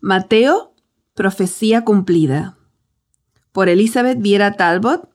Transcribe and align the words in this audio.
Mateo, 0.00 0.74
Profecía 1.14 1.84
cumplida. 1.84 2.56
Por 3.50 3.68
Elizabeth 3.68 4.20
Viera 4.20 4.52
Talbot, 4.52 5.08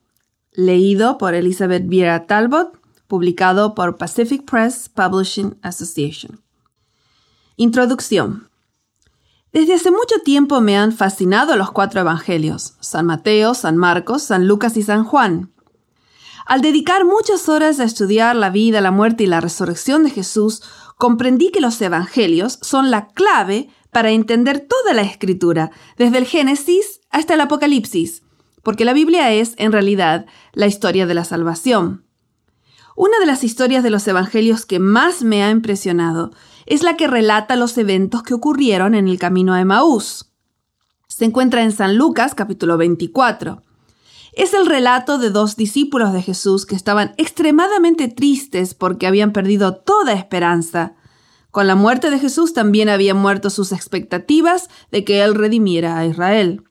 leído 0.52 1.17
por 1.17 1.33
Elizabeth 1.33 1.88
Viera 1.88 2.28
Talbot, 2.28 2.77
publicado 3.08 3.75
por 3.75 3.96
Pacific 3.96 4.43
Press 4.43 4.90
Publishing 4.90 5.58
Association. 5.61 6.42
Introducción. 7.56 8.50
Desde 9.54 9.75
hace 9.75 9.89
mucho 9.89 10.16
tiempo 10.25 10.59
me 10.59 10.75
han 10.75 10.91
fascinado 10.91 11.55
los 11.55 11.71
cuatro 11.71 12.02
evangelios, 12.02 12.73
San 12.81 13.05
Mateo, 13.05 13.54
San 13.54 13.77
Marcos, 13.77 14.23
San 14.23 14.50
Lucas 14.50 14.75
y 14.75 14.84
San 14.84 15.05
Juan. 15.05 15.54
Al 16.45 16.59
dedicar 16.59 17.05
muchas 17.05 17.47
horas 17.47 17.79
a 17.79 17.86
estudiar 17.86 18.36
la 18.36 18.50
vida, 18.50 18.81
la 18.81 18.91
muerte 18.91 19.23
y 19.23 19.27
la 19.27 19.39
resurrección 19.39 20.04
de 20.04 20.09
Jesús, 20.09 20.61
comprendí 20.97 21.52
que 21.52 21.61
los 21.61 21.81
evangelios 21.81 22.59
son 22.61 22.91
la 22.91 23.07
clave 23.07 23.70
para 23.94 24.12
entender 24.12 24.60
toda 24.60 24.94
la 24.94 25.04
escritura, 25.04 25.71
desde 25.98 26.18
el 26.18 26.25
Génesis 26.25 27.02
hasta 27.10 27.36
el 27.36 27.42
Apocalipsis, 27.42 28.24
porque 28.64 28.86
la 28.86 28.93
Biblia 28.93 29.32
es, 29.32 29.54
en 29.57 29.71
realidad, 29.71 30.25
la 30.54 30.68
historia 30.68 31.06
de 31.06 31.14
la 31.14 31.24
salvación. 31.24 32.05
Una 32.95 33.17
de 33.19 33.25
las 33.25 33.43
historias 33.43 33.83
de 33.83 33.89
los 33.89 34.07
evangelios 34.07 34.66
que 34.66 34.79
más 34.79 35.23
me 35.23 35.43
ha 35.43 35.49
impresionado 35.49 36.31
es 36.66 36.83
la 36.83 36.95
que 36.95 37.07
relata 37.07 37.55
los 37.55 37.77
eventos 37.77 38.23
que 38.23 38.33
ocurrieron 38.33 38.93
en 38.93 39.07
el 39.07 39.17
camino 39.17 39.53
a 39.53 39.61
Emaús. 39.61 40.31
Se 41.07 41.25
encuentra 41.25 41.63
en 41.63 41.71
San 41.71 41.97
Lucas 41.97 42.35
capítulo 42.35 42.77
24. 42.77 43.63
Es 44.33 44.53
el 44.53 44.66
relato 44.66 45.19
de 45.19 45.30
dos 45.30 45.55
discípulos 45.55 46.11
de 46.13 46.21
Jesús 46.21 46.66
que 46.66 46.75
estaban 46.75 47.13
extremadamente 47.17 48.07
tristes 48.07 48.73
porque 48.73 49.05
habían 49.05 49.31
perdido 49.31 49.75
toda 49.75 50.13
esperanza. 50.13 50.95
Con 51.53 51.67
la 51.67 51.75
muerte 51.75 52.09
de 52.09 52.17
Jesús 52.17 52.53
también 52.53 52.89
habían 52.89 53.17
muerto 53.17 53.52
sus 53.52 53.73
expectativas 53.73 54.71
de 54.91 55.05
que 55.05 55.21
Él 55.21 55.35
redimiera 55.35 55.99
a 55.99 56.05
Israel. 56.07 56.63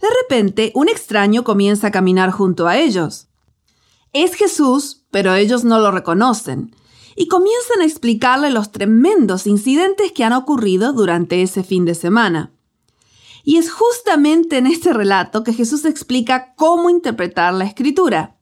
De 0.00 0.06
repente, 0.22 0.70
un 0.76 0.88
extraño 0.88 1.42
comienza 1.42 1.88
a 1.88 1.90
caminar 1.90 2.30
junto 2.30 2.68
a 2.68 2.78
ellos. 2.78 3.26
Es 4.12 4.36
Jesús, 4.36 5.02
pero 5.10 5.34
ellos 5.34 5.64
no 5.64 5.80
lo 5.80 5.90
reconocen, 5.90 6.72
y 7.16 7.26
comienzan 7.26 7.80
a 7.80 7.84
explicarle 7.84 8.50
los 8.50 8.70
tremendos 8.70 9.48
incidentes 9.48 10.12
que 10.12 10.22
han 10.22 10.34
ocurrido 10.34 10.92
durante 10.92 11.42
ese 11.42 11.64
fin 11.64 11.84
de 11.84 11.96
semana. 11.96 12.52
Y 13.42 13.56
es 13.56 13.72
justamente 13.72 14.58
en 14.58 14.68
este 14.68 14.92
relato 14.92 15.42
que 15.42 15.52
Jesús 15.52 15.84
explica 15.84 16.54
cómo 16.54 16.90
interpretar 16.90 17.52
la 17.54 17.64
escritura. 17.64 18.35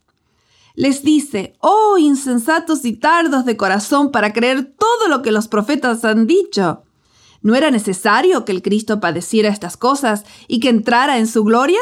Les 0.74 1.02
dice, 1.02 1.54
oh 1.60 1.96
insensatos 1.98 2.84
y 2.84 2.94
tardos 2.94 3.44
de 3.44 3.56
corazón 3.56 4.10
para 4.10 4.32
creer 4.32 4.74
todo 4.76 5.08
lo 5.08 5.22
que 5.22 5.32
los 5.32 5.46
profetas 5.48 6.04
han 6.04 6.26
dicho. 6.26 6.82
¿No 7.42 7.54
era 7.54 7.70
necesario 7.70 8.44
que 8.44 8.52
el 8.52 8.62
Cristo 8.62 9.00
padeciera 9.00 9.50
estas 9.50 9.76
cosas 9.76 10.24
y 10.48 10.60
que 10.60 10.70
entrara 10.70 11.18
en 11.18 11.26
su 11.26 11.44
gloria? 11.44 11.80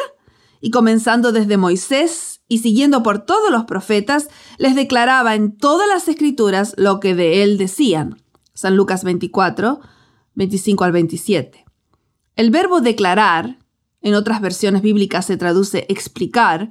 Y 0.61 0.71
comenzando 0.71 1.33
desde 1.33 1.57
Moisés 1.57 2.43
y 2.49 2.59
siguiendo 2.59 3.03
por 3.03 3.21
todos 3.21 3.51
los 3.51 3.65
profetas, 3.65 4.29
les 4.59 4.75
declaraba 4.75 5.35
en 5.35 5.57
todas 5.57 5.89
las 5.89 6.07
escrituras 6.09 6.75
lo 6.77 7.01
que 7.01 7.15
de 7.15 7.43
él 7.43 7.59
decían. 7.59 8.23
San 8.55 8.77
Lucas 8.77 9.05
24, 9.05 9.81
25 10.35 10.85
al 10.85 10.93
27. 10.93 11.65
El 12.37 12.51
verbo 12.51 12.81
declarar, 12.81 13.59
en 14.03 14.15
otras 14.15 14.41
versiones 14.41 14.83
bíblicas 14.83 15.27
se 15.27 15.37
traduce 15.37 15.87
explicar, 15.89 16.71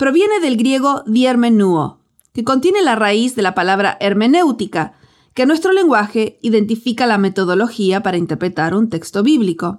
proviene 0.00 0.40
del 0.40 0.56
griego 0.56 1.02
diermenuo, 1.04 2.00
que 2.32 2.42
contiene 2.42 2.80
la 2.80 2.94
raíz 2.94 3.36
de 3.36 3.42
la 3.42 3.54
palabra 3.54 3.98
hermenéutica, 4.00 4.94
que 5.34 5.42
en 5.42 5.48
nuestro 5.48 5.72
lenguaje 5.72 6.38
identifica 6.40 7.06
la 7.06 7.18
metodología 7.18 8.02
para 8.02 8.16
interpretar 8.16 8.74
un 8.74 8.88
texto 8.88 9.22
bíblico. 9.22 9.76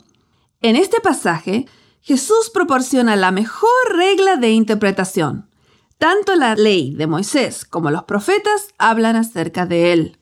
En 0.61 0.75
este 0.75 1.01
pasaje, 1.01 1.65
Jesús 2.01 2.51
proporciona 2.53 3.15
la 3.15 3.31
mejor 3.31 3.71
regla 3.95 4.35
de 4.35 4.51
interpretación. 4.51 5.49
Tanto 5.97 6.35
la 6.35 6.53
ley 6.53 6.93
de 6.93 7.07
Moisés 7.07 7.65
como 7.65 7.89
los 7.89 8.03
profetas 8.03 8.67
hablan 8.77 9.15
acerca 9.15 9.65
de 9.65 9.91
él. 9.91 10.19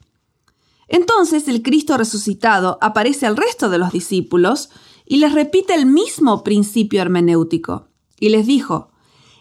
Entonces 0.88 1.50
el 1.50 1.62
Cristo 1.62 1.98
resucitado 1.98 2.78
aparece 2.80 3.26
al 3.26 3.36
resto 3.36 3.70
de 3.70 3.80
los 3.80 3.92
discípulos 3.92 4.70
y 5.06 5.18
les 5.18 5.34
repite 5.34 5.74
el 5.74 5.86
mismo 5.86 6.42
principio 6.46 7.02
hermenéutico. 7.02 7.90
Y 8.18 8.30
les 8.30 8.48
dijo, 8.48 8.89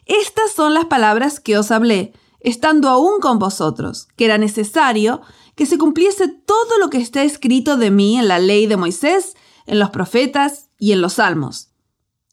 Estas 0.09 0.53
son 0.53 0.73
las 0.73 0.87
palabras 0.87 1.39
que 1.39 1.59
os 1.59 1.71
hablé, 1.71 2.15
estando 2.41 2.89
aún 2.89 3.21
con 3.21 3.39
vosotros, 3.39 4.09
que 4.17 4.25
era 4.25 4.39
necesario 4.39 5.21
que 5.55 5.67
se 5.67 5.77
cumpliese 5.77 6.29
todo 6.29 6.79
lo 6.81 6.89
que 6.89 6.99
está 6.99 7.23
escrito 7.23 7.77
de 7.77 7.91
mí 7.91 8.19
en 8.19 8.27
la 8.27 8.39
ley 8.39 8.67
de 8.67 8.79
Moisés, 8.79 9.37
en 9.67 9.79
los 9.79 9.91
profetas 9.91 10.71
y 10.79 10.93
en 10.93 11.03
los 11.03 11.15
salmos. 11.15 11.73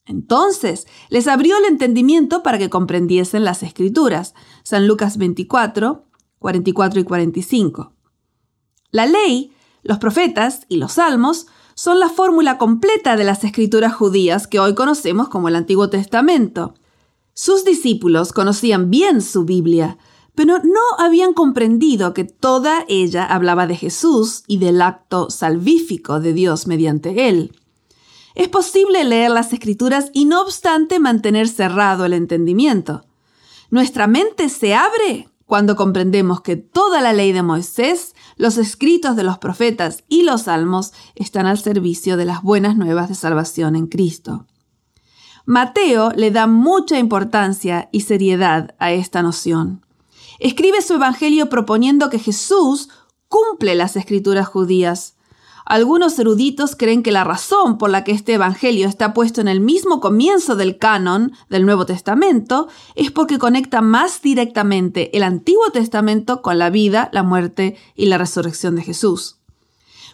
Entonces 0.05 0.87
les 1.09 1.27
abrió 1.27 1.57
el 1.57 1.65
entendimiento 1.65 2.43
para 2.43 2.57
que 2.57 2.69
comprendiesen 2.69 3.43
las 3.43 3.61
escrituras. 3.61 4.35
San 4.63 4.87
Lucas 4.87 5.17
24, 5.17 6.05
44 6.39 6.99
y 6.99 7.03
45. 7.03 7.93
La 8.91 9.05
ley, 9.05 9.53
los 9.83 9.97
profetas 9.97 10.65
y 10.69 10.77
los 10.77 10.93
salmos 10.93 11.47
son 11.73 11.99
la 11.99 12.07
fórmula 12.07 12.57
completa 12.57 13.17
de 13.17 13.25
las 13.25 13.43
escrituras 13.43 13.93
judías 13.93 14.47
que 14.47 14.59
hoy 14.59 14.75
conocemos 14.75 15.27
como 15.27 15.49
el 15.49 15.57
Antiguo 15.57 15.89
Testamento. 15.89 16.75
Sus 17.37 17.65
discípulos 17.65 18.31
conocían 18.31 18.89
bien 18.89 19.21
su 19.21 19.43
Biblia, 19.43 19.97
pero 20.35 20.59
no 20.59 20.79
habían 20.97 21.33
comprendido 21.33 22.13
que 22.13 22.23
toda 22.23 22.85
ella 22.87 23.25
hablaba 23.25 23.67
de 23.67 23.75
Jesús 23.75 24.43
y 24.47 24.57
del 24.57 24.81
acto 24.81 25.29
salvífico 25.29 26.21
de 26.21 26.31
Dios 26.31 26.65
mediante 26.65 27.27
él. 27.27 27.51
Es 28.35 28.47
posible 28.47 29.03
leer 29.03 29.31
las 29.31 29.51
escrituras 29.51 30.11
y 30.13 30.23
no 30.23 30.41
obstante 30.41 30.97
mantener 30.97 31.49
cerrado 31.49 32.05
el 32.05 32.13
entendimiento. 32.13 33.03
Nuestra 33.69 34.07
mente 34.07 34.47
se 34.47 34.73
abre 34.73 35.27
cuando 35.45 35.75
comprendemos 35.75 36.39
que 36.39 36.55
toda 36.55 37.01
la 37.01 37.11
ley 37.11 37.33
de 37.33 37.43
Moisés, 37.43 38.15
los 38.37 38.57
escritos 38.57 39.17
de 39.17 39.23
los 39.23 39.39
profetas 39.39 40.05
y 40.07 40.23
los 40.23 40.43
salmos 40.43 40.93
están 41.15 41.47
al 41.47 41.57
servicio 41.57 42.15
de 42.15 42.25
las 42.25 42.41
buenas 42.41 42.77
nuevas 42.77 43.09
de 43.09 43.15
salvación 43.15 43.75
en 43.75 43.87
Cristo. 43.87 44.47
Mateo 45.45 46.11
le 46.15 46.31
da 46.31 46.47
mucha 46.47 46.97
importancia 46.97 47.89
y 47.91 48.01
seriedad 48.01 48.75
a 48.79 48.91
esta 48.91 49.21
noción. 49.21 49.85
Escribe 50.39 50.81
su 50.81 50.95
Evangelio 50.95 51.49
proponiendo 51.49 52.09
que 52.09 52.19
Jesús 52.19 52.89
cumple 53.27 53.75
las 53.75 53.95
escrituras 53.95 54.47
judías, 54.47 55.15
algunos 55.65 56.19
eruditos 56.19 56.75
creen 56.75 57.01
que 57.01 57.11
la 57.11 57.23
razón 57.23 57.79
por 57.79 57.89
la 57.89 58.03
que 58.03 58.11
este 58.11 58.33
Evangelio 58.33 58.87
está 58.87 59.15
puesto 59.15 59.41
en 59.41 59.47
el 59.47 59.59
mismo 59.59 59.99
comienzo 59.99 60.55
del 60.55 60.77
canon 60.77 61.33
del 61.49 61.65
Nuevo 61.65 61.87
Testamento 61.87 62.67
es 62.93 63.09
porque 63.09 63.39
conecta 63.39 63.81
más 63.81 64.21
directamente 64.21 65.15
el 65.17 65.23
Antiguo 65.23 65.71
Testamento 65.71 66.43
con 66.43 66.59
la 66.59 66.69
vida, 66.69 67.09
la 67.13 67.23
muerte 67.23 67.77
y 67.95 68.05
la 68.05 68.19
resurrección 68.19 68.75
de 68.75 68.83
Jesús. 68.83 69.37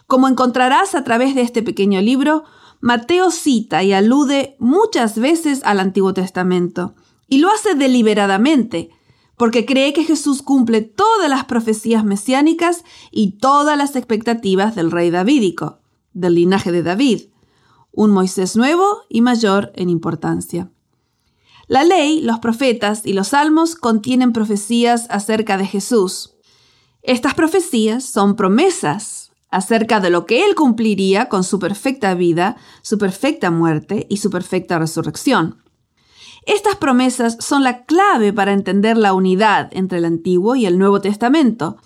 Como 0.06 0.26
encontrarás 0.26 0.94
a 0.94 1.04
través 1.04 1.34
de 1.34 1.42
este 1.42 1.62
pequeño 1.62 2.00
libro, 2.00 2.44
Mateo 2.82 3.30
cita 3.30 3.84
y 3.84 3.92
alude 3.92 4.56
muchas 4.58 5.16
veces 5.16 5.60
al 5.62 5.78
Antiguo 5.78 6.14
Testamento, 6.14 6.96
y 7.28 7.38
lo 7.38 7.48
hace 7.48 7.76
deliberadamente, 7.76 8.90
porque 9.36 9.64
cree 9.64 9.92
que 9.92 10.02
Jesús 10.02 10.42
cumple 10.42 10.82
todas 10.82 11.30
las 11.30 11.44
profecías 11.44 12.04
mesiánicas 12.04 12.82
y 13.12 13.38
todas 13.38 13.78
las 13.78 13.94
expectativas 13.94 14.74
del 14.74 14.90
rey 14.90 15.10
davídico, 15.10 15.78
del 16.12 16.34
linaje 16.34 16.72
de 16.72 16.82
David, 16.82 17.20
un 17.92 18.10
Moisés 18.10 18.56
nuevo 18.56 19.02
y 19.08 19.20
mayor 19.20 19.70
en 19.76 19.88
importancia. 19.88 20.72
La 21.68 21.84
ley, 21.84 22.20
los 22.20 22.40
profetas 22.40 23.06
y 23.06 23.12
los 23.12 23.28
salmos 23.28 23.76
contienen 23.76 24.32
profecías 24.32 25.06
acerca 25.08 25.56
de 25.56 25.66
Jesús. 25.66 26.34
Estas 27.04 27.34
profecías 27.34 28.02
son 28.04 28.34
promesas 28.34 29.21
acerca 29.52 30.00
de 30.00 30.10
lo 30.10 30.26
que 30.26 30.44
Él 30.44 30.56
cumpliría 30.56 31.28
con 31.28 31.44
su 31.44 31.60
perfecta 31.60 32.14
vida, 32.14 32.56
su 32.80 32.98
perfecta 32.98 33.52
muerte 33.52 34.06
y 34.08 34.16
su 34.16 34.30
perfecta 34.30 34.78
resurrección. 34.78 35.62
Estas 36.46 36.74
promesas 36.74 37.36
son 37.38 37.62
la 37.62 37.84
clave 37.84 38.32
para 38.32 38.52
entender 38.52 38.96
la 38.96 39.12
unidad 39.12 39.68
entre 39.70 39.98
el 39.98 40.06
Antiguo 40.06 40.56
y 40.56 40.66
el 40.66 40.78
Nuevo 40.78 41.00
Testamento, 41.00 41.76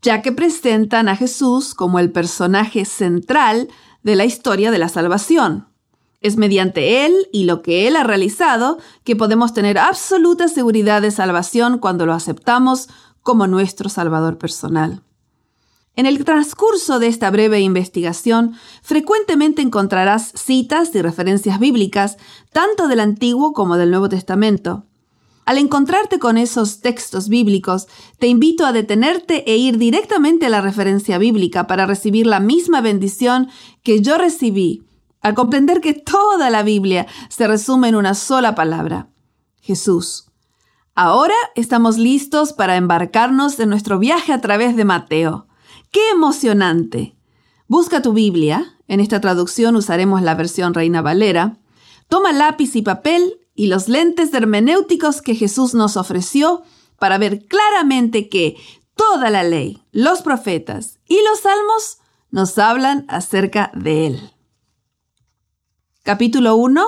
ya 0.00 0.22
que 0.22 0.32
presentan 0.32 1.08
a 1.08 1.14
Jesús 1.14 1.74
como 1.74 2.00
el 2.00 2.10
personaje 2.10 2.84
central 2.84 3.68
de 4.02 4.16
la 4.16 4.24
historia 4.24 4.72
de 4.72 4.78
la 4.78 4.88
salvación. 4.88 5.68
Es 6.20 6.36
mediante 6.36 7.04
Él 7.04 7.14
y 7.32 7.44
lo 7.44 7.62
que 7.62 7.86
Él 7.86 7.94
ha 7.96 8.04
realizado 8.04 8.78
que 9.04 9.16
podemos 9.16 9.52
tener 9.52 9.78
absoluta 9.78 10.48
seguridad 10.48 11.02
de 11.02 11.10
salvación 11.10 11.78
cuando 11.78 12.06
lo 12.06 12.14
aceptamos 12.14 12.88
como 13.22 13.46
nuestro 13.46 13.88
Salvador 13.88 14.38
personal. 14.38 15.02
En 15.94 16.06
el 16.06 16.24
transcurso 16.24 16.98
de 16.98 17.06
esta 17.06 17.30
breve 17.30 17.60
investigación, 17.60 18.54
frecuentemente 18.82 19.60
encontrarás 19.60 20.32
citas 20.34 20.94
y 20.94 21.02
referencias 21.02 21.58
bíblicas, 21.58 22.16
tanto 22.50 22.88
del 22.88 23.00
Antiguo 23.00 23.52
como 23.52 23.76
del 23.76 23.90
Nuevo 23.90 24.08
Testamento. 24.08 24.86
Al 25.44 25.58
encontrarte 25.58 26.18
con 26.18 26.38
esos 26.38 26.80
textos 26.80 27.28
bíblicos, 27.28 27.88
te 28.18 28.28
invito 28.28 28.64
a 28.64 28.72
detenerte 28.72 29.50
e 29.50 29.56
ir 29.56 29.76
directamente 29.76 30.46
a 30.46 30.50
la 30.50 30.60
referencia 30.60 31.18
bíblica 31.18 31.66
para 31.66 31.84
recibir 31.84 32.26
la 32.26 32.40
misma 32.40 32.80
bendición 32.80 33.50
que 33.82 34.00
yo 34.00 34.18
recibí 34.18 34.84
al 35.20 35.34
comprender 35.34 35.80
que 35.80 35.94
toda 35.94 36.50
la 36.50 36.62
Biblia 36.62 37.06
se 37.28 37.46
resume 37.46 37.88
en 37.88 37.94
una 37.94 38.14
sola 38.14 38.54
palabra, 38.54 39.08
Jesús. 39.60 40.26
Ahora 40.94 41.34
estamos 41.54 41.96
listos 41.96 42.52
para 42.52 42.76
embarcarnos 42.76 43.58
en 43.60 43.70
nuestro 43.70 43.98
viaje 43.98 44.32
a 44.32 44.40
través 44.40 44.76
de 44.76 44.84
Mateo. 44.84 45.46
¡Qué 45.92 46.10
emocionante! 46.10 47.14
Busca 47.68 48.00
tu 48.00 48.14
Biblia, 48.14 48.78
en 48.88 49.00
esta 49.00 49.20
traducción 49.20 49.76
usaremos 49.76 50.22
la 50.22 50.34
versión 50.34 50.72
Reina 50.72 51.02
Valera, 51.02 51.58
toma 52.08 52.32
lápiz 52.32 52.74
y 52.76 52.82
papel 52.82 53.40
y 53.54 53.66
los 53.66 53.88
lentes 53.88 54.32
hermenéuticos 54.32 55.20
que 55.20 55.34
Jesús 55.34 55.74
nos 55.74 55.98
ofreció 55.98 56.62
para 56.98 57.18
ver 57.18 57.44
claramente 57.46 58.30
que 58.30 58.56
toda 58.94 59.28
la 59.28 59.42
ley, 59.42 59.82
los 59.92 60.22
profetas 60.22 60.98
y 61.06 61.18
los 61.28 61.40
salmos 61.40 61.98
nos 62.30 62.56
hablan 62.56 63.04
acerca 63.08 63.70
de 63.74 64.06
Él. 64.06 64.32
Capítulo 66.04 66.56
1. 66.56 66.86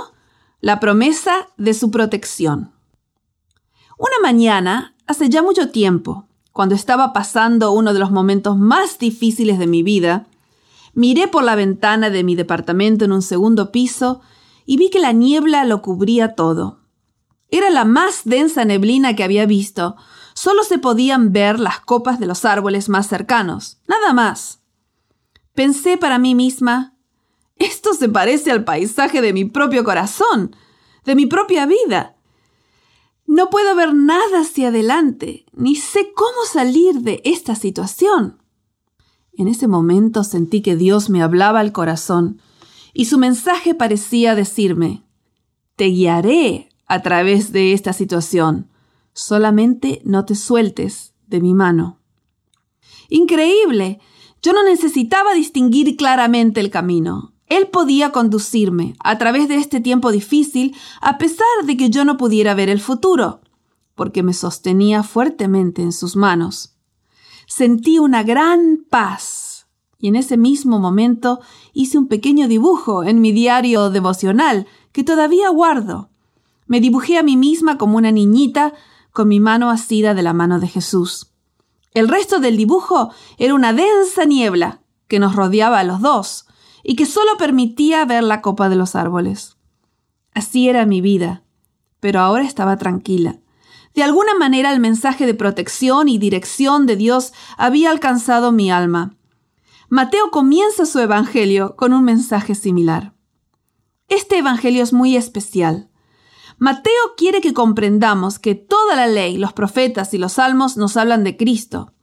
La 0.60 0.80
promesa 0.80 1.48
de 1.58 1.74
su 1.74 1.90
protección. 1.90 2.72
Una 3.98 4.18
mañana, 4.22 4.96
hace 5.06 5.28
ya 5.28 5.42
mucho 5.42 5.70
tiempo, 5.70 6.26
cuando 6.54 6.76
estaba 6.76 7.12
pasando 7.12 7.72
uno 7.72 7.92
de 7.92 7.98
los 7.98 8.12
momentos 8.12 8.56
más 8.56 9.00
difíciles 9.00 9.58
de 9.58 9.66
mi 9.66 9.82
vida, 9.82 10.28
miré 10.94 11.26
por 11.26 11.42
la 11.42 11.56
ventana 11.56 12.10
de 12.10 12.22
mi 12.22 12.36
departamento 12.36 13.04
en 13.04 13.10
un 13.10 13.22
segundo 13.22 13.72
piso 13.72 14.20
y 14.64 14.76
vi 14.76 14.88
que 14.88 15.00
la 15.00 15.10
niebla 15.10 15.64
lo 15.64 15.82
cubría 15.82 16.36
todo. 16.36 16.78
Era 17.50 17.70
la 17.70 17.84
más 17.84 18.20
densa 18.22 18.64
neblina 18.64 19.16
que 19.16 19.24
había 19.24 19.46
visto. 19.46 19.96
Solo 20.34 20.62
se 20.62 20.78
podían 20.78 21.32
ver 21.32 21.58
las 21.58 21.80
copas 21.80 22.20
de 22.20 22.26
los 22.26 22.44
árboles 22.44 22.88
más 22.88 23.08
cercanos, 23.08 23.80
nada 23.88 24.12
más. 24.12 24.60
Pensé 25.54 25.98
para 25.98 26.20
mí 26.20 26.36
misma, 26.36 26.94
esto 27.56 27.94
se 27.94 28.08
parece 28.08 28.52
al 28.52 28.62
paisaje 28.62 29.20
de 29.22 29.32
mi 29.32 29.44
propio 29.44 29.82
corazón, 29.82 30.54
de 31.04 31.16
mi 31.16 31.26
propia 31.26 31.66
vida. 31.66 32.13
No 33.26 33.50
puedo 33.50 33.74
ver 33.74 33.94
nada 33.94 34.40
hacia 34.40 34.68
adelante, 34.68 35.46
ni 35.52 35.76
sé 35.76 36.12
cómo 36.14 36.44
salir 36.50 37.00
de 37.00 37.20
esta 37.24 37.54
situación. 37.54 38.42
En 39.32 39.48
ese 39.48 39.66
momento 39.66 40.24
sentí 40.24 40.62
que 40.62 40.76
Dios 40.76 41.10
me 41.10 41.22
hablaba 41.22 41.60
al 41.60 41.72
corazón, 41.72 42.40
y 42.92 43.06
su 43.06 43.18
mensaje 43.18 43.74
parecía 43.74 44.34
decirme, 44.34 45.02
Te 45.76 45.86
guiaré 45.86 46.68
a 46.86 47.02
través 47.02 47.50
de 47.50 47.72
esta 47.72 47.92
situación, 47.92 48.68
solamente 49.12 50.00
no 50.04 50.24
te 50.24 50.34
sueltes 50.34 51.14
de 51.26 51.40
mi 51.40 51.54
mano. 51.54 51.98
Increíble. 53.08 54.00
Yo 54.42 54.52
no 54.52 54.62
necesitaba 54.62 55.34
distinguir 55.34 55.96
claramente 55.96 56.60
el 56.60 56.70
camino. 56.70 57.33
Él 57.48 57.68
podía 57.68 58.10
conducirme 58.10 58.94
a 59.00 59.18
través 59.18 59.48
de 59.48 59.56
este 59.56 59.80
tiempo 59.80 60.10
difícil 60.10 60.74
a 61.00 61.18
pesar 61.18 61.46
de 61.64 61.76
que 61.76 61.90
yo 61.90 62.04
no 62.04 62.16
pudiera 62.16 62.54
ver 62.54 62.68
el 62.68 62.80
futuro, 62.80 63.40
porque 63.94 64.22
me 64.22 64.32
sostenía 64.32 65.02
fuertemente 65.02 65.82
en 65.82 65.92
sus 65.92 66.16
manos. 66.16 66.74
Sentí 67.46 67.98
una 67.98 68.22
gran 68.22 68.84
paz 68.88 69.66
y 69.98 70.08
en 70.08 70.16
ese 70.16 70.36
mismo 70.36 70.78
momento 70.78 71.40
hice 71.72 71.98
un 71.98 72.08
pequeño 72.08 72.48
dibujo 72.48 73.04
en 73.04 73.20
mi 73.20 73.32
diario 73.32 73.90
devocional 73.90 74.66
que 74.92 75.04
todavía 75.04 75.48
guardo. 75.50 76.10
Me 76.66 76.80
dibujé 76.80 77.18
a 77.18 77.22
mí 77.22 77.36
misma 77.36 77.78
como 77.78 77.96
una 77.96 78.10
niñita 78.10 78.74
con 79.12 79.28
mi 79.28 79.40
mano 79.40 79.70
asida 79.70 80.14
de 80.14 80.22
la 80.22 80.32
mano 80.32 80.60
de 80.60 80.68
Jesús. 80.68 81.30
El 81.92 82.08
resto 82.08 82.40
del 82.40 82.56
dibujo 82.56 83.10
era 83.38 83.54
una 83.54 83.72
densa 83.72 84.24
niebla 84.24 84.80
que 85.06 85.18
nos 85.18 85.36
rodeaba 85.36 85.78
a 85.78 85.84
los 85.84 86.00
dos, 86.00 86.46
y 86.84 86.94
que 86.94 87.06
solo 87.06 87.36
permitía 87.38 88.04
ver 88.04 88.22
la 88.22 88.42
copa 88.42 88.68
de 88.68 88.76
los 88.76 88.94
árboles. 88.94 89.56
Así 90.34 90.68
era 90.68 90.86
mi 90.86 91.00
vida, 91.00 91.42
pero 91.98 92.20
ahora 92.20 92.44
estaba 92.44 92.76
tranquila. 92.76 93.40
De 93.94 94.02
alguna 94.02 94.34
manera 94.34 94.72
el 94.72 94.80
mensaje 94.80 95.24
de 95.24 95.34
protección 95.34 96.08
y 96.08 96.18
dirección 96.18 96.84
de 96.84 96.96
Dios 96.96 97.32
había 97.56 97.90
alcanzado 97.90 98.52
mi 98.52 98.70
alma. 98.70 99.16
Mateo 99.88 100.30
comienza 100.30 100.84
su 100.84 100.98
Evangelio 100.98 101.76
con 101.76 101.92
un 101.92 102.04
mensaje 102.04 102.54
similar. 102.54 103.14
Este 104.08 104.38
Evangelio 104.38 104.82
es 104.82 104.92
muy 104.92 105.16
especial. 105.16 105.88
Mateo 106.58 107.14
quiere 107.16 107.40
que 107.40 107.54
comprendamos 107.54 108.38
que 108.38 108.54
toda 108.54 108.96
la 108.96 109.06
ley, 109.06 109.38
los 109.38 109.52
profetas 109.52 110.12
y 110.12 110.18
los 110.18 110.34
salmos 110.34 110.76
nos 110.76 110.96
hablan 110.96 111.24
de 111.24 111.36
Cristo. 111.36 111.93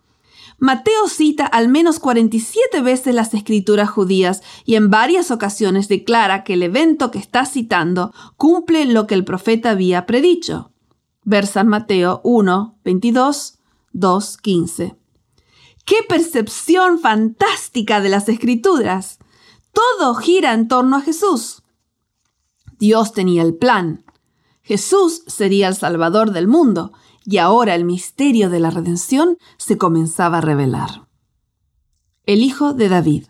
Mateo 0.62 1.08
cita 1.08 1.48
al 1.48 1.70
menos 1.70 1.98
47 1.98 2.82
veces 2.82 3.16
las 3.16 3.34
escrituras 3.34 3.90
judías 3.90 4.44
y 4.64 4.76
en 4.76 4.92
varias 4.92 5.32
ocasiones 5.32 5.88
declara 5.88 6.44
que 6.44 6.54
el 6.54 6.62
evento 6.62 7.10
que 7.10 7.18
está 7.18 7.48
citando 7.48 8.14
cumple 8.38 8.86
lo 8.86 9.08
que 9.08 9.16
el 9.16 9.26
profeta 9.26 9.72
había 9.72 10.06
predicho. 10.06 10.72
Versan 11.24 11.68
Mateo 11.68 12.22
1, 12.24 12.78
22, 12.84 13.58
2, 13.94 14.38
15. 14.38 14.96
¡Qué 15.84 15.96
percepción 16.08 17.00
fantástica 17.00 18.00
de 18.00 18.10
las 18.10 18.30
escrituras! 18.30 19.18
Todo 19.74 20.14
gira 20.14 20.54
en 20.54 20.68
torno 20.68 20.98
a 20.98 21.02
Jesús. 21.02 21.64
Dios 22.78 23.14
tenía 23.14 23.42
el 23.42 23.56
plan. 23.56 24.06
Jesús 24.62 25.24
sería 25.26 25.68
el 25.70 25.76
Salvador 25.76 26.30
del 26.30 26.48
mundo 26.48 26.94
y 27.26 27.38
ahora 27.38 27.76
el 27.76 27.86
misterio 27.86 28.50
de 28.50 28.60
la 28.60 28.70
redención 28.70 29.38
se 29.58 29.78
comenzaba 29.78 30.40
a 30.40 30.42
revelar. 30.42 31.08
El 32.26 32.44
Hijo 32.44 32.74
de 32.74 32.90
David. 32.90 33.26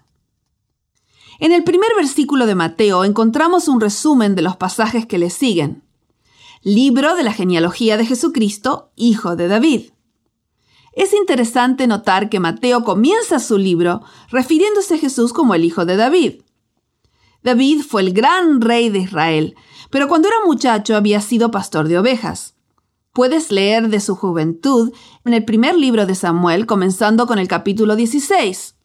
En 1.39 1.51
el 1.51 1.63
primer 1.63 1.89
versículo 1.95 2.45
de 2.45 2.55
Mateo 2.55 3.03
encontramos 3.03 3.67
un 3.67 3.81
resumen 3.81 4.35
de 4.35 4.41
los 4.41 4.57
pasajes 4.57 5.05
que 5.05 5.17
le 5.17 5.29
siguen. 5.29 5.83
Libro 6.61 7.15
de 7.15 7.23
la 7.23 7.33
genealogía 7.33 7.97
de 7.97 8.05
Jesucristo, 8.05 8.91
Hijo 8.95 9.35
de 9.35 9.47
David. 9.47 9.91
Es 10.94 11.13
interesante 11.13 11.87
notar 11.87 12.29
que 12.29 12.39
Mateo 12.39 12.83
comienza 12.83 13.39
su 13.39 13.57
libro 13.57 14.01
refiriéndose 14.29 14.95
a 14.95 14.97
Jesús 14.97 15.33
como 15.33 15.55
el 15.55 15.65
Hijo 15.65 15.85
de 15.85 15.95
David. 15.95 16.41
David 17.44 17.81
fue 17.81 18.01
el 18.01 18.13
gran 18.13 18.61
rey 18.61 18.89
de 18.89 18.99
Israel, 18.99 19.55
pero 19.89 20.07
cuando 20.07 20.27
era 20.27 20.37
muchacho 20.45 20.95
había 20.95 21.21
sido 21.21 21.49
pastor 21.49 21.87
de 21.87 21.97
ovejas. 21.97 22.55
Puedes 23.13 23.51
leer 23.51 23.89
de 23.89 23.99
su 23.99 24.15
juventud 24.15 24.93
en 25.25 25.33
el 25.33 25.43
primer 25.43 25.75
libro 25.75 26.05
de 26.05 26.15
Samuel, 26.15 26.65
comenzando 26.65 27.27
con 27.27 27.39
el 27.39 27.49
capítulo 27.49 27.97
16. 27.97 28.75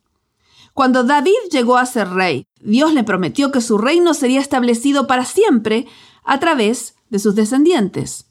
Cuando 0.74 1.04
David 1.04 1.36
llegó 1.52 1.76
a 1.76 1.86
ser 1.86 2.08
rey, 2.10 2.48
Dios 2.60 2.92
le 2.92 3.04
prometió 3.04 3.52
que 3.52 3.60
su 3.60 3.78
reino 3.78 4.14
sería 4.14 4.40
establecido 4.40 5.06
para 5.06 5.24
siempre 5.24 5.86
a 6.24 6.40
través 6.40 6.96
de 7.08 7.20
sus 7.20 7.36
descendientes. 7.36 8.26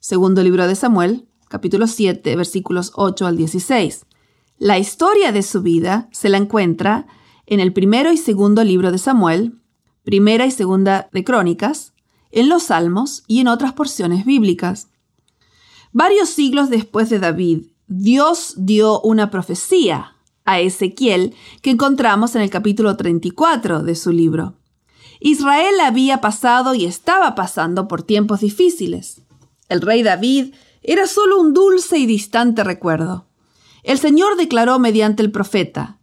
Segundo 0.00 0.42
libro 0.42 0.66
de 0.66 0.76
Samuel, 0.76 1.26
capítulo 1.48 1.86
7, 1.86 2.36
versículos 2.36 2.92
8 2.94 3.26
al 3.26 3.38
16. 3.38 4.04
La 4.58 4.78
historia 4.78 5.32
de 5.32 5.42
su 5.42 5.62
vida 5.62 6.10
se 6.12 6.28
la 6.28 6.36
encuentra 6.36 7.06
en 7.46 7.60
el 7.60 7.72
primero 7.72 8.12
y 8.12 8.18
segundo 8.18 8.64
libro 8.64 8.92
de 8.92 8.98
Samuel, 8.98 9.58
primera 10.04 10.44
y 10.44 10.50
segunda 10.50 11.08
de 11.10 11.24
Crónicas, 11.24 11.94
en 12.32 12.50
los 12.50 12.64
Salmos 12.64 13.24
y 13.26 13.40
en 13.40 13.48
otras 13.48 13.72
porciones 13.72 14.26
bíblicas. 14.26 14.88
Varios 16.00 16.28
siglos 16.28 16.70
después 16.70 17.10
de 17.10 17.18
David, 17.18 17.72
Dios 17.88 18.54
dio 18.56 19.00
una 19.00 19.32
profecía 19.32 20.14
a 20.44 20.60
Ezequiel 20.60 21.34
que 21.60 21.70
encontramos 21.70 22.36
en 22.36 22.42
el 22.42 22.50
capítulo 22.50 22.96
34 22.96 23.82
de 23.82 23.96
su 23.96 24.12
libro. 24.12 24.54
Israel 25.18 25.74
había 25.82 26.20
pasado 26.20 26.76
y 26.76 26.84
estaba 26.84 27.34
pasando 27.34 27.88
por 27.88 28.04
tiempos 28.04 28.42
difíciles. 28.42 29.22
El 29.68 29.80
rey 29.80 30.04
David 30.04 30.54
era 30.84 31.08
solo 31.08 31.40
un 31.40 31.52
dulce 31.52 31.98
y 31.98 32.06
distante 32.06 32.62
recuerdo. 32.62 33.26
El 33.82 33.98
Señor 33.98 34.36
declaró 34.36 34.78
mediante 34.78 35.24
el 35.24 35.32
profeta, 35.32 35.98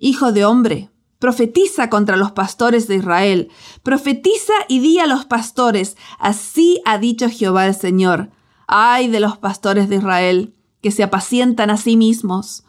Hijo 0.00 0.32
de 0.32 0.44
hombre, 0.44 0.90
profetiza 1.20 1.88
contra 1.88 2.16
los 2.16 2.32
pastores 2.32 2.88
de 2.88 2.96
Israel, 2.96 3.50
profetiza 3.84 4.54
y 4.66 4.80
di 4.80 4.98
a 4.98 5.06
los 5.06 5.24
pastores, 5.24 5.96
así 6.18 6.82
ha 6.84 6.98
dicho 6.98 7.28
Jehová 7.30 7.68
el 7.68 7.76
Señor, 7.76 8.30
Ay 8.66 9.08
de 9.08 9.20
los 9.20 9.38
pastores 9.38 9.88
de 9.88 9.96
Israel, 9.96 10.54
que 10.80 10.90
se 10.90 11.02
apacientan 11.02 11.70
a 11.70 11.76
sí 11.76 11.96
mismos. 11.96 12.64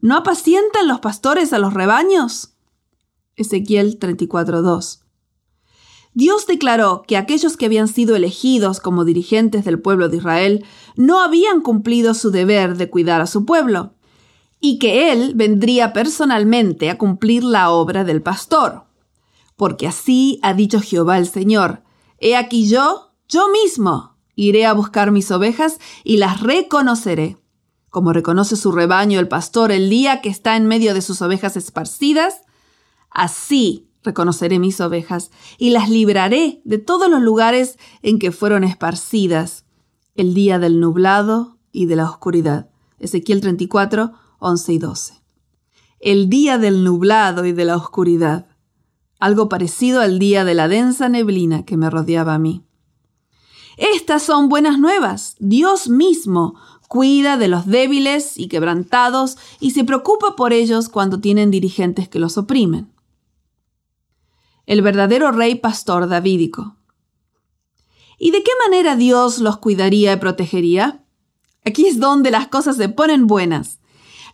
¿No 0.00 0.16
apacientan 0.16 0.88
los 0.88 1.00
pastores 1.00 1.52
a 1.52 1.58
los 1.58 1.74
rebaños? 1.74 2.54
Ezequiel 3.36 3.98
34.2. 3.98 5.00
Dios 6.14 6.46
declaró 6.46 7.02
que 7.06 7.18
aquellos 7.18 7.58
que 7.58 7.66
habían 7.66 7.88
sido 7.88 8.16
elegidos 8.16 8.80
como 8.80 9.04
dirigentes 9.04 9.66
del 9.66 9.80
pueblo 9.80 10.08
de 10.08 10.16
Israel 10.16 10.64
no 10.96 11.20
habían 11.20 11.60
cumplido 11.60 12.14
su 12.14 12.30
deber 12.30 12.76
de 12.78 12.88
cuidar 12.88 13.20
a 13.20 13.26
su 13.26 13.44
pueblo, 13.44 13.92
y 14.58 14.78
que 14.78 15.12
Él 15.12 15.34
vendría 15.34 15.92
personalmente 15.92 16.88
a 16.88 16.96
cumplir 16.96 17.44
la 17.44 17.70
obra 17.70 18.02
del 18.04 18.22
pastor. 18.22 18.84
Porque 19.56 19.86
así 19.86 20.40
ha 20.42 20.54
dicho 20.54 20.80
Jehová 20.80 21.18
el 21.18 21.28
Señor, 21.28 21.82
He 22.18 22.34
aquí 22.34 22.66
yo, 22.66 23.12
yo 23.28 23.48
mismo, 23.50 24.15
Iré 24.36 24.66
a 24.66 24.74
buscar 24.74 25.10
mis 25.10 25.30
ovejas 25.32 25.78
y 26.04 26.18
las 26.18 26.40
reconoceré, 26.40 27.38
como 27.90 28.12
reconoce 28.12 28.56
su 28.56 28.70
rebaño 28.70 29.18
el 29.18 29.28
pastor 29.28 29.72
el 29.72 29.88
día 29.88 30.20
que 30.20 30.28
está 30.28 30.56
en 30.56 30.66
medio 30.66 30.92
de 30.92 31.00
sus 31.00 31.22
ovejas 31.22 31.56
esparcidas, 31.56 32.42
así 33.10 33.88
reconoceré 34.04 34.58
mis 34.58 34.80
ovejas 34.82 35.30
y 35.56 35.70
las 35.70 35.88
libraré 35.88 36.60
de 36.64 36.76
todos 36.76 37.10
los 37.10 37.22
lugares 37.22 37.78
en 38.02 38.18
que 38.18 38.32
fueron 38.32 38.64
esparcidas, 38.64 39.64
el 40.14 40.34
día 40.34 40.58
del 40.58 40.80
nublado 40.80 41.56
y 41.72 41.86
de 41.86 41.96
la 41.96 42.04
oscuridad. 42.04 42.68
Ezequiel 42.98 43.40
34, 43.40 44.12
11 44.38 44.72
y 44.74 44.78
12. 44.78 45.14
El 46.00 46.28
día 46.28 46.58
del 46.58 46.84
nublado 46.84 47.46
y 47.46 47.52
de 47.52 47.64
la 47.64 47.76
oscuridad. 47.76 48.46
Algo 49.18 49.48
parecido 49.48 50.02
al 50.02 50.18
día 50.18 50.44
de 50.44 50.52
la 50.52 50.68
densa 50.68 51.08
neblina 51.08 51.64
que 51.64 51.78
me 51.78 51.88
rodeaba 51.88 52.34
a 52.34 52.38
mí. 52.38 52.65
Estas 53.76 54.22
son 54.22 54.48
buenas 54.48 54.78
nuevas. 54.78 55.36
Dios 55.38 55.88
mismo 55.88 56.54
cuida 56.88 57.36
de 57.36 57.48
los 57.48 57.66
débiles 57.66 58.38
y 58.38 58.48
quebrantados 58.48 59.36
y 59.60 59.72
se 59.72 59.84
preocupa 59.84 60.36
por 60.36 60.52
ellos 60.52 60.88
cuando 60.88 61.20
tienen 61.20 61.50
dirigentes 61.50 62.08
que 62.08 62.18
los 62.18 62.38
oprimen. 62.38 62.92
El 64.64 64.82
verdadero 64.82 65.30
rey 65.30 65.56
pastor 65.56 66.08
davídico. 66.08 66.76
¿Y 68.18 68.30
de 68.30 68.42
qué 68.42 68.50
manera 68.64 68.96
Dios 68.96 69.38
los 69.38 69.58
cuidaría 69.58 70.12
y 70.14 70.16
protegería? 70.16 71.04
Aquí 71.64 71.86
es 71.86 72.00
donde 72.00 72.30
las 72.30 72.48
cosas 72.48 72.76
se 72.76 72.88
ponen 72.88 73.26
buenas. 73.26 73.80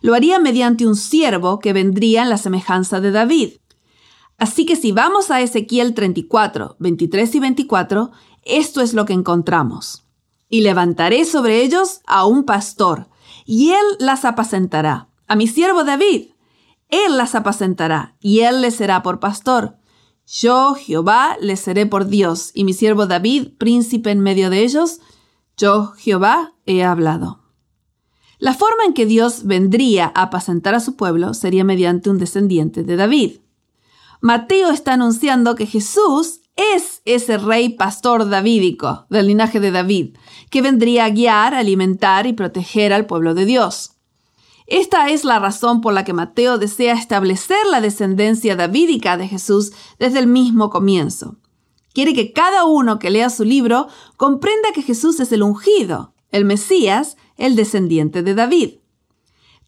Lo 0.01 0.13
haría 0.13 0.39
mediante 0.39 0.87
un 0.87 0.95
siervo 0.95 1.59
que 1.59 1.73
vendría 1.73 2.23
en 2.23 2.29
la 2.29 2.37
semejanza 2.37 3.01
de 3.01 3.11
David. 3.11 3.53
Así 4.37 4.65
que 4.65 4.75
si 4.75 4.91
vamos 4.91 5.31
a 5.31 5.41
Ezequiel 5.41 5.93
34, 5.93 6.75
23 6.79 7.35
y 7.35 7.39
24, 7.39 8.11
esto 8.45 8.81
es 8.81 8.93
lo 8.93 9.05
que 9.05 9.13
encontramos. 9.13 10.03
Y 10.49 10.61
levantaré 10.61 11.25
sobre 11.25 11.63
ellos 11.63 12.01
a 12.05 12.25
un 12.25 12.43
pastor, 12.43 13.07
y 13.45 13.71
él 13.71 13.85
las 13.99 14.25
apacentará. 14.25 15.09
A 15.27 15.35
mi 15.35 15.47
siervo 15.47 15.83
David, 15.83 16.31
él 16.89 17.17
las 17.17 17.35
apacentará, 17.35 18.15
y 18.19 18.41
él 18.41 18.61
les 18.61 18.75
será 18.75 19.01
por 19.01 19.19
pastor. 19.19 19.77
Yo, 20.25 20.75
Jehová, 20.75 21.37
les 21.41 21.59
seré 21.59 21.85
por 21.85 22.07
Dios, 22.07 22.51
y 22.53 22.63
mi 22.63 22.73
siervo 22.73 23.07
David, 23.07 23.53
príncipe 23.57 24.11
en 24.11 24.19
medio 24.19 24.49
de 24.49 24.63
ellos. 24.63 24.99
Yo, 25.57 25.93
Jehová, 25.97 26.53
he 26.65 26.83
hablado. 26.83 27.41
La 28.39 28.53
forma 28.53 28.83
en 28.85 28.93
que 28.93 29.05
Dios 29.05 29.45
vendría 29.45 30.11
a 30.13 30.23
apacentar 30.23 30.75
a 30.75 30.79
su 30.79 30.95
pueblo 30.95 31.33
sería 31.33 31.63
mediante 31.63 32.09
un 32.09 32.17
descendiente 32.17 32.83
de 32.83 32.95
David. 32.95 33.39
Mateo 34.21 34.69
está 34.69 34.93
anunciando 34.93 35.55
que 35.55 35.65
Jesús 35.65 36.41
es 36.55 37.01
ese 37.05 37.37
rey 37.37 37.69
pastor 37.69 38.29
davídico 38.29 39.05
del 39.09 39.27
linaje 39.27 39.59
de 39.59 39.71
David, 39.71 40.17
que 40.49 40.61
vendría 40.61 41.05
a 41.05 41.09
guiar, 41.09 41.53
alimentar 41.53 42.27
y 42.27 42.33
proteger 42.33 42.93
al 42.93 43.05
pueblo 43.05 43.33
de 43.33 43.45
Dios. 43.45 43.93
Esta 44.67 45.09
es 45.09 45.25
la 45.25 45.39
razón 45.39 45.81
por 45.81 45.93
la 45.93 46.03
que 46.05 46.13
Mateo 46.13 46.57
desea 46.57 46.93
establecer 46.93 47.65
la 47.69 47.81
descendencia 47.81 48.55
davídica 48.55 49.17
de 49.17 49.27
Jesús 49.27 49.73
desde 49.99 50.19
el 50.19 50.27
mismo 50.27 50.69
comienzo. 50.69 51.37
Quiere 51.93 52.13
que 52.13 52.31
cada 52.31 52.65
uno 52.65 52.97
que 52.97 53.09
lea 53.09 53.29
su 53.29 53.43
libro 53.43 53.87
comprenda 54.17 54.71
que 54.73 54.81
Jesús 54.81 55.19
es 55.19 55.31
el 55.31 55.43
ungido, 55.43 56.13
el 56.31 56.45
Mesías, 56.45 57.17
el 57.37 57.55
descendiente 57.55 58.23
de 58.23 58.33
David. 58.33 58.75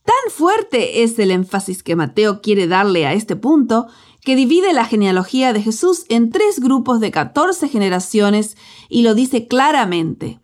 Tan 0.05 0.31
fuerte 0.31 1.03
es 1.03 1.17
el 1.19 1.31
énfasis 1.31 1.81
que 1.81 1.95
Mateo 1.95 2.41
quiere 2.41 2.67
darle 2.67 3.07
a 3.07 3.13
este 3.13 3.35
punto 3.35 3.87
que 4.25 4.35
divide 4.35 4.73
la 4.73 4.85
genealogía 4.85 5.53
de 5.53 5.61
Jesús 5.61 6.05
en 6.09 6.31
tres 6.31 6.59
grupos 6.59 6.99
de 6.99 7.11
14 7.11 7.69
generaciones 7.69 8.57
y 8.89 9.03
lo 9.03 9.13
dice 9.13 9.47
claramente. 9.47 10.41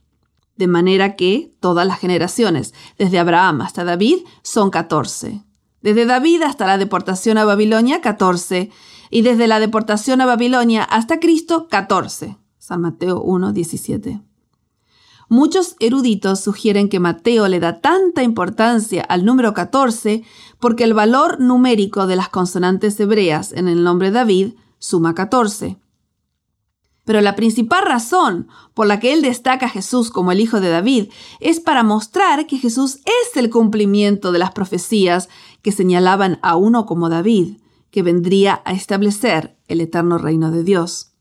De 0.55 0.67
manera 0.67 1.15
que 1.15 1.51
todas 1.59 1.87
las 1.87 1.99
generaciones, 1.99 2.75
desde 2.99 3.17
Abraham 3.17 3.61
hasta 3.61 3.83
David, 3.83 4.19
son 4.43 4.69
14. 4.69 5.43
Desde 5.81 6.05
David 6.05 6.43
hasta 6.43 6.67
la 6.67 6.77
deportación 6.77 7.39
a 7.39 7.45
Babilonia, 7.45 8.01
14. 8.01 8.69
Y 9.09 9.23
desde 9.23 9.47
la 9.47 9.59
deportación 9.59 10.21
a 10.21 10.27
Babilonia 10.27 10.83
hasta 10.83 11.19
Cristo, 11.19 11.67
14. 11.67 12.37
San 12.59 12.81
Mateo 12.81 13.19
1, 13.19 13.51
17. 13.51 14.21
Muchos 15.31 15.77
eruditos 15.79 16.41
sugieren 16.41 16.89
que 16.89 16.99
Mateo 16.99 17.47
le 17.47 17.61
da 17.61 17.79
tanta 17.79 18.21
importancia 18.21 19.01
al 19.01 19.23
número 19.23 19.53
14 19.53 20.23
porque 20.59 20.83
el 20.83 20.93
valor 20.93 21.39
numérico 21.39 22.05
de 22.05 22.17
las 22.17 22.27
consonantes 22.27 22.99
hebreas 22.99 23.53
en 23.53 23.69
el 23.69 23.81
nombre 23.81 24.11
David 24.11 24.55
suma 24.77 25.15
14. 25.15 25.77
Pero 27.05 27.21
la 27.21 27.37
principal 27.37 27.85
razón 27.85 28.49
por 28.73 28.87
la 28.87 28.99
que 28.99 29.13
él 29.13 29.21
destaca 29.21 29.67
a 29.67 29.69
Jesús 29.69 30.11
como 30.11 30.33
el 30.33 30.41
hijo 30.41 30.59
de 30.59 30.67
David 30.67 31.07
es 31.39 31.61
para 31.61 31.83
mostrar 31.83 32.45
que 32.45 32.57
Jesús 32.57 32.97
es 33.05 33.37
el 33.37 33.49
cumplimiento 33.49 34.33
de 34.33 34.39
las 34.39 34.51
profecías 34.51 35.29
que 35.61 35.71
señalaban 35.71 36.39
a 36.41 36.57
uno 36.57 36.85
como 36.85 37.07
David, 37.07 37.55
que 37.89 38.03
vendría 38.03 38.61
a 38.65 38.73
establecer 38.73 39.55
el 39.69 39.79
eterno 39.79 40.17
reino 40.17 40.51
de 40.51 40.65
Dios. 40.65 41.13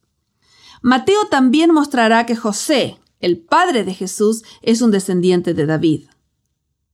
Mateo 0.82 1.26
también 1.30 1.70
mostrará 1.70 2.26
que 2.26 2.34
José, 2.34 2.99
el 3.20 3.38
padre 3.38 3.84
de 3.84 3.94
Jesús 3.94 4.42
es 4.62 4.82
un 4.82 4.90
descendiente 4.90 5.54
de 5.54 5.66
David. 5.66 6.08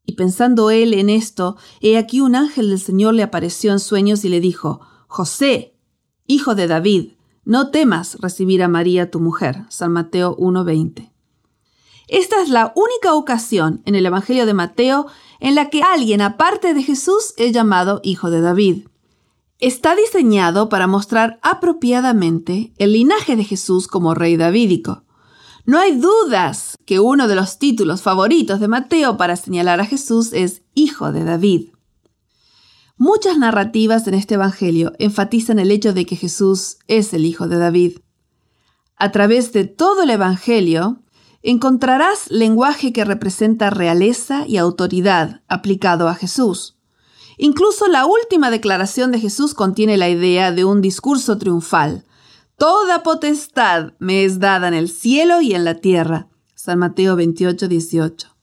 Y 0.04 0.12
pensando 0.14 0.70
él 0.70 0.94
en 0.94 1.10
esto, 1.10 1.56
he 1.80 1.98
aquí 1.98 2.20
un 2.20 2.36
ángel 2.36 2.70
del 2.70 2.80
Señor 2.80 3.14
le 3.14 3.22
apareció 3.22 3.72
en 3.72 3.80
sueños 3.80 4.24
y 4.24 4.28
le 4.28 4.40
dijo, 4.40 4.80
José, 5.08 5.74
hijo 6.26 6.54
de 6.54 6.68
David, 6.68 7.12
no 7.44 7.70
temas 7.70 8.16
recibir 8.20 8.62
a 8.62 8.68
María 8.68 9.10
tu 9.10 9.20
mujer. 9.20 9.64
San 9.68 9.92
Mateo 9.92 10.36
1.20. 10.36 11.12
Esta 12.08 12.40
es 12.40 12.48
la 12.48 12.72
única 12.76 13.14
ocasión 13.14 13.82
en 13.84 13.94
el 13.94 14.06
Evangelio 14.06 14.46
de 14.46 14.54
Mateo 14.54 15.06
en 15.40 15.54
la 15.54 15.70
que 15.70 15.82
alguien 15.82 16.20
aparte 16.20 16.74
de 16.74 16.82
Jesús 16.82 17.34
es 17.36 17.52
llamado 17.52 18.00
hijo 18.04 18.30
de 18.30 18.40
David. 18.40 18.88
Está 19.58 19.96
diseñado 19.96 20.68
para 20.68 20.86
mostrar 20.86 21.38
apropiadamente 21.42 22.72
el 22.78 22.92
linaje 22.92 23.36
de 23.36 23.44
Jesús 23.44 23.88
como 23.88 24.14
rey 24.14 24.36
davídico. 24.36 25.05
No 25.66 25.80
hay 25.80 25.98
dudas 25.98 26.78
que 26.86 27.00
uno 27.00 27.26
de 27.26 27.34
los 27.34 27.58
títulos 27.58 28.00
favoritos 28.00 28.60
de 28.60 28.68
Mateo 28.68 29.16
para 29.16 29.34
señalar 29.34 29.80
a 29.80 29.84
Jesús 29.84 30.32
es 30.32 30.62
Hijo 30.74 31.10
de 31.10 31.24
David. 31.24 31.70
Muchas 32.96 33.36
narrativas 33.36 34.06
en 34.06 34.14
este 34.14 34.34
Evangelio 34.34 34.92
enfatizan 35.00 35.58
el 35.58 35.72
hecho 35.72 35.92
de 35.92 36.06
que 36.06 36.14
Jesús 36.14 36.78
es 36.86 37.12
el 37.12 37.24
Hijo 37.24 37.48
de 37.48 37.58
David. 37.58 37.98
A 38.96 39.10
través 39.10 39.52
de 39.52 39.64
todo 39.64 40.04
el 40.04 40.10
Evangelio 40.10 41.02
encontrarás 41.42 42.30
lenguaje 42.30 42.92
que 42.92 43.04
representa 43.04 43.68
realeza 43.68 44.46
y 44.46 44.58
autoridad 44.58 45.42
aplicado 45.48 46.08
a 46.08 46.14
Jesús. 46.14 46.76
Incluso 47.38 47.88
la 47.88 48.06
última 48.06 48.52
declaración 48.52 49.10
de 49.10 49.18
Jesús 49.18 49.52
contiene 49.52 49.96
la 49.96 50.08
idea 50.08 50.52
de 50.52 50.64
un 50.64 50.80
discurso 50.80 51.38
triunfal, 51.38 52.04
Toda 52.58 53.02
potestad 53.02 53.92
me 53.98 54.24
es 54.24 54.38
dada 54.38 54.68
en 54.68 54.72
el 54.72 54.88
cielo 54.88 55.42
y 55.42 55.54
en 55.54 55.66
la 55.66 55.74
tierra. 55.74 56.28
San 56.54 56.78
Mateo 56.78 57.14
28, 57.14 57.68
18. 57.68 58.34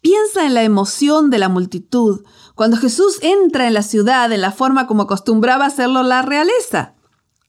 Piensa 0.00 0.46
en 0.46 0.54
la 0.54 0.62
emoción 0.62 1.28
de 1.28 1.40
la 1.40 1.48
multitud 1.48 2.24
cuando 2.54 2.76
Jesús 2.76 3.18
entra 3.20 3.66
en 3.66 3.74
la 3.74 3.82
ciudad 3.82 4.30
en 4.30 4.40
la 4.40 4.52
forma 4.52 4.86
como 4.86 5.02
acostumbraba 5.02 5.66
hacerlo 5.66 6.04
la 6.04 6.22
realeza. 6.22 6.94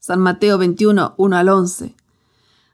San 0.00 0.18
Mateo 0.18 0.58
21, 0.58 1.14
1 1.16 1.36
al 1.36 1.48
11. 1.48 1.94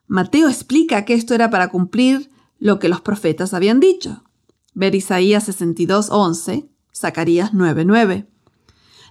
Mateo 0.06 0.48
explica 0.48 1.04
que 1.04 1.12
esto 1.12 1.34
era 1.34 1.50
para 1.50 1.68
cumplir 1.68 2.30
lo 2.58 2.78
que 2.78 2.88
los 2.88 3.02
profetas 3.02 3.52
habían 3.52 3.80
dicho. 3.80 4.24
Ver 4.72 4.94
Isaías 4.94 5.44
62, 5.44 6.08
11, 6.10 6.70
Zacarías 6.94 7.52
9, 7.52 7.84
9. 7.84 8.29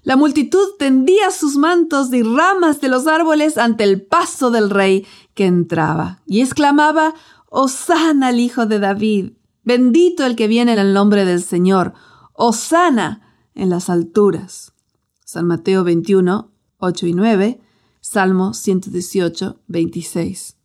La 0.03 0.15
multitud 0.15 0.65
tendía 0.77 1.32
sus 1.32 1.58
mantos 1.58 2.13
y 2.13 2.24
ramas 2.24 2.82
de 2.82 2.88
los 2.88 3.08
árboles 3.08 3.58
ante 3.58 3.84
el 3.84 4.01
paso 4.01 4.50
del 4.51 4.70
rey 4.70 5.06
que 5.34 5.46
entraba 5.46 6.22
y 6.25 6.41
exclamaba, 6.41 7.13
Osana 7.48 8.27
al 8.27 8.39
Hijo 8.39 8.65
de 8.65 8.79
David, 8.79 9.34
bendito 9.63 10.25
el 10.25 10.36
que 10.36 10.48
viene 10.48 10.74
en 10.74 10.79
el 10.79 10.94
nombre 10.94 11.25
del 11.25 11.41
Señor, 11.41 11.94
Osana 12.34 13.36
en 13.56 13.70
las 13.70 13.89
alturas. 13.89 14.74
San 15.25 15.46
Mateo 15.46 15.84
21, 15.84 16.51
8 16.77 17.08
y 17.08 17.13
9, 17.13 17.62
Salmo 18.00 18.53
118, 18.53 19.60
26. 19.68 20.58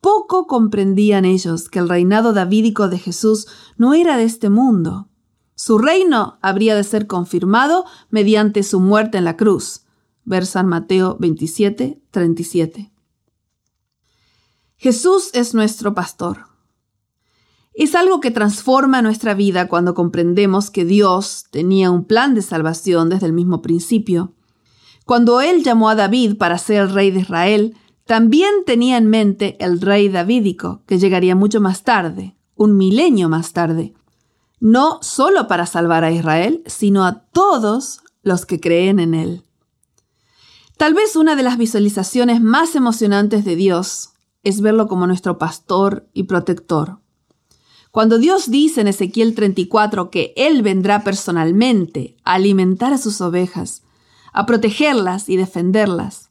Poco 0.00 0.46
comprendían 0.46 1.24
ellos 1.24 1.68
que 1.68 1.78
el 1.78 1.88
reinado 1.88 2.32
davídico 2.32 2.88
de 2.88 2.98
Jesús 2.98 3.46
no 3.76 3.92
era 3.94 4.16
de 4.16 4.24
este 4.24 4.50
mundo, 4.50 5.08
su 5.56 5.78
reino 5.78 6.38
habría 6.42 6.76
de 6.76 6.84
ser 6.84 7.06
confirmado 7.06 7.86
mediante 8.10 8.62
su 8.62 8.78
muerte 8.78 9.16
en 9.16 9.24
la 9.24 9.38
cruz. 9.38 9.86
Ver 10.24 10.44
San 10.44 10.66
Mateo 10.66 11.16
27, 11.18 11.98
37. 12.10 12.92
Jesús 14.76 15.30
es 15.32 15.54
nuestro 15.54 15.94
pastor. 15.94 16.48
Es 17.72 17.94
algo 17.94 18.20
que 18.20 18.30
transforma 18.30 19.00
nuestra 19.00 19.32
vida 19.32 19.66
cuando 19.66 19.94
comprendemos 19.94 20.70
que 20.70 20.84
Dios 20.84 21.46
tenía 21.50 21.90
un 21.90 22.04
plan 22.04 22.34
de 22.34 22.42
salvación 22.42 23.08
desde 23.08 23.26
el 23.26 23.32
mismo 23.32 23.62
principio. 23.62 24.34
Cuando 25.06 25.40
Él 25.40 25.62
llamó 25.62 25.88
a 25.88 25.94
David 25.94 26.36
para 26.36 26.58
ser 26.58 26.82
el 26.82 26.92
rey 26.92 27.10
de 27.10 27.20
Israel, 27.20 27.76
también 28.04 28.50
tenía 28.66 28.98
en 28.98 29.06
mente 29.06 29.56
el 29.58 29.80
rey 29.80 30.10
davídico, 30.10 30.82
que 30.86 30.98
llegaría 30.98 31.34
mucho 31.34 31.62
más 31.62 31.82
tarde, 31.82 32.36
un 32.56 32.76
milenio 32.76 33.30
más 33.30 33.54
tarde 33.54 33.94
no 34.60 34.98
solo 35.02 35.48
para 35.48 35.66
salvar 35.66 36.04
a 36.04 36.10
Israel, 36.10 36.62
sino 36.66 37.04
a 37.04 37.24
todos 37.32 38.00
los 38.22 38.46
que 38.46 38.60
creen 38.60 38.98
en 38.98 39.14
él. 39.14 39.44
Tal 40.76 40.94
vez 40.94 41.16
una 41.16 41.36
de 41.36 41.42
las 41.42 41.56
visualizaciones 41.56 42.40
más 42.40 42.74
emocionantes 42.74 43.44
de 43.44 43.56
Dios 43.56 44.10
es 44.42 44.60
verlo 44.60 44.88
como 44.88 45.06
nuestro 45.06 45.38
pastor 45.38 46.08
y 46.12 46.24
protector. 46.24 47.00
Cuando 47.90 48.18
Dios 48.18 48.50
dice 48.50 48.82
en 48.82 48.88
Ezequiel 48.88 49.34
34 49.34 50.10
que 50.10 50.34
Él 50.36 50.62
vendrá 50.62 51.02
personalmente 51.02 52.16
a 52.24 52.34
alimentar 52.34 52.92
a 52.92 52.98
sus 52.98 53.22
ovejas, 53.22 53.84
a 54.34 54.44
protegerlas 54.44 55.30
y 55.30 55.36
defenderlas, 55.36 56.30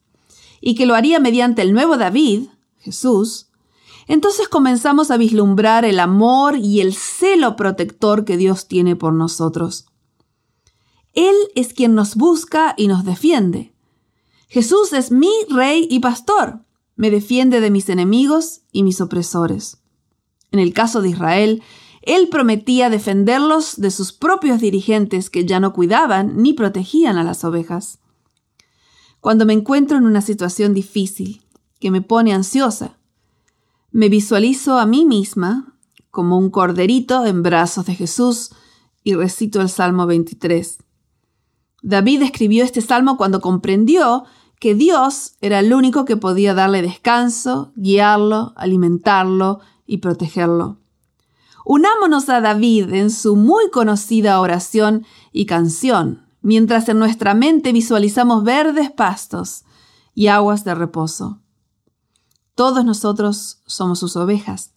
y 0.62 0.76
que 0.76 0.86
lo 0.86 0.94
haría 0.94 1.20
mediante 1.20 1.64
el 1.64 1.74
nuevo 1.74 1.98
David, 1.98 2.50
Jesús, 2.78 3.48
entonces 4.08 4.48
comenzamos 4.48 5.12
a 5.12 5.18
vislumbrar 5.18 5.86
el 5.86 6.00
amor 6.00 6.58
y 6.58 6.82
el 6.82 6.94
celo 6.94 7.56
protector 7.56 8.26
que 8.26 8.38
Dios 8.38 8.68
tiene 8.68 8.96
por 8.96 9.14
nosotros. 9.14 9.88
Él 11.14 11.36
es 11.56 11.74
quien 11.74 11.96
nos 11.96 12.16
busca 12.16 12.76
y 12.78 12.88
nos 12.88 13.06
defiende. 13.06 13.74
Jesús 14.48 14.94
es 14.94 15.12
mi 15.12 15.32
rey 15.50 15.88
y 15.90 16.00
pastor. 16.00 16.60
Me 16.96 17.10
defiende 17.10 17.62
de 17.62 17.72
mis 17.72 17.90
enemigos 17.90 18.62
y 18.72 18.84
mis 18.84 19.02
opresores. 19.02 19.82
En 20.52 20.60
el 20.60 20.74
caso 20.74 21.02
de 21.02 21.10
Israel, 21.10 21.64
él 22.02 22.30
prometía 22.30 22.90
defenderlos 22.90 23.78
de 23.78 23.90
sus 23.90 24.14
propios 24.14 24.62
dirigentes 24.62 25.30
que 25.30 25.46
ya 25.46 25.60
no 25.60 25.74
cuidaban 25.74 26.38
ni 26.38 26.54
protegían 26.54 27.18
a 27.18 27.24
las 27.24 27.44
ovejas. 27.44 28.00
Cuando 29.20 29.46
me 29.46 29.54
encuentro 29.54 29.98
en 29.98 30.06
una 30.06 30.22
situación 30.22 30.74
difícil, 30.74 31.44
que 31.80 31.90
me 31.90 32.02
pone 32.02 32.34
ansiosa, 32.34 33.00
me 33.96 34.10
visualizo 34.10 34.78
a 34.78 34.86
mí 34.86 35.06
misma 35.06 35.74
como 36.12 36.38
un 36.38 36.50
corderito 36.50 37.26
en 37.26 37.44
brazos 37.44 37.86
de 37.86 37.96
Jesús 37.96 38.50
y 39.06 39.14
recito 39.14 39.62
el 39.62 39.70
Salmo 39.70 40.06
23. 40.06 40.80
David 41.82 42.24
escribió 42.24 42.66
este 42.66 42.82
salmo 42.82 43.16
cuando 43.16 43.40
comprendió 43.40 44.26
que 44.60 44.76
Dios 44.76 45.38
era 45.40 45.60
el 45.60 45.74
único 45.74 46.04
que 46.04 46.18
podía 46.18 46.54
darle 46.54 46.82
descanso, 46.82 47.72
guiarlo, 47.78 48.52
alimentarlo 48.58 49.62
y 49.86 50.00
protegerlo. 50.00 50.78
Unámonos 51.64 52.28
a 52.28 52.42
David 52.42 52.92
en 52.92 53.10
su 53.10 53.38
muy 53.38 53.70
conocida 53.70 54.42
oración 54.42 55.06
y 55.32 55.46
canción, 55.46 56.28
mientras 56.42 56.90
en 56.90 57.00
nuestra 57.00 57.34
mente 57.34 57.72
visualizamos 57.72 58.44
verdes 58.44 58.92
pastos 58.92 59.64
y 60.14 60.28
aguas 60.28 60.66
de 60.66 60.76
reposo. 60.76 61.40
Todos 62.56 62.84
nosotros 62.84 63.62
somos 63.66 64.00
sus 64.00 64.16
ovejas, 64.16 64.72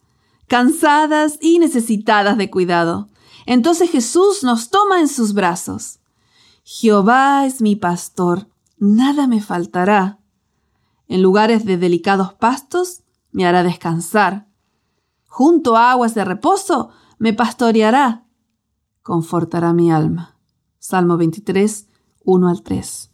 cansadas 0.47 1.37
y 1.41 1.59
necesitadas 1.59 2.37
de 2.37 2.49
cuidado. 2.49 3.09
Entonces 3.45 3.89
Jesús 3.89 4.43
nos 4.43 4.69
toma 4.69 4.99
en 4.99 5.07
sus 5.07 5.33
brazos 5.33 5.99
Jehová 6.71 7.47
es 7.47 7.61
mi 7.61 7.75
pastor, 7.75 8.47
nada 8.77 9.25
me 9.25 9.41
faltará. 9.41 10.19
En 11.07 11.23
lugares 11.23 11.65
de 11.65 11.79
delicados 11.79 12.35
pastos 12.35 13.01
me 13.31 13.47
hará 13.47 13.63
descansar. 13.63 14.47
Junto 15.25 15.75
a 15.75 15.89
aguas 15.89 16.13
de 16.13 16.23
reposo 16.25 16.91
me 17.17 17.33
pastoreará. 17.33 18.27
Confortará 19.01 19.73
mi 19.73 19.91
alma. 19.91 20.37
Salmo 20.77 21.17
23, 21.17 21.87
1 22.23 22.47
al 22.47 22.61
3. 22.61 23.11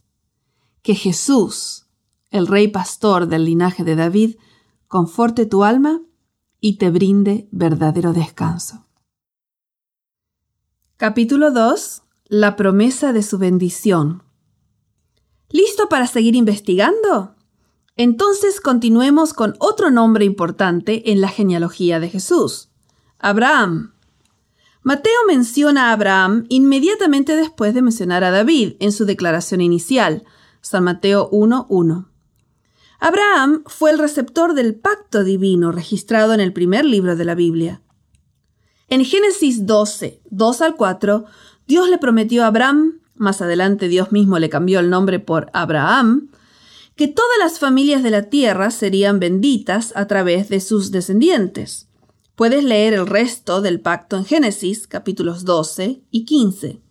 Que 0.81 0.93
Jesús, 0.93 1.87
el 2.31 2.47
Rey 2.47 2.67
Pastor 2.67 3.27
del 3.27 3.45
linaje 3.45 3.85
de 3.85 3.95
David, 3.95 4.35
conforte 4.87 5.45
tu 5.45 5.63
alma 5.63 6.01
y 6.59 6.77
te 6.77 6.89
brinde 6.89 7.47
verdadero 7.51 8.13
descanso. 8.13 8.85
Capítulo 10.97 11.51
2 11.51 12.03
la 12.27 12.55
promesa 12.55 13.13
de 13.13 13.21
su 13.21 13.37
bendición. 13.37 14.23
¿Listo 15.49 15.89
para 15.89 16.07
seguir 16.07 16.35
investigando? 16.35 17.35
Entonces 17.95 18.59
continuemos 18.59 19.33
con 19.33 19.55
otro 19.59 19.91
nombre 19.91 20.25
importante 20.25 21.11
en 21.11 21.21
la 21.21 21.29
genealogía 21.29 21.99
de 21.99 22.09
Jesús, 22.09 22.69
Abraham. 23.19 23.93
Mateo 24.81 25.13
menciona 25.27 25.89
a 25.89 25.93
Abraham 25.93 26.45
inmediatamente 26.49 27.35
después 27.35 27.73
de 27.73 27.81
mencionar 27.81 28.23
a 28.23 28.31
David 28.31 28.73
en 28.79 28.91
su 28.91 29.05
declaración 29.05 29.61
inicial, 29.61 30.25
San 30.61 30.83
Mateo 30.83 31.29
1.1. 31.29 32.07
Abraham 32.99 33.63
fue 33.65 33.91
el 33.91 33.99
receptor 33.99 34.53
del 34.53 34.75
pacto 34.75 35.23
divino 35.23 35.71
registrado 35.71 36.33
en 36.33 36.39
el 36.39 36.53
primer 36.53 36.85
libro 36.85 37.15
de 37.15 37.25
la 37.25 37.35
Biblia. 37.35 37.81
En 38.87 39.03
Génesis 39.03 39.65
12, 39.65 40.21
2 40.29 40.61
al 40.61 40.75
4, 40.75 41.25
Dios 41.67 41.89
le 41.89 41.97
prometió 41.97 42.43
a 42.43 42.47
Abraham, 42.47 43.01
más 43.15 43.41
adelante 43.41 43.87
Dios 43.87 44.11
mismo 44.11 44.39
le 44.39 44.49
cambió 44.49 44.79
el 44.79 44.89
nombre 44.89 45.19
por 45.19 45.49
Abraham, 45.53 46.29
que 46.95 47.07
todas 47.07 47.37
las 47.39 47.59
familias 47.59 48.03
de 48.03 48.11
la 48.11 48.23
tierra 48.29 48.71
serían 48.71 49.19
benditas 49.19 49.91
a 49.95 50.07
través 50.07 50.49
de 50.49 50.61
sus 50.61 50.91
descendientes. 50.91 51.89
Puedes 52.35 52.63
leer 52.63 52.93
el 52.93 53.07
resto 53.07 53.61
del 53.61 53.81
pacto 53.81 54.17
en 54.17 54.25
Génesis 54.25 54.87
capítulos 54.87 55.45
12 55.45 56.01
y 56.11 56.25
15. 56.25 56.84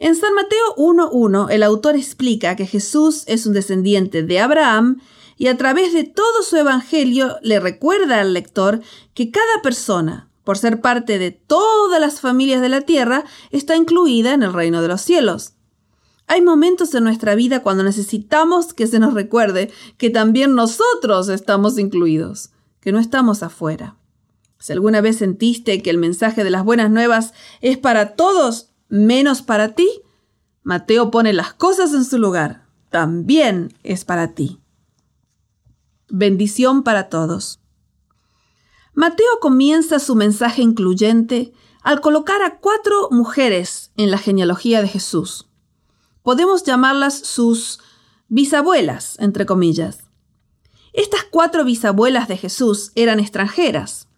En 0.00 0.14
San 0.14 0.32
Mateo 0.34 0.76
1.1 0.76 1.48
el 1.50 1.62
autor 1.64 1.96
explica 1.96 2.54
que 2.54 2.66
Jesús 2.66 3.24
es 3.26 3.46
un 3.46 3.52
descendiente 3.52 4.22
de 4.22 4.38
Abraham 4.38 5.00
y 5.36 5.48
a 5.48 5.56
través 5.56 5.92
de 5.92 6.04
todo 6.04 6.42
su 6.42 6.56
evangelio 6.56 7.36
le 7.42 7.58
recuerda 7.58 8.20
al 8.20 8.32
lector 8.32 8.80
que 9.14 9.32
cada 9.32 9.62
persona, 9.62 10.28
por 10.44 10.56
ser 10.56 10.80
parte 10.80 11.18
de 11.18 11.32
todas 11.32 12.00
las 12.00 12.20
familias 12.20 12.60
de 12.60 12.68
la 12.68 12.82
tierra, 12.82 13.24
está 13.50 13.76
incluida 13.76 14.34
en 14.34 14.44
el 14.44 14.52
reino 14.52 14.82
de 14.82 14.88
los 14.88 15.00
cielos. 15.00 15.54
Hay 16.28 16.42
momentos 16.42 16.94
en 16.94 17.02
nuestra 17.02 17.34
vida 17.34 17.62
cuando 17.64 17.82
necesitamos 17.82 18.74
que 18.74 18.86
se 18.86 19.00
nos 19.00 19.14
recuerde 19.14 19.72
que 19.96 20.10
también 20.10 20.54
nosotros 20.54 21.28
estamos 21.28 21.76
incluidos, 21.76 22.50
que 22.80 22.92
no 22.92 23.00
estamos 23.00 23.42
afuera. 23.42 23.96
Si 24.60 24.72
alguna 24.72 25.00
vez 25.00 25.18
sentiste 25.18 25.82
que 25.82 25.90
el 25.90 25.98
mensaje 25.98 26.44
de 26.44 26.50
las 26.50 26.64
buenas 26.64 26.90
nuevas 26.90 27.32
es 27.60 27.78
para 27.78 28.14
todos 28.14 28.67
menos 28.88 29.42
para 29.42 29.74
ti, 29.74 29.88
Mateo 30.62 31.10
pone 31.10 31.32
las 31.32 31.54
cosas 31.54 31.94
en 31.94 32.04
su 32.04 32.18
lugar. 32.18 32.66
También 32.90 33.74
es 33.82 34.04
para 34.04 34.34
ti. 34.34 34.60
Bendición 36.08 36.82
para 36.82 37.08
todos. 37.08 37.60
Mateo 38.94 39.40
comienza 39.40 39.98
su 39.98 40.14
mensaje 40.14 40.62
incluyente 40.62 41.52
al 41.82 42.00
colocar 42.00 42.42
a 42.42 42.58
cuatro 42.58 43.08
mujeres 43.10 43.92
en 43.96 44.10
la 44.10 44.18
genealogía 44.18 44.82
de 44.82 44.88
Jesús. 44.88 45.48
Podemos 46.22 46.64
llamarlas 46.64 47.18
sus 47.18 47.80
bisabuelas, 48.28 49.16
entre 49.20 49.46
comillas. 49.46 50.08
Estas 50.92 51.24
cuatro 51.30 51.64
bisabuelas 51.64 52.28
de 52.28 52.36
Jesús 52.36 52.92
eran 52.94 53.20
extranjeras, 53.20 54.08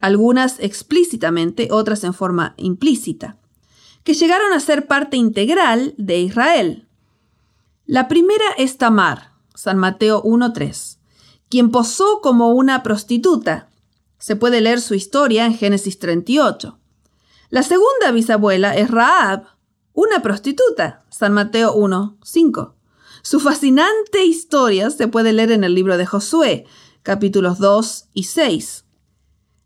algunas 0.00 0.60
explícitamente, 0.60 1.68
otras 1.70 2.04
en 2.04 2.14
forma 2.14 2.54
implícita, 2.56 3.38
que 4.04 4.14
llegaron 4.14 4.52
a 4.52 4.60
ser 4.60 4.86
parte 4.86 5.16
integral 5.16 5.94
de 5.98 6.20
Israel. 6.20 6.88
La 7.86 8.06
primera 8.06 8.44
es 8.56 8.78
Tamar, 8.78 9.32
San 9.54 9.78
Mateo 9.78 10.22
1.3, 10.22 10.98
quien 11.48 11.70
posó 11.70 12.20
como 12.22 12.50
una 12.50 12.82
prostituta 12.82 13.70
se 14.24 14.36
puede 14.36 14.62
leer 14.62 14.80
su 14.80 14.94
historia 14.94 15.44
en 15.44 15.54
Génesis 15.54 15.98
38. 15.98 16.78
La 17.50 17.62
segunda 17.62 18.10
bisabuela 18.10 18.74
es 18.74 18.90
Raab, 18.90 19.44
una 19.92 20.22
prostituta, 20.22 21.04
San 21.10 21.34
Mateo 21.34 21.74
1, 21.74 22.16
5. 22.24 22.74
Su 23.20 23.38
fascinante 23.38 24.24
historia 24.24 24.88
se 24.88 25.08
puede 25.08 25.34
leer 25.34 25.52
en 25.52 25.62
el 25.62 25.74
libro 25.74 25.98
de 25.98 26.06
Josué, 26.06 26.64
capítulos 27.02 27.58
2 27.58 28.06
y 28.14 28.24
6. 28.24 28.86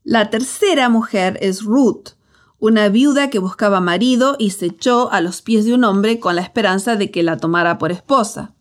La 0.03 0.29
tercera 0.29 0.88
mujer 0.88 1.38
es 1.40 1.62
Ruth, 1.62 2.14
una 2.61 2.88
viuda 2.88 3.31
que 3.31 3.38
buscaba 3.38 3.81
marido 3.81 4.37
y 4.38 4.51
se 4.51 4.66
echó 4.66 5.12
a 5.12 5.21
los 5.21 5.42
pies 5.42 5.64
de 5.64 5.75
un 5.75 5.85
hombre 5.85 6.18
con 6.18 6.35
la 6.37 6.42
esperanza 6.42 6.97
de 6.97 7.11
que 7.11 7.23
la 7.23 7.37
tomara 7.37 7.79
por 7.79 7.92
esposa. 7.92 8.55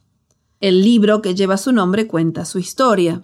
El 0.60 0.84
libro 0.84 1.22
que 1.22 1.36
lleva 1.36 1.58
su 1.58 1.72
nombre 1.72 2.08
cuenta 2.08 2.46
su 2.46 2.60
historia. 2.60 3.24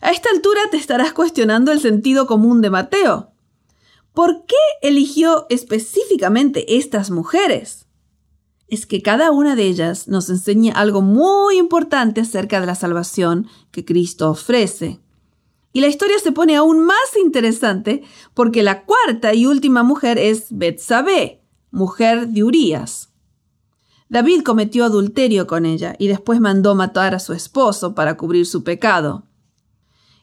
A 0.00 0.10
esta 0.10 0.28
altura 0.30 0.60
te 0.70 0.76
estarás 0.76 1.12
cuestionando 1.12 1.72
el 1.72 1.80
sentido 1.80 2.26
común 2.26 2.60
de 2.60 2.70
Mateo. 2.70 3.32
¿Por 4.12 4.46
qué 4.46 4.54
eligió 4.82 5.46
específicamente 5.48 6.76
estas 6.76 7.10
mujeres? 7.10 7.86
Es 8.68 8.86
que 8.86 9.02
cada 9.02 9.32
una 9.32 9.56
de 9.56 9.64
ellas 9.64 10.06
nos 10.06 10.30
enseña 10.30 10.74
algo 10.74 11.02
muy 11.02 11.58
importante 11.58 12.20
acerca 12.20 12.60
de 12.60 12.66
la 12.66 12.76
salvación 12.76 13.48
que 13.72 13.84
Cristo 13.84 14.30
ofrece. 14.30 15.00
Y 15.74 15.80
la 15.80 15.88
historia 15.88 16.20
se 16.20 16.30
pone 16.30 16.54
aún 16.54 16.84
más 16.84 17.16
interesante 17.20 18.04
porque 18.32 18.62
la 18.62 18.84
cuarta 18.84 19.34
y 19.34 19.44
última 19.44 19.82
mujer 19.82 20.18
es 20.18 20.46
Betsabé, 20.50 21.42
mujer 21.72 22.28
de 22.28 22.44
Urías. 22.44 23.10
David 24.08 24.42
cometió 24.44 24.84
adulterio 24.84 25.48
con 25.48 25.66
ella 25.66 25.96
y 25.98 26.06
después 26.06 26.40
mandó 26.40 26.76
matar 26.76 27.12
a 27.12 27.18
su 27.18 27.32
esposo 27.32 27.96
para 27.96 28.16
cubrir 28.16 28.46
su 28.46 28.62
pecado. 28.62 29.26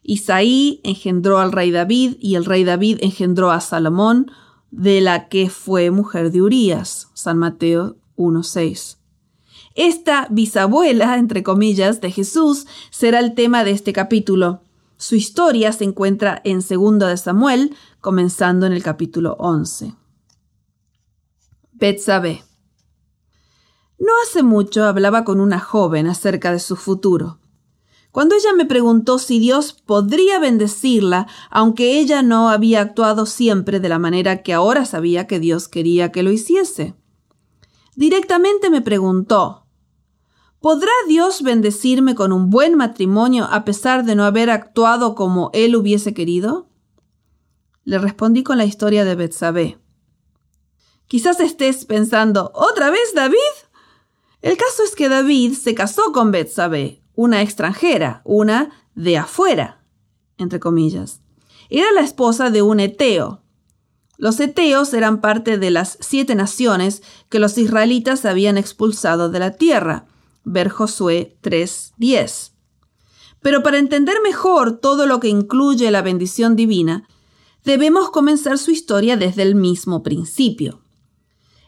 Isaí 0.04 0.80
engendró 0.86 1.40
al 1.40 1.52
rey 1.52 1.70
David 1.70 2.16
y 2.22 2.36
el 2.36 2.46
rey 2.46 2.64
David 2.64 3.00
engendró 3.02 3.52
a 3.52 3.60
Salomón, 3.60 4.32
de 4.72 5.02
la 5.02 5.28
que 5.28 5.50
fue 5.50 5.92
mujer 5.92 6.32
de 6.32 6.42
Urías. 6.42 7.10
San 7.14 7.38
Mateo 7.38 7.98
1.6. 8.16 9.00
Esta 9.76 10.28
bisabuela, 10.30 11.18
entre 11.18 11.44
comillas, 11.44 12.00
de 12.00 12.10
Jesús 12.10 12.68
será 12.90 13.20
el 13.20 13.36
tema 13.36 13.66
de 13.66 13.72
este 13.72 13.92
capítulo. 13.92 14.62
Su 15.02 15.16
historia 15.16 15.74
se 15.74 15.84
encuentra 15.84 16.44
en 16.44 16.60
2 16.60 17.00
de 17.00 17.18
Samuel, 17.18 17.76
comenzando 18.02 18.68
en 18.68 18.72
el 18.72 18.84
capítulo 18.84 19.36
11. 19.40 19.96
Betsabé. 21.72 22.44
No 23.98 24.12
hace 24.24 24.44
mucho 24.44 24.84
hablaba 24.86 25.24
con 25.24 25.40
una 25.40 25.60
joven 25.60 26.06
acerca 26.06 26.52
de 26.52 26.60
su 26.60 26.76
futuro. 26.76 27.40
Cuando 28.12 28.36
ella 28.36 28.54
me 28.56 28.68
preguntó 28.68 29.18
si 29.18 29.40
Dios 29.40 29.74
podría 29.74 30.38
bendecirla, 30.38 31.26
aunque 31.50 31.98
ella 32.00 32.22
no 32.22 32.50
había 32.50 32.82
actuado 32.82 33.26
siempre 33.26 33.80
de 33.80 33.90
la 33.90 33.98
manera 33.98 34.44
que 34.44 34.54
ahora 34.54 34.86
sabía 34.86 35.26
que 35.26 35.40
Dios 35.40 35.68
quería 35.68 36.12
que 36.12 36.22
lo 36.22 36.32
hiciese. 36.32 36.94
Directamente 37.96 38.70
me 38.70 38.84
preguntó, 38.84 39.61
¿podrá 40.62 40.92
Dios 41.08 41.42
bendecirme 41.42 42.16
con 42.16 42.32
un 42.32 42.50
buen 42.50 42.76
matrimonio 42.76 43.48
a 43.52 43.66
pesar 43.66 44.06
de 44.06 44.16
no 44.16 44.24
haber 44.24 44.50
actuado 44.50 45.16
como 45.16 45.50
él 45.54 45.76
hubiese 45.76 46.14
querido? 46.14 46.70
Le 47.84 47.98
respondí 47.98 48.44
con 48.44 48.58
la 48.58 48.66
historia 48.66 49.04
de 49.04 49.16
Betsabé. 49.16 49.80
Quizás 51.08 51.40
estés 51.42 51.84
pensando, 51.86 52.52
¿otra 52.54 52.92
vez 52.92 53.14
David? 53.14 53.36
El 54.42 54.56
caso 54.56 54.84
es 54.84 54.96
que 54.96 55.10
David 55.10 55.54
se 55.54 55.76
casó 55.76 56.12
con 56.14 56.32
Betsabé, 56.32 57.04
una 57.16 57.42
extranjera, 57.42 58.22
una 58.24 58.72
de 58.96 59.18
afuera, 59.18 59.84
entre 60.38 60.60
comillas. 60.60 61.22
Era 61.70 61.92
la 61.92 62.02
esposa 62.02 62.50
de 62.50 62.62
un 62.62 62.80
eteo. 62.80 63.42
Los 64.18 64.40
eteos 64.40 64.94
eran 64.94 65.22
parte 65.22 65.58
de 65.58 65.72
las 65.72 65.98
siete 66.02 66.36
naciones 66.36 67.02
que 67.30 67.40
los 67.40 67.58
israelitas 67.58 68.26
habían 68.26 68.58
expulsado 68.58 69.30
de 69.30 69.40
la 69.40 69.56
tierra. 69.56 70.06
Ver 70.44 70.70
Josué 70.70 71.38
3:10. 71.42 72.54
Pero 73.42 73.64
para 73.64 73.80
entender 73.80 74.18
mejor 74.24 74.78
todo 74.78 75.06
lo 75.06 75.20
que 75.20 75.30
incluye 75.30 75.90
la 75.92 76.02
bendición 76.02 76.56
divina, 76.56 77.08
debemos 77.64 78.10
comenzar 78.10 78.58
su 78.58 78.72
historia 78.72 79.18
desde 79.18 79.44
el 79.44 79.56
mismo 79.56 80.04
principio. 80.04 80.82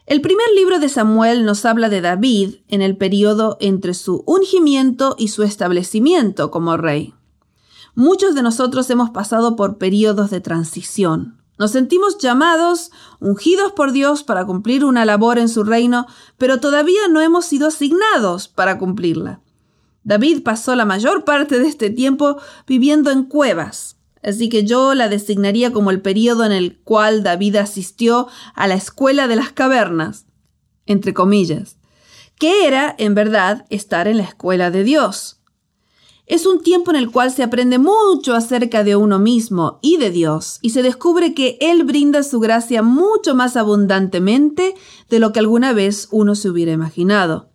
El 0.06 0.20
primer 0.20 0.46
libro 0.54 0.78
de 0.80 0.88
Samuel 0.88 1.44
nos 1.44 1.64
habla 1.64 1.88
de 1.88 2.02
David 2.02 2.56
en 2.68 2.82
el 2.82 2.96
periodo 2.96 3.56
entre 3.60 3.94
su 3.94 4.22
ungimiento 4.26 5.14
y 5.18 5.28
su 5.28 5.42
establecimiento 5.42 6.50
como 6.50 6.76
rey. 6.76 7.14
Muchos 7.94 8.34
de 8.34 8.42
nosotros 8.42 8.90
hemos 8.90 9.10
pasado 9.10 9.56
por 9.56 9.78
periodos 9.78 10.30
de 10.30 10.40
transición. 10.40 11.43
Nos 11.58 11.70
sentimos 11.70 12.18
llamados, 12.18 12.90
ungidos 13.20 13.72
por 13.72 13.92
Dios 13.92 14.24
para 14.24 14.44
cumplir 14.44 14.84
una 14.84 15.04
labor 15.04 15.38
en 15.38 15.48
su 15.48 15.64
reino, 15.64 16.06
pero 16.36 16.60
todavía 16.60 17.08
no 17.08 17.20
hemos 17.20 17.44
sido 17.44 17.68
asignados 17.68 18.48
para 18.48 18.78
cumplirla. 18.78 19.40
David 20.02 20.42
pasó 20.42 20.74
la 20.74 20.84
mayor 20.84 21.24
parte 21.24 21.58
de 21.58 21.68
este 21.68 21.90
tiempo 21.90 22.36
viviendo 22.66 23.10
en 23.10 23.24
cuevas, 23.24 23.94
Así 24.24 24.48
que 24.48 24.64
yo 24.64 24.94
la 24.94 25.08
designaría 25.08 25.70
como 25.72 25.90
el 25.90 26.00
periodo 26.00 26.44
en 26.44 26.52
el 26.52 26.78
cual 26.78 27.22
David 27.22 27.56
asistió 27.56 28.26
a 28.54 28.66
la 28.66 28.74
escuela 28.74 29.28
de 29.28 29.36
las 29.36 29.52
cavernas, 29.52 30.24
entre 30.86 31.12
comillas, 31.12 31.76
que 32.38 32.66
era, 32.66 32.94
en 32.98 33.14
verdad, 33.14 33.66
estar 33.68 34.08
en 34.08 34.16
la 34.16 34.22
escuela 34.22 34.70
de 34.70 34.82
Dios. 34.82 35.40
Es 36.26 36.46
un 36.46 36.62
tiempo 36.62 36.90
en 36.90 36.96
el 36.96 37.10
cual 37.10 37.30
se 37.30 37.42
aprende 37.42 37.78
mucho 37.78 38.34
acerca 38.34 38.82
de 38.82 38.96
uno 38.96 39.18
mismo 39.18 39.78
y 39.82 39.98
de 39.98 40.10
Dios, 40.10 40.58
y 40.62 40.70
se 40.70 40.82
descubre 40.82 41.34
que 41.34 41.58
Él 41.60 41.84
brinda 41.84 42.22
su 42.22 42.40
gracia 42.40 42.82
mucho 42.82 43.34
más 43.34 43.56
abundantemente 43.56 44.74
de 45.10 45.18
lo 45.18 45.32
que 45.32 45.40
alguna 45.40 45.74
vez 45.74 46.08
uno 46.10 46.34
se 46.34 46.48
hubiera 46.48 46.72
imaginado. 46.72 47.50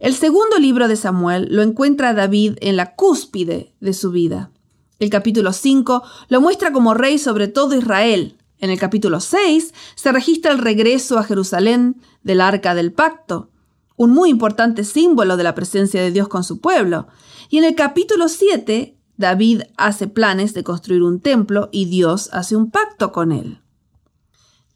El 0.00 0.14
segundo 0.14 0.58
libro 0.58 0.88
de 0.88 0.96
Samuel 0.96 1.46
lo 1.50 1.62
encuentra 1.62 2.12
David 2.12 2.54
en 2.60 2.76
la 2.76 2.96
cúspide 2.96 3.72
de 3.80 3.92
su 3.92 4.10
vida. 4.10 4.50
El 4.98 5.08
capítulo 5.08 5.52
5 5.52 6.02
lo 6.28 6.40
muestra 6.40 6.72
como 6.72 6.94
rey 6.94 7.18
sobre 7.18 7.46
todo 7.46 7.76
Israel. 7.76 8.36
En 8.58 8.70
el 8.70 8.78
capítulo 8.78 9.20
6 9.20 9.72
se 9.94 10.12
registra 10.12 10.50
el 10.52 10.58
regreso 10.58 11.18
a 11.18 11.24
Jerusalén 11.24 12.00
del 12.22 12.40
arca 12.40 12.74
del 12.74 12.92
pacto, 12.92 13.50
un 13.96 14.10
muy 14.10 14.30
importante 14.30 14.84
símbolo 14.84 15.36
de 15.36 15.44
la 15.44 15.54
presencia 15.54 16.02
de 16.02 16.10
Dios 16.10 16.28
con 16.28 16.42
su 16.44 16.60
pueblo. 16.60 17.06
Y 17.50 17.58
en 17.58 17.64
el 17.64 17.74
capítulo 17.74 18.28
7 18.28 18.96
David 19.16 19.62
hace 19.76 20.06
planes 20.06 20.54
de 20.54 20.62
construir 20.62 21.02
un 21.02 21.20
templo 21.20 21.68
y 21.72 21.86
Dios 21.86 22.30
hace 22.32 22.54
un 22.54 22.70
pacto 22.70 23.10
con 23.10 23.32
él. 23.32 23.60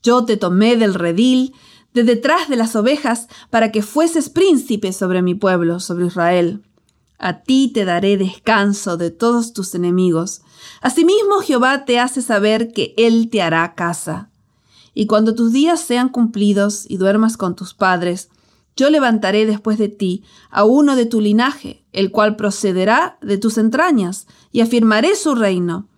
Yo 0.03 0.25
te 0.25 0.37
tomé 0.37 0.77
del 0.77 0.93
redil, 0.93 1.55
de 1.95 2.03
detrás 2.03 2.49
de 2.49 2.57
las 2.57 2.75
ovejas, 2.75 3.29
para 3.49 3.71
que 3.71 3.81
fueses 3.81 4.29
príncipe 4.29 4.93
sobre 4.93 5.23
mi 5.23 5.37
pueblo, 5.37 5.79
sobre 5.79 6.07
Israel. 6.07 6.63
A 7.17 7.43
ti 7.43 7.71
te 7.73 7.85
daré 7.85 8.19
descanso 8.19 8.97
de 8.97 9.11
todos 9.11 9.53
tus 9.53 9.75
enemigos. 9.77 10.43
Asimismo 10.83 11.41
Jehová 11.43 11.85
te 11.85 12.01
hace 12.01 12.23
saber 12.23 12.73
que 12.73 12.93
Él 12.99 13.31
te 13.31 13.41
hará 13.41 13.75
casa. 13.75 14.31
Y 14.93 15.07
cuando 15.07 15.35
tus 15.37 15.53
días 15.53 15.81
sean 15.81 16.09
cumplidos 16.09 16.85
y 16.89 16.97
duermas 16.97 17.37
con 17.37 17.55
tus 17.55 17.73
padres, 17.73 18.31
yo 18.77 18.91
levantaré 18.91 19.47
después 19.47 19.79
de 19.79 19.89
ti 19.89 20.25
a 20.51 20.65
uno 20.65 20.97
de 20.97 21.07
tu 21.07 21.21
linaje, 21.21 21.85
el 21.93 22.11
cual 22.11 22.37
procederá 22.37 23.19
de 23.23 23.39
tus 23.39 23.59
entrañas, 23.59 24.27
y 24.51 24.61
afirmaré 24.61 25.15
su 25.17 25.35
reino. 25.35 25.89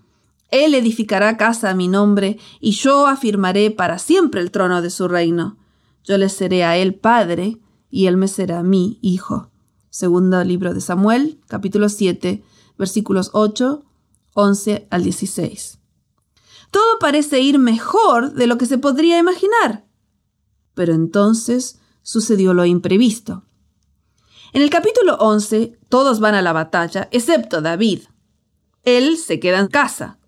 Él 0.51 0.75
edificará 0.75 1.37
casa 1.37 1.71
a 1.71 1.75
mi 1.75 1.89
nombre, 1.89 2.39
y 2.61 2.73
yo 2.73 3.07
afirmaré 3.07 3.71
para 3.71 3.99
siempre 3.99 4.41
el 4.41 4.51
trono 4.51 4.83
de 4.83 4.91
su 4.91 5.09
reino. 5.09 5.57
Yo 6.05 6.19
le 6.19 6.29
seré 6.29 6.65
a 6.65 6.77
él 6.77 6.95
padre, 6.95 7.59
y 7.91 8.07
él 8.07 8.17
me 8.17 8.29
será 8.29 8.63
mi 8.63 8.99
hijo. 9.01 9.51
Segundo 9.89 10.45
libro 10.45 10.75
de 10.75 10.83
Samuel, 10.83 11.41
capítulo 11.49 11.89
7, 11.89 12.45
versículos 12.77 13.31
8, 13.33 13.85
11 14.35 14.87
al 14.91 15.03
16. 15.03 15.79
Todo 16.71 16.99
parece 17.01 17.41
ir 17.41 17.59
mejor 17.59 18.35
de 18.35 18.47
lo 18.47 18.59
que 18.59 18.67
se 18.67 18.77
podría 18.77 19.19
imaginar. 19.19 19.87
Pero 20.75 20.93
entonces 20.93 21.81
sucedió 22.07 22.55
lo 22.55 22.65
imprevisto. 22.65 23.43
En 24.53 24.63
el 24.63 24.71
capítulo 24.71 25.17
11 25.17 25.77
todos 25.89 26.21
van 26.21 26.37
a 26.37 26.41
la 26.41 26.53
batalla, 26.53 27.09
excepto 27.11 27.61
David. 27.61 28.03
Él 28.85 29.19
se 29.19 29.41
queda 29.41 29.59
en 29.59 29.67
casa. 29.67 30.19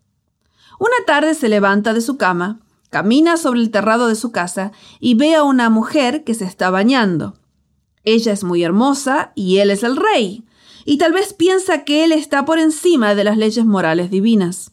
Una 0.81 0.97
tarde 1.07 1.37
se 1.37 1.49
levanta 1.49 1.95
de 1.95 2.01
su 2.01 2.17
cama, 2.17 2.59
camina 2.91 3.37
sobre 3.37 3.61
el 3.61 3.71
terrado 3.71 4.09
de 4.09 4.17
su 4.17 4.33
casa 4.33 4.73
y 4.99 5.15
ve 5.15 5.37
a 5.37 5.45
una 5.45 5.71
mujer 5.71 6.25
que 6.25 6.35
se 6.35 6.47
está 6.47 6.69
bañando. 6.71 7.39
Ella 8.03 8.33
es 8.33 8.43
muy 8.43 8.65
hermosa 8.65 9.31
y 9.37 9.59
él 9.59 9.71
es 9.71 9.85
el 9.85 9.97
rey, 9.97 10.45
y 10.85 10.99
tal 10.99 11.13
vez 11.13 11.33
piensa 11.33 11.85
que 11.85 12.03
él 12.03 12.11
está 12.11 12.45
por 12.45 12.59
encima 12.59 13.15
de 13.15 13.23
las 13.23 13.37
leyes 13.37 13.65
morales 13.65 14.11
divinas. 14.11 14.73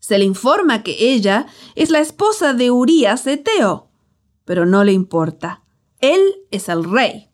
Se 0.00 0.18
le 0.18 0.24
informa 0.24 0.82
que 0.82 1.12
ella 1.14 1.46
es 1.76 1.90
la 1.90 2.00
esposa 2.00 2.52
de 2.52 2.72
Urías 2.72 3.28
Eteo, 3.28 3.90
pero 4.44 4.66
no 4.66 4.82
le 4.82 4.92
importa. 4.92 5.63
Él 6.00 6.20
es 6.50 6.68
el 6.68 6.84
rey. 6.84 7.28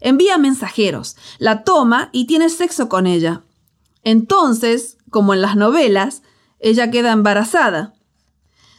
Envía 0.00 0.38
mensajeros, 0.38 1.16
la 1.38 1.64
toma 1.64 2.10
y 2.12 2.26
tiene 2.26 2.48
sexo 2.48 2.88
con 2.88 3.06
ella. 3.06 3.42
Entonces, 4.04 4.96
como 5.10 5.34
en 5.34 5.42
las 5.42 5.56
novelas, 5.56 6.22
ella 6.60 6.90
queda 6.90 7.12
embarazada. 7.12 7.94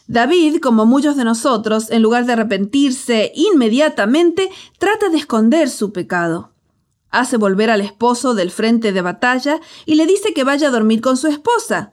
David, 0.07 0.59
como 0.59 0.85
muchos 0.85 1.17
de 1.17 1.23
nosotros, 1.23 1.91
en 1.91 2.01
lugar 2.01 2.25
de 2.25 2.33
arrepentirse 2.33 3.31
inmediatamente, 3.35 4.49
trata 4.79 5.09
de 5.09 5.17
esconder 5.17 5.69
su 5.69 5.91
pecado. 5.93 6.51
Hace 7.11 7.37
volver 7.37 7.69
al 7.69 7.81
esposo 7.81 8.33
del 8.33 8.49
frente 8.49 8.91
de 8.91 9.01
batalla 9.01 9.59
y 9.85 9.95
le 9.95 10.05
dice 10.05 10.33
que 10.33 10.43
vaya 10.43 10.69
a 10.69 10.71
dormir 10.71 11.01
con 11.01 11.17
su 11.17 11.27
esposa. 11.27 11.91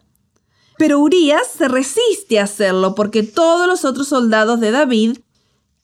Pero 0.78 0.98
Urias 0.98 1.46
se 1.46 1.68
resiste 1.68 2.38
a 2.38 2.44
hacerlo 2.44 2.94
porque 2.94 3.22
todos 3.22 3.66
los 3.66 3.84
otros 3.84 4.08
soldados 4.08 4.60
de 4.60 4.70
David 4.70 5.18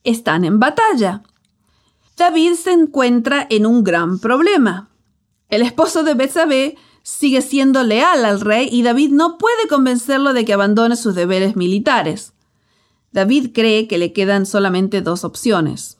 están 0.03 0.43
en 0.43 0.59
batalla. 0.59 1.23
David 2.15 2.53
se 2.53 2.71
encuentra 2.71 3.47
en 3.49 3.65
un 3.65 3.83
gran 3.83 4.19
problema. 4.19 4.89
El 5.49 5.61
esposo 5.61 6.03
de 6.03 6.13
Betsabé 6.13 6.77
sigue 7.01 7.41
siendo 7.41 7.83
leal 7.83 8.23
al 8.23 8.39
rey 8.39 8.69
y 8.71 8.83
David 8.83 9.11
no 9.11 9.37
puede 9.37 9.67
convencerlo 9.67 10.33
de 10.33 10.45
que 10.45 10.53
abandone 10.53 10.95
sus 10.95 11.15
deberes 11.15 11.55
militares. 11.55 12.33
David 13.11 13.51
cree 13.53 13.87
que 13.87 13.97
le 13.97 14.13
quedan 14.13 14.45
solamente 14.45 15.01
dos 15.01 15.23
opciones. 15.23 15.97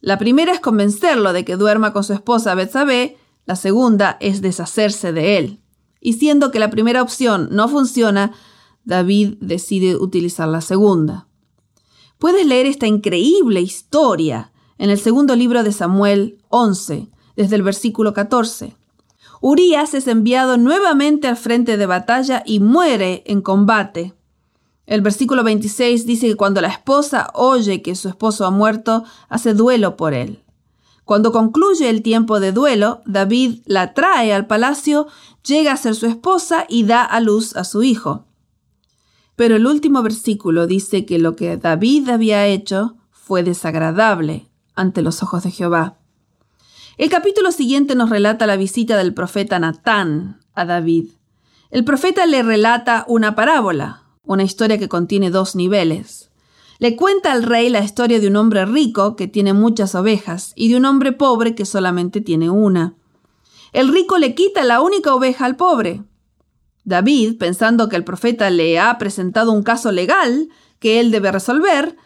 La 0.00 0.18
primera 0.18 0.52
es 0.52 0.60
convencerlo 0.60 1.32
de 1.32 1.44
que 1.44 1.56
duerma 1.56 1.92
con 1.92 2.04
su 2.04 2.12
esposa 2.12 2.54
Betsabé, 2.54 3.16
la 3.46 3.56
segunda 3.56 4.16
es 4.20 4.42
deshacerse 4.42 5.12
de 5.12 5.38
él. 5.38 5.60
Y 6.00 6.14
siendo 6.14 6.50
que 6.50 6.58
la 6.58 6.70
primera 6.70 7.02
opción 7.02 7.48
no 7.50 7.68
funciona, 7.68 8.32
David 8.84 9.36
decide 9.40 9.96
utilizar 9.96 10.48
la 10.48 10.60
segunda. 10.60 11.28
Puedes 12.18 12.46
leer 12.46 12.66
esta 12.66 12.86
increíble 12.86 13.60
historia 13.60 14.52
en 14.78 14.90
el 14.90 14.98
segundo 14.98 15.36
libro 15.36 15.62
de 15.62 15.72
Samuel 15.72 16.38
11, 16.48 17.08
desde 17.36 17.56
el 17.56 17.62
versículo 17.62 18.12
14. 18.12 18.76
Urias 19.40 19.94
es 19.94 20.06
enviado 20.08 20.56
nuevamente 20.56 21.28
al 21.28 21.36
frente 21.36 21.76
de 21.76 21.86
batalla 21.86 22.42
y 22.46 22.60
muere 22.60 23.22
en 23.26 23.42
combate. 23.42 24.14
El 24.86 25.00
versículo 25.00 25.44
26 25.44 26.06
dice 26.06 26.28
que 26.28 26.34
cuando 26.34 26.60
la 26.60 26.68
esposa 26.68 27.30
oye 27.34 27.82
que 27.82 27.94
su 27.94 28.08
esposo 28.08 28.46
ha 28.46 28.50
muerto, 28.50 29.04
hace 29.28 29.54
duelo 29.54 29.96
por 29.96 30.14
él. 30.14 30.42
Cuando 31.04 31.32
concluye 31.32 31.90
el 31.90 32.02
tiempo 32.02 32.40
de 32.40 32.52
duelo, 32.52 33.02
David 33.04 33.60
la 33.66 33.92
trae 33.92 34.32
al 34.32 34.46
palacio, 34.46 35.06
llega 35.46 35.72
a 35.72 35.76
ser 35.76 35.94
su 35.94 36.06
esposa 36.06 36.64
y 36.68 36.84
da 36.84 37.04
a 37.04 37.20
luz 37.20 37.56
a 37.56 37.64
su 37.64 37.82
hijo. 37.82 38.24
Pero 39.36 39.56
el 39.56 39.66
último 39.66 40.02
versículo 40.02 40.66
dice 40.66 41.04
que 41.04 41.18
lo 41.18 41.36
que 41.36 41.56
David 41.56 42.08
había 42.08 42.46
hecho 42.46 42.96
fue 43.10 43.42
desagradable 43.42 44.48
ante 44.74 45.02
los 45.02 45.22
ojos 45.22 45.42
de 45.42 45.50
Jehová. 45.50 45.98
El 46.96 47.10
capítulo 47.10 47.50
siguiente 47.50 47.94
nos 47.94 48.10
relata 48.10 48.46
la 48.46 48.56
visita 48.56 48.96
del 48.96 49.14
profeta 49.14 49.58
Natán 49.58 50.40
a 50.54 50.64
David. 50.64 51.08
El 51.70 51.84
profeta 51.84 52.24
le 52.26 52.42
relata 52.42 53.04
una 53.08 53.34
parábola, 53.34 54.04
una 54.24 54.44
historia 54.44 54.78
que 54.78 54.88
contiene 54.88 55.30
dos 55.30 55.56
niveles. 55.56 56.30
Le 56.78 56.96
cuenta 56.96 57.32
al 57.32 57.42
rey 57.42 57.68
la 57.68 57.82
historia 57.82 58.20
de 58.20 58.28
un 58.28 58.36
hombre 58.36 58.64
rico 58.64 59.16
que 59.16 59.26
tiene 59.26 59.52
muchas 59.52 59.94
ovejas 59.94 60.52
y 60.54 60.68
de 60.70 60.76
un 60.76 60.84
hombre 60.84 61.12
pobre 61.12 61.54
que 61.54 61.64
solamente 61.64 62.20
tiene 62.20 62.50
una. 62.50 62.94
El 63.72 63.92
rico 63.92 64.18
le 64.18 64.34
quita 64.34 64.62
la 64.62 64.80
única 64.80 65.14
oveja 65.14 65.46
al 65.46 65.56
pobre. 65.56 66.04
David, 66.84 67.38
pensando 67.38 67.88
que 67.88 67.96
el 67.96 68.04
profeta 68.04 68.50
le 68.50 68.78
ha 68.78 68.96
presentado 68.98 69.50
un 69.50 69.62
caso 69.62 69.90
legal 69.90 70.48
que 70.78 71.00
él 71.00 71.10
debe 71.10 71.32
resolver, 71.32 71.96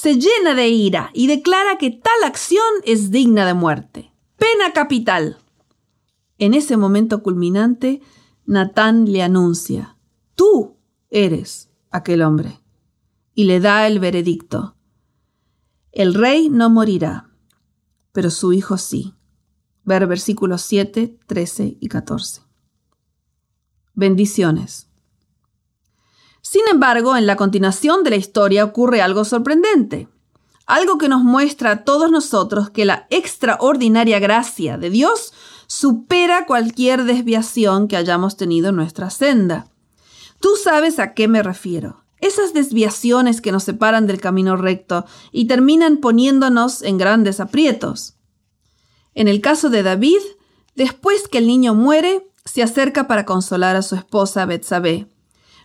se 0.00 0.14
llena 0.14 0.54
de 0.54 0.68
ira 0.68 1.10
y 1.12 1.26
declara 1.26 1.76
que 1.76 1.90
tal 1.90 2.22
acción 2.24 2.62
es 2.84 3.10
digna 3.10 3.44
de 3.44 3.54
muerte. 3.54 4.12
Pena 4.36 4.72
capital. 4.72 5.38
En 6.38 6.54
ese 6.54 6.76
momento 6.76 7.20
culminante, 7.20 8.00
Natán 8.46 9.10
le 9.10 9.24
anuncia, 9.24 9.96
tú 10.36 10.76
eres 11.10 11.72
aquel 11.90 12.22
hombre, 12.22 12.60
y 13.34 13.42
le 13.46 13.58
da 13.58 13.88
el 13.88 13.98
veredicto. 13.98 14.76
El 15.90 16.14
rey 16.14 16.48
no 16.48 16.70
morirá, 16.70 17.32
pero 18.12 18.30
su 18.30 18.52
hijo 18.52 18.78
sí. 18.78 19.16
Ver 19.82 20.06
versículos 20.06 20.62
7, 20.62 21.18
13 21.26 21.76
y 21.80 21.88
14. 21.88 22.42
Bendiciones. 23.94 24.87
Sin 26.40 26.62
embargo, 26.70 27.16
en 27.16 27.26
la 27.26 27.36
continuación 27.36 28.04
de 28.04 28.10
la 28.10 28.16
historia 28.16 28.64
ocurre 28.64 29.02
algo 29.02 29.24
sorprendente, 29.24 30.08
algo 30.66 30.98
que 30.98 31.08
nos 31.08 31.22
muestra 31.22 31.70
a 31.70 31.84
todos 31.84 32.10
nosotros 32.10 32.70
que 32.70 32.84
la 32.84 33.06
extraordinaria 33.10 34.18
gracia 34.18 34.78
de 34.78 34.90
Dios 34.90 35.32
supera 35.66 36.46
cualquier 36.46 37.04
desviación 37.04 37.88
que 37.88 37.96
hayamos 37.96 38.36
tenido 38.36 38.70
en 38.70 38.76
nuestra 38.76 39.10
senda. 39.10 39.68
Tú 40.40 40.50
sabes 40.62 40.98
a 40.98 41.14
qué 41.14 41.28
me 41.28 41.42
refiero. 41.42 42.04
Esas 42.20 42.52
desviaciones 42.52 43.40
que 43.40 43.52
nos 43.52 43.64
separan 43.64 44.06
del 44.06 44.20
camino 44.20 44.56
recto 44.56 45.04
y 45.30 45.46
terminan 45.46 45.98
poniéndonos 45.98 46.82
en 46.82 46.98
grandes 46.98 47.38
aprietos. 47.38 48.16
En 49.14 49.28
el 49.28 49.40
caso 49.40 49.68
de 49.70 49.82
David, 49.82 50.20
después 50.74 51.28
que 51.28 51.38
el 51.38 51.46
niño 51.46 51.74
muere, 51.74 52.28
se 52.44 52.62
acerca 52.62 53.06
para 53.06 53.24
consolar 53.24 53.76
a 53.76 53.82
su 53.82 53.94
esposa 53.94 54.46
Betsabé. 54.46 55.06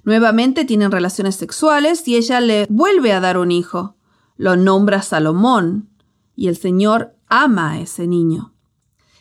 Nuevamente 0.03 0.65
tienen 0.65 0.91
relaciones 0.91 1.35
sexuales 1.35 2.07
y 2.07 2.15
ella 2.15 2.41
le 2.41 2.67
vuelve 2.69 3.13
a 3.13 3.19
dar 3.19 3.37
un 3.37 3.51
hijo. 3.51 3.95
Lo 4.35 4.55
nombra 4.55 5.01
Salomón 5.01 5.89
y 6.35 6.47
el 6.47 6.57
Señor 6.57 7.15
ama 7.27 7.71
a 7.71 7.79
ese 7.79 8.07
niño. 8.07 8.53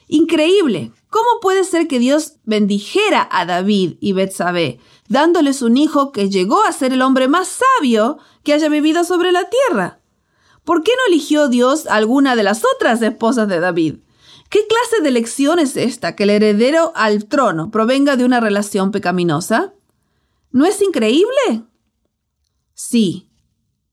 Increíble. 0.08 0.92
¿Cómo 1.08 1.40
puede 1.40 1.64
ser 1.64 1.88
que 1.88 1.98
Dios 1.98 2.38
bendijera 2.44 3.28
a 3.30 3.44
David 3.44 3.96
y 4.00 4.12
Betsabé, 4.12 4.78
dándoles 5.08 5.62
un 5.62 5.76
hijo 5.76 6.10
que 6.10 6.30
llegó 6.30 6.64
a 6.64 6.72
ser 6.72 6.92
el 6.92 7.02
hombre 7.02 7.28
más 7.28 7.48
sabio 7.78 8.18
que 8.42 8.52
haya 8.52 8.68
vivido 8.68 9.04
sobre 9.04 9.30
la 9.30 9.48
tierra? 9.48 10.00
¿Por 10.64 10.82
qué 10.82 10.92
no 10.96 11.12
eligió 11.12 11.48
Dios 11.48 11.86
alguna 11.86 12.36
de 12.36 12.42
las 12.42 12.62
otras 12.74 13.02
esposas 13.02 13.48
de 13.48 13.60
David? 13.60 13.96
¿Qué 14.48 14.66
clase 14.66 15.02
de 15.02 15.08
elección 15.08 15.58
es 15.58 15.76
esta 15.76 16.14
que 16.14 16.24
el 16.24 16.30
heredero 16.30 16.92
al 16.94 17.26
trono 17.26 17.70
provenga 17.70 18.16
de 18.16 18.24
una 18.24 18.40
relación 18.40 18.90
pecaminosa? 18.90 19.74
¿No 20.52 20.66
es 20.66 20.82
increíble? 20.82 21.64
Sí, 22.74 23.30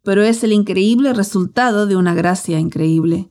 pero 0.03 0.23
es 0.23 0.43
el 0.43 0.51
increíble 0.51 1.13
resultado 1.13 1.87
de 1.87 1.95
una 1.95 2.13
gracia 2.13 2.59
increíble. 2.59 3.29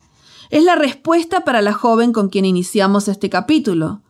Es 0.49 0.63
la 0.63 0.75
respuesta 0.75 1.43
para 1.45 1.61
la 1.61 1.73
joven 1.73 2.11
con 2.11 2.29
quien 2.29 2.45
iniciamos 2.45 3.07
este 3.07 3.29
capítulo. 3.29 4.01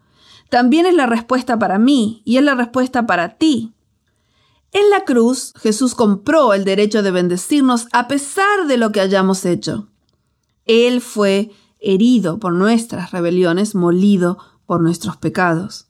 También 0.49 0.86
es 0.86 0.95
la 0.95 1.05
respuesta 1.05 1.60
para 1.60 1.77
mí 1.77 2.21
y 2.25 2.38
es 2.38 2.43
la 2.43 2.55
respuesta 2.55 3.05
para 3.05 3.38
ti. 3.38 3.73
En 4.71 4.89
la 4.89 5.03
cruz, 5.03 5.53
Jesús 5.58 5.95
compró 5.95 6.53
el 6.53 6.63
derecho 6.63 7.03
de 7.03 7.12
bendecirnos 7.12 7.88
a 7.91 8.08
pesar 8.08 8.67
de 8.67 8.77
lo 8.77 8.91
que 8.91 9.01
hayamos 9.01 9.45
hecho. 9.45 9.89
Él 10.65 11.01
fue 11.01 11.51
herido 11.79 12.39
por 12.39 12.53
nuestras 12.53 13.12
rebeliones, 13.12 13.75
molido 13.75 14.38
por 14.65 14.82
nuestros 14.82 15.17
pecados. 15.17 15.88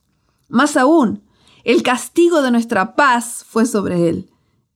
Más 0.47 0.77
aún, 0.77 1.23
el 1.63 1.83
castigo 1.83 2.41
de 2.41 2.51
nuestra 2.51 2.95
paz 2.95 3.45
fue 3.47 3.65
sobre 3.65 4.09
él, 4.09 4.29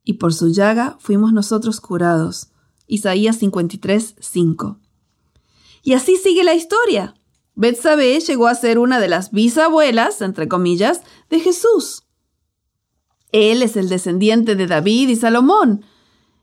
y 0.03 0.13
por 0.13 0.33
su 0.33 0.49
llaga 0.49 0.97
fuimos 0.99 1.33
nosotros 1.33 1.79
curados. 1.79 2.49
Isaías 2.87 3.37
53, 3.37 4.15
5. 4.19 4.79
Y 5.83 5.93
así 5.93 6.17
sigue 6.17 6.43
la 6.43 6.53
historia. 6.53 7.15
Betsabé 7.55 8.19
llegó 8.19 8.47
a 8.47 8.55
ser 8.55 8.79
una 8.79 8.99
de 8.99 9.07
las 9.07 9.31
bisabuelas, 9.31 10.21
entre 10.21 10.47
comillas, 10.47 11.01
de 11.29 11.39
Jesús. 11.39 12.03
Él 13.31 13.61
es 13.61 13.77
el 13.77 13.89
descendiente 13.89 14.55
de 14.55 14.67
David 14.67 15.09
y 15.09 15.15
Salomón, 15.15 15.85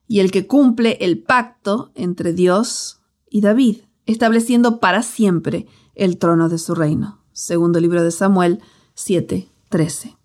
y 0.07 0.21
el 0.21 0.31
que 0.31 0.47
cumple 0.47 0.99
el 1.01 1.23
pacto 1.23 1.93
entre 1.95 2.33
Dios 2.33 3.01
y 3.29 3.41
David, 3.43 3.83
estableciendo 4.07 4.81
para 4.81 5.03
siempre 5.03 5.67
el 5.95 6.19
trono 6.19 6.49
de 6.49 6.59
su 6.59 6.75
reino. 6.75 7.23
Segundo 7.33 7.79
libro 7.79 8.03
de 8.03 8.11
Samuel 8.11 8.61
7, 8.95 9.49
13. 9.69 10.20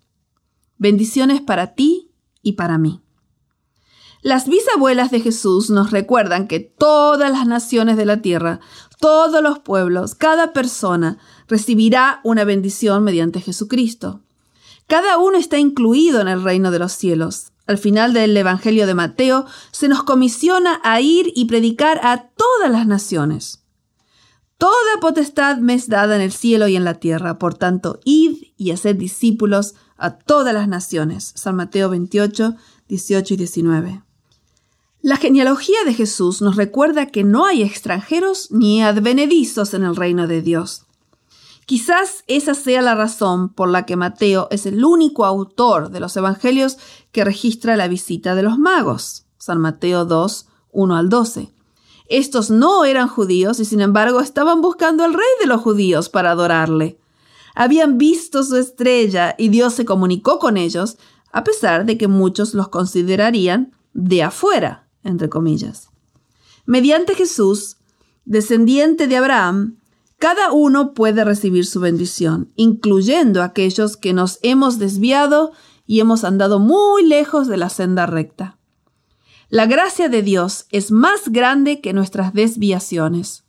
Bendiciones 0.78 1.40
para 1.40 1.74
ti 1.74 2.10
y 2.42 2.52
para 2.52 2.78
mí. 2.78 3.00
Las 4.22 4.48
bisabuelas 4.48 5.10
de 5.10 5.20
Jesús 5.20 5.70
nos 5.70 5.90
recuerdan 5.90 6.48
que 6.48 6.60
todas 6.60 7.30
las 7.30 7.46
naciones 7.46 7.96
de 7.96 8.04
la 8.04 8.22
tierra, 8.22 8.60
todos 8.98 9.42
los 9.42 9.60
pueblos, 9.60 10.14
cada 10.14 10.52
persona 10.52 11.18
recibirá 11.46 12.20
una 12.24 12.44
bendición 12.44 13.04
mediante 13.04 13.40
Jesucristo. 13.40 14.22
Cada 14.86 15.18
uno 15.18 15.38
está 15.38 15.58
incluido 15.58 16.20
en 16.20 16.28
el 16.28 16.42
reino 16.42 16.70
de 16.70 16.78
los 16.78 16.92
cielos. 16.92 17.52
Al 17.66 17.78
final 17.78 18.12
del 18.12 18.36
Evangelio 18.36 18.86
de 18.86 18.94
Mateo 18.94 19.46
se 19.70 19.88
nos 19.88 20.02
comisiona 20.02 20.80
a 20.82 21.00
ir 21.00 21.32
y 21.34 21.46
predicar 21.46 22.00
a 22.02 22.28
todas 22.30 22.70
las 22.70 22.86
naciones. 22.86 23.64
Toda 24.58 25.00
potestad 25.00 25.58
me 25.58 25.74
es 25.74 25.88
dada 25.88 26.16
en 26.16 26.22
el 26.22 26.32
cielo 26.32 26.66
y 26.68 26.76
en 26.76 26.84
la 26.84 26.94
tierra, 26.94 27.38
por 27.38 27.54
tanto, 27.54 28.00
id 28.04 28.38
y 28.56 28.70
haced 28.70 28.96
discípulos 28.96 29.74
a 29.98 30.18
todas 30.18 30.54
las 30.54 30.68
naciones. 30.68 31.32
San 31.34 31.56
Mateo 31.56 31.90
28, 31.90 32.54
18 32.88 33.34
y 33.34 33.36
19. 33.36 34.02
La 35.02 35.16
genealogía 35.16 35.78
de 35.84 35.94
Jesús 35.94 36.42
nos 36.42 36.56
recuerda 36.56 37.06
que 37.06 37.22
no 37.22 37.46
hay 37.46 37.62
extranjeros 37.62 38.50
ni 38.50 38.82
advenedizos 38.82 39.74
en 39.74 39.84
el 39.84 39.94
reino 39.94 40.26
de 40.26 40.42
Dios. 40.42 40.82
Quizás 41.64 42.24
esa 42.26 42.54
sea 42.54 42.82
la 42.82 42.94
razón 42.94 43.48
por 43.48 43.68
la 43.68 43.86
que 43.86 43.96
Mateo 43.96 44.48
es 44.50 44.66
el 44.66 44.84
único 44.84 45.24
autor 45.24 45.90
de 45.90 46.00
los 46.00 46.16
evangelios 46.16 46.78
que 47.12 47.24
registra 47.24 47.76
la 47.76 47.88
visita 47.88 48.34
de 48.34 48.42
los 48.42 48.58
magos. 48.58 49.26
San 49.38 49.60
Mateo 49.60 50.04
2, 50.04 50.46
1 50.72 50.96
al 50.96 51.08
12. 51.08 51.52
Estos 52.08 52.50
no 52.50 52.84
eran 52.84 53.08
judíos 53.08 53.58
y 53.58 53.64
sin 53.64 53.80
embargo 53.80 54.20
estaban 54.20 54.60
buscando 54.60 55.04
al 55.04 55.14
rey 55.14 55.26
de 55.40 55.46
los 55.46 55.60
judíos 55.60 56.08
para 56.08 56.30
adorarle 56.30 56.98
habían 57.56 57.96
visto 57.96 58.44
su 58.44 58.56
estrella 58.56 59.34
y 59.36 59.48
Dios 59.48 59.72
se 59.72 59.86
comunicó 59.86 60.38
con 60.38 60.58
ellos, 60.58 60.98
a 61.32 61.42
pesar 61.42 61.86
de 61.86 61.96
que 61.96 62.06
muchos 62.06 62.54
los 62.54 62.68
considerarían 62.68 63.72
de 63.94 64.22
afuera, 64.22 64.88
entre 65.02 65.30
comillas. 65.30 65.88
Mediante 66.66 67.14
Jesús, 67.14 67.78
descendiente 68.26 69.08
de 69.08 69.16
Abraham, 69.16 69.78
cada 70.18 70.52
uno 70.52 70.92
puede 70.92 71.24
recibir 71.24 71.64
su 71.64 71.80
bendición, 71.80 72.52
incluyendo 72.56 73.42
aquellos 73.42 73.96
que 73.96 74.12
nos 74.12 74.38
hemos 74.42 74.78
desviado 74.78 75.52
y 75.86 76.00
hemos 76.00 76.24
andado 76.24 76.58
muy 76.58 77.04
lejos 77.04 77.48
de 77.48 77.56
la 77.56 77.70
senda 77.70 78.04
recta. 78.04 78.58
La 79.48 79.64
gracia 79.64 80.10
de 80.10 80.22
Dios 80.22 80.66
es 80.70 80.90
más 80.90 81.30
grande 81.30 81.80
que 81.80 81.94
nuestras 81.94 82.34
desviaciones. 82.34 83.44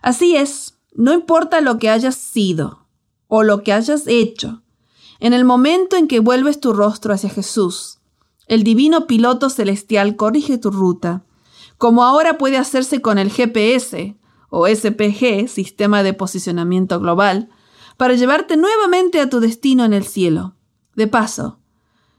Así 0.00 0.36
es, 0.36 0.78
no 0.94 1.12
importa 1.12 1.60
lo 1.60 1.78
que 1.78 1.90
hayas 1.90 2.14
sido, 2.14 2.83
o 3.36 3.42
lo 3.42 3.64
que 3.64 3.72
hayas 3.72 4.06
hecho, 4.06 4.62
en 5.18 5.32
el 5.32 5.44
momento 5.44 5.96
en 5.96 6.06
que 6.06 6.20
vuelves 6.20 6.60
tu 6.60 6.72
rostro 6.72 7.12
hacia 7.12 7.30
Jesús, 7.30 7.98
el 8.46 8.62
divino 8.62 9.08
piloto 9.08 9.50
celestial 9.50 10.14
corrige 10.14 10.56
tu 10.56 10.70
ruta, 10.70 11.24
como 11.76 12.04
ahora 12.04 12.38
puede 12.38 12.58
hacerse 12.58 13.02
con 13.02 13.18
el 13.18 13.32
GPS 13.32 14.16
o 14.50 14.68
SPG, 14.68 15.48
Sistema 15.48 16.04
de 16.04 16.12
Posicionamiento 16.12 17.00
Global, 17.00 17.48
para 17.96 18.14
llevarte 18.14 18.56
nuevamente 18.56 19.18
a 19.18 19.28
tu 19.28 19.40
destino 19.40 19.84
en 19.84 19.94
el 19.94 20.04
cielo. 20.04 20.54
De 20.94 21.08
paso, 21.08 21.58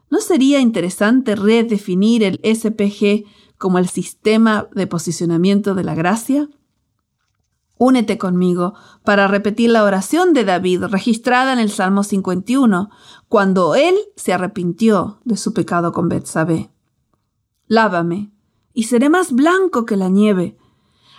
¿no 0.09 0.19
sería 0.19 0.59
interesante 0.59 1.37
redefinir 1.37 2.23
el 2.23 2.41
SPG 2.43 3.23
como 3.57 3.79
el 3.79 3.87
Sistema 3.87 4.67
de 4.75 4.85
Posicionamiento 4.85 5.75
de 5.75 5.83
la 5.85 5.95
Gracia? 5.95 6.49
Únete 7.77 8.17
conmigo 8.17 8.73
para 9.03 9.27
repetir 9.27 9.69
la 9.69 9.83
oración 9.83 10.33
de 10.33 10.45
David 10.45 10.85
registrada 10.85 11.51
en 11.51 11.59
el 11.59 11.69
Salmo 11.69 12.03
51, 12.03 12.89
cuando 13.27 13.75
él 13.75 13.95
se 14.15 14.31
arrepintió 14.31 15.19
de 15.25 15.35
su 15.35 15.53
pecado 15.53 15.91
con 15.91 16.07
Betsabé. 16.07 16.69
Lávame, 17.67 18.31
y 18.73 18.83
seré 18.83 19.09
más 19.09 19.33
blanco 19.33 19.85
que 19.85 19.97
la 19.97 20.07
nieve. 20.07 20.57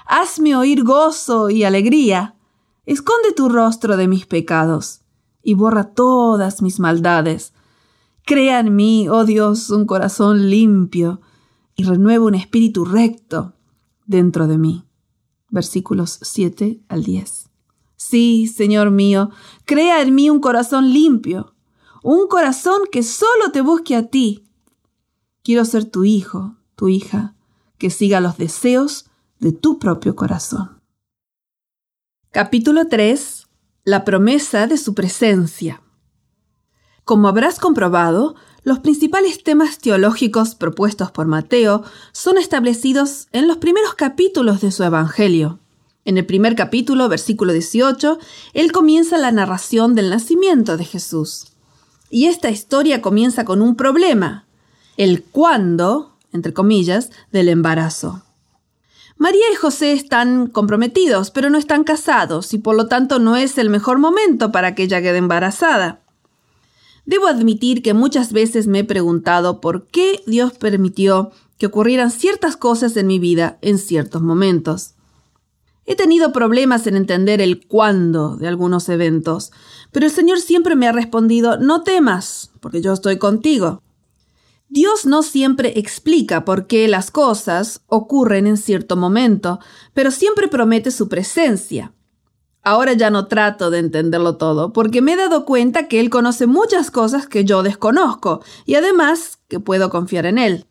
Hazme 0.07 0.57
oír 0.57 0.83
gozo 0.83 1.51
y 1.51 1.65
alegría. 1.65 2.37
Esconde 2.87 3.33
tu 3.33 3.49
rostro 3.51 3.99
de 3.99 4.09
mis 4.09 4.25
pecados, 4.25 5.03
y 5.43 5.55
borra 5.55 5.93
todas 5.93 6.63
mis 6.63 6.81
maldades. 6.81 7.53
Crea 8.25 8.61
en 8.61 8.75
mí, 8.75 9.09
oh 9.11 9.25
Dios, 9.25 9.69
un 9.69 9.85
corazón 9.85 10.49
limpio, 10.49 11.21
y 11.75 11.85
renueva 11.85 12.25
un 12.25 12.35
espíritu 12.35 12.87
recto 12.87 13.53
dentro 14.07 14.47
de 14.47 14.57
mí 14.57 14.86
versículos 15.49 16.19
7 16.23 16.81
al 16.89 17.05
10. 17.05 17.51
Sí, 17.97 18.47
Señor 18.47 18.91
mío, 18.91 19.31
crea 19.65 20.03
en 20.03 20.15
mí 20.15 20.31
un 20.31 20.41
corazón 20.41 20.93
limpio, 20.93 21.55
un 22.03 22.29
corazón 22.29 22.83
que 22.93 23.03
solo 23.03 23.51
te 23.53 23.63
busque 23.63 23.97
a 23.97 24.09
ti. 24.09 24.45
Quiero 25.43 25.65
ser 25.65 25.85
tu 25.85 26.05
hijo, 26.05 26.57
tu 26.75 26.89
hija, 26.89 27.35
que 27.79 27.91
siga 27.91 28.21
los 28.21 28.37
deseos 28.37 29.07
de 29.39 29.53
tu 29.53 29.79
propio 29.79 30.15
corazón. 30.17 30.81
Capítulo 32.31 32.87
3. 32.89 33.47
La 33.85 34.05
promesa 34.05 34.67
de 34.67 34.77
su 34.77 34.95
presencia. 34.95 35.83
Como 37.05 37.29
habrás 37.29 37.59
comprobado, 37.59 38.35
los 38.67 38.81
principales 38.81 39.45
temas 39.45 39.79
teológicos 39.79 40.57
propuestos 40.57 41.13
por 41.13 41.29
Mateo 41.29 41.85
son 42.11 42.37
establecidos 42.37 43.29
en 43.31 43.47
los 43.47 43.59
primeros 43.59 43.95
capítulos 43.95 44.61
de 44.61 44.73
su 44.73 44.83
Evangelio. 44.83 45.61
En 46.05 46.19
el 46.19 46.27
primer 46.27 46.57
capítulo, 46.57 47.09
versículo 47.09 47.53
18, 47.53 48.19
él 48.55 48.73
comienza 48.73 49.19
la 49.19 49.31
narración 49.31 49.95
del 49.95 50.11
nacimiento 50.11 50.77
de 50.77 50.85
Jesús. 50.85 51.53
Y 52.11 52.27
esta 52.27 52.51
historia 52.51 53.01
comienza 53.01 53.45
con 53.45 53.63
un 53.63 53.77
problema, 53.77 54.47
el 54.97 55.23
cuándo, 55.23 56.17
entre 56.33 56.53
comillas, 56.53 57.13
del 57.31 57.49
embarazo. 57.51 58.25
María 59.17 59.45
y 59.53 59.55
José 59.55 59.93
están 59.93 60.49
comprometidos, 60.49 61.31
pero 61.31 61.51
no 61.51 61.59
están 61.59 61.85
casados, 61.85 62.53
y 62.53 62.59
por 62.59 62.75
lo 62.75 62.89
tanto 62.89 63.21
no 63.21 63.37
es 63.37 63.59
el 63.59 63.71
mejor 63.71 64.01
momento 64.01 64.51
para 64.51 64.75
que 64.75 64.83
ella 64.83 65.01
quede 65.01 65.19
embarazada. 65.19 66.01
Debo 67.07 67.29
admitir 67.29 67.83
que 67.83 67.95
muchas 67.95 68.33
veces 68.33 68.67
me 68.67 68.81
he 68.81 68.85
preguntado 68.85 69.61
por 69.61 69.87
qué 69.87 70.23
Dios 70.27 70.55
permitió 70.59 71.31
que 71.57 71.67
ocurrieran 71.67 72.11
ciertas 72.11 72.57
cosas 72.57 72.97
en 72.97 73.07
mi 73.07 73.19
vida 73.19 73.59
en 73.63 73.79
ciertos 73.79 74.23
momentos. 74.23 74.95
He 75.87 75.95
tenido 75.95 76.33
problemas 76.33 76.87
en 76.89 76.97
entender 76.97 77.41
el 77.41 77.65
cuándo 77.67 78.37
de 78.37 78.49
algunos 78.49 78.89
eventos, 78.89 79.53
pero 79.93 80.07
el 80.07 80.13
Señor 80.13 80.41
siempre 80.41 80.75
me 80.75 80.89
ha 80.89 80.93
respondido, 80.93 81.59
no 81.59 81.85
temas, 81.85 82.51
porque 82.59 82.83
yo 82.83 82.93
estoy 82.93 83.19
contigo. 83.19 83.83
Dios 84.69 85.07
no 85.07 85.23
siempre 85.23 85.79
explica 85.79 86.45
por 86.45 86.67
qué 86.67 86.89
las 86.89 87.13
cosas 87.13 87.83
ocurren 87.87 88.49
en 88.49 88.57
cierto 88.57 88.97
momento, 88.97 89.61
pero 89.95 90.11
siempre 90.11 90.49
promete 90.49 90.91
su 90.91 91.09
presencia. 91.09 91.93
Ahora 92.67 92.95
ya 92.95 93.11
no 93.11 93.29
trato 93.29 93.71
de 93.71 93.79
entenderlo 93.79 94.39
todo, 94.39 94.73
porque 94.73 95.01
me 95.01 95.13
he 95.13 95.17
dado 95.17 95.45
cuenta 95.45 95.87
que 95.87 96.01
Él 96.01 96.11
conoce 96.11 96.49
muchas 96.49 96.91
cosas 96.91 97.29
que 97.29 97.45
yo 97.45 97.63
desconozco, 97.63 98.43
y 98.65 98.75
además 98.75 99.39
que 99.47 99.61
puedo 99.61 99.89
confiar 99.89 100.27
en 100.27 100.37
Él. 100.37 100.67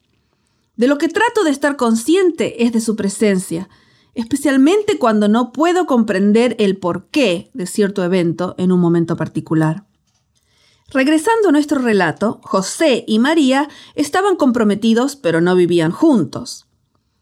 De 0.76 0.90
lo 0.90 0.98
que 0.98 1.08
trato 1.08 1.46
de 1.46 1.52
estar 1.52 1.78
consciente 1.78 2.66
es 2.66 2.74
de 2.74 2.82
su 2.82 2.98
presencia, 2.98 3.70
especialmente 4.14 5.00
cuando 5.00 5.30
no 5.30 5.54
puedo 5.54 5.86
comprender 5.86 6.58
el 6.60 6.76
porqué 6.76 7.50
de 7.54 7.66
cierto 7.66 8.04
evento 8.04 8.56
en 8.58 8.74
un 8.74 8.82
momento 8.82 9.16
particular. 9.16 9.86
Regresando 10.90 11.48
a 11.48 11.54
nuestro 11.54 11.80
relato, 11.80 12.42
José 12.44 13.06
y 13.08 13.20
María 13.20 13.70
estaban 13.94 14.36
comprometidos 14.36 15.16
pero 15.16 15.40
no 15.40 15.56
vivían 15.56 15.92
juntos. 15.92 16.68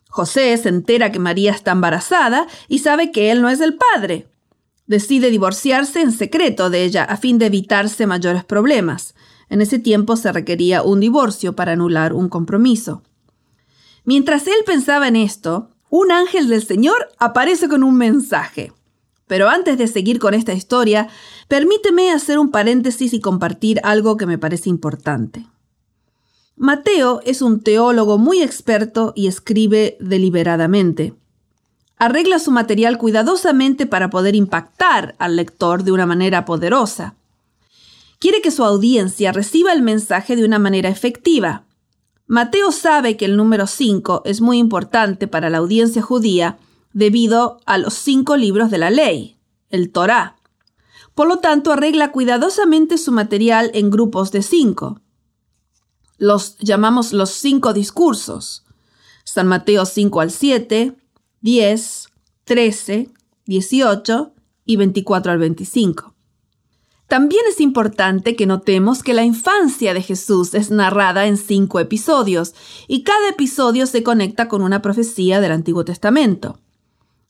José 0.09 0.57
se 0.57 0.69
entera 0.69 1.11
que 1.11 1.19
María 1.19 1.51
está 1.51 1.73
embarazada 1.73 2.47
y 2.67 2.79
sabe 2.79 3.11
que 3.11 3.29
él 3.29 3.43
no 3.43 3.49
es 3.49 3.61
el 3.61 3.77
padre, 3.77 4.32
Decide 4.85 5.31
divorciarse 5.31 6.01
en 6.01 6.11
secreto 6.11 6.69
de 6.69 6.83
ella 6.83 7.03
a 7.03 7.15
fin 7.15 7.37
de 7.37 7.45
evitarse 7.45 8.05
mayores 8.05 8.43
problemas. 8.43 9.15
En 9.49 9.61
ese 9.61 9.79
tiempo 9.79 10.17
se 10.17 10.31
requería 10.31 10.83
un 10.83 10.99
divorcio 10.99 11.55
para 11.55 11.73
anular 11.73 12.13
un 12.13 12.27
compromiso. 12.27 13.01
Mientras 14.03 14.47
él 14.47 14.57
pensaba 14.65 15.07
en 15.07 15.15
esto, 15.15 15.69
un 15.89 16.11
ángel 16.11 16.49
del 16.49 16.63
Señor 16.63 17.09
aparece 17.17 17.69
con 17.69 17.83
un 17.83 17.95
mensaje. 17.95 18.73
Pero 19.27 19.47
antes 19.47 19.77
de 19.77 19.87
seguir 19.87 20.19
con 20.19 20.33
esta 20.33 20.53
historia, 20.53 21.07
permíteme 21.47 22.11
hacer 22.11 22.37
un 22.37 22.51
paréntesis 22.51 23.13
y 23.13 23.21
compartir 23.21 23.79
algo 23.83 24.17
que 24.17 24.25
me 24.25 24.37
parece 24.37 24.69
importante. 24.69 25.47
Mateo 26.57 27.21
es 27.25 27.41
un 27.41 27.61
teólogo 27.61 28.17
muy 28.17 28.41
experto 28.41 29.13
y 29.15 29.27
escribe 29.27 29.97
deliberadamente 29.99 31.15
arregla 32.05 32.39
su 32.39 32.51
material 32.51 32.97
cuidadosamente 32.97 33.85
para 33.85 34.09
poder 34.09 34.35
impactar 34.35 35.15
al 35.19 35.35
lector 35.35 35.83
de 35.83 35.91
una 35.91 36.05
manera 36.05 36.45
poderosa. 36.45 37.15
Quiere 38.19 38.41
que 38.41 38.51
su 38.51 38.63
audiencia 38.63 39.31
reciba 39.31 39.73
el 39.73 39.81
mensaje 39.81 40.35
de 40.35 40.45
una 40.45 40.59
manera 40.59 40.89
efectiva. 40.89 41.63
Mateo 42.27 42.71
sabe 42.71 43.17
que 43.17 43.25
el 43.25 43.37
número 43.37 43.67
5 43.67 44.23
es 44.25 44.41
muy 44.41 44.57
importante 44.57 45.27
para 45.27 45.49
la 45.49 45.59
audiencia 45.59 46.01
judía 46.01 46.57
debido 46.93 47.59
a 47.65 47.77
los 47.77 47.93
cinco 47.93 48.37
libros 48.37 48.69
de 48.71 48.77
la 48.77 48.89
ley, 48.89 49.37
el 49.69 49.91
Torá. 49.91 50.37
Por 51.15 51.27
lo 51.27 51.37
tanto, 51.37 51.71
arregla 51.71 52.11
cuidadosamente 52.11 52.97
su 52.97 53.11
material 53.11 53.71
en 53.73 53.89
grupos 53.89 54.31
de 54.31 54.41
cinco. 54.41 54.99
Los 56.17 56.57
llamamos 56.59 57.13
los 57.13 57.29
cinco 57.31 57.73
discursos. 57.73 58.63
San 59.23 59.47
Mateo 59.47 59.85
5 59.85 60.21
al 60.21 60.31
7, 60.31 60.95
10, 61.43 62.07
13, 62.45 63.09
18 63.47 64.33
y 64.63 64.77
24 64.77 65.31
al 65.33 65.37
25. 65.39 66.15
También 67.07 67.41
es 67.49 67.59
importante 67.59 68.37
que 68.37 68.45
notemos 68.45 69.03
que 69.03 69.13
la 69.13 69.25
infancia 69.25 69.93
de 69.93 70.01
Jesús 70.01 70.53
es 70.53 70.71
narrada 70.71 71.27
en 71.27 71.35
cinco 71.35 71.81
episodios 71.81 72.55
y 72.87 73.03
cada 73.03 73.27
episodio 73.27 73.87
se 73.87 74.03
conecta 74.03 74.47
con 74.47 74.61
una 74.61 74.81
profecía 74.81 75.41
del 75.41 75.51
Antiguo 75.51 75.83
Testamento. 75.83 76.61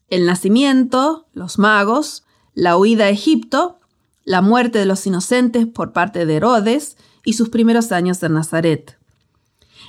El 0.09 0.27
nacimiento, 0.27 1.25
los 1.33 1.57
magos, 1.57 2.23
la 2.53 2.77
huida 2.77 3.05
a 3.05 3.09
Egipto, 3.09 3.79
la 4.25 4.43
muerte 4.43 4.77
de 4.77 4.85
los 4.85 5.07
inocentes 5.07 5.65
por 5.65 5.91
parte 5.91 6.27
de 6.27 6.35
Herodes 6.35 6.97
y 7.25 7.33
sus 7.33 7.49
primeros 7.49 7.91
años 7.91 8.21
en 8.21 8.33
Nazaret. 8.33 8.99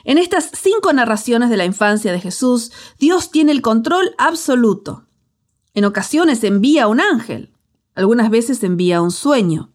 En 0.05 0.19
estas 0.19 0.51
cinco 0.53 0.93
narraciones 0.93 1.51
de 1.51 1.57
la 1.57 1.65
infancia 1.65 2.13
de 2.13 2.21
Jesús, 2.21 2.73
Dios 2.99 3.31
tiene 3.31 3.53
el 3.53 3.63
control 3.63 4.15
absoluto. 4.19 5.07
En 5.73 5.85
ocasiones 5.85 6.45
envía 6.45 6.87
un 6.87 7.01
ángel, 7.01 7.55
algunas 7.95 8.31
veces 8.31 8.63
envía 8.63 9.01
un 9.01 9.11
sueño. 9.11 9.73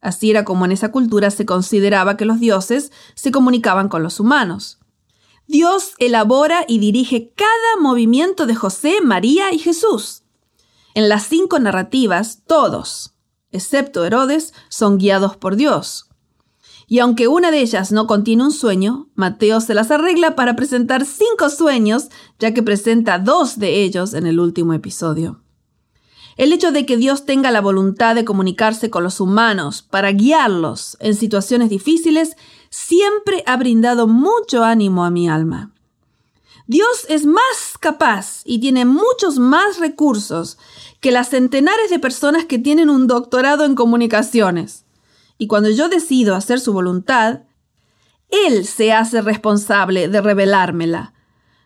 Así 0.00 0.30
era 0.30 0.44
como 0.44 0.64
en 0.64 0.72
esa 0.72 0.92
cultura 0.92 1.30
se 1.30 1.46
consideraba 1.46 2.16
que 2.16 2.24
los 2.24 2.38
dioses 2.38 2.92
se 3.14 3.32
comunicaban 3.32 3.88
con 3.88 4.02
los 4.02 4.20
humanos. 4.20 4.78
Dios 5.48 5.94
elabora 5.98 6.64
y 6.68 6.78
dirige 6.78 7.32
cada 7.34 7.80
movimiento 7.80 8.46
de 8.46 8.54
José, 8.54 9.00
María 9.02 9.52
y 9.52 9.58
Jesús. 9.58 10.22
En 10.94 11.08
las 11.08 11.24
cinco 11.24 11.58
narrativas, 11.58 12.42
todos, 12.46 13.14
excepto 13.52 14.04
Herodes, 14.04 14.54
son 14.68 14.98
guiados 14.98 15.36
por 15.36 15.56
Dios. 15.56 16.05
Y 16.88 17.00
aunque 17.00 17.26
una 17.26 17.50
de 17.50 17.60
ellas 17.60 17.90
no 17.90 18.06
contiene 18.06 18.44
un 18.44 18.52
sueño, 18.52 19.08
Mateo 19.14 19.60
se 19.60 19.74
las 19.74 19.90
arregla 19.90 20.36
para 20.36 20.54
presentar 20.54 21.04
cinco 21.04 21.50
sueños, 21.50 22.08
ya 22.38 22.54
que 22.54 22.62
presenta 22.62 23.18
dos 23.18 23.58
de 23.58 23.82
ellos 23.82 24.14
en 24.14 24.26
el 24.26 24.38
último 24.38 24.72
episodio. 24.72 25.42
El 26.36 26.52
hecho 26.52 26.70
de 26.70 26.84
que 26.84 26.96
Dios 26.96 27.24
tenga 27.24 27.50
la 27.50 27.62
voluntad 27.62 28.14
de 28.14 28.24
comunicarse 28.24 28.90
con 28.90 29.02
los 29.02 29.20
humanos 29.20 29.82
para 29.82 30.12
guiarlos 30.12 30.96
en 31.00 31.14
situaciones 31.14 31.70
difíciles 31.70 32.36
siempre 32.68 33.42
ha 33.46 33.56
brindado 33.56 34.06
mucho 34.06 34.62
ánimo 34.62 35.04
a 35.04 35.10
mi 35.10 35.28
alma. 35.28 35.72
Dios 36.68 37.06
es 37.08 37.26
más 37.26 37.78
capaz 37.80 38.42
y 38.44 38.58
tiene 38.58 38.84
muchos 38.84 39.38
más 39.38 39.78
recursos 39.78 40.58
que 41.00 41.12
las 41.12 41.30
centenares 41.30 41.90
de 41.90 41.98
personas 41.98 42.44
que 42.44 42.58
tienen 42.58 42.90
un 42.90 43.06
doctorado 43.06 43.64
en 43.64 43.74
comunicaciones. 43.74 44.85
Y 45.38 45.46
cuando 45.46 45.70
yo 45.70 45.88
decido 45.88 46.34
hacer 46.34 46.60
su 46.60 46.72
voluntad, 46.72 47.40
Él 48.28 48.66
se 48.66 48.92
hace 48.92 49.20
responsable 49.22 50.08
de 50.08 50.20
revelármela. 50.20 51.12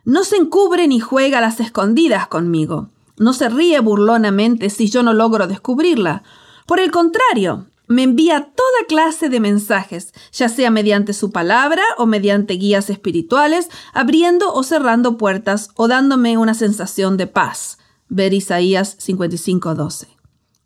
No 0.05 0.25
se 0.25 0.37
encubre 0.37 0.89
ni 0.89 1.01
juega 1.01 1.39
a 1.39 1.41
las 1.43 1.61
escondidas 1.61 2.27
conmigo. 2.27 2.91
No 3.19 3.33
se 3.33 3.49
ríe 3.49 3.81
burlonamente 3.81 4.71
si 4.71 4.91
yo 4.91 5.03
no 5.03 5.13
logro 5.13 5.47
descubrirla. 5.47 6.23
Por 6.67 6.81
el 6.81 6.91
contrario, 6.91 7.67
me 7.87 8.05
envía 8.05 8.53
toda 8.55 8.87
clase 8.89 9.29
de 9.29 9.41
mensajes, 9.41 10.13
ya 10.33 10.49
sea 10.49 10.71
mediante 10.71 11.13
su 11.13 11.33
palabra 11.33 11.83
o 11.99 12.07
mediante 12.07 12.55
guías 12.55 12.89
espirituales, 12.89 13.69
abriendo 13.93 14.55
o 14.55 14.63
cerrando 14.63 15.19
puertas 15.19 15.71
o 15.75 15.89
dándome 15.89 16.39
una 16.39 16.55
sensación 16.55 17.17
de 17.17 17.27
paz, 17.27 17.79
Ver 18.09 18.33
Isaías 18.33 18.97
55:12. 18.99 20.09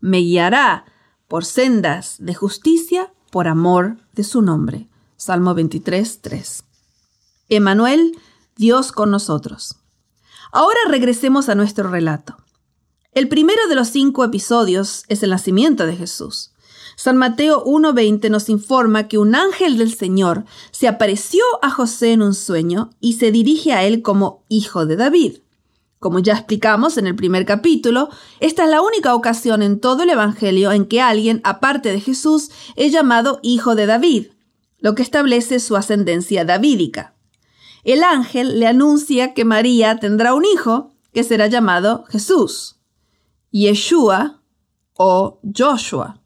Me 0.00 0.18
guiará 0.18 0.86
por 1.28 1.44
sendas 1.44 2.16
de 2.18 2.34
justicia 2.34 3.12
por 3.30 3.48
amor 3.48 3.98
de 4.12 4.24
su 4.24 4.42
nombre. 4.42 4.88
Salmo 5.16 5.54
23:3. 5.54 6.64
Emanuel, 7.48 8.16
Dios 8.56 8.92
con 8.92 9.10
nosotros. 9.10 9.76
Ahora 10.52 10.78
regresemos 10.88 11.48
a 11.48 11.54
nuestro 11.54 11.90
relato. 11.90 12.36
El 13.12 13.28
primero 13.28 13.66
de 13.68 13.74
los 13.74 13.88
cinco 13.88 14.24
episodios 14.24 15.04
es 15.08 15.22
el 15.22 15.30
nacimiento 15.30 15.86
de 15.86 15.96
Jesús. 15.96 16.52
San 16.96 17.16
Mateo 17.16 17.64
1.20 17.64 18.30
nos 18.30 18.48
informa 18.48 19.08
que 19.08 19.18
un 19.18 19.34
ángel 19.34 19.78
del 19.78 19.94
Señor 19.94 20.44
se 20.70 20.88
apareció 20.88 21.42
a 21.62 21.70
José 21.70 22.12
en 22.12 22.22
un 22.22 22.34
sueño 22.34 22.90
y 23.00 23.14
se 23.14 23.32
dirige 23.32 23.72
a 23.72 23.84
él 23.84 24.02
como 24.02 24.44
hijo 24.48 24.86
de 24.86 24.96
David. 24.96 25.38
Como 26.04 26.18
ya 26.18 26.34
explicamos 26.34 26.98
en 26.98 27.06
el 27.06 27.16
primer 27.16 27.46
capítulo, 27.46 28.10
esta 28.38 28.64
es 28.64 28.68
la 28.68 28.82
única 28.82 29.14
ocasión 29.14 29.62
en 29.62 29.80
todo 29.80 30.02
el 30.02 30.10
Evangelio 30.10 30.70
en 30.70 30.84
que 30.84 31.00
alguien, 31.00 31.40
aparte 31.44 31.92
de 31.92 31.98
Jesús, 31.98 32.50
es 32.76 32.92
llamado 32.92 33.40
hijo 33.42 33.74
de 33.74 33.86
David, 33.86 34.26
lo 34.80 34.94
que 34.94 35.00
establece 35.00 35.60
su 35.60 35.76
ascendencia 35.76 36.44
davídica. 36.44 37.14
El 37.84 38.04
ángel 38.04 38.60
le 38.60 38.66
anuncia 38.66 39.32
que 39.32 39.46
María 39.46 39.98
tendrá 39.98 40.34
un 40.34 40.44
hijo 40.44 40.92
que 41.14 41.24
será 41.24 41.46
llamado 41.46 42.04
Jesús, 42.10 42.76
Yeshua 43.50 44.42
o 44.92 45.40
Joshua 45.56 46.20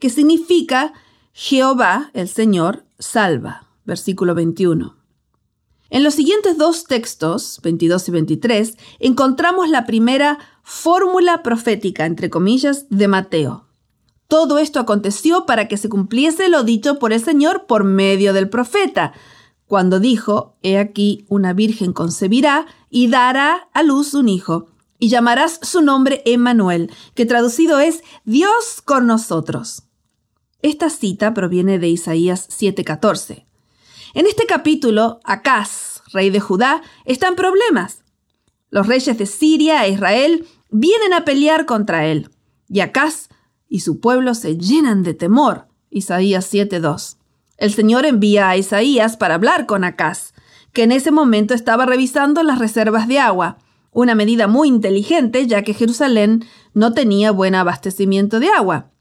que 0.00 0.10
significa 0.10 0.94
Jehová, 1.32 2.10
el 2.12 2.26
Señor, 2.26 2.86
salva. 2.98 3.68
Versículo 3.84 4.34
21. 4.34 5.01
En 5.92 6.04
los 6.04 6.14
siguientes 6.14 6.56
dos 6.56 6.84
textos, 6.84 7.60
22 7.62 8.08
y 8.08 8.10
23, 8.12 8.78
encontramos 8.98 9.68
la 9.68 9.84
primera 9.84 10.38
fórmula 10.62 11.42
profética, 11.42 12.06
entre 12.06 12.30
comillas, 12.30 12.86
de 12.88 13.08
Mateo. 13.08 13.66
Todo 14.26 14.56
esto 14.56 14.80
aconteció 14.80 15.44
para 15.44 15.68
que 15.68 15.76
se 15.76 15.90
cumpliese 15.90 16.48
lo 16.48 16.64
dicho 16.64 16.98
por 16.98 17.12
el 17.12 17.22
Señor 17.22 17.66
por 17.66 17.84
medio 17.84 18.32
del 18.32 18.48
profeta, 18.48 19.12
cuando 19.66 20.00
dijo, 20.00 20.56
He 20.62 20.78
aquí 20.78 21.26
una 21.28 21.52
virgen 21.52 21.92
concebirá 21.92 22.64
y 22.88 23.08
dará 23.08 23.68
a 23.74 23.82
luz 23.82 24.14
un 24.14 24.30
hijo, 24.30 24.68
y 24.98 25.10
llamarás 25.10 25.60
su 25.60 25.82
nombre 25.82 26.22
Emmanuel, 26.24 26.90
que 27.14 27.26
traducido 27.26 27.80
es 27.80 28.02
Dios 28.24 28.80
con 28.82 29.06
nosotros. 29.06 29.82
Esta 30.62 30.88
cita 30.88 31.34
proviene 31.34 31.78
de 31.78 31.88
Isaías 31.88 32.48
7:14. 32.48 33.51
En 34.14 34.26
este 34.26 34.44
capítulo, 34.44 35.20
Acaz, 35.24 36.02
rey 36.12 36.28
de 36.28 36.38
Judá, 36.38 36.82
está 37.06 37.28
en 37.28 37.34
problemas. 37.34 38.04
Los 38.68 38.86
reyes 38.86 39.16
de 39.16 39.24
Siria 39.24 39.86
e 39.86 39.90
Israel 39.90 40.46
vienen 40.70 41.14
a 41.14 41.24
pelear 41.24 41.64
contra 41.64 42.04
él, 42.04 42.28
y 42.68 42.80
Acaz 42.80 43.30
y 43.70 43.80
su 43.80 44.00
pueblo 44.00 44.34
se 44.34 44.58
llenan 44.58 45.02
de 45.02 45.14
temor. 45.14 45.66
Isaías 45.88 46.46
7:2. 46.52 47.16
El 47.56 47.72
Señor 47.72 48.04
envía 48.04 48.50
a 48.50 48.56
Isaías 48.58 49.16
para 49.16 49.34
hablar 49.34 49.64
con 49.64 49.82
Acaz, 49.82 50.34
que 50.74 50.82
en 50.82 50.92
ese 50.92 51.10
momento 51.10 51.54
estaba 51.54 51.86
revisando 51.86 52.42
las 52.42 52.58
reservas 52.58 53.08
de 53.08 53.18
agua, 53.18 53.56
una 53.92 54.14
medida 54.14 54.46
muy 54.46 54.68
inteligente 54.68 55.46
ya 55.46 55.62
que 55.62 55.72
Jerusalén 55.72 56.44
no 56.74 56.92
tenía 56.92 57.30
buen 57.30 57.54
abastecimiento 57.54 58.40
de 58.40 58.48
agua. 58.48 58.91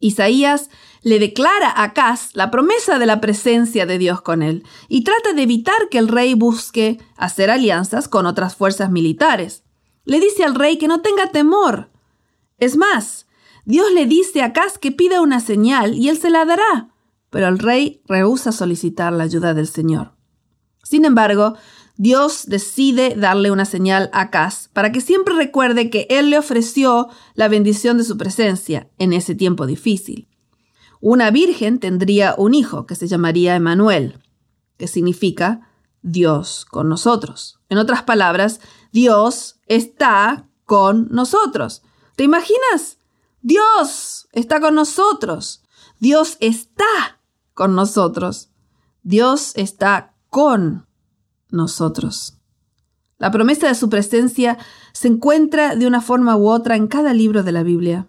Isaías 0.00 0.70
le 1.02 1.18
declara 1.18 1.70
a 1.70 1.84
Acaz 1.84 2.30
la 2.34 2.50
promesa 2.50 2.98
de 2.98 3.06
la 3.06 3.20
presencia 3.20 3.86
de 3.86 3.98
Dios 3.98 4.20
con 4.20 4.42
él 4.42 4.64
y 4.88 5.04
trata 5.04 5.32
de 5.32 5.42
evitar 5.42 5.88
que 5.90 5.98
el 5.98 6.08
rey 6.08 6.34
busque 6.34 6.98
hacer 7.16 7.50
alianzas 7.50 8.08
con 8.08 8.26
otras 8.26 8.56
fuerzas 8.56 8.90
militares. 8.90 9.64
Le 10.04 10.20
dice 10.20 10.44
al 10.44 10.54
rey 10.54 10.78
que 10.78 10.88
no 10.88 11.00
tenga 11.00 11.30
temor. 11.30 11.90
Es 12.58 12.76
más, 12.76 13.26
Dios 13.64 13.92
le 13.92 14.06
dice 14.06 14.42
a 14.42 14.46
Acaz 14.46 14.78
que 14.78 14.92
pida 14.92 15.20
una 15.20 15.40
señal 15.40 15.94
y 15.94 16.08
él 16.08 16.18
se 16.18 16.30
la 16.30 16.44
dará, 16.44 16.88
pero 17.30 17.48
el 17.48 17.58
rey 17.58 18.02
rehúsa 18.06 18.52
solicitar 18.52 19.12
la 19.12 19.24
ayuda 19.24 19.54
del 19.54 19.68
Señor. 19.68 20.12
Sin 20.82 21.04
embargo, 21.04 21.54
Dios 22.00 22.44
decide 22.46 23.16
darle 23.16 23.50
una 23.50 23.64
señal 23.64 24.08
a 24.12 24.22
Acaz 24.22 24.68
para 24.68 24.92
que 24.92 25.00
siempre 25.00 25.34
recuerde 25.34 25.90
que 25.90 26.06
Él 26.10 26.30
le 26.30 26.38
ofreció 26.38 27.08
la 27.34 27.48
bendición 27.48 27.98
de 27.98 28.04
su 28.04 28.16
presencia 28.16 28.88
en 28.98 29.12
ese 29.12 29.34
tiempo 29.34 29.66
difícil. 29.66 30.28
Una 31.00 31.32
virgen 31.32 31.80
tendría 31.80 32.36
un 32.38 32.54
hijo 32.54 32.86
que 32.86 32.94
se 32.94 33.08
llamaría 33.08 33.56
Emanuel, 33.56 34.22
que 34.76 34.86
significa 34.86 35.68
Dios 36.02 36.64
con 36.66 36.88
nosotros. 36.88 37.58
En 37.68 37.78
otras 37.78 38.04
palabras, 38.04 38.60
Dios 38.92 39.58
está 39.66 40.46
con 40.66 41.08
nosotros. 41.10 41.82
¿Te 42.14 42.22
imaginas? 42.22 42.98
Dios 43.42 44.28
está 44.30 44.60
con 44.60 44.76
nosotros. 44.76 45.64
Dios 45.98 46.36
está 46.38 47.20
con 47.54 47.74
nosotros. 47.74 48.50
Dios 49.02 49.52
está 49.56 50.14
con 50.30 50.87
nosotros. 51.50 52.38
La 53.18 53.30
promesa 53.30 53.66
de 53.66 53.74
su 53.74 53.90
presencia 53.90 54.58
se 54.92 55.08
encuentra 55.08 55.74
de 55.74 55.86
una 55.86 56.00
forma 56.00 56.36
u 56.36 56.48
otra 56.48 56.76
en 56.76 56.86
cada 56.86 57.12
libro 57.12 57.42
de 57.42 57.52
la 57.52 57.62
Biblia. 57.62 58.06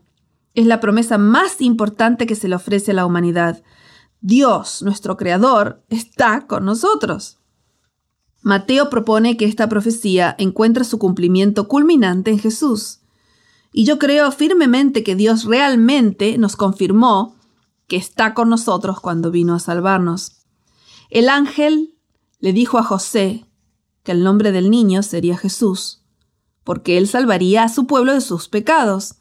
Es 0.54 0.68
la 0.68 0.80
promesa 0.80 1.18
más 1.18 1.62
importante 1.62 2.28
que 2.28 2.36
se 2.36 2.48
le 2.48 2.56
ofrece 2.56 2.92
a 2.92 2.94
la 2.94 3.06
humanidad. 3.06 3.64
Dios, 4.22 4.82
nuestro 4.84 5.18
Creador, 5.18 5.84
está 5.90 6.46
con 6.46 6.66
nosotros. 6.66 7.40
Mateo 8.42 8.90
propone 8.90 9.36
que 9.36 9.46
esta 9.46 9.68
profecía 9.68 10.36
encuentre 10.38 10.84
su 10.84 11.00
cumplimiento 11.00 11.68
culminante 11.68 12.32
en 12.32 12.40
Jesús. 12.40 13.00
Y 13.72 13.86
yo 13.86 14.00
creo 14.00 14.32
firmemente 14.32 15.04
que 15.04 15.16
Dios 15.16 15.46
realmente 15.46 16.38
nos 16.38 16.56
confirmó 16.56 17.36
que 17.88 17.98
está 17.98 18.34
con 18.34 18.50
nosotros 18.50 19.00
cuando 19.00 19.32
vino 19.32 19.56
a 19.56 19.60
salvarnos. 19.60 20.44
El 21.10 21.28
ángel 21.28 21.96
le 22.40 22.54
dijo 22.54 22.78
a 22.78 22.84
José 22.84 23.46
que 24.04 24.12
el 24.12 24.24
nombre 24.24 24.52
del 24.52 24.70
niño 24.70 25.04
sería 25.04 25.38
Jesús, 25.38 26.02
porque 26.64 26.98
él 26.98 27.08
salvaría 27.08 27.64
a 27.64 27.70
su 27.70 27.86
pueblo 27.86 28.14
de 28.14 28.22
sus 28.22 28.48
pecados. 28.48 29.16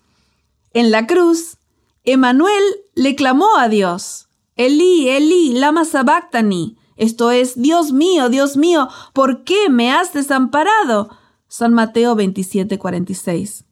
En 0.72 0.90
la 0.90 1.06
cruz, 1.06 1.58
Emanuel 2.04 2.62
le 2.94 3.16
clamó 3.16 3.56
a 3.58 3.68
Dios, 3.68 4.28
Elí, 4.54 5.08
Elí, 5.08 5.52
lama 5.52 5.84
sabactani, 5.84 6.76
esto 6.96 7.30
es, 7.30 7.60
Dios 7.60 7.92
mío, 7.92 8.28
Dios 8.28 8.56
mío, 8.56 8.88
¿por 9.12 9.44
qué 9.44 9.68
me 9.70 9.92
has 9.92 10.12
desamparado? 10.12 11.10
San 11.46 11.72
Mateo 11.72 12.16
27, 12.16 12.76
46. 12.76 13.64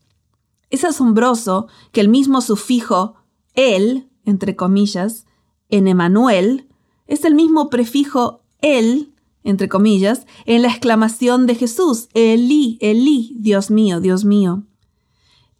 Es 0.71 0.85
asombroso 0.85 1.67
que 1.91 2.01
el 2.01 2.09
mismo 2.09 2.41
sufijo 2.41 3.17
él, 3.55 4.09
entre 4.25 4.55
comillas, 4.55 5.27
en 5.69 5.89
Emanuel, 5.89 6.69
es 7.09 7.25
el 7.25 7.35
mismo 7.35 7.69
prefijo 7.69 8.45
él 8.61 9.13
entre 9.47 9.69
comillas, 9.69 10.27
en 10.45 10.63
la 10.63 10.69
exclamación 10.69 11.47
de 11.47 11.55
Jesús, 11.55 12.09
Elí, 12.15 12.79
Elí, 12.81 13.37
Dios 13.39 13.71
mío, 13.71 14.01
Dios 14.01 14.25
mío. 14.25 14.65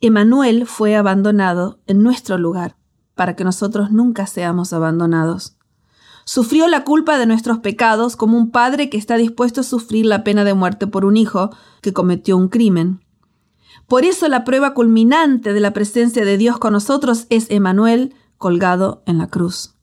Emanuel 0.01 0.67
fue 0.67 0.97
abandonado 0.97 1.79
en 1.87 2.03
nuestro 2.03 2.37
lugar, 2.37 2.77
para 3.15 3.37
que 3.37 3.45
nosotros 3.45 3.93
nunca 3.93 4.27
seamos 4.27 4.73
abandonados. 4.73 5.57
Sufrió 6.25 6.67
la 6.67 6.83
culpa 6.83 7.17
de 7.17 7.27
nuestros 7.27 7.59
pecados 7.61 8.17
como 8.17 8.37
un 8.37 8.51
padre 8.51 8.91
que 8.91 8.99
está 8.99 9.17
dispuesto 9.17 9.61
a 9.61 9.65
sufrir 9.65 10.05
la 10.05 10.25
pena 10.25 10.43
de 10.43 10.55
muerte 10.55 10.89
por 10.89 11.05
un 11.05 11.17
hijo 11.17 11.51
que 11.81 11.93
cometió 11.93 12.37
un 12.37 12.49
crimen. 12.49 13.05
Por 13.87 14.05
eso 14.05 14.27
la 14.27 14.43
prueba 14.43 14.75
culminante 14.75 15.53
de 15.53 15.61
la 15.61 15.73
presencia 15.73 16.25
de 16.25 16.37
Dios 16.37 16.59
con 16.59 16.73
nosotros 16.73 17.27
es 17.31 17.49
Emanuel 17.51 18.15
colgado 18.37 19.05
en 19.07 19.19
la 19.19 19.29
cruz. 19.29 19.77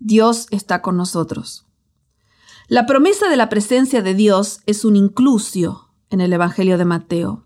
Dios 0.00 0.48
está 0.50 0.82
con 0.82 0.96
nosotros. 0.96 1.63
La 2.68 2.86
promesa 2.86 3.28
de 3.28 3.36
la 3.36 3.50
presencia 3.50 4.00
de 4.00 4.14
Dios 4.14 4.60
es 4.64 4.86
un 4.86 4.96
inclusio 4.96 5.90
en 6.08 6.22
el 6.22 6.32
Evangelio 6.32 6.78
de 6.78 6.86
Mateo. 6.86 7.44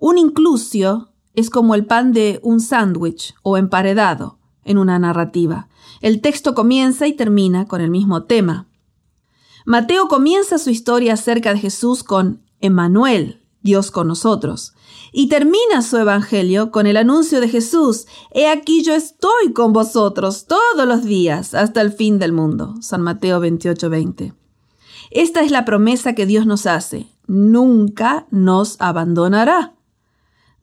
Un 0.00 0.18
inclusio 0.18 1.12
es 1.34 1.50
como 1.50 1.76
el 1.76 1.86
pan 1.86 2.12
de 2.12 2.40
un 2.42 2.58
sándwich 2.58 3.36
o 3.44 3.58
emparedado 3.58 4.40
en 4.64 4.78
una 4.78 4.98
narrativa. 4.98 5.68
El 6.00 6.20
texto 6.20 6.56
comienza 6.56 7.06
y 7.06 7.12
termina 7.12 7.68
con 7.68 7.80
el 7.80 7.90
mismo 7.90 8.24
tema. 8.24 8.66
Mateo 9.66 10.08
comienza 10.08 10.58
su 10.58 10.70
historia 10.70 11.14
acerca 11.14 11.54
de 11.54 11.60
Jesús 11.60 12.02
con 12.02 12.42
Emmanuel, 12.58 13.44
Dios 13.62 13.92
con 13.92 14.08
nosotros, 14.08 14.74
y 15.12 15.28
termina 15.28 15.80
su 15.82 15.96
evangelio 15.96 16.72
con 16.72 16.88
el 16.88 16.96
anuncio 16.96 17.40
de 17.40 17.48
Jesús, 17.48 18.06
He 18.32 18.48
aquí 18.48 18.82
yo 18.82 18.94
estoy 18.94 19.52
con 19.54 19.72
vosotros 19.72 20.46
todos 20.46 20.88
los 20.88 21.04
días 21.04 21.54
hasta 21.54 21.80
el 21.82 21.92
fin 21.92 22.18
del 22.18 22.32
mundo. 22.32 22.74
San 22.80 23.02
Mateo 23.02 23.38
28, 23.38 23.88
20. 23.88 24.45
Esta 25.16 25.40
es 25.40 25.50
la 25.50 25.64
promesa 25.64 26.12
que 26.12 26.26
Dios 26.26 26.44
nos 26.44 26.66
hace. 26.66 27.08
Nunca 27.26 28.26
nos 28.30 28.76
abandonará. 28.82 29.74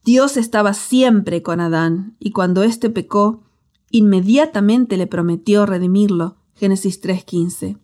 Dios 0.05 0.37
estaba 0.37 0.75
siempre 0.75 1.41
con 1.41 1.59
Adán 1.59 2.15
y 2.19 2.29
cuando 2.33 2.61
éste 2.61 2.91
pecó, 2.91 3.41
inmediatamente 3.89 4.95
le 4.95 5.07
prometió 5.07 5.65
redimirlo. 5.65 6.35
Génesis 6.53 7.01
3:15. 7.01 7.79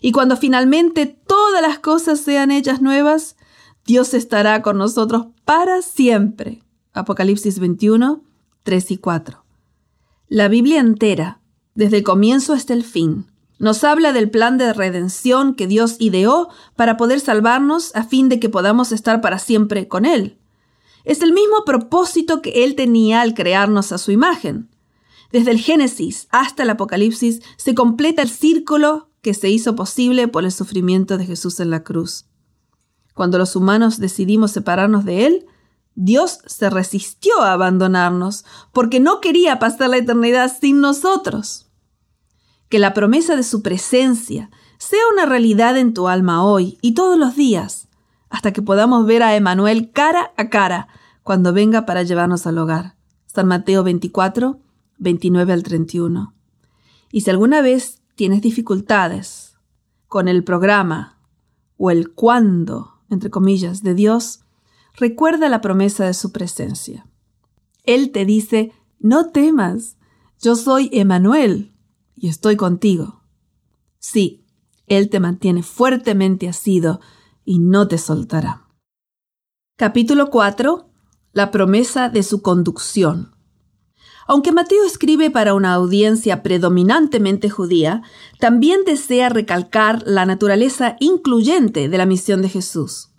Y 0.00 0.12
cuando 0.12 0.36
finalmente 0.36 1.06
todas 1.06 1.60
las 1.60 1.80
cosas 1.80 2.20
sean 2.20 2.52
hechas 2.52 2.80
nuevas, 2.80 3.34
Dios 3.84 4.14
estará 4.14 4.62
con 4.62 4.78
nosotros 4.78 5.26
para 5.44 5.82
siempre. 5.82 6.62
Apocalipsis 6.92 7.58
21, 7.58 8.22
3 8.62 8.90
y 8.92 8.98
4. 8.98 9.44
La 10.28 10.46
Biblia 10.46 10.78
entera, 10.78 11.40
desde 11.74 11.96
el 11.96 12.04
comienzo 12.04 12.52
hasta 12.52 12.74
el 12.74 12.84
fin, 12.84 13.26
nos 13.58 13.84
habla 13.84 14.12
del 14.12 14.30
plan 14.30 14.58
de 14.58 14.72
redención 14.72 15.54
que 15.54 15.66
Dios 15.66 15.96
ideó 15.98 16.48
para 16.74 16.96
poder 16.96 17.20
salvarnos 17.20 17.94
a 17.94 18.04
fin 18.04 18.28
de 18.28 18.38
que 18.38 18.48
podamos 18.48 18.92
estar 18.92 19.20
para 19.20 19.38
siempre 19.38 19.88
con 19.88 20.04
Él. 20.04 20.38
Es 21.04 21.22
el 21.22 21.32
mismo 21.32 21.64
propósito 21.64 22.42
que 22.42 22.64
Él 22.64 22.74
tenía 22.74 23.20
al 23.20 23.34
crearnos 23.34 23.92
a 23.92 23.98
su 23.98 24.12
imagen. 24.12 24.68
Desde 25.32 25.50
el 25.50 25.58
Génesis 25.58 26.28
hasta 26.30 26.64
el 26.64 26.70
Apocalipsis 26.70 27.42
se 27.56 27.74
completa 27.74 28.22
el 28.22 28.28
círculo 28.28 29.10
que 29.22 29.34
se 29.34 29.48
hizo 29.48 29.74
posible 29.74 30.28
por 30.28 30.44
el 30.44 30.52
sufrimiento 30.52 31.18
de 31.18 31.26
Jesús 31.26 31.58
en 31.60 31.70
la 31.70 31.82
cruz. 31.82 32.26
Cuando 33.14 33.38
los 33.38 33.56
humanos 33.56 33.98
decidimos 33.98 34.52
separarnos 34.52 35.04
de 35.04 35.26
Él, 35.26 35.46
Dios 35.94 36.40
se 36.44 36.68
resistió 36.68 37.40
a 37.40 37.52
abandonarnos 37.52 38.44
porque 38.72 39.00
no 39.00 39.20
quería 39.20 39.58
pasar 39.58 39.88
la 39.88 39.96
eternidad 39.96 40.54
sin 40.60 40.80
nosotros. 40.80 41.65
Que 42.68 42.78
la 42.78 42.94
promesa 42.94 43.36
de 43.36 43.42
su 43.42 43.62
presencia 43.62 44.50
sea 44.78 45.00
una 45.12 45.26
realidad 45.26 45.76
en 45.78 45.94
tu 45.94 46.08
alma 46.08 46.44
hoy 46.44 46.78
y 46.82 46.94
todos 46.94 47.18
los 47.18 47.36
días, 47.36 47.88
hasta 48.28 48.52
que 48.52 48.62
podamos 48.62 49.06
ver 49.06 49.22
a 49.22 49.36
Emanuel 49.36 49.92
cara 49.92 50.32
a 50.36 50.48
cara 50.48 50.88
cuando 51.22 51.52
venga 51.52 51.86
para 51.86 52.02
llevarnos 52.02 52.46
al 52.46 52.58
hogar. 52.58 52.96
San 53.26 53.46
Mateo 53.46 53.82
24, 53.82 54.60
29 54.98 55.52
al 55.52 55.62
31. 55.62 56.34
Y 57.12 57.20
si 57.20 57.30
alguna 57.30 57.60
vez 57.62 58.02
tienes 58.14 58.42
dificultades 58.42 59.56
con 60.08 60.28
el 60.28 60.44
programa 60.44 61.18
o 61.76 61.90
el 61.90 62.12
cuándo, 62.12 63.00
entre 63.10 63.30
comillas, 63.30 63.82
de 63.82 63.94
Dios, 63.94 64.40
recuerda 64.94 65.48
la 65.48 65.60
promesa 65.60 66.06
de 66.06 66.14
su 66.14 66.32
presencia. 66.32 67.06
Él 67.84 68.10
te 68.10 68.24
dice, 68.24 68.72
no 68.98 69.30
temas, 69.30 69.96
yo 70.40 70.56
soy 70.56 70.88
Emanuel 70.92 71.75
y 72.16 72.28
estoy 72.28 72.56
contigo. 72.56 73.22
Sí, 73.98 74.44
Él 74.86 75.10
te 75.10 75.20
mantiene 75.20 75.62
fuertemente 75.62 76.48
asido 76.48 77.00
y 77.44 77.58
no 77.58 77.86
te 77.88 77.98
soltará. 77.98 78.66
Capítulo 79.76 80.30
4. 80.30 80.88
La 81.32 81.50
promesa 81.50 82.08
de 82.08 82.22
su 82.22 82.40
conducción. 82.40 83.36
Aunque 84.26 84.50
Mateo 84.50 84.84
escribe 84.84 85.30
para 85.30 85.54
una 85.54 85.74
audiencia 85.74 86.42
predominantemente 86.42 87.48
judía, 87.48 88.02
también 88.40 88.80
desea 88.84 89.28
recalcar 89.28 90.02
la 90.06 90.26
naturaleza 90.26 90.96
incluyente 90.98 91.88
de 91.88 91.98
la 91.98 92.06
misión 92.06 92.42
de 92.42 92.48
Jesús. 92.48 93.10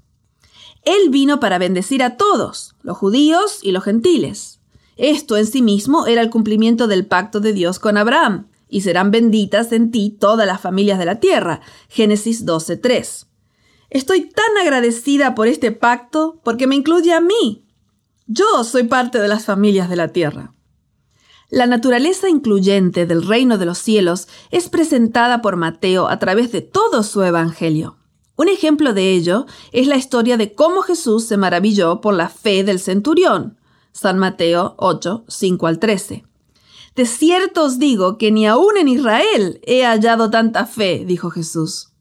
Él 0.83 1.09
vino 1.09 1.39
para 1.39 1.59
bendecir 1.59 2.03
a 2.03 2.17
todos, 2.17 2.75
los 2.81 2.97
judíos 2.97 3.59
y 3.61 3.71
los 3.71 3.83
gentiles. 3.83 4.59
Esto 4.97 5.37
en 5.37 5.45
sí 5.45 5.61
mismo 5.61 6.07
era 6.07 6.21
el 6.21 6.29
cumplimiento 6.29 6.87
del 6.87 7.05
pacto 7.05 7.39
de 7.39 7.53
Dios 7.53 7.77
con 7.79 7.97
Abraham, 7.97 8.47
y 8.69 8.81
serán 8.81 9.11
benditas 9.11 9.71
en 9.71 9.91
ti 9.91 10.15
todas 10.19 10.47
las 10.47 10.61
familias 10.61 10.99
de 10.99 11.05
la 11.05 11.19
tierra. 11.19 11.61
Génesis 11.89 12.45
12.3. 12.45 13.27
Estoy 13.89 14.29
tan 14.29 14.57
agradecida 14.61 15.35
por 15.35 15.47
este 15.47 15.71
pacto 15.71 16.41
porque 16.43 16.67
me 16.67 16.75
incluye 16.75 17.13
a 17.13 17.21
mí. 17.21 17.65
Yo 18.25 18.63
soy 18.63 18.83
parte 18.83 19.19
de 19.19 19.27
las 19.27 19.45
familias 19.45 19.89
de 19.89 19.95
la 19.95 20.09
tierra. 20.09 20.53
La 21.49 21.65
naturaleza 21.65 22.27
incluyente 22.27 23.05
del 23.05 23.25
reino 23.25 23.57
de 23.57 23.65
los 23.65 23.77
cielos 23.77 24.27
es 24.51 24.67
presentada 24.67 25.41
por 25.41 25.55
Mateo 25.55 26.09
a 26.09 26.19
través 26.19 26.51
de 26.51 26.61
todo 26.61 27.03
su 27.03 27.23
evangelio. 27.23 27.97
Un 28.35 28.49
ejemplo 28.49 28.93
de 28.93 29.13
ello 29.13 29.45
es 29.71 29.87
la 29.87 29.95
historia 29.95 30.35
de 30.35 30.53
cómo 30.53 30.81
Jesús 30.81 31.23
se 31.25 31.37
maravilló 31.37 32.01
por 32.01 32.13
la 32.13 32.27
fe 32.27 32.65
del 32.65 32.79
centurión. 32.79 33.57
San 33.93 34.19
Mateo 34.19 34.75
8, 34.77 35.23
5 35.27 35.67
al 35.67 35.79
13. 35.79 36.26
De 36.97 37.05
cierto 37.05 37.63
os 37.63 37.77
digo 37.77 38.17
que 38.17 38.31
ni 38.31 38.47
aún 38.47 38.75
en 38.75 38.87
Israel 38.87 39.61
he 39.67 39.85
hallado 39.85 40.31
tanta 40.31 40.65
fe, 40.65 41.03
dijo 41.05 41.29
Jesús. 41.29 41.93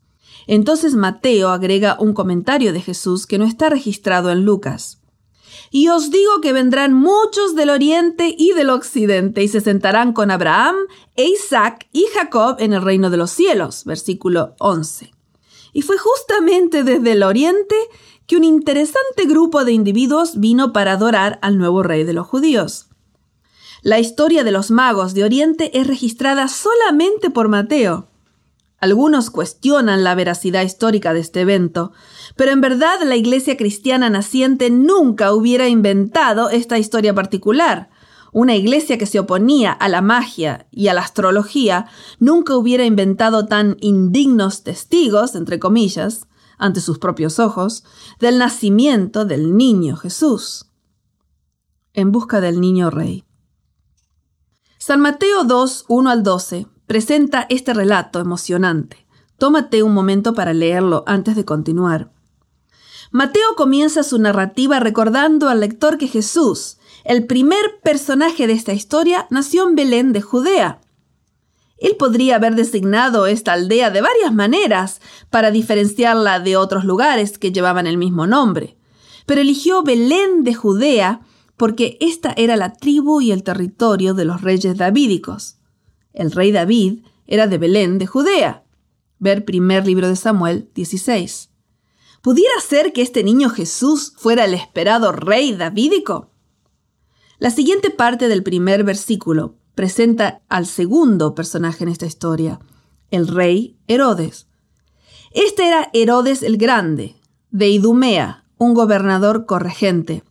Entonces 0.46 0.94
Mateo 0.94 1.50
agrega 1.50 1.98
un 2.00 2.14
comentario 2.14 2.72
de 2.72 2.80
Jesús 2.80 3.26
que 3.26 3.36
no 3.36 3.44
está 3.44 3.68
registrado 3.68 4.30
en 4.30 4.46
Lucas. 4.46 5.02
Y 5.70 5.88
os 5.88 6.10
digo 6.10 6.40
que 6.40 6.54
vendrán 6.54 6.94
muchos 6.94 7.54
del 7.54 7.68
oriente 7.68 8.34
y 8.38 8.52
del 8.52 8.70
occidente 8.70 9.42
y 9.42 9.48
se 9.48 9.60
sentarán 9.60 10.14
con 10.14 10.30
Abraham 10.30 10.76
e 11.14 11.26
Isaac 11.26 11.88
y 11.92 12.06
Jacob 12.14 12.56
en 12.58 12.72
el 12.72 12.80
reino 12.80 13.10
de 13.10 13.18
los 13.18 13.30
cielos. 13.30 13.84
Versículo 13.84 14.54
11. 14.60 15.12
Y 15.74 15.82
fue 15.82 15.98
justamente 15.98 16.84
desde 16.84 17.12
el 17.12 17.22
oriente 17.22 17.76
que 18.26 18.36
un 18.36 18.44
interesante 18.44 19.26
grupo 19.26 19.66
de 19.66 19.72
individuos 19.72 20.40
vino 20.40 20.72
para 20.72 20.92
adorar 20.92 21.38
al 21.42 21.58
nuevo 21.58 21.82
rey 21.82 22.04
de 22.04 22.14
los 22.14 22.26
judíos. 22.26 22.85
La 23.82 23.98
historia 24.00 24.42
de 24.42 24.52
los 24.52 24.70
magos 24.70 25.14
de 25.14 25.24
Oriente 25.24 25.78
es 25.78 25.86
registrada 25.86 26.48
solamente 26.48 27.30
por 27.30 27.48
Mateo. 27.48 28.08
Algunos 28.78 29.30
cuestionan 29.30 30.04
la 30.04 30.14
veracidad 30.14 30.62
histórica 30.62 31.14
de 31.14 31.20
este 31.20 31.42
evento, 31.42 31.92
pero 32.36 32.52
en 32.52 32.60
verdad 32.60 32.98
la 33.04 33.16
Iglesia 33.16 33.56
cristiana 33.56 34.10
naciente 34.10 34.70
nunca 34.70 35.32
hubiera 35.32 35.68
inventado 35.68 36.50
esta 36.50 36.78
historia 36.78 37.14
particular. 37.14 37.90
Una 38.32 38.54
iglesia 38.54 38.98
que 38.98 39.06
se 39.06 39.18
oponía 39.18 39.72
a 39.72 39.88
la 39.88 40.02
magia 40.02 40.66
y 40.70 40.88
a 40.88 40.94
la 40.94 41.00
astrología 41.00 41.86
nunca 42.18 42.54
hubiera 42.54 42.84
inventado 42.84 43.46
tan 43.46 43.78
indignos 43.80 44.62
testigos, 44.62 45.34
entre 45.34 45.58
comillas, 45.58 46.26
ante 46.58 46.82
sus 46.82 46.98
propios 46.98 47.38
ojos, 47.38 47.82
del 48.20 48.38
nacimiento 48.38 49.24
del 49.24 49.56
niño 49.56 49.96
Jesús. 49.96 50.66
En 51.94 52.12
busca 52.12 52.42
del 52.42 52.60
niño 52.60 52.90
rey. 52.90 53.25
San 54.86 55.00
Mateo 55.00 55.42
2, 55.42 55.86
1 55.88 56.10
al 56.10 56.22
12 56.22 56.68
presenta 56.86 57.44
este 57.48 57.74
relato 57.74 58.20
emocionante. 58.20 59.04
Tómate 59.36 59.82
un 59.82 59.92
momento 59.92 60.32
para 60.32 60.54
leerlo 60.54 61.02
antes 61.08 61.34
de 61.34 61.44
continuar. 61.44 62.12
Mateo 63.10 63.56
comienza 63.56 64.04
su 64.04 64.20
narrativa 64.20 64.78
recordando 64.78 65.48
al 65.48 65.58
lector 65.58 65.98
que 65.98 66.06
Jesús, 66.06 66.76
el 67.02 67.26
primer 67.26 67.80
personaje 67.82 68.46
de 68.46 68.52
esta 68.52 68.74
historia, 68.74 69.26
nació 69.28 69.66
en 69.66 69.74
Belén 69.74 70.12
de 70.12 70.22
Judea. 70.22 70.80
Él 71.78 71.96
podría 71.96 72.36
haber 72.36 72.54
designado 72.54 73.26
esta 73.26 73.54
aldea 73.54 73.90
de 73.90 74.02
varias 74.02 74.32
maneras 74.32 75.00
para 75.30 75.50
diferenciarla 75.50 76.38
de 76.38 76.56
otros 76.56 76.84
lugares 76.84 77.38
que 77.38 77.50
llevaban 77.50 77.88
el 77.88 77.98
mismo 77.98 78.28
nombre, 78.28 78.76
pero 79.26 79.40
eligió 79.40 79.82
Belén 79.82 80.44
de 80.44 80.54
Judea 80.54 81.25
porque 81.56 81.96
esta 82.00 82.32
era 82.36 82.56
la 82.56 82.74
tribu 82.74 83.20
y 83.20 83.32
el 83.32 83.42
territorio 83.42 84.14
de 84.14 84.24
los 84.24 84.42
reyes 84.42 84.76
davídicos. 84.76 85.56
El 86.12 86.32
rey 86.32 86.52
David 86.52 87.00
era 87.26 87.46
de 87.46 87.58
Belén 87.58 87.98
de 87.98 88.06
Judea. 88.06 88.64
Ver 89.18 89.44
primer 89.44 89.86
libro 89.86 90.08
de 90.08 90.16
Samuel 90.16 90.70
16. 90.74 91.50
¿Pudiera 92.22 92.60
ser 92.60 92.92
que 92.92 93.02
este 93.02 93.22
niño 93.22 93.50
Jesús 93.50 94.12
fuera 94.16 94.44
el 94.44 94.54
esperado 94.54 95.12
rey 95.12 95.52
davídico? 95.52 96.30
La 97.38 97.50
siguiente 97.50 97.90
parte 97.90 98.28
del 98.28 98.42
primer 98.42 98.82
versículo 98.84 99.56
presenta 99.74 100.42
al 100.48 100.66
segundo 100.66 101.34
personaje 101.34 101.84
en 101.84 101.90
esta 101.90 102.06
historia, 102.06 102.60
el 103.10 103.28
rey 103.28 103.76
Herodes. 103.86 104.48
Este 105.32 105.68
era 105.68 105.90
Herodes 105.92 106.42
el 106.42 106.56
Grande, 106.56 107.16
de 107.50 107.68
Idumea, 107.68 108.44
un 108.56 108.72
gobernador 108.72 109.44
corregente. 109.44 110.24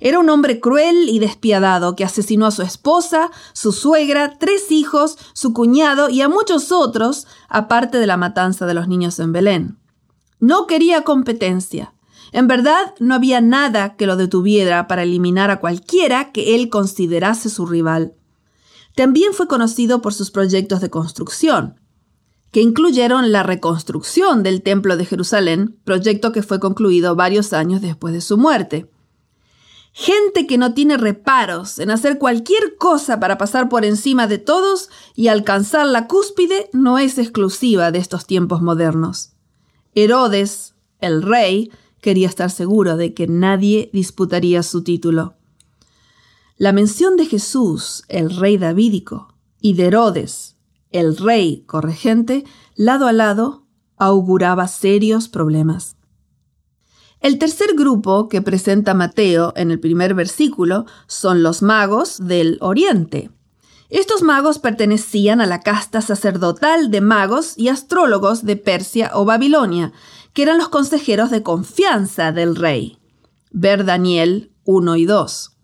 Era 0.00 0.20
un 0.20 0.30
hombre 0.30 0.60
cruel 0.60 1.08
y 1.08 1.18
despiadado 1.18 1.96
que 1.96 2.04
asesinó 2.04 2.46
a 2.46 2.50
su 2.52 2.62
esposa, 2.62 3.30
su 3.52 3.72
suegra, 3.72 4.38
tres 4.38 4.70
hijos, 4.70 5.18
su 5.32 5.52
cuñado 5.52 6.08
y 6.08 6.20
a 6.20 6.28
muchos 6.28 6.70
otros, 6.70 7.26
aparte 7.48 7.98
de 7.98 8.06
la 8.06 8.16
matanza 8.16 8.66
de 8.66 8.74
los 8.74 8.86
niños 8.86 9.18
en 9.18 9.32
Belén. 9.32 9.78
No 10.38 10.66
quería 10.66 11.02
competencia. 11.02 11.94
En 12.30 12.46
verdad, 12.46 12.94
no 13.00 13.14
había 13.14 13.40
nada 13.40 13.96
que 13.96 14.06
lo 14.06 14.16
detuviera 14.16 14.86
para 14.86 15.02
eliminar 15.02 15.50
a 15.50 15.60
cualquiera 15.60 16.30
que 16.30 16.54
él 16.54 16.68
considerase 16.68 17.48
su 17.48 17.66
rival. 17.66 18.14
También 18.94 19.32
fue 19.32 19.48
conocido 19.48 20.00
por 20.02 20.14
sus 20.14 20.30
proyectos 20.30 20.80
de 20.80 20.90
construcción, 20.90 21.80
que 22.52 22.60
incluyeron 22.60 23.32
la 23.32 23.42
reconstrucción 23.42 24.42
del 24.42 24.62
Templo 24.62 24.96
de 24.96 25.04
Jerusalén, 25.04 25.78
proyecto 25.84 26.32
que 26.32 26.42
fue 26.42 26.60
concluido 26.60 27.16
varios 27.16 27.52
años 27.52 27.80
después 27.80 28.14
de 28.14 28.20
su 28.20 28.38
muerte. 28.38 28.90
Gente 29.92 30.46
que 30.46 30.58
no 30.58 30.74
tiene 30.74 30.96
reparos 30.96 31.78
en 31.78 31.90
hacer 31.90 32.18
cualquier 32.18 32.76
cosa 32.76 33.18
para 33.18 33.36
pasar 33.38 33.68
por 33.68 33.84
encima 33.84 34.26
de 34.26 34.38
todos 34.38 34.90
y 35.14 35.28
alcanzar 35.28 35.86
la 35.86 36.06
cúspide 36.06 36.70
no 36.72 36.98
es 36.98 37.18
exclusiva 37.18 37.90
de 37.90 37.98
estos 37.98 38.26
tiempos 38.26 38.62
modernos. 38.62 39.32
Herodes, 39.94 40.74
el 41.00 41.22
rey, 41.22 41.72
quería 42.00 42.28
estar 42.28 42.50
seguro 42.50 42.96
de 42.96 43.14
que 43.14 43.26
nadie 43.26 43.90
disputaría 43.92 44.62
su 44.62 44.84
título. 44.84 45.34
La 46.56 46.72
mención 46.72 47.16
de 47.16 47.26
Jesús, 47.26 48.04
el 48.08 48.34
rey 48.36 48.56
davídico, 48.56 49.34
y 49.60 49.74
de 49.74 49.86
Herodes, 49.86 50.56
el 50.90 51.16
rey 51.16 51.64
corregente, 51.66 52.44
lado 52.76 53.06
a 53.06 53.12
lado, 53.12 53.66
auguraba 53.96 54.68
serios 54.68 55.28
problemas. 55.28 55.97
El 57.20 57.38
tercer 57.38 57.74
grupo 57.74 58.28
que 58.28 58.42
presenta 58.42 58.94
Mateo 58.94 59.52
en 59.56 59.70
el 59.70 59.80
primer 59.80 60.14
versículo 60.14 60.86
son 61.08 61.42
los 61.42 61.62
magos 61.62 62.18
del 62.18 62.58
Oriente. 62.60 63.30
Estos 63.90 64.22
magos 64.22 64.58
pertenecían 64.58 65.40
a 65.40 65.46
la 65.46 65.60
casta 65.60 66.00
sacerdotal 66.00 66.90
de 66.90 67.00
magos 67.00 67.54
y 67.56 67.68
astrólogos 67.68 68.44
de 68.44 68.56
Persia 68.56 69.10
o 69.14 69.24
Babilonia, 69.24 69.92
que 70.32 70.42
eran 70.42 70.58
los 70.58 70.68
consejeros 70.68 71.30
de 71.30 71.42
confianza 71.42 72.30
del 72.30 72.54
rey. 72.54 72.98
Ver 73.50 73.84
Daniel 73.84 74.52
1 74.64 74.96
y 74.96 75.06
2. 75.06 75.56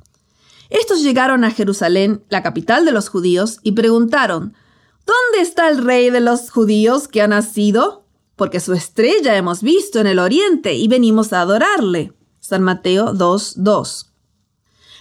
Estos 0.70 1.02
llegaron 1.02 1.44
a 1.44 1.50
Jerusalén, 1.50 2.24
la 2.30 2.42
capital 2.42 2.84
de 2.84 2.92
los 2.92 3.10
judíos, 3.10 3.58
y 3.62 3.72
preguntaron, 3.72 4.54
¿Dónde 5.06 5.46
está 5.46 5.68
el 5.68 5.84
rey 5.84 6.10
de 6.10 6.20
los 6.20 6.50
judíos 6.50 7.06
que 7.06 7.20
ha 7.20 7.28
nacido? 7.28 8.03
Porque 8.36 8.60
su 8.60 8.72
estrella 8.72 9.36
hemos 9.36 9.62
visto 9.62 10.00
en 10.00 10.06
el 10.06 10.18
oriente 10.18 10.74
y 10.74 10.88
venimos 10.88 11.32
a 11.32 11.40
adorarle. 11.40 12.12
San 12.40 12.62
Mateo 12.62 13.12
2, 13.14 13.54
2. 13.58 14.12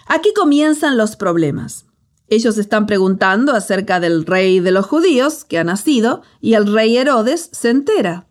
Aquí 0.08 0.34
comienzan 0.34 0.98
los 0.98 1.16
problemas. 1.16 1.86
Ellos 2.28 2.58
están 2.58 2.86
preguntando 2.86 3.54
acerca 3.54 4.00
del 4.00 4.26
rey 4.26 4.60
de 4.60 4.72
los 4.72 4.86
judíos 4.86 5.44
que 5.44 5.60
ha 5.60 5.64
nacido 5.64 6.22
y 6.42 6.54
el 6.54 6.72
rey 6.72 6.98
Herodes 6.98 7.50
se 7.52 7.70
entera. 7.70 8.28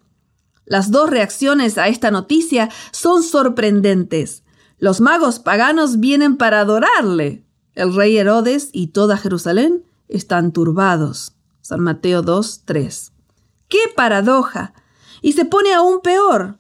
Las 0.65 0.91
dos 0.91 1.11
reacciones 1.11 1.77
a 1.79 1.89
esta 1.89 2.11
noticia 2.11 2.71
son 2.91 3.23
sorprendentes. 3.23 4.45
Los 4.79 5.01
magos 5.01 5.39
paganos 5.39 6.01
vienen 6.01 6.37
para 6.37 6.61
adorarle. 6.61 7.45
El 7.75 7.95
rey 7.95 8.17
Herodes 8.17 8.71
y 8.73 8.89
toda 8.89 9.17
Jerusalén 9.17 9.85
están 10.09 10.53
turbados. 10.53 11.35
San 11.61 11.81
Mateo 11.81 12.23
2, 12.23 12.63
3. 12.65 13.13
¡Qué 13.69 13.79
paradoja! 13.95 14.75
Y 15.23 15.33
se 15.33 15.47
pone 15.47 15.73
aún 15.73 16.01
peor. 16.03 16.59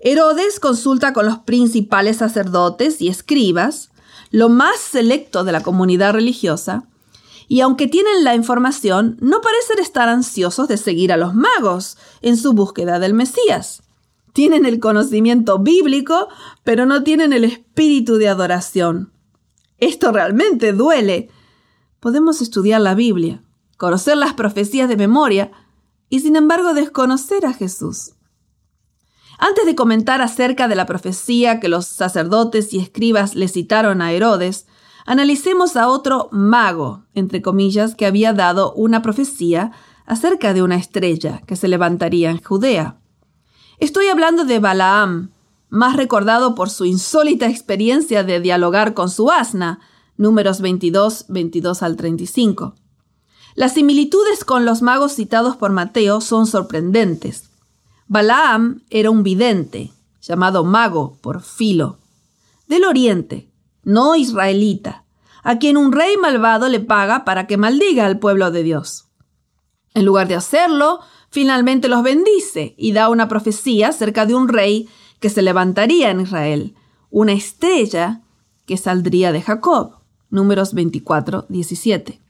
Herodes 0.00 0.58
consulta 0.58 1.12
con 1.12 1.26
los 1.26 1.38
principales 1.38 2.16
sacerdotes 2.16 3.00
y 3.00 3.08
escribas, 3.08 3.90
lo 4.30 4.48
más 4.48 4.78
selecto 4.78 5.44
de 5.44 5.52
la 5.52 5.62
comunidad 5.62 6.14
religiosa, 6.14 6.88
y 7.50 7.62
aunque 7.62 7.88
tienen 7.88 8.22
la 8.22 8.36
información, 8.36 9.16
no 9.20 9.40
parecen 9.40 9.80
estar 9.80 10.08
ansiosos 10.08 10.68
de 10.68 10.76
seguir 10.76 11.12
a 11.12 11.16
los 11.16 11.34
magos 11.34 11.98
en 12.22 12.36
su 12.36 12.52
búsqueda 12.52 13.00
del 13.00 13.12
Mesías. 13.12 13.82
Tienen 14.32 14.66
el 14.66 14.78
conocimiento 14.78 15.58
bíblico, 15.58 16.28
pero 16.62 16.86
no 16.86 17.02
tienen 17.02 17.32
el 17.32 17.42
espíritu 17.42 18.18
de 18.18 18.28
adoración. 18.28 19.12
Esto 19.78 20.12
realmente 20.12 20.72
duele. 20.72 21.28
Podemos 21.98 22.40
estudiar 22.40 22.82
la 22.82 22.94
Biblia, 22.94 23.42
conocer 23.76 24.16
las 24.16 24.34
profecías 24.34 24.88
de 24.88 24.96
memoria 24.96 25.50
y 26.10 26.20
sin 26.20 26.36
embargo 26.36 26.74
desconocer 26.74 27.46
a 27.46 27.54
Jesús. 27.54 28.12
Antes 29.38 29.64
de 29.64 29.74
comentar 29.74 30.20
acerca 30.20 30.68
de 30.68 30.74
la 30.74 30.84
profecía 30.84 31.60
que 31.60 31.70
los 31.70 31.86
sacerdotes 31.86 32.74
y 32.74 32.78
escribas 32.78 33.34
le 33.34 33.48
citaron 33.48 34.02
a 34.02 34.12
Herodes, 34.12 34.66
Analicemos 35.06 35.76
a 35.76 35.88
otro 35.88 36.28
mago, 36.30 37.04
entre 37.14 37.42
comillas, 37.42 37.94
que 37.94 38.06
había 38.06 38.32
dado 38.32 38.72
una 38.74 39.02
profecía 39.02 39.72
acerca 40.06 40.54
de 40.54 40.62
una 40.62 40.76
estrella 40.76 41.42
que 41.46 41.56
se 41.56 41.68
levantaría 41.68 42.30
en 42.30 42.42
Judea. 42.42 43.00
Estoy 43.78 44.06
hablando 44.06 44.44
de 44.44 44.58
Balaam, 44.58 45.30
más 45.68 45.96
recordado 45.96 46.54
por 46.54 46.68
su 46.68 46.84
insólita 46.84 47.48
experiencia 47.48 48.24
de 48.24 48.40
dialogar 48.40 48.94
con 48.94 49.08
su 49.08 49.30
asna, 49.30 49.80
números 50.16 50.60
22, 50.60 51.26
22 51.28 51.82
al 51.82 51.96
35. 51.96 52.74
Las 53.60 53.74
similitudes 53.74 54.42
con 54.42 54.64
los 54.64 54.80
magos 54.80 55.12
citados 55.12 55.54
por 55.54 55.70
Mateo 55.70 56.22
son 56.22 56.46
sorprendentes. 56.46 57.50
Balaam 58.06 58.80
era 58.88 59.10
un 59.10 59.22
vidente, 59.22 59.92
llamado 60.22 60.64
mago 60.64 61.18
por 61.20 61.42
Filo, 61.42 61.98
del 62.68 62.84
oriente, 62.84 63.50
no 63.84 64.16
israelita, 64.16 65.04
a 65.42 65.58
quien 65.58 65.76
un 65.76 65.92
rey 65.92 66.16
malvado 66.16 66.70
le 66.70 66.80
paga 66.80 67.26
para 67.26 67.46
que 67.46 67.58
maldiga 67.58 68.06
al 68.06 68.18
pueblo 68.18 68.50
de 68.50 68.62
Dios. 68.62 69.08
En 69.92 70.06
lugar 70.06 70.26
de 70.26 70.36
hacerlo, 70.36 71.00
finalmente 71.28 71.88
los 71.88 72.02
bendice 72.02 72.74
y 72.78 72.92
da 72.92 73.10
una 73.10 73.28
profecía 73.28 73.88
acerca 73.88 74.24
de 74.24 74.34
un 74.34 74.48
rey 74.48 74.88
que 75.18 75.28
se 75.28 75.42
levantaría 75.42 76.10
en 76.10 76.22
Israel, 76.22 76.74
una 77.10 77.34
estrella 77.34 78.22
que 78.64 78.78
saldría 78.78 79.32
de 79.32 79.42
Jacob. 79.42 79.96
Números 80.30 80.72
24, 80.72 81.44
17. 81.50 82.22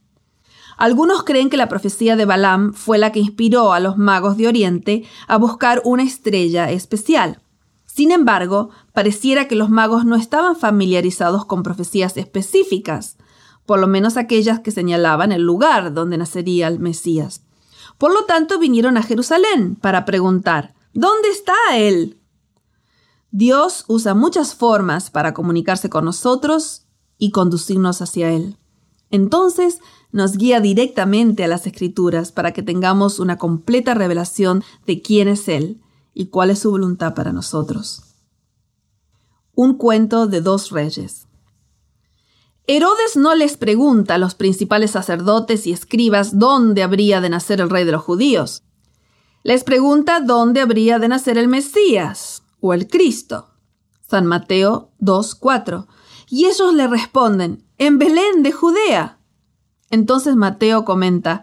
Algunos 0.81 1.25
creen 1.25 1.51
que 1.51 1.59
la 1.59 1.69
profecía 1.69 2.17
de 2.17 2.25
Balaam 2.25 2.73
fue 2.73 2.97
la 2.97 3.13
que 3.13 3.21
inspiró 3.21 3.75
a 3.75 3.81
los 3.81 3.99
magos 3.99 4.39
de 4.39 4.49
Oriente 4.49 5.05
a 5.29 5.37
buscar 5.37 5.83
una 5.85 6.03
estrella 6.05 6.71
especial. 6.71 7.43
Sin 7.85 8.11
embargo, 8.11 8.71
pareciera 8.95 9.47
que 9.47 9.57
los 9.57 9.69
magos 9.69 10.07
no 10.07 10.17
estaban 10.17 10.57
familiarizados 10.57 11.45
con 11.45 11.63
profecías 11.63 12.17
específicas, 12.17 13.19
por 13.67 13.79
lo 13.79 13.89
menos 13.89 14.17
aquellas 14.17 14.61
que 14.61 14.71
señalaban 14.71 15.33
el 15.33 15.43
lugar 15.43 15.93
donde 15.93 16.17
nacería 16.17 16.69
el 16.69 16.79
Mesías. 16.79 17.43
Por 17.99 18.15
lo 18.15 18.25
tanto, 18.25 18.59
vinieron 18.59 18.97
a 18.97 19.03
Jerusalén 19.03 19.77
para 19.77 20.07
preguntar, 20.07 20.73
¿dónde 20.95 21.29
está 21.29 21.53
Él? 21.75 22.19
Dios 23.31 23.85
usa 23.87 24.15
muchas 24.15 24.55
formas 24.55 25.11
para 25.11 25.35
comunicarse 25.35 25.91
con 25.91 26.07
nosotros 26.07 26.87
y 27.19 27.33
conducirnos 27.33 28.01
hacia 28.01 28.33
Él. 28.33 28.57
Entonces, 29.11 29.81
nos 30.13 30.37
guía 30.37 30.61
directamente 30.61 31.45
a 31.45 31.49
las 31.49 31.67
Escrituras 31.67 32.33
para 32.33 32.53
que 32.53 32.63
tengamos 32.63 33.19
una 33.19 33.39
completa 33.39 33.95
revelación 33.95 34.65
de 34.87 35.03
quién 35.03 35.29
es 35.29 35.49
Él 35.49 35.81
y 36.15 36.27
cuál 36.27 36.51
es 36.51 36.61
su 36.61 36.71
voluntad 36.71 37.15
para 37.15 37.33
nosotros. 37.33 38.03
Un 39.55 39.75
cuento 39.75 40.27
de 40.27 40.41
dos 40.41 40.71
reyes. 40.71 41.27
Herodes 42.67 43.17
no 43.17 43.35
les 43.35 43.57
pregunta 43.57 44.15
a 44.15 44.19
los 44.19 44.35
principales 44.35 44.93
sacerdotes 44.93 45.67
y 45.67 45.73
escribas 45.73 46.39
dónde 46.39 46.83
habría 46.83 47.21
de 47.21 47.29
nacer 47.29 47.61
el 47.61 47.71
rey 47.71 47.85
de 47.85 47.93
los 47.93 48.03
judíos. 48.03 48.63
Les 49.43 49.65
pregunta 49.65 50.21
dónde 50.21 50.61
habría 50.61 50.99
de 50.99 51.09
nacer 51.09 51.39
el 51.39 51.49
Mesías 51.49 52.43
o 52.61 52.75
el 52.75 52.87
Cristo. 52.87 53.49
San 54.09 54.27
Mateo 54.27 54.91
2.4. 55.01 55.87
Y 56.29 56.47
ellos 56.47 56.75
le 56.75 56.87
responden, 56.87 57.65
en 57.79 57.99
Belén 57.99 58.43
de 58.43 58.53
Judea. 58.53 59.20
Entonces 59.91 60.37
Mateo 60.37 60.85
comenta, 60.85 61.43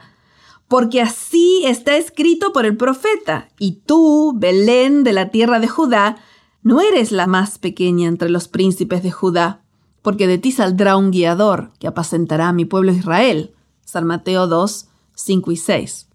porque 0.68 1.02
así 1.02 1.64
está 1.66 1.98
escrito 1.98 2.52
por 2.52 2.66
el 2.66 2.78
profeta, 2.78 3.50
y 3.60 3.74
tú, 3.86 4.34
Belén 4.36 5.04
de 5.04 5.14
la 5.14 5.30
tierra 5.30 5.60
de 5.60 5.68
Judá, 5.68 6.18
no 6.64 6.82
eres 6.82 7.12
la 7.12 7.28
más 7.28 7.60
pequeña 7.60 8.08
entre 8.08 8.30
los 8.30 8.48
príncipes 8.48 9.04
de 9.04 9.12
Judá, 9.12 9.62
porque 10.02 10.28
de 10.28 10.38
ti 10.38 10.52
saldrá 10.52 10.98
un 10.98 11.12
guiador 11.12 11.72
que 11.80 11.88
apacentará 11.88 12.50
a 12.50 12.54
mi 12.54 12.66
pueblo 12.66 12.92
Israel. 12.92 13.54
San 13.86 14.06
Mateo 14.06 14.48
2, 14.48 14.88
5 15.16 15.52
y 15.52 15.58
6. 15.58 16.07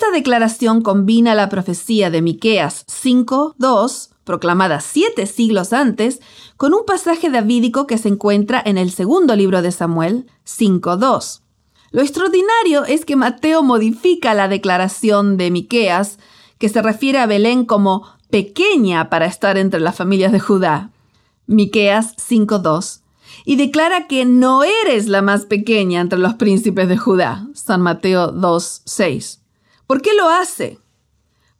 Esta 0.00 0.12
declaración 0.12 0.80
combina 0.80 1.34
la 1.34 1.48
profecía 1.48 2.08
de 2.08 2.22
Miqueas 2.22 2.84
5, 2.86 3.56
2, 3.58 4.10
proclamada 4.22 4.78
siete 4.80 5.26
siglos 5.26 5.72
antes, 5.72 6.20
con 6.56 6.72
un 6.72 6.84
pasaje 6.86 7.30
davídico 7.30 7.88
que 7.88 7.98
se 7.98 8.08
encuentra 8.08 8.62
en 8.64 8.78
el 8.78 8.92
segundo 8.92 9.34
libro 9.34 9.60
de 9.60 9.72
Samuel 9.72 10.30
5, 10.44 10.98
2 10.98 11.42
lo 11.90 12.02
extraordinario 12.02 12.84
es 12.84 13.04
que 13.04 13.16
Mateo 13.16 13.64
modifica 13.64 14.34
la 14.34 14.46
declaración 14.46 15.36
de 15.36 15.50
Miqueas, 15.50 16.18
que 16.58 16.68
se 16.68 16.80
refiere 16.80 17.18
a 17.18 17.26
Belén 17.26 17.64
como 17.64 18.04
pequeña 18.30 19.10
para 19.10 19.26
estar 19.26 19.58
entre 19.58 19.80
las 19.80 19.96
familias 19.96 20.30
de 20.30 20.38
Judá. 20.38 20.90
Miqueas 21.46 22.14
5:2 22.18 23.02
y 23.44 23.56
declara 23.56 24.06
que 24.06 24.24
no 24.26 24.62
eres 24.62 25.08
la 25.08 25.22
más 25.22 25.46
pequeña 25.46 26.00
entre 26.00 26.20
los 26.20 26.34
príncipes 26.34 26.88
de 26.88 26.98
Judá. 26.98 27.48
San 27.54 27.80
Mateo 27.80 28.30
2:6. 28.30 29.37
¿Por 29.88 30.02
qué 30.02 30.10
lo 30.12 30.28
hace? 30.28 30.78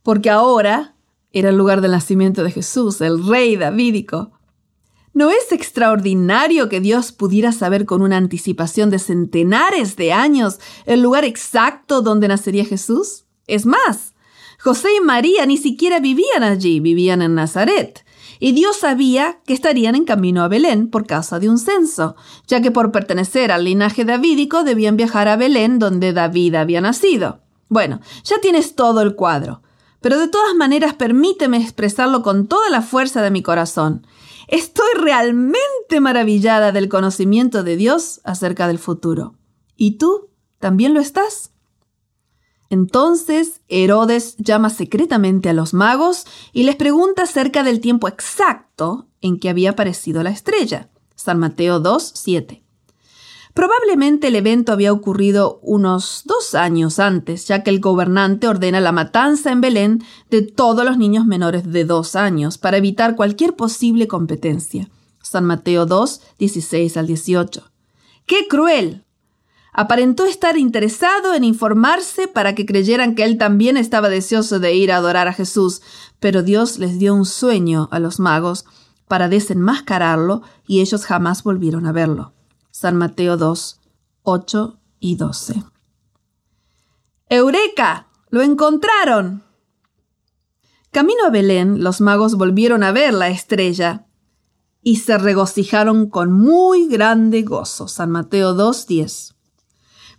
Porque 0.03 0.29
ahora 0.29 0.95
era 1.33 1.49
el 1.49 1.57
lugar 1.57 1.81
del 1.81 1.93
nacimiento 1.93 2.45
de 2.45 2.51
Jesús, 2.51 3.01
el 3.01 3.26
rey 3.26 3.57
davídico. 3.57 4.33
¿No 5.14 5.31
es 5.31 5.51
extraordinario 5.51 6.68
que 6.68 6.81
Dios 6.81 7.11
pudiera 7.11 7.53
saber 7.53 7.87
con 7.87 8.03
una 8.03 8.18
anticipación 8.18 8.91
de 8.91 8.99
centenares 8.99 9.97
de 9.97 10.12
años 10.12 10.61
el 10.85 11.01
lugar 11.01 11.24
exacto 11.24 12.03
donde 12.03 12.29
nacería 12.29 12.66
Jesús? 12.66 13.24
Es 13.47 13.64
más, 13.64 14.12
José 14.61 14.89
y 14.95 15.01
María 15.01 15.47
ni 15.47 15.57
siquiera 15.57 15.99
vivían 15.99 16.43
allí, 16.43 16.81
vivían 16.81 17.22
en 17.22 17.35
Nazaret. 17.35 18.05
Y 18.41 18.53
Dios 18.53 18.76
sabía 18.76 19.41
que 19.47 19.55
estarían 19.55 19.95
en 19.95 20.05
camino 20.05 20.43
a 20.43 20.49
Belén 20.49 20.91
por 20.91 21.07
causa 21.07 21.39
de 21.39 21.49
un 21.49 21.57
censo, 21.57 22.14
ya 22.47 22.61
que 22.61 22.72
por 22.72 22.93
pertenecer 22.93 23.51
al 23.53 23.64
linaje 23.64 24.05
davídico 24.05 24.64
debían 24.64 24.99
viajar 24.99 25.29
a 25.29 25.37
Belén 25.37 25.79
donde 25.79 26.12
David 26.12 26.57
había 26.57 26.83
nacido. 26.83 27.47
Bueno, 27.69 28.01
ya 28.25 28.41
tienes 28.41 28.75
todo 28.75 29.01
el 29.03 29.14
cuadro. 29.14 29.62
Pero 30.01 30.19
de 30.19 30.29
todas 30.29 30.55
maneras 30.55 30.95
permíteme 30.95 31.59
expresarlo 31.59 32.23
con 32.23 32.47
toda 32.47 32.71
la 32.71 32.83
fuerza 32.83 33.21
de 33.23 33.31
mi 33.31 33.43
corazón. 33.43 34.07
Estoy 34.47 34.89
realmente 34.97 36.01
maravillada 36.01 36.73
del 36.73 36.89
conocimiento 36.89 37.62
de 37.62 37.77
Dios 37.77 38.21
acerca 38.25 38.69
del 38.69 38.79
futuro. 38.79 39.35
¿Y 39.77 39.99
tú 39.99 40.31
también 40.59 40.95
lo 40.95 41.01
estás? 41.01 41.53
Entonces 42.71 43.61
Herodes 43.69 44.37
llama 44.37 44.71
secretamente 44.71 45.49
a 45.49 45.55
los 45.55 45.75
magos 45.75 46.27
y 46.53 46.64
les 46.64 46.77
pregunta 46.77 47.23
acerca 47.23 47.62
del 47.62 47.81
tiempo 47.81 48.09
exacto 48.09 49.07
en 49.21 49.41
que 49.41 49.49
había 49.49 49.71
aparecido 49.71 50.23
la 50.23 50.31
estrella. 50.31 50.91
San 51.14 51.39
Mateo 51.39 51.81
2, 51.81 52.12
7. 52.14 52.62
Probablemente 53.59 54.29
el 54.29 54.37
evento 54.37 54.71
había 54.71 54.93
ocurrido 54.93 55.59
unos 55.65 56.23
dos 56.27 56.55
años 56.55 57.01
antes, 57.01 57.49
ya 57.49 57.65
que 57.65 57.71
el 57.71 57.81
gobernante 57.81 58.47
ordena 58.47 58.81
la 58.81 58.93
matanza 58.93 59.51
en 59.51 59.61
Belén 59.61 60.05
de 60.31 60.43
todos 60.43 60.85
los 60.85 60.97
niños 60.97 61.27
menores 61.27 61.69
de 61.69 61.85
dos 61.85 62.15
años 62.15 62.57
para 62.57 62.77
evitar 62.77 63.17
cualquier 63.17 63.57
posible 63.57 64.07
competencia. 64.07 64.89
San 65.21 65.45
Mateo 65.45 65.87
2, 65.87 66.21
16 66.39 66.97
al 66.99 67.09
18. 67.09 67.69
¡Qué 68.27 68.47
cruel! 68.49 69.05
Aparentó 69.73 70.25
estar 70.25 70.57
interesado 70.57 71.35
en 71.35 71.43
informarse 71.43 72.29
para 72.29 72.55
que 72.55 72.65
creyeran 72.65 73.17
que 73.17 73.25
él 73.25 73.39
también 73.39 73.77
estaba 73.77 74.09
deseoso 74.09 74.61
de 74.61 74.73
ir 74.77 74.93
a 74.93 74.99
adorar 74.99 75.27
a 75.27 75.33
Jesús, 75.33 75.83
pero 76.21 76.45
Dios 76.45 76.79
les 76.79 77.01
dio 77.01 77.13
un 77.13 77.25
sueño 77.27 77.89
a 77.91 77.99
los 77.99 78.21
magos 78.21 78.67
para 79.09 79.29
desenmascararlo 79.29 80.43
y 80.65 80.81
ellos 80.81 81.05
jamás 81.05 81.43
volvieron 81.43 81.89
a 81.89 81.91
verlo. 81.91 82.38
San 82.81 82.95
Mateo 82.95 83.37
2, 83.37 83.81
8 84.22 84.79
y 85.01 85.16
12. 85.16 85.64
¡Eureka! 87.29 88.07
¡Lo 88.31 88.41
encontraron! 88.43 89.43
Camino 90.93 91.24
a 91.26 91.31
Belén, 91.31 91.83
los 91.83 92.01
magos 92.01 92.37
volvieron 92.37 92.85
a 92.85 92.93
ver 92.93 93.14
la 93.14 93.31
estrella 93.31 94.07
y 94.81 94.99
se 94.99 95.18
regocijaron 95.18 96.09
con 96.09 96.33
muy 96.33 96.87
grande 96.87 97.43
gozo. 97.43 97.89
San 97.89 98.11
Mateo 98.11 98.55
2, 98.55 98.87
10. 98.87 99.35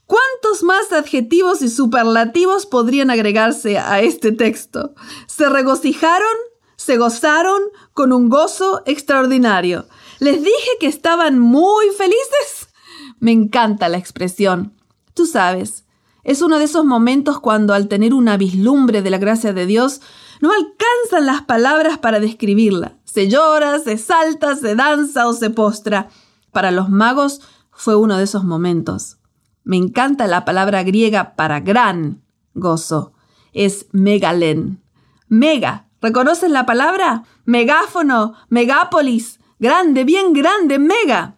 ¿Cuántos 0.06 0.62
más 0.62 0.92
adjetivos 0.92 1.62
y 1.62 1.70
superlativos 1.70 2.66
podrían 2.66 3.10
agregarse 3.10 3.78
a 3.78 4.02
este 4.02 4.34
texto? 4.34 4.96
Se 5.28 5.48
regocijaron, 5.48 6.36
se 6.76 6.98
gozaron 6.98 7.62
con 7.94 8.12
un 8.12 8.28
gozo 8.28 8.84
extraordinario. 8.86 9.88
Les 10.20 10.42
dije 10.42 10.72
que 10.80 10.88
estaban 10.88 11.40
muy 11.40 11.88
felices. 11.98 12.70
Me 13.20 13.32
encanta 13.32 13.90
la 13.90 13.98
expresión. 13.98 14.74
Tú 15.14 15.26
sabes, 15.26 15.86
es 16.24 16.42
uno 16.42 16.60
de 16.60 16.66
esos 16.66 16.86
momentos 16.86 17.40
cuando 17.40 17.74
al 17.74 17.88
tener 17.88 18.14
una 18.14 18.38
vislumbre 18.38 19.02
de 19.02 19.10
la 19.10 19.18
gracia 19.18 19.54
de 19.54 19.66
Dios, 19.66 20.02
no 20.42 20.52
alcanzan 20.52 21.26
las 21.26 21.42
palabras 21.44 21.98
para 21.98 22.20
describirla. 22.20 22.98
Se 23.04 23.28
llora, 23.28 23.80
se 23.80 23.98
salta, 23.98 24.56
se 24.56 24.76
danza 24.76 25.28
o 25.28 25.34
se 25.34 25.50
postra. 25.50 26.10
Para 26.52 26.72
los 26.72 26.90
magos 26.90 27.42
fue 27.72 27.96
uno 27.96 28.18
de 28.18 28.26
esos 28.26 28.44
momentos. 28.44 29.18
Me 29.64 29.78
encanta 29.78 30.28
la 30.28 30.46
palabra 30.46 30.84
griega 30.84 31.36
para 31.36 31.60
gran 31.60 32.22
gozo. 32.54 33.14
Es 33.54 33.88
megalen. 33.92 34.82
Mega. 35.28 35.88
¿Reconoces 36.02 36.50
la 36.50 36.66
palabra? 36.66 37.24
Megáfono, 37.46 38.34
megápolis. 38.50 39.39
Grande, 39.60 40.06
bien 40.06 40.32
grande, 40.32 40.80
mega. 40.80 41.36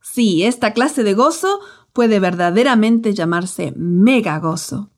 Sí, 0.00 0.44
esta 0.44 0.72
clase 0.72 1.02
de 1.02 1.14
gozo 1.14 1.58
puede 1.92 2.20
verdaderamente 2.20 3.12
llamarse 3.14 3.72
mega 3.76 4.38
gozo. 4.38 4.90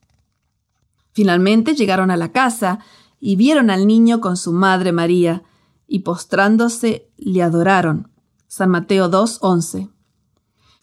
Finalmente 1.13 1.75
llegaron 1.75 2.11
a 2.11 2.19
la 2.19 2.33
casa 2.33 2.81
y 3.19 3.37
vieron 3.37 3.71
al 3.71 3.87
niño 3.87 4.21
con 4.21 4.37
su 4.37 4.53
madre 4.53 4.93
María, 4.93 5.43
y 5.87 6.01
postrándose 6.01 7.11
le 7.17 7.43
adoraron. 7.43 8.13
San 8.47 8.71
Mateo 8.71 9.09
2:11. 9.09 9.91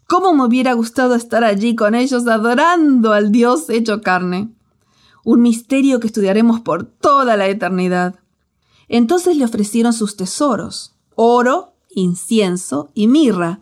¿Cómo 0.07 0.34
me 0.34 0.45
hubiera 0.45 0.73
gustado 0.73 1.15
estar 1.15 1.43
allí 1.43 1.75
con 1.75 1.95
ellos 1.95 2.28
adorando 2.28 3.13
al 3.13 3.32
Dios 3.32 3.69
hecho 3.69 4.01
carne? 4.01 4.53
Un 5.23 5.41
misterio 5.41 5.99
que 5.99 6.07
estudiaremos 6.07 6.61
por 6.61 6.86
toda 6.86 7.38
la 7.38 7.47
eternidad. 7.47 8.19
Entonces 8.88 9.38
le 9.38 9.45
ofrecieron 9.45 9.93
sus 9.93 10.15
tesoros, 10.17 10.96
oro, 11.18 11.74
incienso 11.89 12.91
y 12.93 13.07
mirra. 13.07 13.59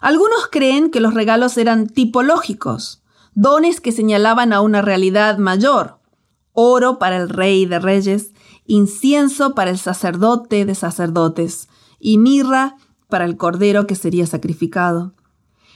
Algunos 0.00 0.46
creen 0.50 0.90
que 0.90 1.00
los 1.00 1.14
regalos 1.14 1.58
eran 1.58 1.88
tipológicos, 1.88 3.02
dones 3.34 3.80
que 3.80 3.92
señalaban 3.92 4.52
a 4.52 4.60
una 4.60 4.82
realidad 4.82 5.36
mayor. 5.38 5.98
Oro 6.52 6.98
para 6.98 7.16
el 7.16 7.28
rey 7.28 7.66
de 7.66 7.80
reyes, 7.80 8.32
incienso 8.66 9.54
para 9.54 9.70
el 9.70 9.78
sacerdote 9.78 10.64
de 10.64 10.74
sacerdotes 10.76 11.68
y 11.98 12.18
mirra 12.18 12.76
para 13.08 13.24
el 13.24 13.36
cordero 13.36 13.86
que 13.86 13.96
sería 13.96 14.26
sacrificado. 14.26 15.12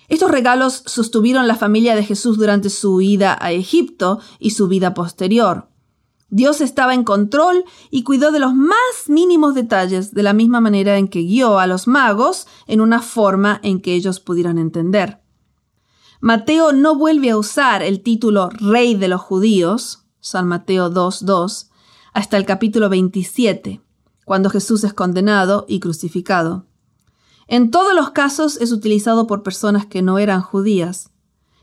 Estos 0.08 0.30
regalos 0.30 0.84
sostuvieron 0.86 1.48
la 1.48 1.56
familia 1.56 1.96
de 1.96 2.04
Jesús 2.04 2.38
durante 2.38 2.70
su 2.70 3.00
ida 3.00 3.36
a 3.40 3.50
Egipto 3.50 4.20
y 4.38 4.50
su 4.50 4.68
vida 4.68 4.94
posterior. 4.94 5.68
Dios 6.28 6.60
estaba 6.60 6.94
en 6.94 7.04
control 7.04 7.64
y 7.90 8.02
cuidó 8.02 8.32
de 8.32 8.40
los 8.40 8.54
más 8.54 8.78
mínimos 9.08 9.54
detalles 9.54 10.12
de 10.12 10.22
la 10.22 10.32
misma 10.32 10.60
manera 10.60 10.98
en 10.98 11.08
que 11.08 11.20
guió 11.20 11.58
a 11.58 11.66
los 11.66 11.86
magos 11.86 12.46
en 12.66 12.80
una 12.80 13.00
forma 13.00 13.60
en 13.62 13.80
que 13.80 13.94
ellos 13.94 14.18
pudieran 14.18 14.58
entender. 14.58 15.20
Mateo 16.20 16.72
no 16.72 16.96
vuelve 16.96 17.30
a 17.30 17.36
usar 17.36 17.82
el 17.82 18.02
título 18.02 18.48
Rey 18.50 18.96
de 18.96 19.06
los 19.06 19.20
Judíos, 19.20 20.04
San 20.20 20.48
Mateo 20.48 20.90
2.2, 20.90 21.68
hasta 22.12 22.36
el 22.36 22.44
capítulo 22.46 22.88
27, 22.88 23.80
cuando 24.24 24.50
Jesús 24.50 24.82
es 24.82 24.94
condenado 24.94 25.66
y 25.68 25.78
crucificado. 25.78 26.66
En 27.46 27.70
todos 27.70 27.94
los 27.94 28.10
casos 28.10 28.56
es 28.60 28.72
utilizado 28.72 29.28
por 29.28 29.44
personas 29.44 29.86
que 29.86 30.02
no 30.02 30.18
eran 30.18 30.42
judías. 30.42 31.10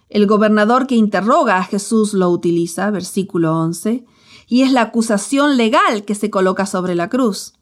El 0.08 0.28
gobernador 0.28 0.88
que 0.88 0.96
interroga 0.96 1.58
a 1.58 1.64
Jesús 1.64 2.14
lo 2.14 2.30
utiliza, 2.30 2.90
versículo 2.92 3.60
11, 3.60 4.06
y 4.54 4.62
es 4.62 4.72
la 4.72 4.84
acusación 4.84 5.58
legal 5.58 6.06
que 6.06 6.14
se 6.14 6.30
coloca 6.30 6.68
sobre 6.68 6.94
la 6.94 7.10
cruz. 7.10 7.54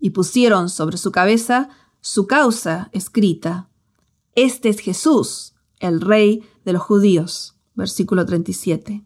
Y 0.00 0.10
pusieron 0.12 0.70
sobre 0.70 0.96
su 0.96 1.12
cabeza 1.12 1.68
su 2.00 2.26
causa 2.26 2.88
escrita. 2.92 3.68
Este 4.34 4.70
es 4.70 4.80
Jesús, 4.80 5.52
el 5.78 6.00
rey 6.00 6.42
de 6.64 6.72
los 6.72 6.80
judíos, 6.80 7.56
versículo 7.74 8.24
37. 8.24 9.04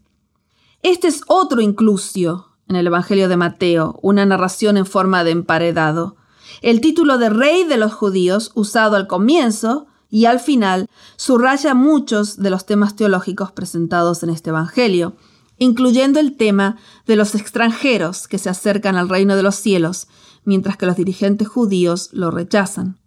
Este 0.82 1.08
es 1.08 1.22
otro 1.26 1.60
inclusio 1.60 2.46
en 2.68 2.76
el 2.76 2.86
Evangelio 2.86 3.28
de 3.28 3.36
Mateo, 3.36 3.98
una 4.02 4.24
narración 4.24 4.76
en 4.76 4.86
forma 4.86 5.24
de 5.24 5.32
emparedado. 5.32 6.14
El 6.62 6.80
título 6.80 7.18
de 7.18 7.30
rey 7.30 7.64
de 7.64 7.76
los 7.76 7.92
judíos, 7.92 8.52
usado 8.54 8.94
al 8.94 9.08
comienzo 9.08 9.88
y 10.08 10.26
al 10.26 10.38
final, 10.38 10.88
subraya 11.16 11.74
muchos 11.74 12.36
de 12.36 12.50
los 12.50 12.66
temas 12.66 12.94
teológicos 12.94 13.50
presentados 13.50 14.22
en 14.22 14.30
este 14.30 14.50
Evangelio, 14.50 15.16
incluyendo 15.58 16.20
el 16.20 16.36
tema 16.36 16.76
de 17.06 17.16
los 17.16 17.34
extranjeros 17.34 18.28
que 18.28 18.38
se 18.38 18.50
acercan 18.50 18.96
al 18.96 19.08
reino 19.08 19.36
de 19.36 19.42
los 19.42 19.56
cielos, 19.56 20.08
mientras 20.44 20.76
que 20.76 20.86
los 20.86 20.96
dirigentes 20.96 21.48
judíos 21.48 22.10
lo 22.12 22.30
rechazan. 22.30 22.98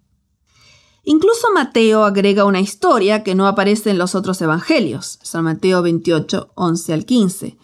Incluso 1.03 1.47
Mateo 1.53 2.03
agrega 2.03 2.45
una 2.45 2.59
historia 2.59 3.23
que 3.23 3.33
no 3.33 3.47
aparece 3.47 3.89
en 3.89 3.97
los 3.97 4.15
otros 4.15 4.41
evangelios, 4.41 5.19
San 5.23 5.45
Mateo 5.45 5.81
28, 5.81 6.51
11 6.55 6.93
al 6.93 7.05
15, 7.05 7.57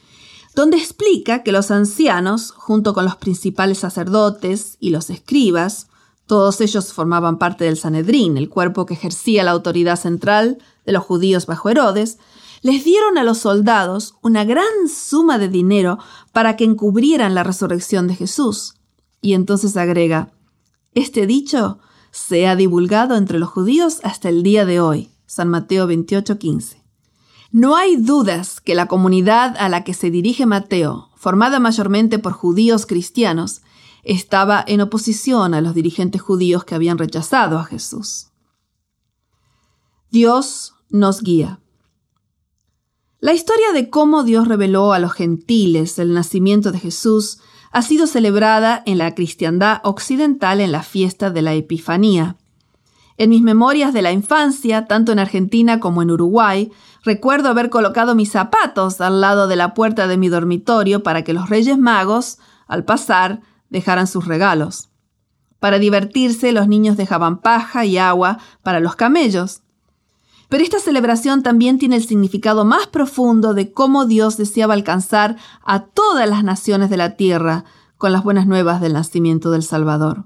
donde 0.56 0.78
explica 0.78 1.44
que 1.44 1.52
los 1.52 1.70
ancianos, 1.70 2.52
junto 2.52 2.94
con 2.94 3.06
los 3.06 3.18
principales 3.18 3.80
sacerdotes 3.80 4.78
y 4.80 4.90
los 4.90 5.10
escribas, 5.10 5.88
todos 6.28 6.60
ellos 6.62 6.94
formaban 6.94 7.38
parte 7.38 7.66
del 7.66 7.78
Sanedrín, 7.78 8.38
el 8.38 8.50
cuerpo 8.50 8.86
que 8.86 8.96
ejercía 8.96 9.44
la 9.44 9.52
autoridad 9.52 9.98
central 9.98 10.58
de 10.86 10.94
los 10.94 11.04
judíos 11.04 11.46
bajo 11.46 11.70
Herodes, 11.70 12.18
les 12.62 12.84
dieron 12.84 13.18
a 13.18 13.24
los 13.24 13.40
soldados 13.40 14.16
una 14.22 14.44
gran 14.44 14.88
suma 14.88 15.38
de 15.38 15.50
dinero 15.50 16.00
para 16.32 16.56
que 16.56 16.64
encubrieran 16.64 17.36
la 17.36 17.44
resurrección 17.44 18.08
de 18.08 18.16
Jesús. 18.16 18.76
Y 19.22 19.34
entonces 19.34 19.78
agrega, 19.78 20.32
este 20.94 21.28
dicho 21.28 21.80
se 22.12 22.48
ha 22.48 22.56
divulgado 22.56 23.16
entre 23.18 23.40
los 23.40 23.50
judíos 23.50 24.00
hasta 24.04 24.30
el 24.30 24.42
día 24.44 24.66
de 24.66 24.80
hoy. 24.80 25.10
San 25.26 25.50
Mateo 25.50 25.88
28:15. 25.88 26.82
No 27.52 27.76
hay 27.76 27.98
dudas 27.98 28.62
que 28.62 28.76
la 28.76 28.88
comunidad 28.88 29.56
a 29.58 29.70
la 29.70 29.84
que 29.84 29.94
se 29.94 30.12
dirige 30.12 30.46
Mateo, 30.46 31.10
formada 31.16 31.60
mayormente 31.60 32.20
por 32.20 32.34
judíos 32.34 32.86
cristianos, 32.86 33.62
estaba 34.04 34.64
en 34.68 34.82
oposición 34.82 35.54
a 35.54 35.62
los 35.62 35.74
dirigentes 35.74 36.22
judíos 36.22 36.64
que 36.64 36.76
habían 36.76 36.98
rechazado 36.98 37.58
a 37.58 37.66
Jesús. 37.66 38.28
Dios 40.12 40.76
nos 40.90 41.22
guía. 41.22 41.60
La 43.26 43.34
historia 43.34 43.72
de 43.74 43.90
cómo 43.90 44.24
Dios 44.24 44.48
reveló 44.48 44.94
a 44.94 45.00
los 45.00 45.12
gentiles 45.12 45.98
el 45.98 46.14
nacimiento 46.14 46.72
de 46.72 46.78
Jesús 46.78 47.40
ha 47.72 47.82
sido 47.82 48.06
celebrada 48.06 48.84
en 48.86 49.00
la 49.00 49.16
cristiandad 49.16 49.82
occidental 49.84 50.62
en 50.62 50.72
la 50.72 50.84
fiesta 50.84 51.32
de 51.32 51.42
la 51.42 51.56
Epifanía. 51.56 52.36
En 53.18 53.32
mis 53.32 53.42
memorias 53.42 53.96
de 53.96 54.04
la 54.04 54.12
infancia, 54.12 54.86
tanto 54.86 55.12
en 55.12 55.18
Argentina 55.18 55.80
como 55.80 56.04
en 56.04 56.12
Uruguay, 56.12 56.72
recuerdo 57.04 57.50
haber 57.50 57.72
colocado 57.72 58.14
mis 58.14 58.30
zapatos 58.30 59.02
al 59.02 59.22
lado 59.22 59.48
de 59.48 59.56
la 59.56 59.74
puerta 59.74 60.06
de 60.06 60.18
mi 60.18 60.30
dormitorio 60.30 61.02
para 61.02 61.24
que 61.24 61.34
los 61.34 61.50
Reyes 61.50 61.80
Magos, 61.80 62.38
al 62.68 62.86
pasar, 62.86 63.42
dejaran 63.72 64.06
sus 64.06 64.28
regalos. 64.28 64.90
Para 65.60 65.80
divertirse, 65.80 66.52
los 66.52 66.68
niños 66.68 66.96
dejaban 66.96 67.40
paja 67.40 67.86
y 67.86 67.98
agua 67.98 68.38
para 68.62 68.80
los 68.82 68.96
camellos. 68.96 69.64
Pero 70.50 70.64
esta 70.64 70.80
celebración 70.80 71.44
también 71.44 71.80
tiene 71.80 71.96
el 71.96 72.06
significado 72.06 72.66
más 72.66 72.88
profundo 72.88 73.54
de 73.54 73.72
cómo 73.72 74.06
Dios 74.06 74.38
deseaba 74.38 74.74
alcanzar 74.74 75.38
a 75.64 75.86
todas 75.86 76.30
las 76.30 76.44
naciones 76.44 76.90
de 76.90 76.98
la 76.98 77.16
tierra 77.16 77.66
con 77.98 78.12
las 78.12 78.24
buenas 78.24 78.48
nuevas 78.48 78.82
del 78.82 78.94
nacimiento 78.94 79.52
del 79.52 79.64
Salvador. 79.64 80.26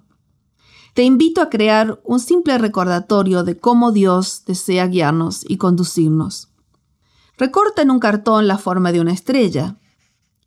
Te 0.94 1.04
invito 1.04 1.42
a 1.42 1.50
crear 1.50 2.02
un 2.04 2.20
simple 2.20 2.58
recordatorio 2.58 3.44
de 3.44 3.58
cómo 3.58 3.92
Dios 3.92 4.44
desea 4.46 4.88
guiarnos 4.88 5.46
y 5.48 5.58
conducirnos. 5.58 6.50
Recorta 7.38 7.82
en 7.82 7.92
un 7.92 8.00
cartón 8.00 8.48
la 8.48 8.58
forma 8.58 8.92
de 8.92 9.00
una 9.00 9.14
estrella 9.14 9.78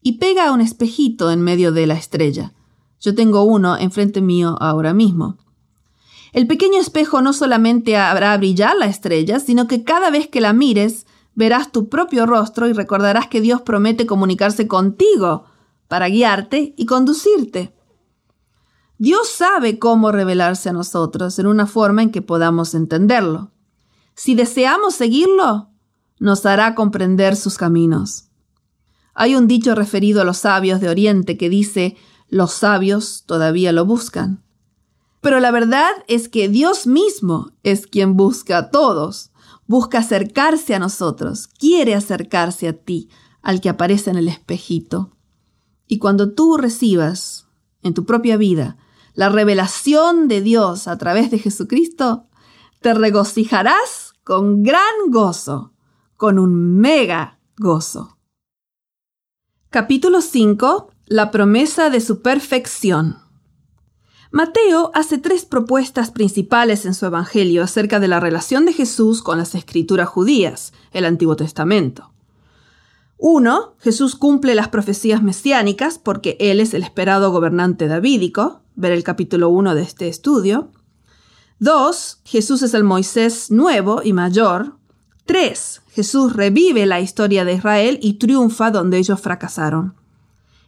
y 0.02 0.18
pega 0.18 0.52
un 0.52 0.60
espejito 0.60 1.30
en 1.30 1.40
medio 1.40 1.72
de 1.72 1.86
la 1.86 1.94
estrella. 1.94 2.52
Yo 3.00 3.14
tengo 3.14 3.44
uno 3.44 3.78
enfrente 3.78 4.20
mío 4.20 4.56
ahora 4.60 4.92
mismo. 4.92 5.38
El 6.32 6.46
pequeño 6.46 6.80
espejo 6.80 7.20
no 7.20 7.34
solamente 7.34 7.96
hará 7.96 8.36
brillar 8.38 8.74
la 8.76 8.86
estrella, 8.86 9.38
sino 9.38 9.68
que 9.68 9.84
cada 9.84 10.10
vez 10.10 10.28
que 10.28 10.40
la 10.40 10.54
mires, 10.54 11.06
verás 11.34 11.70
tu 11.70 11.88
propio 11.88 12.24
rostro 12.24 12.68
y 12.68 12.72
recordarás 12.72 13.28
que 13.28 13.42
Dios 13.42 13.60
promete 13.60 14.06
comunicarse 14.06 14.66
contigo 14.66 15.44
para 15.88 16.08
guiarte 16.08 16.74
y 16.76 16.86
conducirte. 16.86 17.74
Dios 18.96 19.28
sabe 19.28 19.78
cómo 19.78 20.10
revelarse 20.10 20.70
a 20.70 20.72
nosotros 20.72 21.38
en 21.38 21.46
una 21.46 21.66
forma 21.66 22.02
en 22.02 22.10
que 22.10 22.22
podamos 22.22 22.74
entenderlo. 22.74 23.50
Si 24.14 24.34
deseamos 24.34 24.94
seguirlo, 24.94 25.68
nos 26.18 26.46
hará 26.46 26.74
comprender 26.74 27.36
sus 27.36 27.58
caminos. 27.58 28.28
Hay 29.12 29.34
un 29.34 29.48
dicho 29.48 29.74
referido 29.74 30.22
a 30.22 30.24
los 30.24 30.38
sabios 30.38 30.80
de 30.80 30.88
Oriente 30.88 31.36
que 31.36 31.50
dice, 31.50 31.96
los 32.28 32.52
sabios 32.52 33.24
todavía 33.26 33.72
lo 33.72 33.84
buscan. 33.84 34.42
Pero 35.22 35.38
la 35.38 35.52
verdad 35.52 35.92
es 36.08 36.28
que 36.28 36.48
Dios 36.48 36.88
mismo 36.88 37.52
es 37.62 37.86
quien 37.86 38.16
busca 38.16 38.58
a 38.58 38.70
todos, 38.70 39.30
busca 39.68 39.98
acercarse 39.98 40.74
a 40.74 40.80
nosotros, 40.80 41.46
quiere 41.46 41.94
acercarse 41.94 42.66
a 42.66 42.72
ti, 42.72 43.08
al 43.40 43.60
que 43.60 43.68
aparece 43.68 44.10
en 44.10 44.16
el 44.16 44.26
espejito. 44.26 45.16
Y 45.86 45.98
cuando 45.98 46.34
tú 46.34 46.56
recibas 46.56 47.46
en 47.82 47.94
tu 47.94 48.04
propia 48.04 48.36
vida 48.36 48.76
la 49.14 49.28
revelación 49.28 50.26
de 50.26 50.40
Dios 50.40 50.88
a 50.88 50.98
través 50.98 51.30
de 51.30 51.38
Jesucristo, 51.38 52.26
te 52.80 52.92
regocijarás 52.92 54.14
con 54.24 54.64
gran 54.64 54.82
gozo, 55.10 55.72
con 56.16 56.40
un 56.40 56.78
mega 56.80 57.38
gozo. 57.56 58.18
Capítulo 59.70 60.20
5. 60.20 60.90
La 61.06 61.30
promesa 61.30 61.90
de 61.90 62.00
su 62.00 62.22
perfección. 62.22 63.21
Mateo 64.32 64.90
hace 64.94 65.18
tres 65.18 65.44
propuestas 65.44 66.10
principales 66.10 66.86
en 66.86 66.94
su 66.94 67.04
Evangelio 67.04 67.62
acerca 67.62 68.00
de 68.00 68.08
la 68.08 68.18
relación 68.18 68.64
de 68.64 68.72
Jesús 68.72 69.22
con 69.22 69.36
las 69.36 69.54
escrituras 69.54 70.08
judías, 70.08 70.72
el 70.92 71.04
Antiguo 71.04 71.36
Testamento. 71.36 72.14
Uno, 73.18 73.74
Jesús 73.78 74.16
cumple 74.16 74.54
las 74.54 74.68
profecías 74.68 75.22
mesiánicas 75.22 75.98
porque 75.98 76.38
Él 76.40 76.60
es 76.60 76.72
el 76.72 76.82
esperado 76.82 77.30
gobernante 77.30 77.88
davídico, 77.88 78.62
ver 78.74 78.92
el 78.92 79.04
capítulo 79.04 79.50
1 79.50 79.74
de 79.74 79.82
este 79.82 80.08
estudio. 80.08 80.70
Dos, 81.58 82.22
Jesús 82.24 82.62
es 82.62 82.72
el 82.72 82.84
Moisés 82.84 83.50
nuevo 83.50 84.00
y 84.02 84.14
mayor. 84.14 84.78
Tres, 85.26 85.82
Jesús 85.90 86.32
revive 86.32 86.86
la 86.86 87.02
historia 87.02 87.44
de 87.44 87.52
Israel 87.52 87.98
y 88.00 88.14
triunfa 88.14 88.70
donde 88.70 88.96
ellos 88.96 89.20
fracasaron. 89.20 89.94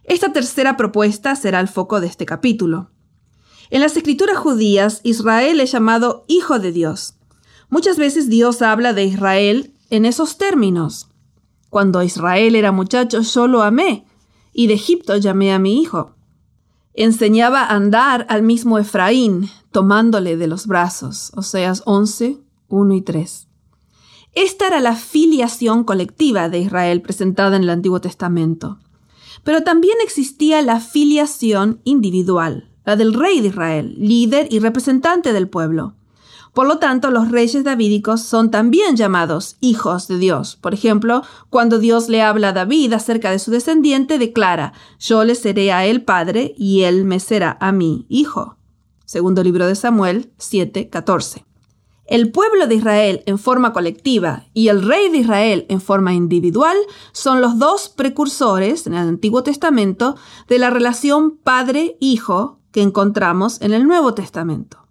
Esta 0.03 0.31
tercera 0.31 0.77
propuesta 0.77 1.35
será 1.35 1.59
el 1.59 1.67
foco 1.67 1.99
de 1.99 2.05
este 2.05 2.27
capítulo. 2.27 2.91
En 3.69 3.81
las 3.81 3.97
escrituras 3.97 4.37
judías, 4.37 5.01
Israel 5.03 5.59
es 5.59 5.71
llamado 5.71 6.25
Hijo 6.27 6.59
de 6.59 6.71
Dios. 6.71 7.15
Muchas 7.69 7.97
veces 7.97 8.29
Dios 8.29 8.61
habla 8.61 8.93
de 8.93 9.05
Israel 9.05 9.73
en 9.89 10.05
esos 10.05 10.37
términos. 10.37 11.09
Cuando 11.69 12.03
Israel 12.03 12.55
era 12.55 12.71
muchacho, 12.71 13.21
yo 13.21 13.47
lo 13.47 13.63
amé, 13.63 14.05
y 14.53 14.67
de 14.67 14.75
Egipto 14.75 15.17
llamé 15.17 15.51
a 15.51 15.59
mi 15.59 15.81
hijo. 15.81 16.15
Enseñaba 16.93 17.63
a 17.63 17.75
andar 17.75 18.25
al 18.29 18.43
mismo 18.43 18.77
Efraín, 18.77 19.49
tomándole 19.71 20.37
de 20.37 20.47
los 20.47 20.67
brazos. 20.67 21.31
Oseas 21.35 21.81
11, 21.85 22.37
1 22.69 22.93
y 22.93 23.01
3. 23.01 23.47
Esta 24.33 24.67
era 24.67 24.79
la 24.79 24.95
filiación 24.95 25.83
colectiva 25.83 26.49
de 26.49 26.59
Israel 26.59 27.01
presentada 27.01 27.57
en 27.57 27.63
el 27.63 27.69
Antiguo 27.69 27.99
Testamento. 27.99 28.79
Pero 29.43 29.63
también 29.63 29.95
existía 30.03 30.61
la 30.61 30.79
filiación 30.79 31.81
individual, 31.83 32.69
la 32.85 32.95
del 32.95 33.13
rey 33.13 33.41
de 33.41 33.47
Israel, 33.47 33.95
líder 33.97 34.47
y 34.51 34.59
representante 34.59 35.33
del 35.33 35.49
pueblo. 35.49 35.95
Por 36.55 36.67
lo 36.67 36.77
tanto, 36.77 37.11
los 37.11 37.31
reyes 37.31 37.65
davídicos 37.65 38.21
son 38.21 38.49
también 38.49 38.95
llamados 38.95 39.57
hijos 39.59 40.07
de 40.07 40.17
Dios. 40.17 40.55
Por 40.55 40.73
ejemplo, 40.73 41.21
cuando 41.49 41.79
Dios 41.79 42.07
le 42.07 42.21
habla 42.21 42.49
a 42.49 42.53
David 42.53 42.93
acerca 42.93 43.29
de 43.29 43.39
su 43.39 43.51
descendiente, 43.51 44.17
declara, 44.17 44.71
yo 44.97 45.25
le 45.25 45.35
seré 45.35 45.73
a 45.73 45.85
él 45.85 46.03
padre 46.03 46.55
y 46.57 46.83
él 46.83 47.03
me 47.03 47.19
será 47.19 47.57
a 47.59 47.73
mí 47.73 48.05
hijo. 48.07 48.55
Segundo 49.03 49.43
libro 49.43 49.67
de 49.67 49.75
Samuel 49.75 50.31
7:14. 50.37 51.43
El 52.05 52.31
pueblo 52.31 52.67
de 52.67 52.75
Israel 52.75 53.23
en 53.25 53.37
forma 53.37 53.73
colectiva 53.73 54.45
y 54.53 54.69
el 54.69 54.81
rey 54.81 55.09
de 55.09 55.17
Israel 55.17 55.65
en 55.69 55.81
forma 55.81 56.13
individual 56.13 56.77
son 57.11 57.41
los 57.41 57.59
dos 57.59 57.89
precursores 57.89 58.87
en 58.87 58.93
el 58.93 59.09
Antiguo 59.09 59.43
Testamento 59.43 60.15
de 60.47 60.59
la 60.59 60.69
relación 60.69 61.37
padre-hijo 61.37 62.59
que 62.75 62.81
encontramos 62.81 63.61
en 63.61 63.73
el 63.73 63.87
Nuevo 63.87 64.13
Testamento. 64.13 64.85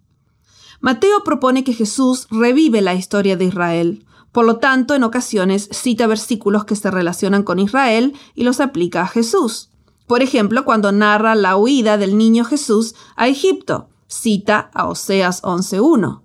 Mateo 0.79 1.23
propone 1.23 1.63
que 1.63 1.71
Jesús 1.71 2.25
revive 2.31 2.81
la 2.81 2.95
historia 2.95 3.37
de 3.37 3.45
Israel, 3.45 4.07
por 4.31 4.43
lo 4.43 4.57
tanto 4.57 4.95
en 4.95 5.03
ocasiones 5.03 5.69
cita 5.71 6.07
versículos 6.07 6.65
que 6.65 6.75
se 6.75 6.89
relacionan 6.89 7.43
con 7.43 7.59
Israel 7.59 8.15
y 8.33 8.43
los 8.43 8.59
aplica 8.59 9.03
a 9.03 9.07
Jesús. 9.07 9.69
Por 10.07 10.23
ejemplo, 10.23 10.65
cuando 10.65 10.91
narra 10.91 11.35
la 11.35 11.57
huida 11.57 11.99
del 11.99 12.17
niño 12.17 12.43
Jesús 12.43 12.95
a 13.15 13.27
Egipto, 13.27 13.87
cita 14.07 14.71
a 14.73 14.87
Oseas 14.87 15.43
11.1 15.43 16.21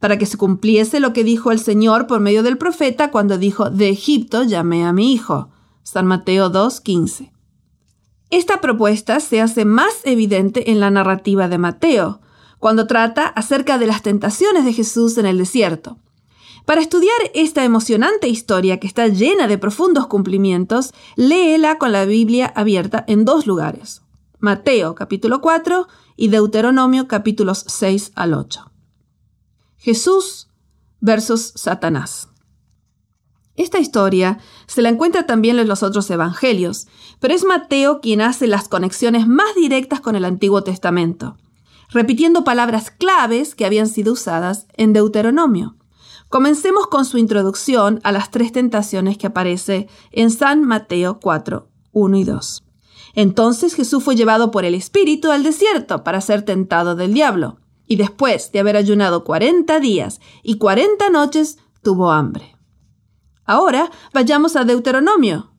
para 0.00 0.18
que 0.18 0.26
se 0.26 0.38
cumpliese 0.38 0.98
lo 0.98 1.12
que 1.12 1.22
dijo 1.22 1.52
el 1.52 1.60
Señor 1.60 2.08
por 2.08 2.18
medio 2.18 2.42
del 2.42 2.58
profeta 2.58 3.12
cuando 3.12 3.38
dijo, 3.38 3.70
de 3.70 3.90
Egipto 3.90 4.42
llamé 4.42 4.84
a 4.84 4.92
mi 4.92 5.12
hijo. 5.12 5.50
San 5.84 6.06
Mateo 6.06 6.50
2.15. 6.50 7.30
Esta 8.30 8.60
propuesta 8.60 9.18
se 9.18 9.40
hace 9.40 9.64
más 9.64 10.00
evidente 10.04 10.70
en 10.70 10.78
la 10.78 10.90
narrativa 10.90 11.48
de 11.48 11.58
Mateo, 11.58 12.20
cuando 12.60 12.86
trata 12.86 13.26
acerca 13.26 13.76
de 13.76 13.86
las 13.86 14.02
tentaciones 14.02 14.64
de 14.64 14.72
Jesús 14.72 15.18
en 15.18 15.26
el 15.26 15.38
desierto. 15.38 15.98
Para 16.64 16.80
estudiar 16.80 17.16
esta 17.34 17.64
emocionante 17.64 18.28
historia 18.28 18.78
que 18.78 18.86
está 18.86 19.08
llena 19.08 19.48
de 19.48 19.58
profundos 19.58 20.06
cumplimientos, 20.06 20.92
léela 21.16 21.78
con 21.78 21.90
la 21.90 22.04
Biblia 22.04 22.52
abierta 22.54 23.04
en 23.08 23.24
dos 23.24 23.46
lugares, 23.46 24.02
Mateo 24.38 24.94
capítulo 24.94 25.40
4 25.40 25.88
y 26.16 26.28
Deuteronomio 26.28 27.08
capítulos 27.08 27.64
6 27.66 28.12
al 28.14 28.34
8. 28.34 28.70
Jesús 29.78 30.48
versus 31.00 31.52
Satanás. 31.56 32.28
Esta 33.56 33.78
historia 33.78 34.38
se 34.66 34.80
la 34.80 34.88
encuentra 34.88 35.26
también 35.26 35.58
en 35.58 35.68
los 35.68 35.82
otros 35.82 36.08
evangelios, 36.10 36.86
pero 37.20 37.34
es 37.34 37.44
Mateo 37.44 38.00
quien 38.00 38.20
hace 38.20 38.46
las 38.46 38.68
conexiones 38.68 39.28
más 39.28 39.54
directas 39.54 40.00
con 40.00 40.16
el 40.16 40.24
Antiguo 40.24 40.64
Testamento, 40.64 41.36
repitiendo 41.90 42.44
palabras 42.44 42.90
claves 42.90 43.54
que 43.54 43.66
habían 43.66 43.86
sido 43.86 44.14
usadas 44.14 44.66
en 44.76 44.92
Deuteronomio. 44.92 45.76
Comencemos 46.28 46.86
con 46.86 47.04
su 47.04 47.18
introducción 47.18 48.00
a 48.02 48.12
las 48.12 48.30
tres 48.30 48.52
tentaciones 48.52 49.18
que 49.18 49.26
aparece 49.26 49.88
en 50.12 50.30
San 50.30 50.62
Mateo 50.62 51.20
4, 51.20 51.68
1 51.92 52.16
y 52.16 52.24
2. 52.24 52.64
Entonces 53.14 53.74
Jesús 53.74 54.02
fue 54.02 54.16
llevado 54.16 54.50
por 54.50 54.64
el 54.64 54.74
Espíritu 54.74 55.30
al 55.30 55.42
desierto 55.42 56.04
para 56.04 56.20
ser 56.20 56.42
tentado 56.42 56.94
del 56.94 57.12
diablo, 57.12 57.58
y 57.86 57.96
después 57.96 58.52
de 58.52 58.60
haber 58.60 58.76
ayunado 58.76 59.24
cuarenta 59.24 59.80
días 59.80 60.20
y 60.44 60.58
cuarenta 60.58 61.10
noches, 61.10 61.58
tuvo 61.82 62.12
hambre. 62.12 62.56
Ahora 63.44 63.90
vayamos 64.14 64.54
a 64.54 64.62
Deuteronomio, 64.62 65.49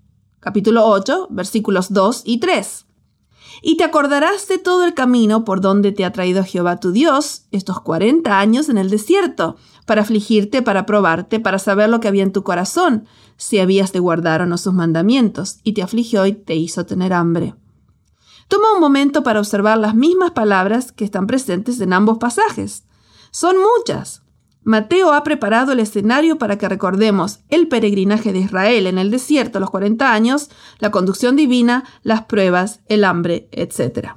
capítulo 0.41 0.87
8, 0.87 1.27
versículos 1.29 1.93
2 1.93 2.23
y 2.25 2.39
3. 2.39 2.87
Y 3.61 3.77
te 3.77 3.83
acordarás 3.83 4.47
de 4.47 4.57
todo 4.57 4.85
el 4.85 4.95
camino 4.95 5.45
por 5.45 5.61
donde 5.61 5.91
te 5.91 6.03
ha 6.03 6.11
traído 6.11 6.43
Jehová 6.43 6.79
tu 6.79 6.91
Dios 6.91 7.43
estos 7.51 7.79
cuarenta 7.79 8.39
años 8.39 8.67
en 8.67 8.79
el 8.79 8.89
desierto, 8.89 9.55
para 9.85 10.01
afligirte, 10.01 10.63
para 10.63 10.87
probarte, 10.87 11.39
para 11.39 11.59
saber 11.59 11.89
lo 11.89 11.99
que 11.99 12.07
había 12.07 12.23
en 12.23 12.31
tu 12.31 12.43
corazón, 12.43 13.05
si 13.37 13.59
habías 13.59 13.93
de 13.93 13.99
guardar 13.99 14.41
o 14.41 14.47
no 14.47 14.57
sus 14.57 14.73
mandamientos, 14.73 15.59
y 15.63 15.73
te 15.73 15.83
afligió 15.83 16.25
y 16.25 16.33
te 16.33 16.55
hizo 16.55 16.85
tener 16.87 17.13
hambre. 17.13 17.55
Toma 18.47 18.73
un 18.73 18.79
momento 18.79 19.21
para 19.21 19.39
observar 19.39 19.77
las 19.77 19.93
mismas 19.93 20.31
palabras 20.31 20.91
que 20.91 21.05
están 21.05 21.27
presentes 21.27 21.79
en 21.81 21.93
ambos 21.93 22.17
pasajes. 22.17 22.83
Son 23.29 23.55
muchas, 23.57 24.23
Mateo 24.63 25.11
ha 25.13 25.23
preparado 25.23 25.71
el 25.71 25.79
escenario 25.79 26.37
para 26.37 26.57
que 26.57 26.69
recordemos 26.69 27.39
el 27.49 27.67
peregrinaje 27.67 28.31
de 28.31 28.39
Israel 28.39 28.85
en 28.85 28.99
el 28.99 29.09
desierto 29.09 29.59
los 29.59 29.71
40 29.71 30.13
años, 30.13 30.49
la 30.77 30.91
conducción 30.91 31.35
divina, 31.35 31.83
las 32.03 32.25
pruebas, 32.25 32.81
el 32.85 33.03
hambre, 33.03 33.49
etc. 33.51 34.09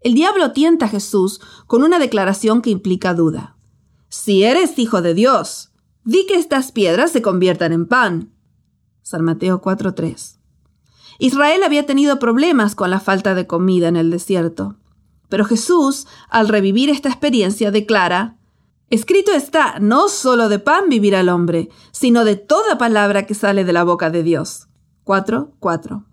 El 0.00 0.14
diablo 0.14 0.50
tienta 0.50 0.86
a 0.86 0.88
Jesús 0.88 1.40
con 1.68 1.84
una 1.84 2.00
declaración 2.00 2.62
que 2.62 2.70
implica 2.70 3.14
duda. 3.14 3.56
Si 4.08 4.42
eres 4.42 4.76
hijo 4.78 5.02
de 5.02 5.14
Dios, 5.14 5.70
di 6.04 6.26
que 6.26 6.34
estas 6.34 6.72
piedras 6.72 7.12
se 7.12 7.22
conviertan 7.22 7.72
en 7.72 7.86
pan. 7.86 8.32
San 9.02 9.22
Mateo 9.22 9.62
4:3. 9.62 10.38
Israel 11.20 11.62
había 11.62 11.86
tenido 11.86 12.18
problemas 12.18 12.74
con 12.74 12.90
la 12.90 12.98
falta 12.98 13.36
de 13.36 13.46
comida 13.46 13.86
en 13.86 13.94
el 13.94 14.10
desierto. 14.10 14.76
Pero 15.28 15.44
Jesús, 15.44 16.08
al 16.28 16.48
revivir 16.48 16.90
esta 16.90 17.08
experiencia, 17.08 17.70
declara, 17.70 18.38
Escrito 18.92 19.32
está, 19.32 19.78
no 19.80 20.10
solo 20.10 20.50
de 20.50 20.58
pan 20.58 20.90
vivirá 20.90 21.20
el 21.20 21.30
hombre, 21.30 21.70
sino 21.92 22.26
de 22.26 22.36
toda 22.36 22.76
palabra 22.76 23.24
que 23.24 23.32
sale 23.32 23.64
de 23.64 23.72
la 23.72 23.84
boca 23.84 24.10
de 24.10 24.22
Dios. 24.22 24.68
4.4. 25.06 26.04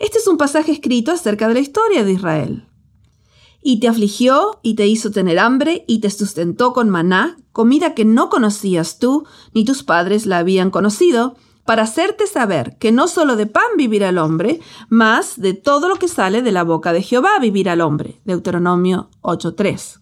Este 0.00 0.18
es 0.18 0.26
un 0.26 0.36
pasaje 0.36 0.72
escrito 0.72 1.12
acerca 1.12 1.46
de 1.46 1.54
la 1.54 1.60
historia 1.60 2.02
de 2.02 2.10
Israel. 2.10 2.68
Y 3.62 3.78
te 3.78 3.86
afligió 3.86 4.58
y 4.60 4.74
te 4.74 4.88
hizo 4.88 5.12
tener 5.12 5.38
hambre 5.38 5.84
y 5.86 6.00
te 6.00 6.10
sustentó 6.10 6.72
con 6.72 6.90
maná, 6.90 7.36
comida 7.52 7.94
que 7.94 8.04
no 8.04 8.28
conocías 8.28 8.98
tú, 8.98 9.24
ni 9.54 9.64
tus 9.64 9.84
padres 9.84 10.26
la 10.26 10.38
habían 10.38 10.72
conocido, 10.72 11.36
para 11.64 11.84
hacerte 11.84 12.26
saber 12.26 12.76
que 12.78 12.90
no 12.90 13.06
solo 13.06 13.36
de 13.36 13.46
pan 13.46 13.76
vivirá 13.76 14.08
el 14.08 14.18
hombre, 14.18 14.58
mas 14.88 15.40
de 15.40 15.54
todo 15.54 15.88
lo 15.88 15.94
que 15.94 16.08
sale 16.08 16.42
de 16.42 16.50
la 16.50 16.64
boca 16.64 16.92
de 16.92 17.04
Jehová 17.04 17.38
vivirá 17.40 17.74
el 17.74 17.82
hombre. 17.82 18.20
Deuteronomio 18.24 19.10
8.3. 19.22 19.99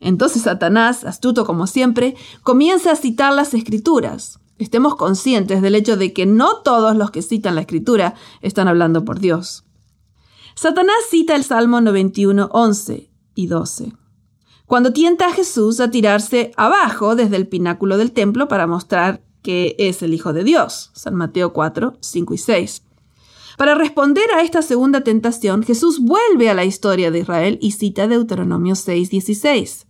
Entonces 0.00 0.42
Satanás, 0.42 1.04
astuto 1.04 1.44
como 1.44 1.66
siempre, 1.66 2.16
comienza 2.42 2.92
a 2.92 2.96
citar 2.96 3.32
las 3.32 3.54
escrituras. 3.54 4.38
Estemos 4.58 4.96
conscientes 4.96 5.62
del 5.62 5.74
hecho 5.74 5.96
de 5.96 6.12
que 6.12 6.26
no 6.26 6.62
todos 6.62 6.96
los 6.96 7.10
que 7.10 7.22
citan 7.22 7.54
la 7.54 7.62
escritura 7.62 8.14
están 8.40 8.68
hablando 8.68 9.04
por 9.04 9.20
Dios. 9.20 9.64
Satanás 10.54 10.96
cita 11.10 11.36
el 11.36 11.44
Salmo 11.44 11.80
91, 11.82 12.48
11 12.50 13.10
y 13.34 13.46
12, 13.46 13.92
cuando 14.64 14.94
tienta 14.94 15.28
a 15.28 15.32
Jesús 15.32 15.80
a 15.80 15.90
tirarse 15.90 16.52
abajo 16.56 17.14
desde 17.14 17.36
el 17.36 17.46
pináculo 17.46 17.98
del 17.98 18.12
templo 18.12 18.48
para 18.48 18.66
mostrar 18.66 19.22
que 19.42 19.76
es 19.78 20.02
el 20.02 20.14
Hijo 20.14 20.32
de 20.32 20.44
Dios. 20.44 20.90
San 20.94 21.14
Mateo 21.14 21.52
4, 21.52 21.98
5 22.00 22.34
y 22.34 22.38
6. 22.38 22.82
Para 23.56 23.74
responder 23.74 24.30
a 24.32 24.42
esta 24.42 24.60
segunda 24.60 25.02
tentación, 25.02 25.62
Jesús 25.62 26.00
vuelve 26.00 26.50
a 26.50 26.54
la 26.54 26.64
historia 26.64 27.10
de 27.10 27.20
Israel 27.20 27.58
y 27.60 27.72
cita 27.72 28.08
Deuteronomio 28.08 28.74
6:16. 28.74 29.85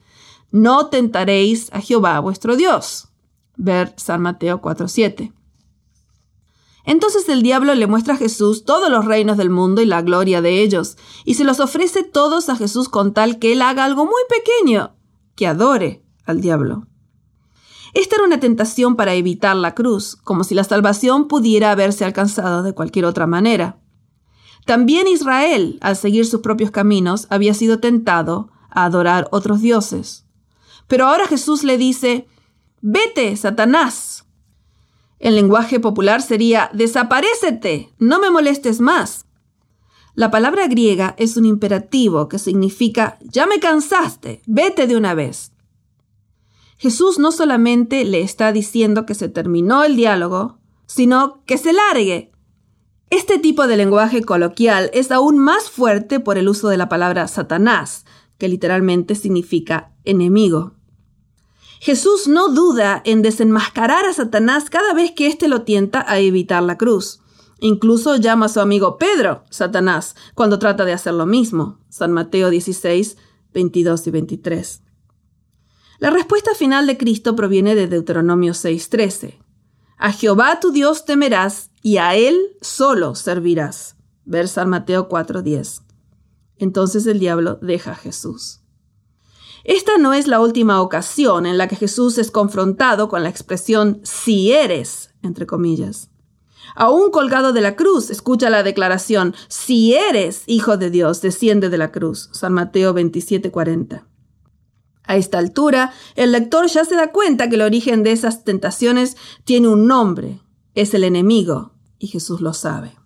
No 0.51 0.89
tentaréis 0.89 1.73
a 1.73 1.81
Jehová 1.81 2.21
vuestro 2.21 2.57
Dios. 2.57 3.09
Ver 3.57 3.95
San 3.97 4.23
Mateo 4.23 4.61
4:7. 4.61 5.33
Entonces 6.85 7.29
el 7.29 7.43
diablo 7.43 7.75
le 7.75 7.89
muestra 7.89 8.15
a 8.15 8.17
Jesús 8.17 8.65
todos 8.65 8.89
los 8.91 9.05
reinos 9.05 9.37
del 9.37 9.51
mundo 9.51 9.83
y 9.83 9.87
la 9.87 10.03
gloria 10.03 10.41
de 10.41 10.63
ellos, 10.63 10.97
y 11.25 11.35
se 11.35 11.45
los 11.45 11.59
ofrece 11.59 12.05
todos 12.05 12.49
a 12.49 12.57
Jesús 12.57 12.89
con 12.89 13.13
tal 13.13 13.41
que 13.41 13.53
él 13.53 13.63
haga 13.63 13.85
algo 13.85 14.05
muy 14.05 14.23
pequeño, 14.29 14.95
que 15.35 15.49
adore 15.49 16.05
al 16.25 16.41
diablo. 16.41 16.87
Esta 17.93 18.17
era 18.17 18.25
una 18.25 18.39
tentación 18.39 18.95
para 18.95 19.15
evitar 19.15 19.57
la 19.57 19.75
cruz, 19.75 20.17
como 20.17 20.45
si 20.45 20.55
la 20.55 20.65
salvación 20.65 21.27
pudiera 21.29 21.73
haberse 21.73 22.05
alcanzado 22.05 22.63
de 22.63 22.75
cualquier 22.75 23.05
otra 23.05 23.27
manera. 23.27 23.81
También 24.65 25.09
Israel, 25.09 25.79
al 25.81 25.97
seguir 25.97 26.27
sus 26.27 26.41
propios 26.41 26.71
caminos, 26.71 27.27
había 27.31 27.55
sido 27.55 27.81
tentado 27.81 28.51
a 28.71 28.85
adorar 28.85 29.29
otros 29.33 29.61
dioses. 29.61 30.26
Pero 30.87 31.07
ahora 31.07 31.26
Jesús 31.26 31.64
le 31.64 31.78
dice, 31.78 32.26
Vete, 32.80 33.37
Satanás. 33.37 34.24
En 35.18 35.34
lenguaje 35.34 35.80
popular 35.80 36.22
sería, 36.22 36.70
Desaparécete, 36.72 37.93
no 37.99 38.20
me 38.20 38.30
molestes 38.30 38.80
más. 38.80 39.26
La 40.14 40.30
palabra 40.30 40.66
griega 40.66 41.14
es 41.18 41.37
un 41.37 41.45
imperativo 41.45 42.28
que 42.28 42.39
significa, 42.39 43.18
Ya 43.20 43.47
me 43.47 43.61
cansaste, 43.61 44.41
vete 44.47 44.87
de 44.87 44.97
una 44.97 45.14
vez. 45.14 45.53
Jesús 46.78 47.18
no 47.18 47.32
solamente 47.32 48.05
le 48.05 48.20
está 48.20 48.53
diciendo 48.53 49.07
que 49.07 49.14
se 49.14 49.28
terminó 49.28 49.84
el 49.84 49.97
diálogo, 49.97 50.59
sino 50.87 51.43
que 51.45 51.59
se 51.59 51.72
largue. 51.72 52.32
Este 53.11 53.39
tipo 53.39 53.66
de 53.66 53.76
lenguaje 53.76 54.22
coloquial 54.22 54.91
es 54.93 55.11
aún 55.11 55.39
más 55.39 55.70
fuerte 55.70 56.20
por 56.20 56.39
el 56.39 56.49
uso 56.49 56.68
de 56.68 56.76
la 56.76 56.89
palabra 56.89 57.28
Satanás, 57.28 58.05
que 58.39 58.49
literalmente 58.49 59.14
significa 59.14 59.93
enemigo. 60.05 60.76
Jesús 61.81 62.27
no 62.27 62.49
duda 62.49 63.03
en 63.05 63.22
desenmascarar 63.22 64.07
a 64.07 64.12
Satanás 64.12 64.70
cada 64.70 64.95
vez 64.95 65.12
que 65.12 65.27
éste 65.27 65.49
lo 65.49 65.62
tienta 65.62 66.05
a 66.09 66.18
evitar 66.18 66.62
la 66.62 66.79
cruz. 66.79 67.20
Incluso 67.59 68.16
llama 68.16 68.47
a 68.47 68.51
su 68.51 68.61
amigo 68.61 68.99
Pedro 68.99 69.45
Satanás 69.51 70.14
cuando 70.35 70.59
trata 70.59 70.85
de 70.85 70.93
hacer 70.93 71.14
lo 71.14 71.27
mismo. 71.27 71.79
San 71.89 72.12
Mateo 72.12 72.51
16, 72.51 73.16
22 73.53 74.07
y 74.07 74.11
23. 74.11 74.83
La 75.99 76.11
respuesta 76.11 76.55
final 76.55 76.87
de 76.87 76.99
Cristo 76.99 77.35
proviene 77.35 77.74
de 77.74 77.87
Deuteronomio 77.87 78.53
6:13. 78.53 79.39
A 79.97 80.12
Jehová 80.12 80.61
tu 80.61 80.70
Dios 80.72 81.07
temerás 81.07 81.70
y 81.83 81.97
a 81.97 82.14
Él 82.16 82.37
solo 82.61 83.14
servirás. 83.14 83.97
Ver 84.24 84.49
San 84.49 84.68
Mateo 84.68 85.09
4:10. 85.09 85.83
Entonces 86.59 87.07
el 87.07 87.18
diablo 87.18 87.59
deja 87.62 87.93
a 87.93 87.97
Jesús. 87.97 88.61
Esta 89.67 89.99
no 89.99 90.14
es 90.14 90.29
la 90.29 90.39
última 90.39 90.81
ocasión 90.81 91.45
en 91.45 91.59
la 91.59 91.67
que 91.67 91.75
Jesús 91.75 92.19
es 92.19 92.31
confrontado 92.31 93.09
con 93.09 93.25
la 93.25 93.29
expresión 93.29 94.01
si 94.05 94.53
eres, 94.53 95.11
entre 95.23 95.45
comillas. 95.45 96.09
Aún 96.77 97.11
colgado 97.11 97.53
de 97.53 97.62
la 97.62 97.75
cruz, 97.75 98.11
escucha 98.11 98.49
la 98.49 98.62
declaración, 98.62 99.35
si 99.49 99.95
eres 99.95 100.45
hijo 100.47 100.77
de 100.77 100.91
Dios, 100.91 101.21
desciende 101.21 101.69
de 101.69 101.79
la 101.79 101.91
cruz. 101.91 102.29
San 102.33 102.53
Mateo 102.53 102.95
27:40. 102.95 104.07
A 105.03 105.17
esta 105.17 105.39
altura, 105.39 105.93
el 106.14 106.31
lector 106.31 106.69
ya 106.69 106.85
se 106.85 106.95
da 106.95 107.11
cuenta 107.11 107.49
que 107.49 107.57
el 107.57 107.62
origen 107.62 108.05
de 108.05 108.12
esas 108.12 108.45
tentaciones 108.45 109.17
tiene 109.43 109.67
un 109.67 109.89
nombre, 109.89 110.43
es 110.77 110.95
el 110.95 111.03
enemigo, 111.03 111.73
y 111.99 112.07
Jesús 112.07 112.41
lo 112.41 112.53
sabe. 112.53 112.97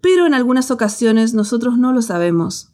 Pero 0.00 0.24
en 0.24 0.32
algunas 0.32 0.70
ocasiones 0.70 1.34
nosotros 1.34 1.76
no 1.76 1.92
lo 1.92 2.00
sabemos. 2.00 2.71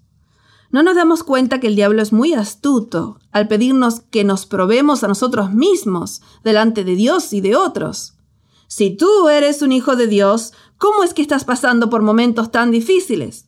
No 0.70 0.82
nos 0.82 0.96
damos 0.96 1.22
cuenta 1.22 1.60
que 1.60 1.68
el 1.68 1.76
diablo 1.76 2.02
es 2.02 2.12
muy 2.12 2.34
astuto 2.34 3.18
al 3.32 3.48
pedirnos 3.48 4.00
que 4.00 4.24
nos 4.24 4.46
probemos 4.46 5.02
a 5.02 5.08
nosotros 5.08 5.52
mismos 5.52 6.20
delante 6.44 6.84
de 6.84 6.94
Dios 6.94 7.32
y 7.32 7.40
de 7.40 7.56
otros. 7.56 8.14
Si 8.66 8.90
tú 8.90 9.28
eres 9.28 9.62
un 9.62 9.72
hijo 9.72 9.96
de 9.96 10.06
Dios, 10.06 10.52
¿cómo 10.76 11.02
es 11.02 11.14
que 11.14 11.22
estás 11.22 11.44
pasando 11.44 11.88
por 11.88 12.02
momentos 12.02 12.50
tan 12.50 12.70
difíciles? 12.70 13.46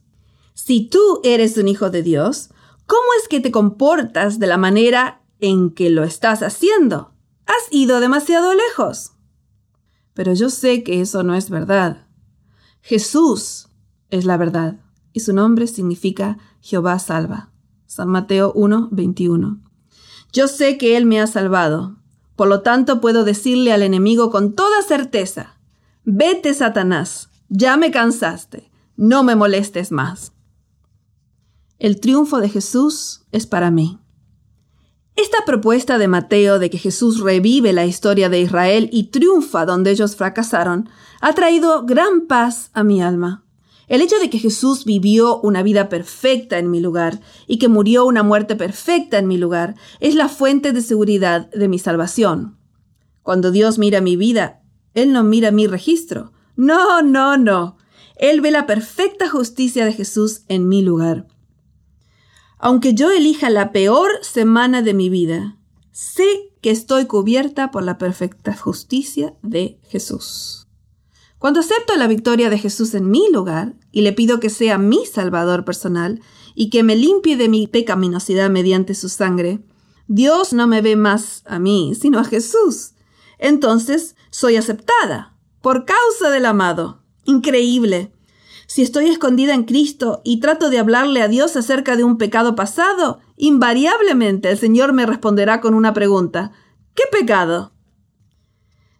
Si 0.54 0.88
tú 0.88 1.20
eres 1.22 1.56
un 1.58 1.68
hijo 1.68 1.90
de 1.90 2.02
Dios, 2.02 2.50
¿Cómo 2.90 3.06
es 3.20 3.28
que 3.28 3.38
te 3.38 3.52
comportas 3.52 4.40
de 4.40 4.48
la 4.48 4.56
manera 4.56 5.22
en 5.38 5.70
que 5.70 5.90
lo 5.90 6.02
estás 6.02 6.42
haciendo? 6.42 7.14
Has 7.46 7.72
ido 7.72 8.00
demasiado 8.00 8.52
lejos. 8.52 9.12
Pero 10.12 10.34
yo 10.34 10.50
sé 10.50 10.82
que 10.82 11.00
eso 11.00 11.22
no 11.22 11.36
es 11.36 11.50
verdad. 11.50 12.08
Jesús 12.82 13.68
es 14.08 14.24
la 14.24 14.36
verdad 14.36 14.80
y 15.12 15.20
su 15.20 15.32
nombre 15.32 15.68
significa 15.68 16.38
Jehová 16.60 16.98
salva. 16.98 17.50
San 17.86 18.08
Mateo 18.08 18.52
1, 18.54 18.88
21. 18.92 19.60
Yo 20.32 20.48
sé 20.48 20.78
que 20.78 20.96
Él 20.96 21.06
me 21.06 21.20
ha 21.20 21.26
salvado. 21.26 21.96
Por 22.36 22.48
lo 22.48 22.62
tanto 22.62 23.00
puedo 23.00 23.24
decirle 23.24 23.72
al 23.72 23.82
enemigo 23.82 24.30
con 24.30 24.54
toda 24.54 24.80
certeza, 24.82 25.58
vete 26.04 26.54
Satanás, 26.54 27.28
ya 27.48 27.76
me 27.76 27.90
cansaste, 27.90 28.70
no 28.96 29.22
me 29.24 29.34
molestes 29.34 29.92
más. 29.92 30.32
El 31.78 31.98
triunfo 32.00 32.40
de 32.40 32.48
Jesús 32.48 33.22
es 33.32 33.46
para 33.46 33.70
mí. 33.70 33.98
Esta 35.16 35.38
propuesta 35.44 35.98
de 35.98 36.08
Mateo 36.08 36.58
de 36.58 36.70
que 36.70 36.78
Jesús 36.78 37.20
revive 37.20 37.72
la 37.72 37.84
historia 37.84 38.28
de 38.28 38.40
Israel 38.40 38.88
y 38.92 39.10
triunfa 39.10 39.66
donde 39.66 39.90
ellos 39.90 40.16
fracasaron 40.16 40.88
ha 41.20 41.34
traído 41.34 41.84
gran 41.84 42.26
paz 42.26 42.70
a 42.72 42.84
mi 42.84 43.02
alma. 43.02 43.44
El 43.90 44.02
hecho 44.02 44.20
de 44.20 44.30
que 44.30 44.38
Jesús 44.38 44.84
vivió 44.84 45.40
una 45.40 45.64
vida 45.64 45.88
perfecta 45.88 46.58
en 46.58 46.70
mi 46.70 46.78
lugar 46.78 47.20
y 47.48 47.58
que 47.58 47.66
murió 47.66 48.04
una 48.04 48.22
muerte 48.22 48.54
perfecta 48.54 49.18
en 49.18 49.26
mi 49.26 49.36
lugar 49.36 49.74
es 49.98 50.14
la 50.14 50.28
fuente 50.28 50.72
de 50.72 50.80
seguridad 50.80 51.50
de 51.50 51.66
mi 51.66 51.80
salvación. 51.80 52.56
Cuando 53.24 53.50
Dios 53.50 53.78
mira 53.78 54.00
mi 54.00 54.14
vida, 54.14 54.62
Él 54.94 55.12
no 55.12 55.24
mira 55.24 55.50
mi 55.50 55.66
registro. 55.66 56.30
No, 56.54 57.02
no, 57.02 57.36
no. 57.36 57.78
Él 58.14 58.40
ve 58.40 58.52
la 58.52 58.64
perfecta 58.64 59.28
justicia 59.28 59.84
de 59.84 59.92
Jesús 59.92 60.42
en 60.46 60.68
mi 60.68 60.82
lugar. 60.82 61.26
Aunque 62.58 62.94
yo 62.94 63.10
elija 63.10 63.50
la 63.50 63.72
peor 63.72 64.10
semana 64.22 64.82
de 64.82 64.94
mi 64.94 65.08
vida, 65.08 65.56
sé 65.90 66.52
que 66.60 66.70
estoy 66.70 67.06
cubierta 67.06 67.72
por 67.72 67.82
la 67.82 67.98
perfecta 67.98 68.56
justicia 68.56 69.34
de 69.42 69.80
Jesús. 69.88 70.59
Cuando 71.40 71.60
acepto 71.60 71.96
la 71.96 72.06
victoria 72.06 72.50
de 72.50 72.58
Jesús 72.58 72.92
en 72.92 73.10
mi 73.10 73.32
lugar 73.32 73.72
y 73.92 74.02
le 74.02 74.12
pido 74.12 74.40
que 74.40 74.50
sea 74.50 74.76
mi 74.76 75.06
Salvador 75.06 75.64
personal 75.64 76.20
y 76.54 76.68
que 76.68 76.82
me 76.82 76.96
limpie 76.96 77.38
de 77.38 77.48
mi 77.48 77.66
pecaminosidad 77.66 78.50
mediante 78.50 78.94
su 78.94 79.08
sangre, 79.08 79.64
Dios 80.06 80.52
no 80.52 80.66
me 80.66 80.82
ve 80.82 80.96
más 80.96 81.42
a 81.46 81.58
mí, 81.58 81.94
sino 81.98 82.18
a 82.18 82.24
Jesús. 82.24 82.92
Entonces 83.38 84.16
soy 84.28 84.56
aceptada 84.56 85.34
por 85.62 85.86
causa 85.86 86.28
del 86.28 86.44
amado. 86.44 87.02
Increíble. 87.24 88.12
Si 88.66 88.82
estoy 88.82 89.06
escondida 89.06 89.54
en 89.54 89.64
Cristo 89.64 90.20
y 90.24 90.40
trato 90.40 90.68
de 90.68 90.78
hablarle 90.78 91.22
a 91.22 91.28
Dios 91.28 91.56
acerca 91.56 91.96
de 91.96 92.04
un 92.04 92.18
pecado 92.18 92.54
pasado, 92.54 93.20
invariablemente 93.38 94.50
el 94.50 94.58
Señor 94.58 94.92
me 94.92 95.06
responderá 95.06 95.62
con 95.62 95.72
una 95.72 95.94
pregunta. 95.94 96.52
¿Qué 96.94 97.04
¿Qué 97.10 97.18
pecado? 97.18 97.72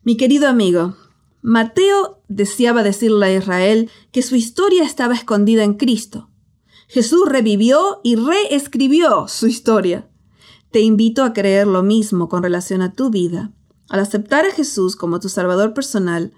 Mi 0.04 0.16
querido 0.16 0.48
amigo, 0.48 0.96
Mateo 1.42 2.22
deseaba 2.28 2.82
decirle 2.82 3.26
a 3.26 3.34
Israel 3.34 3.90
que 4.12 4.22
su 4.22 4.36
historia 4.36 4.84
estaba 4.84 5.14
escondida 5.14 5.64
en 5.64 5.74
Cristo. 5.74 6.30
Jesús 6.88 7.28
revivió 7.28 8.00
y 8.02 8.16
reescribió 8.16 9.26
su 9.28 9.46
historia. 9.46 10.08
Te 10.70 10.80
invito 10.80 11.24
a 11.24 11.32
creer 11.32 11.66
lo 11.66 11.82
mismo 11.82 12.28
con 12.28 12.42
relación 12.42 12.82
a 12.82 12.92
tu 12.92 13.10
vida. 13.10 13.52
Al 13.88 14.00
aceptar 14.00 14.44
a 14.44 14.52
Jesús 14.52 14.96
como 14.96 15.18
tu 15.20 15.28
Salvador 15.28 15.72
personal, 15.72 16.32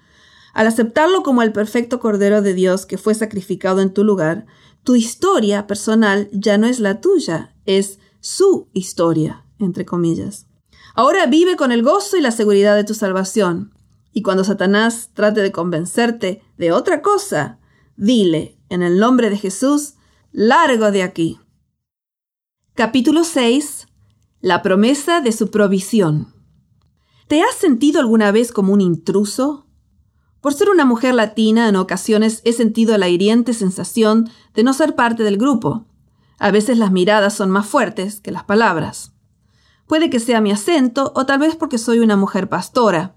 al 0.55 0.67
aceptarlo 0.67 1.23
como 1.23 1.43
el 1.43 1.53
perfecto 1.53 2.01
Cordero 2.01 2.43
de 2.43 2.55
Dios 2.55 2.87
que 2.87 2.99
fue 2.99 3.15
sacrificado 3.15 3.81
en 3.81 3.93
tu 3.93 4.05
lugar, 4.05 4.47
tu 4.85 4.95
historia 4.95 5.67
personal 5.67 6.29
ya 6.33 6.59
no 6.59 6.67
es 6.67 6.81
la 6.81 7.01
tuya, 7.01 7.55
es 7.67 7.99
su 8.21 8.69
historia, 8.73 9.47
entre 9.59 9.85
comillas. 9.85 10.47
Ahora 10.95 11.27
vive 11.27 11.57
con 11.57 11.73
el 11.73 11.83
gozo 11.83 12.17
y 12.17 12.21
la 12.21 12.31
seguridad 12.31 12.77
de 12.77 12.85
tu 12.85 12.95
salvación. 12.95 13.73
Y 14.13 14.23
cuando 14.23 14.45
Satanás 14.45 15.11
trate 15.15 15.41
de 15.41 15.53
convencerte 15.53 16.43
de 16.59 16.73
otra 16.73 17.01
cosa, 17.03 17.59
dile, 17.97 18.59
en 18.69 18.83
el 18.83 18.99
nombre 18.99 19.31
de 19.31 19.39
Jesús, 19.39 19.95
largo 20.33 20.91
de 20.91 21.03
aquí. 21.03 21.41
Capítulo 22.75 23.25
6. 23.25 23.87
La 24.41 24.63
promesa 24.63 25.21
de 25.21 25.33
su 25.33 25.51
provisión. 25.51 26.35
¿Te 27.29 27.43
has 27.43 27.55
sentido 27.55 28.01
alguna 28.01 28.33
vez 28.33 28.53
como 28.53 28.73
un 28.73 28.81
intruso? 28.81 29.67
Por 30.41 30.55
ser 30.55 30.69
una 30.69 30.85
mujer 30.85 31.15
latina, 31.15 31.69
en 31.69 31.77
ocasiones 31.77 32.43
he 32.45 32.53
sentido 32.53 32.99
la 32.99 33.09
hiriente 33.09 33.55
sensación 33.55 34.29
de 34.55 34.65
no 34.65 34.75
ser 34.75 34.95
parte 34.95 35.23
del 35.23 35.39
grupo. 35.39 35.87
A 36.39 36.51
veces 36.51 36.77
las 36.77 36.91
miradas 36.91 37.35
son 37.35 37.51
más 37.51 37.67
fuertes 37.67 38.21
que 38.21 38.33
las 38.33 38.45
palabras. 38.45 39.13
Puede 39.87 40.11
que 40.11 40.19
sea 40.19 40.41
mi 40.41 40.51
acento 40.51 41.13
o 41.15 41.25
tal 41.27 41.39
vez 41.39 41.55
porque 41.55 41.79
soy 41.79 42.01
una 42.01 42.17
mujer 42.17 42.49
pastora. 42.49 43.15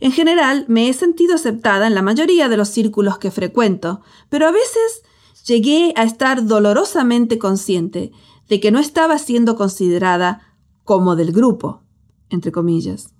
En 0.00 0.12
general, 0.12 0.64
me 0.66 0.88
he 0.88 0.92
sentido 0.94 1.34
aceptada 1.34 1.86
en 1.86 1.94
la 1.94 2.02
mayoría 2.02 2.48
de 2.48 2.56
los 2.56 2.70
círculos 2.70 3.18
que 3.18 3.30
frecuento, 3.30 4.00
pero 4.30 4.48
a 4.48 4.50
veces 4.50 5.02
llegué 5.46 5.92
a 5.94 6.04
estar 6.04 6.46
dolorosamente 6.46 7.38
consciente 7.38 8.10
de 8.48 8.60
que 8.60 8.70
no 8.70 8.78
estaba 8.78 9.18
siendo 9.18 9.56
considerada 9.56 10.56
como 10.84 11.16
del 11.16 11.32
grupo, 11.32 11.82
entre 12.30 12.50
comillas. 12.50 13.14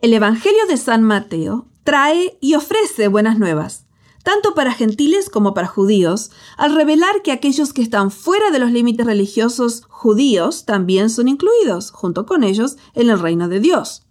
El 0.00 0.14
Evangelio 0.14 0.66
de 0.66 0.78
San 0.78 1.02
Mateo 1.02 1.68
trae 1.84 2.38
y 2.40 2.54
ofrece 2.54 3.08
buenas 3.08 3.38
nuevas, 3.38 3.86
tanto 4.22 4.54
para 4.54 4.72
gentiles 4.72 5.28
como 5.28 5.52
para 5.52 5.66
judíos, 5.66 6.30
al 6.56 6.74
revelar 6.74 7.22
que 7.22 7.32
aquellos 7.32 7.72
que 7.72 7.82
están 7.82 8.10
fuera 8.10 8.50
de 8.50 8.58
los 8.58 8.70
límites 8.70 9.06
religiosos 9.06 9.84
judíos 9.88 10.64
también 10.64 11.10
son 11.10 11.28
incluidos, 11.28 11.90
junto 11.90 12.24
con 12.24 12.42
ellos, 12.42 12.76
en 12.94 13.10
el 13.10 13.18
reino 13.18 13.48
de 13.48 13.60
Dios. 13.60 14.06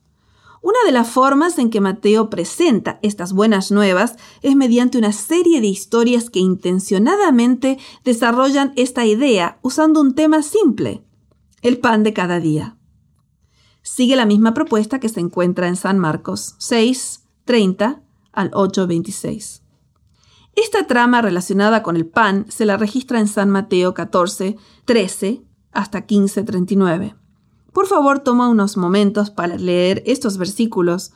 Una 0.61 0.79
de 0.85 0.91
las 0.91 1.09
formas 1.09 1.57
en 1.57 1.69
que 1.69 1.79
Mateo 1.79 2.29
presenta 2.29 2.99
estas 3.01 3.31
buenas 3.31 3.71
nuevas 3.71 4.17
es 4.41 4.55
mediante 4.55 4.97
una 4.97 5.13
serie 5.13 5.61
de 5.61 5.67
historias 5.67 6.29
que 6.29 6.39
intencionadamente 6.39 7.79
desarrollan 8.03 8.73
esta 8.75 9.05
idea 9.05 9.59
usando 9.61 10.01
un 10.01 10.15
tema 10.15 10.43
simple, 10.43 11.03
el 11.61 11.77
pan 11.77 12.03
de 12.03 12.13
cada 12.13 12.39
día. 12.39 12.77
Sigue 13.81 14.17
la 14.17 14.25
misma 14.25 14.53
propuesta 14.53 14.99
que 14.99 15.07
se 15.07 15.21
encuentra 15.21 15.67
en 15.67 15.77
San 15.77 15.97
Marcos 15.97 16.55
6, 16.57 17.23
30 17.45 18.01
al 18.33 18.51
8.26. 18.51 19.61
Esta 20.55 20.87
trama 20.87 21.21
relacionada 21.21 21.83
con 21.83 21.95
el 21.95 22.05
pan 22.05 22.45
se 22.49 22.65
la 22.65 22.75
registra 22.75 23.19
en 23.19 23.27
San 23.27 23.49
Mateo 23.49 23.93
14, 23.93 24.57
13 24.83 25.41
hasta 25.71 26.05
15, 26.05 26.43
39. 26.43 27.15
Por 27.79 27.87
favor, 27.87 28.19
toma 28.19 28.49
unos 28.49 28.75
momentos 28.75 29.29
para 29.29 29.55
leer 29.55 30.03
estos 30.05 30.37
versículos. 30.37 31.13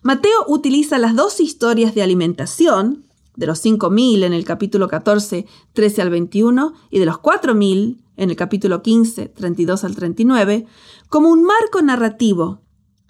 Mateo 0.00 0.46
utiliza 0.48 0.96
las 0.96 1.14
dos 1.14 1.40
historias 1.40 1.94
de 1.94 2.00
alimentación, 2.00 3.04
de 3.34 3.44
los 3.44 3.62
5.000 3.62 4.24
en 4.24 4.32
el 4.32 4.46
capítulo 4.46 4.88
14, 4.88 5.44
13 5.74 6.00
al 6.00 6.08
21, 6.08 6.72
y 6.88 7.00
de 7.00 7.04
los 7.04 7.16
4.000 7.16 7.98
en 8.16 8.30
el 8.30 8.34
capítulo 8.34 8.80
15, 8.80 9.28
32 9.28 9.84
al 9.84 9.94
39, 9.94 10.64
como 11.10 11.28
un 11.28 11.44
marco 11.44 11.82
narrativo, 11.82 12.62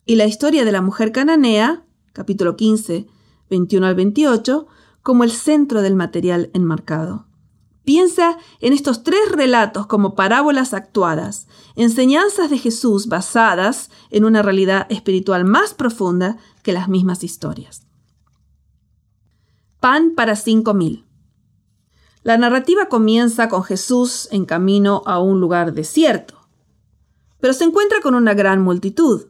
y 0.04 0.16
la 0.16 0.26
historia 0.26 0.64
de 0.64 0.72
la 0.72 0.82
mujer 0.82 1.12
cananea 1.12 1.84
capítulo 2.12 2.56
15, 2.56 3.06
21 3.48 3.86
al 3.86 3.94
28, 3.94 4.66
como 5.04 5.22
el 5.22 5.30
centro 5.30 5.80
del 5.80 5.94
material 5.94 6.50
enmarcado. 6.54 7.25
Piensa 7.86 8.36
en 8.58 8.72
estos 8.72 9.04
tres 9.04 9.30
relatos 9.30 9.86
como 9.86 10.16
parábolas 10.16 10.74
actuadas, 10.74 11.46
enseñanzas 11.76 12.50
de 12.50 12.58
Jesús 12.58 13.06
basadas 13.06 13.90
en 14.10 14.24
una 14.24 14.42
realidad 14.42 14.88
espiritual 14.90 15.44
más 15.44 15.72
profunda 15.72 16.36
que 16.64 16.72
las 16.72 16.88
mismas 16.88 17.22
historias. 17.22 17.86
Pan 19.78 20.14
para 20.16 20.34
cinco 20.34 20.74
mil. 20.74 21.06
La 22.24 22.36
narrativa 22.36 22.86
comienza 22.86 23.48
con 23.48 23.62
Jesús 23.62 24.26
en 24.32 24.46
camino 24.46 25.04
a 25.06 25.20
un 25.20 25.40
lugar 25.40 25.72
desierto, 25.72 26.48
pero 27.38 27.52
se 27.54 27.62
encuentra 27.62 28.00
con 28.00 28.16
una 28.16 28.34
gran 28.34 28.62
multitud. 28.62 29.26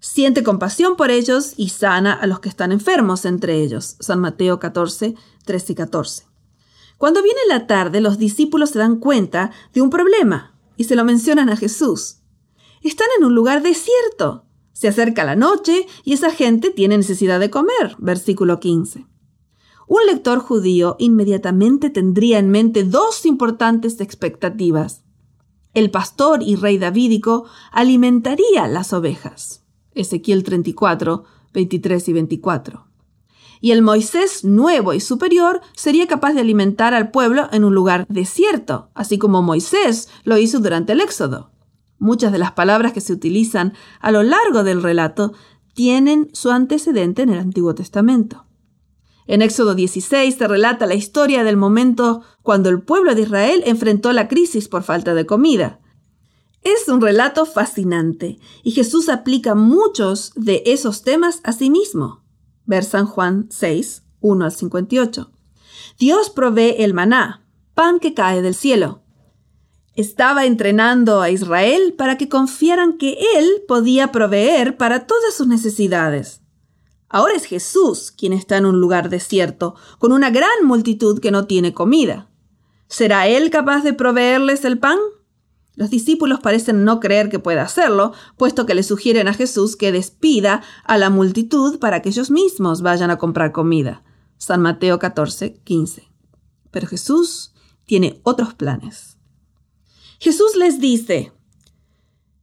Siente 0.00 0.42
compasión 0.42 0.96
por 0.96 1.10
ellos 1.10 1.52
y 1.58 1.68
sana 1.68 2.14
a 2.14 2.26
los 2.26 2.40
que 2.40 2.48
están 2.48 2.72
enfermos 2.72 3.26
entre 3.26 3.62
ellos. 3.62 3.96
San 4.00 4.18
Mateo 4.18 4.58
14, 4.58 5.14
13 5.44 5.72
y 5.72 5.76
14. 5.76 6.31
Cuando 7.02 7.20
viene 7.20 7.40
la 7.48 7.66
tarde, 7.66 8.00
los 8.00 8.16
discípulos 8.16 8.70
se 8.70 8.78
dan 8.78 9.00
cuenta 9.00 9.50
de 9.74 9.82
un 9.82 9.90
problema 9.90 10.54
y 10.76 10.84
se 10.84 10.94
lo 10.94 11.04
mencionan 11.04 11.48
a 11.48 11.56
Jesús. 11.56 12.18
Están 12.80 13.08
en 13.18 13.24
un 13.24 13.34
lugar 13.34 13.60
desierto. 13.60 14.44
Se 14.72 14.86
acerca 14.86 15.24
la 15.24 15.34
noche 15.34 15.88
y 16.04 16.12
esa 16.12 16.30
gente 16.30 16.70
tiene 16.70 16.96
necesidad 16.96 17.40
de 17.40 17.50
comer. 17.50 17.96
Versículo 17.98 18.60
15. 18.60 19.04
Un 19.88 20.06
lector 20.06 20.38
judío 20.38 20.94
inmediatamente 21.00 21.90
tendría 21.90 22.38
en 22.38 22.50
mente 22.50 22.84
dos 22.84 23.26
importantes 23.26 24.00
expectativas. 24.00 25.02
El 25.74 25.90
pastor 25.90 26.40
y 26.44 26.54
rey 26.54 26.78
davídico 26.78 27.46
alimentaría 27.72 28.68
las 28.68 28.92
ovejas. 28.92 29.64
Ezequiel 29.96 30.44
34, 30.44 31.24
23 31.52 32.08
y 32.08 32.12
24. 32.12 32.91
Y 33.62 33.70
el 33.70 33.80
Moisés 33.80 34.44
nuevo 34.44 34.92
y 34.92 34.98
superior 34.98 35.60
sería 35.76 36.08
capaz 36.08 36.32
de 36.32 36.40
alimentar 36.40 36.94
al 36.94 37.12
pueblo 37.12 37.48
en 37.52 37.62
un 37.62 37.74
lugar 37.74 38.06
desierto, 38.08 38.90
así 38.92 39.18
como 39.18 39.40
Moisés 39.40 40.08
lo 40.24 40.36
hizo 40.36 40.58
durante 40.58 40.92
el 40.92 41.00
Éxodo. 41.00 41.52
Muchas 41.96 42.32
de 42.32 42.38
las 42.38 42.50
palabras 42.52 42.92
que 42.92 43.00
se 43.00 43.12
utilizan 43.12 43.74
a 44.00 44.10
lo 44.10 44.24
largo 44.24 44.64
del 44.64 44.82
relato 44.82 45.32
tienen 45.74 46.28
su 46.32 46.50
antecedente 46.50 47.22
en 47.22 47.30
el 47.30 47.38
Antiguo 47.38 47.72
Testamento. 47.76 48.46
En 49.28 49.42
Éxodo 49.42 49.76
16 49.76 50.34
se 50.34 50.48
relata 50.48 50.88
la 50.88 50.96
historia 50.96 51.44
del 51.44 51.56
momento 51.56 52.22
cuando 52.42 52.68
el 52.68 52.82
pueblo 52.82 53.14
de 53.14 53.22
Israel 53.22 53.62
enfrentó 53.64 54.12
la 54.12 54.26
crisis 54.26 54.66
por 54.66 54.82
falta 54.82 55.14
de 55.14 55.24
comida. 55.24 55.78
Es 56.62 56.88
un 56.88 57.00
relato 57.00 57.46
fascinante 57.46 58.40
y 58.64 58.72
Jesús 58.72 59.08
aplica 59.08 59.54
muchos 59.54 60.32
de 60.34 60.64
esos 60.66 61.02
temas 61.02 61.40
a 61.44 61.52
sí 61.52 61.70
mismo. 61.70 62.21
Ver 62.64 62.84
San 62.84 63.06
Juan 63.06 63.46
6, 63.50 64.02
1 64.20 64.44
al 64.44 64.52
58. 64.52 65.30
Dios 65.98 66.30
provee 66.30 66.76
el 66.78 66.94
maná, 66.94 67.44
pan 67.74 67.98
que 67.98 68.14
cae 68.14 68.42
del 68.42 68.54
cielo. 68.54 69.02
Estaba 69.94 70.46
entrenando 70.46 71.20
a 71.20 71.30
Israel 71.30 71.94
para 71.96 72.16
que 72.16 72.28
confiaran 72.28 72.96
que 72.96 73.18
Él 73.36 73.62
podía 73.68 74.10
proveer 74.10 74.76
para 74.76 75.06
todas 75.06 75.34
sus 75.34 75.46
necesidades. 75.46 76.40
Ahora 77.08 77.34
es 77.34 77.44
Jesús 77.44 78.10
quien 78.10 78.32
está 78.32 78.56
en 78.56 78.64
un 78.64 78.80
lugar 78.80 79.10
desierto, 79.10 79.74
con 79.98 80.12
una 80.12 80.30
gran 80.30 80.64
multitud 80.64 81.20
que 81.20 81.30
no 81.30 81.46
tiene 81.46 81.74
comida. 81.74 82.30
¿Será 82.88 83.26
Él 83.26 83.50
capaz 83.50 83.82
de 83.82 83.92
proveerles 83.92 84.64
el 84.64 84.78
pan? 84.78 84.98
Los 85.74 85.90
discípulos 85.90 86.40
parecen 86.40 86.84
no 86.84 87.00
creer 87.00 87.30
que 87.30 87.38
pueda 87.38 87.62
hacerlo, 87.62 88.12
puesto 88.36 88.66
que 88.66 88.74
le 88.74 88.82
sugieren 88.82 89.28
a 89.28 89.34
Jesús 89.34 89.76
que 89.76 89.92
despida 89.92 90.62
a 90.84 90.98
la 90.98 91.08
multitud 91.08 91.78
para 91.78 92.02
que 92.02 92.10
ellos 92.10 92.30
mismos 92.30 92.82
vayan 92.82 93.10
a 93.10 93.16
comprar 93.16 93.52
comida. 93.52 94.02
San 94.36 94.60
Mateo 94.60 94.98
14, 94.98 95.54
15. 95.64 96.08
Pero 96.70 96.86
Jesús 96.86 97.54
tiene 97.86 98.20
otros 98.22 98.54
planes. 98.54 99.16
Jesús 100.18 100.56
les 100.56 100.78
dice, 100.78 101.32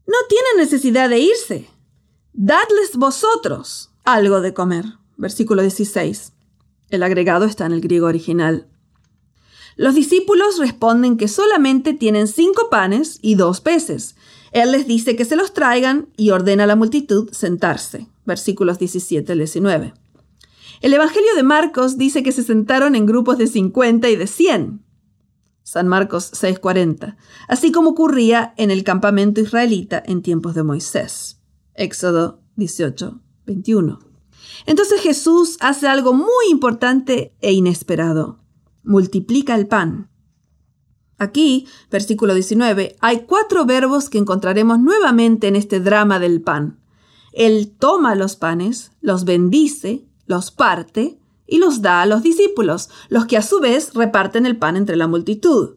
no 0.07 0.17
tienen 0.27 0.57
necesidad 0.57 1.09
de 1.09 1.19
irse, 1.19 1.69
dadles 2.33 2.95
vosotros 2.95 3.91
algo 4.03 4.41
de 4.41 4.53
comer. 4.53 4.85
Versículo 5.17 5.61
16. 5.61 6.33
El 6.89 7.03
agregado 7.03 7.45
está 7.45 7.65
en 7.65 7.73
el 7.73 7.81
griego 7.81 8.07
original. 8.07 8.67
Los 9.79 9.95
discípulos 9.95 10.57
responden 10.57 11.15
que 11.15 11.29
solamente 11.29 11.93
tienen 11.93 12.27
cinco 12.27 12.69
panes 12.69 13.17
y 13.21 13.35
dos 13.35 13.61
peces. 13.61 14.17
Él 14.51 14.73
les 14.73 14.85
dice 14.87 15.15
que 15.15 15.23
se 15.23 15.37
los 15.37 15.53
traigan 15.53 16.09
y 16.17 16.31
ordena 16.31 16.65
a 16.65 16.67
la 16.67 16.75
multitud 16.75 17.29
sentarse. 17.31 18.09
Versículos 18.25 18.77
17 18.77 19.31
al 19.31 19.37
19. 19.37 19.93
El 20.81 20.93
Evangelio 20.93 21.33
de 21.33 21.43
Marcos 21.43 21.97
dice 21.97 22.23
que 22.23 22.33
se 22.33 22.43
sentaron 22.43 22.93
en 22.93 23.05
grupos 23.05 23.37
de 23.37 23.47
50 23.47 24.09
y 24.09 24.17
de 24.17 24.27
100. 24.27 24.83
San 25.63 25.87
Marcos 25.87 26.29
6:40, 26.33 27.15
así 27.47 27.71
como 27.71 27.91
ocurría 27.91 28.53
en 28.57 28.71
el 28.71 28.83
campamento 28.83 29.39
israelita 29.39 30.03
en 30.05 30.21
tiempos 30.21 30.55
de 30.55 30.63
Moisés. 30.63 31.39
Éxodo 31.73 32.41
18, 32.57 33.21
21. 33.45 33.99
Entonces 34.65 34.99
Jesús 34.99 35.55
hace 35.61 35.87
algo 35.87 36.11
muy 36.11 36.49
importante 36.51 37.33
e 37.39 37.53
inesperado. 37.53 38.39
Multiplica 38.89 39.53
el 39.53 39.67
pan. 39.67 40.09
Aquí, 41.19 41.67
versículo 41.91 42.33
19, 42.33 42.95
hay 42.99 43.19
cuatro 43.27 43.67
verbos 43.67 44.09
que 44.09 44.17
encontraremos 44.17 44.79
nuevamente 44.79 45.47
en 45.47 45.55
este 45.55 45.79
drama 45.79 46.17
del 46.17 46.41
pan. 46.41 46.79
Él 47.31 47.75
toma 47.77 48.15
los 48.15 48.35
panes, 48.35 48.91
los 48.99 49.25
bendice, 49.25 50.07
los 50.25 50.49
parte 50.49 51.19
y 51.45 51.59
los 51.59 51.83
da 51.83 52.01
a 52.01 52.07
los 52.07 52.23
discípulos, 52.23 52.89
los 53.09 53.27
que 53.27 53.37
a 53.37 53.43
su 53.43 53.59
vez 53.59 53.93
reparten 53.93 54.47
el 54.47 54.57
pan 54.57 54.75
entre 54.75 54.95
la 54.95 55.05
multitud. 55.05 55.75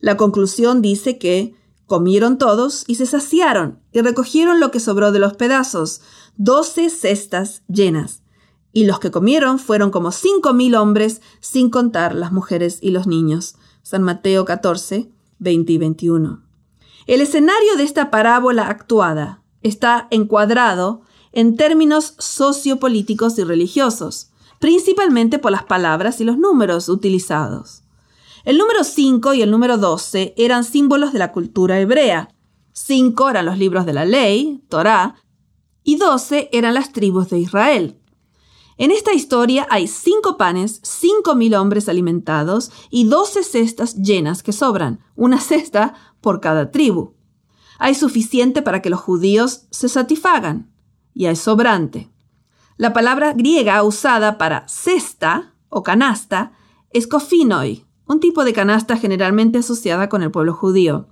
La 0.00 0.16
conclusión 0.16 0.82
dice 0.82 1.18
que 1.18 1.54
comieron 1.86 2.38
todos 2.38 2.82
y 2.88 2.96
se 2.96 3.06
saciaron 3.06 3.78
y 3.92 4.00
recogieron 4.00 4.58
lo 4.58 4.72
que 4.72 4.80
sobró 4.80 5.12
de 5.12 5.20
los 5.20 5.34
pedazos, 5.34 6.00
doce 6.36 6.90
cestas 6.90 7.62
llenas. 7.68 8.21
Y 8.72 8.84
los 8.84 8.98
que 8.98 9.10
comieron 9.10 9.58
fueron 9.58 9.90
como 9.90 10.12
cinco 10.12 10.54
mil 10.54 10.74
hombres, 10.74 11.20
sin 11.40 11.70
contar 11.70 12.14
las 12.14 12.32
mujeres 12.32 12.78
y 12.80 12.90
los 12.90 13.06
niños. 13.06 13.56
San 13.82 14.02
Mateo 14.02 14.44
14, 14.44 15.10
20 15.38 15.72
y 15.72 15.78
21. 15.78 16.42
El 17.06 17.20
escenario 17.20 17.76
de 17.76 17.82
esta 17.82 18.10
parábola 18.10 18.68
actuada 18.68 19.42
está 19.62 20.06
encuadrado 20.10 21.02
en 21.32 21.56
términos 21.56 22.14
sociopolíticos 22.18 23.38
y 23.38 23.44
religiosos, 23.44 24.30
principalmente 24.60 25.38
por 25.38 25.50
las 25.50 25.64
palabras 25.64 26.20
y 26.20 26.24
los 26.24 26.38
números 26.38 26.88
utilizados. 26.88 27.82
El 28.44 28.58
número 28.58 28.84
5 28.84 29.34
y 29.34 29.42
el 29.42 29.50
número 29.50 29.78
12 29.78 30.34
eran 30.36 30.64
símbolos 30.64 31.12
de 31.12 31.18
la 31.18 31.32
cultura 31.32 31.80
hebrea. 31.80 32.28
5 32.72 33.30
eran 33.30 33.46
los 33.46 33.58
libros 33.58 33.86
de 33.86 33.92
la 33.92 34.04
ley, 34.04 34.62
Torá, 34.68 35.16
y 35.84 35.96
12 35.96 36.50
eran 36.52 36.74
las 36.74 36.92
tribus 36.92 37.30
de 37.30 37.38
Israel. 37.38 37.98
En 38.82 38.90
esta 38.90 39.12
historia 39.14 39.64
hay 39.70 39.86
cinco 39.86 40.36
panes, 40.36 40.80
cinco 40.82 41.36
mil 41.36 41.54
hombres 41.54 41.88
alimentados 41.88 42.72
y 42.90 43.04
doce 43.04 43.44
cestas 43.44 43.94
llenas 43.94 44.42
que 44.42 44.50
sobran, 44.50 44.98
una 45.14 45.38
cesta 45.38 45.94
por 46.20 46.40
cada 46.40 46.72
tribu. 46.72 47.14
Hay 47.78 47.94
suficiente 47.94 48.60
para 48.60 48.82
que 48.82 48.90
los 48.90 48.98
judíos 48.98 49.68
se 49.70 49.88
satisfagan, 49.88 50.74
y 51.14 51.26
hay 51.26 51.36
sobrante. 51.36 52.10
La 52.76 52.92
palabra 52.92 53.34
griega 53.34 53.80
usada 53.84 54.36
para 54.36 54.66
cesta 54.66 55.54
o 55.68 55.84
canasta 55.84 56.50
es 56.90 57.06
kofinoi, 57.06 57.86
un 58.08 58.18
tipo 58.18 58.44
de 58.44 58.52
canasta 58.52 58.96
generalmente 58.96 59.58
asociada 59.58 60.08
con 60.08 60.24
el 60.24 60.32
pueblo 60.32 60.54
judío. 60.54 61.06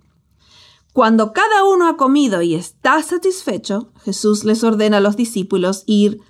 Cuando 0.92 1.32
cada 1.32 1.62
uno 1.62 1.86
ha 1.86 1.96
comido 1.96 2.42
y 2.42 2.56
está 2.56 3.00
satisfecho, 3.04 3.92
Jesús 4.02 4.42
les 4.42 4.64
ordena 4.64 4.96
a 4.96 5.00
los 5.00 5.14
discípulos 5.14 5.84
ir 5.86 6.20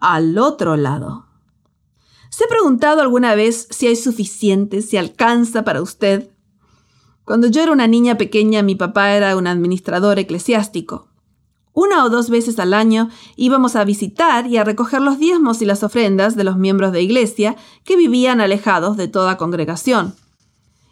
al 0.00 0.38
otro 0.38 0.76
lado. 0.76 1.26
¿Se 2.30 2.44
ha 2.44 2.48
preguntado 2.48 3.02
alguna 3.02 3.34
vez 3.34 3.68
si 3.70 3.86
hay 3.86 3.96
suficiente, 3.96 4.82
si 4.82 4.96
alcanza 4.96 5.64
para 5.64 5.82
usted? 5.82 6.30
Cuando 7.24 7.46
yo 7.46 7.62
era 7.62 7.72
una 7.72 7.86
niña 7.86 8.16
pequeña, 8.16 8.62
mi 8.62 8.74
papá 8.74 9.12
era 9.12 9.36
un 9.36 9.46
administrador 9.46 10.18
eclesiástico. 10.18 11.08
Una 11.72 12.04
o 12.04 12.10
dos 12.10 12.30
veces 12.30 12.58
al 12.58 12.74
año 12.74 13.10
íbamos 13.36 13.76
a 13.76 13.84
visitar 13.84 14.46
y 14.46 14.56
a 14.56 14.64
recoger 14.64 15.00
los 15.00 15.18
diezmos 15.18 15.62
y 15.62 15.66
las 15.66 15.82
ofrendas 15.82 16.34
de 16.34 16.44
los 16.44 16.56
miembros 16.56 16.92
de 16.92 17.02
iglesia 17.02 17.56
que 17.84 17.96
vivían 17.96 18.40
alejados 18.40 18.96
de 18.96 19.06
toda 19.06 19.36
congregación. 19.36 20.14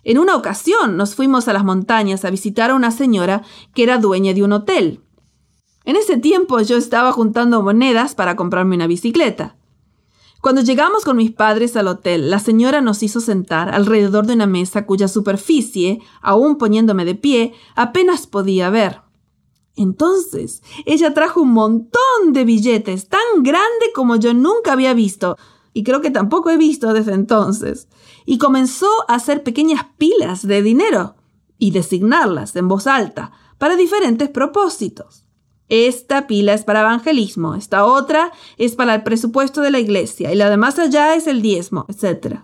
En 0.04 0.18
una 0.18 0.36
ocasión 0.36 0.96
nos 0.96 1.14
fuimos 1.14 1.48
a 1.48 1.52
las 1.52 1.64
montañas 1.64 2.24
a 2.24 2.30
visitar 2.30 2.70
a 2.70 2.74
una 2.74 2.90
señora 2.90 3.42
que 3.74 3.82
era 3.82 3.98
dueña 3.98 4.32
de 4.32 4.44
un 4.44 4.52
hotel. 4.52 5.02
En 5.88 5.96
ese 5.96 6.18
tiempo 6.18 6.60
yo 6.60 6.76
estaba 6.76 7.12
juntando 7.12 7.62
monedas 7.62 8.14
para 8.14 8.36
comprarme 8.36 8.76
una 8.76 8.86
bicicleta. 8.86 9.56
Cuando 10.42 10.60
llegamos 10.60 11.02
con 11.02 11.16
mis 11.16 11.30
padres 11.30 11.78
al 11.78 11.88
hotel, 11.88 12.28
la 12.28 12.40
señora 12.40 12.82
nos 12.82 13.02
hizo 13.02 13.20
sentar 13.22 13.74
alrededor 13.74 14.26
de 14.26 14.34
una 14.34 14.46
mesa 14.46 14.84
cuya 14.84 15.08
superficie, 15.08 16.02
aún 16.20 16.58
poniéndome 16.58 17.06
de 17.06 17.14
pie, 17.14 17.54
apenas 17.74 18.26
podía 18.26 18.68
ver. 18.68 19.00
Entonces, 19.76 20.62
ella 20.84 21.14
trajo 21.14 21.40
un 21.40 21.52
montón 21.52 22.34
de 22.34 22.44
billetes, 22.44 23.08
tan 23.08 23.42
grande 23.42 23.86
como 23.94 24.16
yo 24.16 24.34
nunca 24.34 24.74
había 24.74 24.92
visto, 24.92 25.38
y 25.72 25.84
creo 25.84 26.02
que 26.02 26.10
tampoco 26.10 26.50
he 26.50 26.58
visto 26.58 26.92
desde 26.92 27.14
entonces, 27.14 27.88
y 28.26 28.36
comenzó 28.36 28.90
a 29.08 29.14
hacer 29.14 29.42
pequeñas 29.42 29.86
pilas 29.96 30.46
de 30.46 30.60
dinero 30.60 31.14
y 31.56 31.70
designarlas 31.70 32.56
en 32.56 32.68
voz 32.68 32.86
alta 32.86 33.32
para 33.56 33.74
diferentes 33.74 34.28
propósitos. 34.28 35.24
Esta 35.68 36.26
pila 36.26 36.54
es 36.54 36.64
para 36.64 36.80
evangelismo, 36.80 37.54
esta 37.54 37.84
otra 37.84 38.32
es 38.56 38.74
para 38.74 38.94
el 38.94 39.02
presupuesto 39.02 39.60
de 39.60 39.70
la 39.70 39.78
iglesia 39.78 40.32
y 40.32 40.36
la 40.36 40.48
de 40.48 40.56
más 40.56 40.78
allá 40.78 41.14
es 41.14 41.26
el 41.26 41.42
diezmo, 41.42 41.84
etc. 41.88 42.40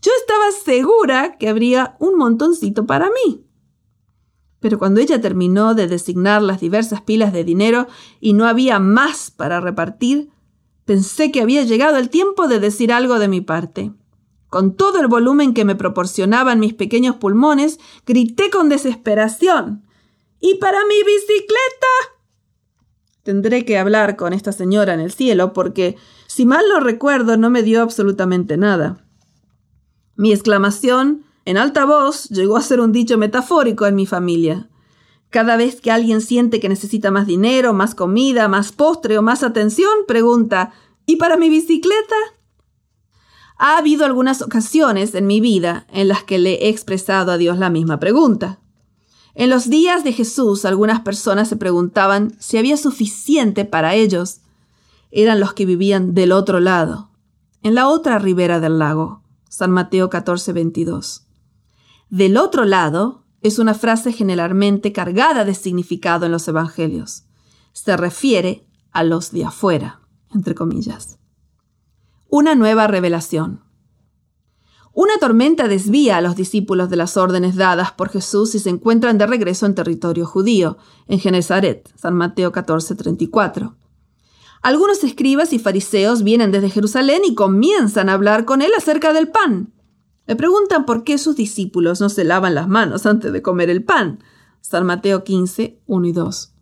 Yo 0.00 0.12
estaba 0.20 0.52
segura 0.64 1.36
que 1.38 1.48
habría 1.48 1.96
un 1.98 2.16
montoncito 2.16 2.86
para 2.86 3.10
mí. 3.10 3.44
Pero 4.60 4.78
cuando 4.78 5.00
ella 5.00 5.20
terminó 5.20 5.74
de 5.74 5.86
designar 5.88 6.42
las 6.42 6.60
diversas 6.60 7.00
pilas 7.00 7.32
de 7.32 7.44
dinero 7.44 7.88
y 8.20 8.32
no 8.32 8.46
había 8.46 8.78
más 8.78 9.30
para 9.30 9.60
repartir, 9.60 10.30
pensé 10.84 11.32
que 11.32 11.40
había 11.40 11.64
llegado 11.64 11.98
el 11.98 12.10
tiempo 12.10 12.46
de 12.46 12.60
decir 12.60 12.92
algo 12.92 13.18
de 13.18 13.28
mi 13.28 13.40
parte. 13.40 13.92
Con 14.48 14.76
todo 14.76 15.00
el 15.00 15.08
volumen 15.08 15.52
que 15.52 15.64
me 15.64 15.74
proporcionaban 15.74 16.60
mis 16.60 16.72
pequeños 16.72 17.16
pulmones, 17.16 17.80
grité 18.06 18.50
con 18.50 18.68
desesperación. 18.68 19.84
¿Y 20.40 20.54
para 20.54 20.78
mi 20.86 21.02
bicicleta? 21.02 22.15
Tendré 23.26 23.64
que 23.64 23.76
hablar 23.76 24.14
con 24.14 24.32
esta 24.32 24.52
señora 24.52 24.94
en 24.94 25.00
el 25.00 25.10
cielo 25.10 25.52
porque, 25.52 25.96
si 26.28 26.46
mal 26.46 26.64
lo 26.68 26.78
recuerdo, 26.78 27.36
no 27.36 27.50
me 27.50 27.64
dio 27.64 27.82
absolutamente 27.82 28.56
nada. 28.56 29.04
Mi 30.14 30.30
exclamación 30.30 31.24
en 31.44 31.56
alta 31.56 31.84
voz 31.84 32.28
llegó 32.28 32.56
a 32.56 32.62
ser 32.62 32.78
un 32.80 32.92
dicho 32.92 33.18
metafórico 33.18 33.84
en 33.86 33.96
mi 33.96 34.06
familia. 34.06 34.68
Cada 35.28 35.56
vez 35.56 35.80
que 35.80 35.90
alguien 35.90 36.20
siente 36.20 36.60
que 36.60 36.68
necesita 36.68 37.10
más 37.10 37.26
dinero, 37.26 37.72
más 37.72 37.96
comida, 37.96 38.46
más 38.46 38.70
postre 38.70 39.18
o 39.18 39.22
más 39.22 39.42
atención, 39.42 39.90
pregunta 40.06 40.72
¿Y 41.04 41.16
para 41.16 41.36
mi 41.36 41.48
bicicleta? 41.48 42.14
Ha 43.58 43.76
habido 43.76 44.04
algunas 44.04 44.40
ocasiones 44.40 45.16
en 45.16 45.26
mi 45.26 45.40
vida 45.40 45.88
en 45.90 46.06
las 46.06 46.22
que 46.22 46.38
le 46.38 46.66
he 46.66 46.68
expresado 46.68 47.32
a 47.32 47.38
Dios 47.38 47.58
la 47.58 47.70
misma 47.70 47.98
pregunta. 47.98 48.60
En 49.38 49.50
los 49.50 49.68
días 49.68 50.02
de 50.02 50.14
Jesús 50.14 50.64
algunas 50.64 51.02
personas 51.02 51.46
se 51.48 51.56
preguntaban 51.56 52.34
si 52.38 52.56
había 52.56 52.78
suficiente 52.78 53.66
para 53.66 53.94
ellos. 53.94 54.40
Eran 55.10 55.40
los 55.40 55.52
que 55.52 55.66
vivían 55.66 56.14
del 56.14 56.32
otro 56.32 56.58
lado, 56.58 57.10
en 57.62 57.74
la 57.74 57.86
otra 57.86 58.18
ribera 58.18 58.60
del 58.60 58.78
lago. 58.78 59.22
San 59.50 59.70
Mateo 59.70 60.08
14, 60.08 60.54
22. 60.54 61.26
Del 62.08 62.38
otro 62.38 62.64
lado 62.64 63.24
es 63.42 63.58
una 63.58 63.74
frase 63.74 64.10
generalmente 64.10 64.92
cargada 64.92 65.44
de 65.44 65.54
significado 65.54 66.24
en 66.24 66.32
los 66.32 66.48
evangelios. 66.48 67.24
Se 67.74 67.94
refiere 67.94 68.66
a 68.90 69.04
los 69.04 69.32
de 69.32 69.44
afuera, 69.44 70.00
entre 70.34 70.54
comillas. 70.54 71.18
Una 72.30 72.54
nueva 72.54 72.86
revelación. 72.86 73.65
Una 74.98 75.18
tormenta 75.18 75.68
desvía 75.68 76.16
a 76.16 76.20
los 76.22 76.36
discípulos 76.36 76.88
de 76.88 76.96
las 76.96 77.18
órdenes 77.18 77.54
dadas 77.54 77.92
por 77.92 78.08
Jesús 78.08 78.54
y 78.54 78.58
se 78.58 78.70
encuentran 78.70 79.18
de 79.18 79.26
regreso 79.26 79.66
en 79.66 79.74
territorio 79.74 80.24
judío, 80.24 80.78
en 81.06 81.18
Genezaret, 81.20 81.92
San 81.96 82.14
Mateo 82.14 82.50
14:34. 82.50 83.76
Algunos 84.62 85.04
escribas 85.04 85.52
y 85.52 85.58
fariseos 85.58 86.22
vienen 86.22 86.50
desde 86.50 86.70
Jerusalén 86.70 87.20
y 87.26 87.34
comienzan 87.34 88.08
a 88.08 88.14
hablar 88.14 88.46
con 88.46 88.62
él 88.62 88.70
acerca 88.74 89.12
del 89.12 89.28
pan. 89.28 89.74
Le 90.26 90.34
preguntan 90.34 90.86
por 90.86 91.04
qué 91.04 91.18
sus 91.18 91.36
discípulos 91.36 92.00
no 92.00 92.08
se 92.08 92.24
lavan 92.24 92.54
las 92.54 92.66
manos 92.66 93.04
antes 93.04 93.34
de 93.34 93.42
comer 93.42 93.68
el 93.68 93.84
pan. 93.84 94.20
San 94.62 94.86
Mateo 94.86 95.24
15, 95.24 95.78
1 95.84 96.06
y 96.06 96.12
2. 96.12 96.54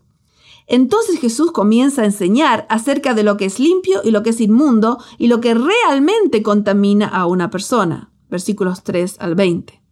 Entonces 0.67 1.21
Jesús 1.21 1.53
comienza 1.53 2.03
a 2.03 2.07
enseñar 2.07 2.67
acerca 2.69 3.15
de 3.15 3.23
lo 3.23 3.37
que 3.37 3.45
es 3.45 3.61
limpio 3.61 4.01
y 4.03 4.11
lo 4.11 4.25
que 4.25 4.31
es 4.31 4.41
inmundo 4.41 4.99
y 5.19 5.29
lo 5.29 5.41
que 5.41 5.55
realmente 5.55 6.43
contamina 6.43 7.07
a 7.07 7.27
una 7.27 7.49
persona 7.51 8.11
versículos 8.29 8.83
3 8.83 9.17
al 9.21 9.35
20. 9.35 9.83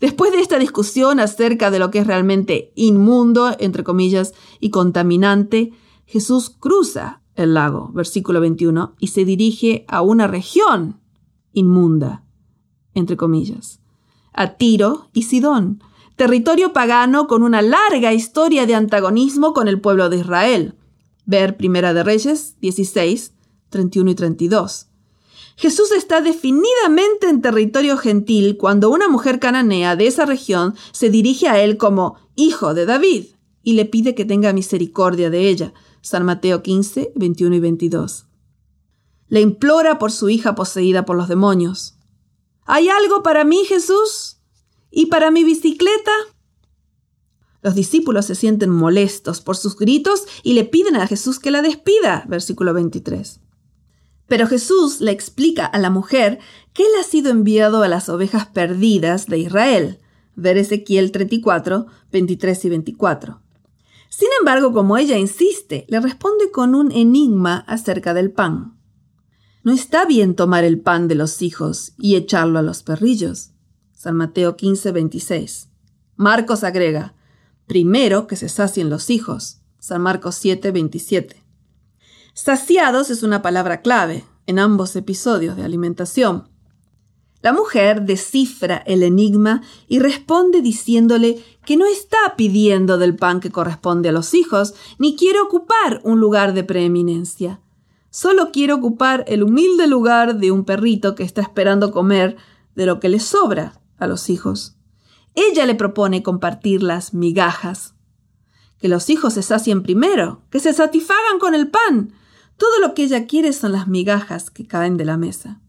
Después 0.00 0.32
de 0.32 0.40
esta 0.40 0.58
discusión 0.58 1.20
acerca 1.20 1.70
de 1.70 1.78
lo 1.78 1.90
que 1.90 2.00
es 2.00 2.06
realmente 2.06 2.72
inmundo, 2.74 3.54
entre 3.58 3.84
comillas, 3.84 4.34
y 4.58 4.70
contaminante, 4.70 5.72
Jesús 6.06 6.50
cruza 6.50 7.22
el 7.34 7.54
lago, 7.54 7.90
versículo 7.94 8.40
21, 8.40 8.96
y 8.98 9.08
se 9.08 9.24
dirige 9.24 9.84
a 9.88 10.02
una 10.02 10.26
región 10.26 11.00
inmunda, 11.52 12.24
entre 12.94 13.16
comillas, 13.16 13.80
a 14.32 14.54
Tiro 14.54 15.08
y 15.12 15.22
Sidón, 15.22 15.82
territorio 16.16 16.72
pagano 16.72 17.26
con 17.26 17.42
una 17.42 17.62
larga 17.62 18.12
historia 18.12 18.66
de 18.66 18.74
antagonismo 18.74 19.52
con 19.52 19.68
el 19.68 19.80
pueblo 19.80 20.08
de 20.08 20.18
Israel. 20.18 20.76
Ver 21.24 21.56
Primera 21.56 21.94
de 21.94 22.02
Reyes 22.02 22.56
16, 22.60 23.34
31 23.70 24.10
y 24.10 24.14
32. 24.14 24.88
Jesús 25.56 25.92
está 25.92 26.20
definidamente 26.20 27.28
en 27.28 27.42
territorio 27.42 27.96
gentil 27.96 28.56
cuando 28.56 28.90
una 28.90 29.08
mujer 29.08 29.38
cananea 29.38 29.96
de 29.96 30.06
esa 30.06 30.24
región 30.24 30.74
se 30.92 31.10
dirige 31.10 31.48
a 31.48 31.62
él 31.62 31.76
como 31.76 32.16
hijo 32.34 32.74
de 32.74 32.86
David 32.86 33.26
y 33.62 33.74
le 33.74 33.84
pide 33.84 34.14
que 34.14 34.24
tenga 34.24 34.52
misericordia 34.52 35.30
de 35.30 35.48
ella. 35.48 35.72
San 36.00 36.24
Mateo 36.24 36.62
15, 36.62 37.12
21 37.14 37.56
y 37.56 37.60
22. 37.60 38.26
Le 39.28 39.40
implora 39.40 39.98
por 39.98 40.10
su 40.10 40.28
hija 40.28 40.54
poseída 40.54 41.04
por 41.04 41.16
los 41.16 41.28
demonios. 41.28 41.96
¿Hay 42.64 42.88
algo 42.88 43.22
para 43.22 43.44
mí, 43.44 43.64
Jesús? 43.64 44.38
¿Y 44.90 45.06
para 45.06 45.30
mi 45.30 45.44
bicicleta? 45.44 46.12
Los 47.62 47.76
discípulos 47.76 48.26
se 48.26 48.34
sienten 48.34 48.70
molestos 48.70 49.40
por 49.40 49.56
sus 49.56 49.76
gritos 49.76 50.24
y 50.42 50.54
le 50.54 50.64
piden 50.64 50.96
a 50.96 51.06
Jesús 51.06 51.38
que 51.38 51.52
la 51.52 51.62
despida. 51.62 52.24
Versículo 52.28 52.74
23. 52.74 53.40
Pero 54.32 54.46
Jesús 54.46 55.02
le 55.02 55.10
explica 55.10 55.66
a 55.66 55.78
la 55.78 55.90
mujer 55.90 56.38
que 56.72 56.84
él 56.84 56.88
ha 56.98 57.02
sido 57.02 57.30
enviado 57.30 57.82
a 57.82 57.88
las 57.88 58.08
ovejas 58.08 58.46
perdidas 58.46 59.26
de 59.26 59.36
Israel. 59.36 59.98
Ver 60.36 60.56
Ezequiel 60.56 61.12
34, 61.12 61.86
23 62.10 62.64
y 62.64 62.68
24. 62.70 63.42
Sin 64.08 64.28
embargo, 64.40 64.72
como 64.72 64.96
ella 64.96 65.18
insiste, 65.18 65.84
le 65.90 66.00
responde 66.00 66.50
con 66.50 66.74
un 66.74 66.92
enigma 66.92 67.58
acerca 67.68 68.14
del 68.14 68.32
pan. 68.32 68.78
No 69.64 69.72
está 69.72 70.06
bien 70.06 70.34
tomar 70.34 70.64
el 70.64 70.80
pan 70.80 71.08
de 71.08 71.14
los 71.14 71.42
hijos 71.42 71.92
y 71.98 72.16
echarlo 72.16 72.58
a 72.58 72.62
los 72.62 72.82
perrillos. 72.82 73.50
San 73.92 74.16
Mateo 74.16 74.56
15, 74.56 74.92
26. 74.92 75.68
Marcos 76.16 76.64
agrega, 76.64 77.14
primero 77.66 78.26
que 78.26 78.36
se 78.36 78.48
sacien 78.48 78.88
los 78.88 79.10
hijos. 79.10 79.60
San 79.78 80.00
Marcos 80.00 80.36
7, 80.36 80.70
27. 80.70 81.41
Saciados 82.34 83.10
es 83.10 83.22
una 83.22 83.42
palabra 83.42 83.82
clave 83.82 84.24
en 84.46 84.58
ambos 84.58 84.96
episodios 84.96 85.54
de 85.54 85.64
alimentación. 85.64 86.48
La 87.42 87.52
mujer 87.52 88.02
descifra 88.02 88.78
el 88.86 89.02
enigma 89.02 89.62
y 89.86 89.98
responde 89.98 90.62
diciéndole 90.62 91.44
que 91.66 91.76
no 91.76 91.84
está 91.84 92.34
pidiendo 92.36 92.96
del 92.96 93.16
pan 93.16 93.40
que 93.40 93.50
corresponde 93.50 94.08
a 94.08 94.12
los 94.12 94.32
hijos, 94.32 94.74
ni 94.98 95.14
quiere 95.14 95.40
ocupar 95.40 96.00
un 96.04 96.20
lugar 96.20 96.54
de 96.54 96.64
preeminencia. 96.64 97.60
Solo 98.08 98.50
quiere 98.50 98.72
ocupar 98.72 99.24
el 99.28 99.42
humilde 99.42 99.86
lugar 99.86 100.38
de 100.38 100.52
un 100.52 100.64
perrito 100.64 101.14
que 101.14 101.24
está 101.24 101.42
esperando 101.42 101.92
comer 101.92 102.36
de 102.74 102.86
lo 102.86 102.98
que 102.98 103.10
le 103.10 103.20
sobra 103.20 103.80
a 103.98 104.06
los 104.06 104.30
hijos. 104.30 104.76
Ella 105.34 105.66
le 105.66 105.74
propone 105.74 106.22
compartir 106.22 106.82
las 106.82 107.12
migajas. 107.12 107.94
Que 108.78 108.88
los 108.88 109.10
hijos 109.10 109.34
se 109.34 109.42
sacien 109.42 109.82
primero, 109.82 110.42
que 110.50 110.60
se 110.60 110.72
satisfagan 110.72 111.38
con 111.38 111.54
el 111.54 111.68
pan. 111.68 112.14
Todo 112.62 112.78
lo 112.78 112.94
que 112.94 113.02
ella 113.02 113.26
quiere 113.26 113.52
son 113.52 113.72
las 113.72 113.88
migajas 113.88 114.48
que 114.48 114.68
caen 114.68 114.96
de 114.96 115.04
la 115.04 115.16
mesa. 115.16 115.60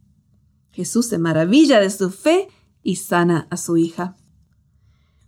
Jesús 0.72 1.08
se 1.08 1.18
maravilla 1.18 1.80
de 1.80 1.90
su 1.90 2.12
fe 2.12 2.50
y 2.84 2.98
sana 2.98 3.48
a 3.50 3.58
su 3.58 3.78
hija. 3.78 4.16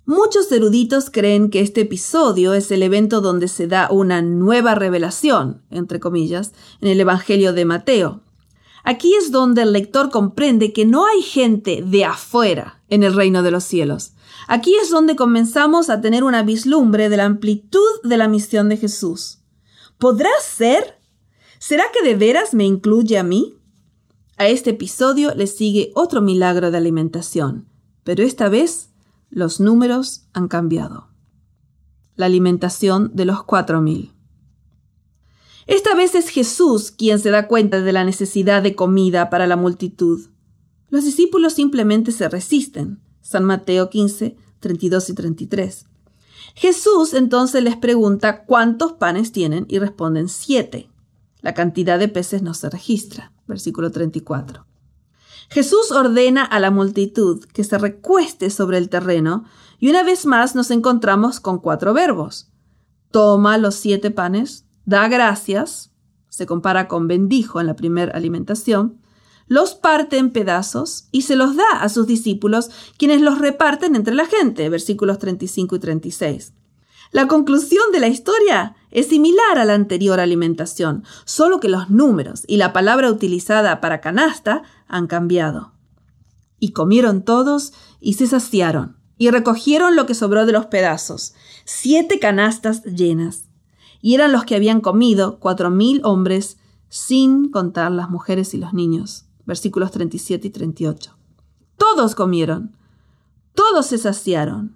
Muchos 0.06 0.52
eruditos 0.52 1.10
creen 1.10 1.50
que 1.50 1.62
este 1.62 1.82
episodio 1.82 2.54
es 2.54 2.70
el 2.70 2.84
evento 2.84 3.20
donde 3.20 3.48
se 3.48 3.66
da 3.66 3.90
una 3.90 4.22
nueva 4.22 4.76
revelación, 4.76 5.64
entre 5.72 6.00
comillas, 6.00 6.54
en 6.82 6.90
el 6.90 7.00
Evangelio 7.00 7.52
de 7.52 7.66
Mateo. 7.66 8.22
Aquí 8.84 9.16
es 9.16 9.32
donde 9.32 9.64
el 9.64 9.74
lector 9.74 10.12
comprende 10.12 10.72
que 10.72 10.86
no 10.86 11.08
hay 11.08 11.24
gente 11.24 11.84
de 11.84 12.06
afuera 12.06 12.84
en 12.90 13.02
el 13.02 13.16
reino 13.16 13.42
de 13.42 13.50
los 13.50 13.64
cielos. 13.64 14.14
Aquí 14.48 14.76
es 14.76 14.92
donde 14.92 15.16
comenzamos 15.16 15.90
a 15.90 16.00
tener 16.00 16.24
una 16.24 16.44
vislumbre 16.44 17.10
de 17.10 17.18
la 17.18 17.26
amplitud 17.26 18.02
de 18.04 18.18
la 18.18 18.28
misión 18.28 18.70
de 18.70 18.78
Jesús. 18.78 19.40
¿Podrá 19.98 20.30
ser? 20.44 21.04
¿Será 21.60 21.86
que 21.94 22.08
de 22.08 22.16
veras 22.16 22.54
me 22.54 22.66
incluye 22.66 23.18
a 23.18 23.24
mí? 23.24 23.58
A 24.38 24.48
este 24.48 24.72
episodio 24.72 25.34
le 25.34 25.48
sigue 25.48 25.92
otro 25.96 26.22
milagro 26.22 26.70
de 26.70 26.78
alimentación, 26.78 27.68
pero 28.04 28.24
esta 28.24 28.50
vez 28.50 28.90
los 29.30 29.60
números 29.60 30.28
han 30.34 30.48
cambiado. 30.48 31.08
La 32.16 32.26
alimentación 32.26 33.12
de 33.14 33.26
los 33.26 33.44
cuatro 33.44 33.82
mil. 33.82 34.14
Esta 35.68 35.96
vez 35.96 36.14
es 36.16 36.30
Jesús 36.30 36.92
quien 36.92 37.20
se 37.20 37.32
da 37.32 37.48
cuenta 37.48 37.82
de 37.82 37.92
la 37.92 38.04
necesidad 38.04 38.62
de 38.62 38.76
comida 38.76 39.30
para 39.30 39.48
la 39.48 39.56
multitud. 39.56 40.30
Los 40.90 41.06
discípulos 41.06 41.54
simplemente 41.54 42.12
se 42.12 42.30
resisten. 42.30 43.00
San 43.22 43.44
Mateo 43.44 43.90
15, 43.90 44.38
32 44.60 45.10
y 45.10 45.14
33. 45.14 45.86
Jesús 46.54 47.14
entonces 47.14 47.64
les 47.64 47.76
pregunta 47.76 48.46
cuántos 48.46 48.94
panes 48.94 49.32
tienen 49.32 49.66
y 49.68 49.80
responden 49.80 50.30
siete. 50.30 50.90
La 51.46 51.54
cantidad 51.54 52.00
de 52.00 52.08
peces 52.08 52.42
no 52.42 52.56
se 52.56 52.72
registra. 52.72 53.32
Versículo 53.46 53.92
34. 53.92 54.66
Jesús 55.52 55.92
ordena 55.92 56.44
a 56.44 56.60
la 56.60 56.72
multitud 56.72 57.46
que 57.54 57.64
se 57.64 57.78
recueste 57.78 58.50
sobre 58.50 58.80
el 58.80 58.90
terreno 58.90 59.44
y 59.78 59.92
una 59.92 60.02
vez 60.02 60.26
más 60.26 60.56
nos 60.56 60.72
encontramos 60.72 61.40
con 61.40 61.60
cuatro 61.60 61.94
verbos. 61.94 62.50
Toma 63.12 63.60
los 63.60 63.76
siete 63.76 64.10
panes, 64.10 64.66
da 64.86 65.08
gracias, 65.08 65.92
se 66.30 66.48
compara 66.48 66.88
con 66.88 67.08
bendijo 67.08 67.62
en 67.62 67.68
la 67.68 67.76
primera 67.76 68.12
alimentación, 68.14 69.00
los 69.46 69.76
parte 69.76 70.18
en 70.18 70.32
pedazos 70.32 71.10
y 71.12 71.22
se 71.22 71.36
los 71.36 71.56
da 71.56 71.80
a 71.80 71.90
sus 71.90 72.08
discípulos, 72.08 72.72
quienes 72.98 73.22
los 73.22 73.38
reparten 73.38 73.96
entre 73.96 74.16
la 74.16 74.26
gente, 74.26 74.68
versículos 74.70 75.20
35 75.20 75.76
y 75.76 75.80
36. 75.80 76.54
La 77.16 77.30
conclusión 77.30 77.94
de 77.94 78.02
la 78.02 78.10
historia 78.10 78.76
es 78.92 79.08
similar 79.08 79.58
a 79.58 79.64
la 79.64 79.74
anterior 79.74 80.20
alimentación, 80.20 81.06
solo 81.24 81.62
que 81.62 81.70
los 81.70 81.90
números 81.90 82.44
y 82.46 82.58
la 82.58 82.74
palabra 82.74 83.10
utilizada 83.10 83.80
para 83.80 84.02
canasta 84.02 84.64
han 84.90 85.08
cambiado. 85.08 85.72
Y 86.60 86.74
comieron 86.74 87.24
todos 87.24 87.72
y 88.02 88.16
se 88.16 88.28
saciaron, 88.28 88.98
y 89.18 89.30
recogieron 89.30 89.96
lo 89.96 90.06
que 90.06 90.14
sobró 90.14 90.46
de 90.46 90.52
los 90.52 90.66
pedazos, 90.66 91.36
siete 91.64 92.20
canastas 92.20 92.84
llenas. 92.84 93.46
Y 94.02 94.16
eran 94.16 94.34
los 94.34 94.44
que 94.44 94.56
habían 94.56 94.82
comido 94.82 95.40
cuatro 95.40 95.70
mil 95.70 96.02
hombres, 96.04 96.58
sin 96.90 97.50
contar 97.50 97.94
las 97.94 98.10
mujeres 98.10 98.54
y 98.54 98.58
los 98.58 98.74
niños 98.74 99.24
versículos 99.46 99.92
37 99.92 100.50
y 100.50 100.52
38. 100.52 101.16
Todos 101.78 102.14
comieron, 102.14 102.76
todos 103.54 103.86
se 103.86 104.00
saciaron, 104.00 104.76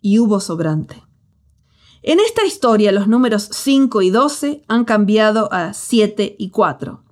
y 0.00 0.18
hubo 0.18 0.40
sobrante. 0.40 1.05
En 2.02 2.20
esta 2.20 2.44
historia 2.44 2.92
los 2.92 3.08
números 3.08 3.48
5 3.52 4.02
y 4.02 4.10
12 4.10 4.62
han 4.68 4.84
cambiado 4.84 5.52
a 5.52 5.72
7 5.72 6.36
y 6.38 6.50
4. 6.50 7.02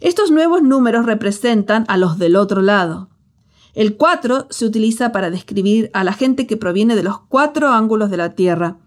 Estos 0.00 0.30
nuevos 0.30 0.62
números 0.62 1.06
representan 1.06 1.84
a 1.88 1.96
los 1.96 2.18
del 2.18 2.36
otro 2.36 2.62
lado. 2.62 3.08
El 3.74 3.96
4 3.96 4.46
se 4.50 4.66
utiliza 4.66 5.12
para 5.12 5.30
describir 5.30 5.90
a 5.94 6.04
la 6.04 6.12
gente 6.12 6.46
que 6.46 6.56
proviene 6.56 6.94
de 6.94 7.02
los 7.02 7.20
cuatro 7.20 7.70
ángulos 7.70 8.10
de 8.10 8.16
la 8.16 8.34
Tierra, 8.34 8.78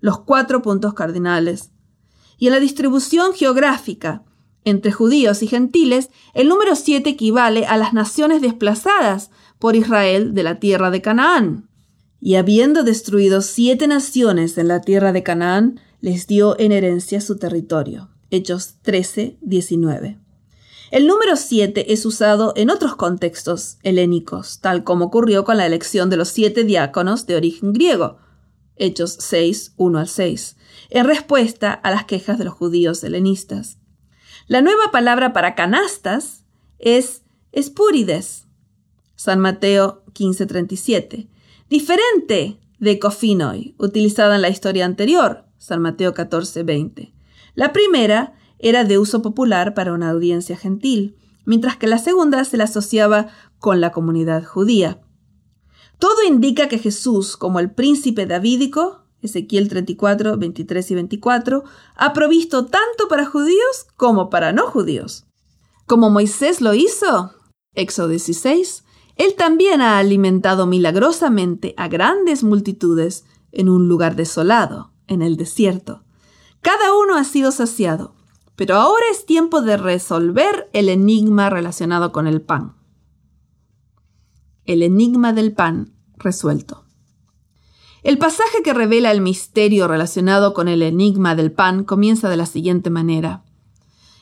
los 0.00 0.18
cuatro 0.18 0.60
puntos 0.60 0.92
cardinales. 0.92 1.70
Y 2.36 2.48
en 2.48 2.52
la 2.52 2.60
distribución 2.60 3.32
geográfica, 3.32 4.22
entre 4.64 4.92
judíos 4.92 5.42
y 5.42 5.46
gentiles, 5.46 6.10
el 6.34 6.48
número 6.48 6.74
7 6.74 7.08
equivale 7.08 7.66
a 7.66 7.76
las 7.76 7.92
naciones 7.92 8.42
desplazadas 8.42 9.30
por 9.58 9.76
Israel 9.76 10.34
de 10.34 10.42
la 10.42 10.58
tierra 10.58 10.90
de 10.90 11.00
Canaán. 11.00 11.68
Y 12.26 12.36
habiendo 12.36 12.84
destruido 12.84 13.42
siete 13.42 13.86
naciones 13.86 14.56
en 14.56 14.68
la 14.68 14.80
tierra 14.80 15.12
de 15.12 15.22
Canaán, 15.22 15.78
les 16.00 16.26
dio 16.26 16.58
en 16.58 16.72
herencia 16.72 17.20
su 17.20 17.36
territorio. 17.36 18.08
Hechos 18.30 18.76
13, 18.80 19.36
19. 19.42 20.18
El 20.90 21.06
número 21.06 21.36
7 21.36 21.92
es 21.92 22.06
usado 22.06 22.54
en 22.56 22.70
otros 22.70 22.96
contextos 22.96 23.76
helénicos, 23.82 24.60
tal 24.62 24.84
como 24.84 25.04
ocurrió 25.04 25.44
con 25.44 25.58
la 25.58 25.66
elección 25.66 26.08
de 26.08 26.16
los 26.16 26.30
siete 26.30 26.64
diáconos 26.64 27.26
de 27.26 27.36
origen 27.36 27.74
griego. 27.74 28.16
Hechos 28.76 29.18
6, 29.20 29.74
1 29.76 29.98
al 29.98 30.08
6, 30.08 30.56
en 30.88 31.04
respuesta 31.04 31.74
a 31.74 31.90
las 31.90 32.06
quejas 32.06 32.38
de 32.38 32.44
los 32.44 32.54
judíos 32.54 33.04
helenistas. 33.04 33.76
La 34.46 34.62
nueva 34.62 34.90
palabra 34.92 35.34
para 35.34 35.54
canastas 35.54 36.46
es 36.78 37.20
espúrides. 37.52 38.46
San 39.14 39.40
Mateo 39.40 40.02
15:37. 40.14 41.28
Diferente 41.70 42.60
de 42.78 42.98
cofinoi, 42.98 43.74
utilizada 43.78 44.36
en 44.36 44.42
la 44.42 44.50
historia 44.50 44.84
anterior, 44.84 45.46
San 45.56 45.80
Mateo 45.80 46.12
14:20. 46.12 47.14
La 47.54 47.72
primera 47.72 48.34
era 48.58 48.84
de 48.84 48.98
uso 48.98 49.22
popular 49.22 49.74
para 49.74 49.92
una 49.92 50.10
audiencia 50.10 50.56
gentil, 50.56 51.16
mientras 51.46 51.76
que 51.76 51.86
la 51.86 51.98
segunda 51.98 52.44
se 52.44 52.56
la 52.56 52.64
asociaba 52.64 53.28
con 53.58 53.80
la 53.80 53.92
comunidad 53.92 54.44
judía. 54.44 55.00
Todo 55.98 56.22
indica 56.26 56.68
que 56.68 56.78
Jesús, 56.78 57.36
como 57.36 57.60
el 57.60 57.70
príncipe 57.70 58.26
davídico, 58.26 59.06
Ezequiel 59.22 59.68
34, 59.68 60.36
23 60.36 60.90
y 60.90 60.94
24, 60.94 61.64
ha 61.96 62.12
provisto 62.12 62.66
tanto 62.66 63.08
para 63.08 63.24
judíos 63.24 63.86
como 63.96 64.28
para 64.28 64.52
no 64.52 64.66
judíos. 64.66 65.24
Como 65.86 66.10
Moisés 66.10 66.60
lo 66.60 66.74
hizo, 66.74 67.32
Éxodo 67.74 68.08
16, 68.08 68.83
él 69.16 69.34
también 69.36 69.80
ha 69.80 69.98
alimentado 69.98 70.66
milagrosamente 70.66 71.74
a 71.76 71.88
grandes 71.88 72.42
multitudes 72.42 73.24
en 73.52 73.68
un 73.68 73.88
lugar 73.88 74.16
desolado, 74.16 74.90
en 75.06 75.22
el 75.22 75.36
desierto. 75.36 76.02
Cada 76.60 76.94
uno 76.94 77.16
ha 77.16 77.24
sido 77.24 77.52
saciado, 77.52 78.14
pero 78.56 78.76
ahora 78.76 79.04
es 79.12 79.26
tiempo 79.26 79.62
de 79.62 79.76
resolver 79.76 80.68
el 80.72 80.88
enigma 80.88 81.50
relacionado 81.50 82.10
con 82.10 82.26
el 82.26 82.40
pan. 82.40 82.74
El 84.64 84.82
enigma 84.82 85.32
del 85.32 85.52
pan 85.52 85.92
resuelto. 86.16 86.84
El 88.02 88.18
pasaje 88.18 88.62
que 88.62 88.74
revela 88.74 89.12
el 89.12 89.20
misterio 89.20 89.88
relacionado 89.88 90.54
con 90.54 90.68
el 90.68 90.82
enigma 90.82 91.34
del 91.34 91.52
pan 91.52 91.84
comienza 91.84 92.28
de 92.28 92.36
la 92.36 92.46
siguiente 92.46 92.90
manera. 92.90 93.44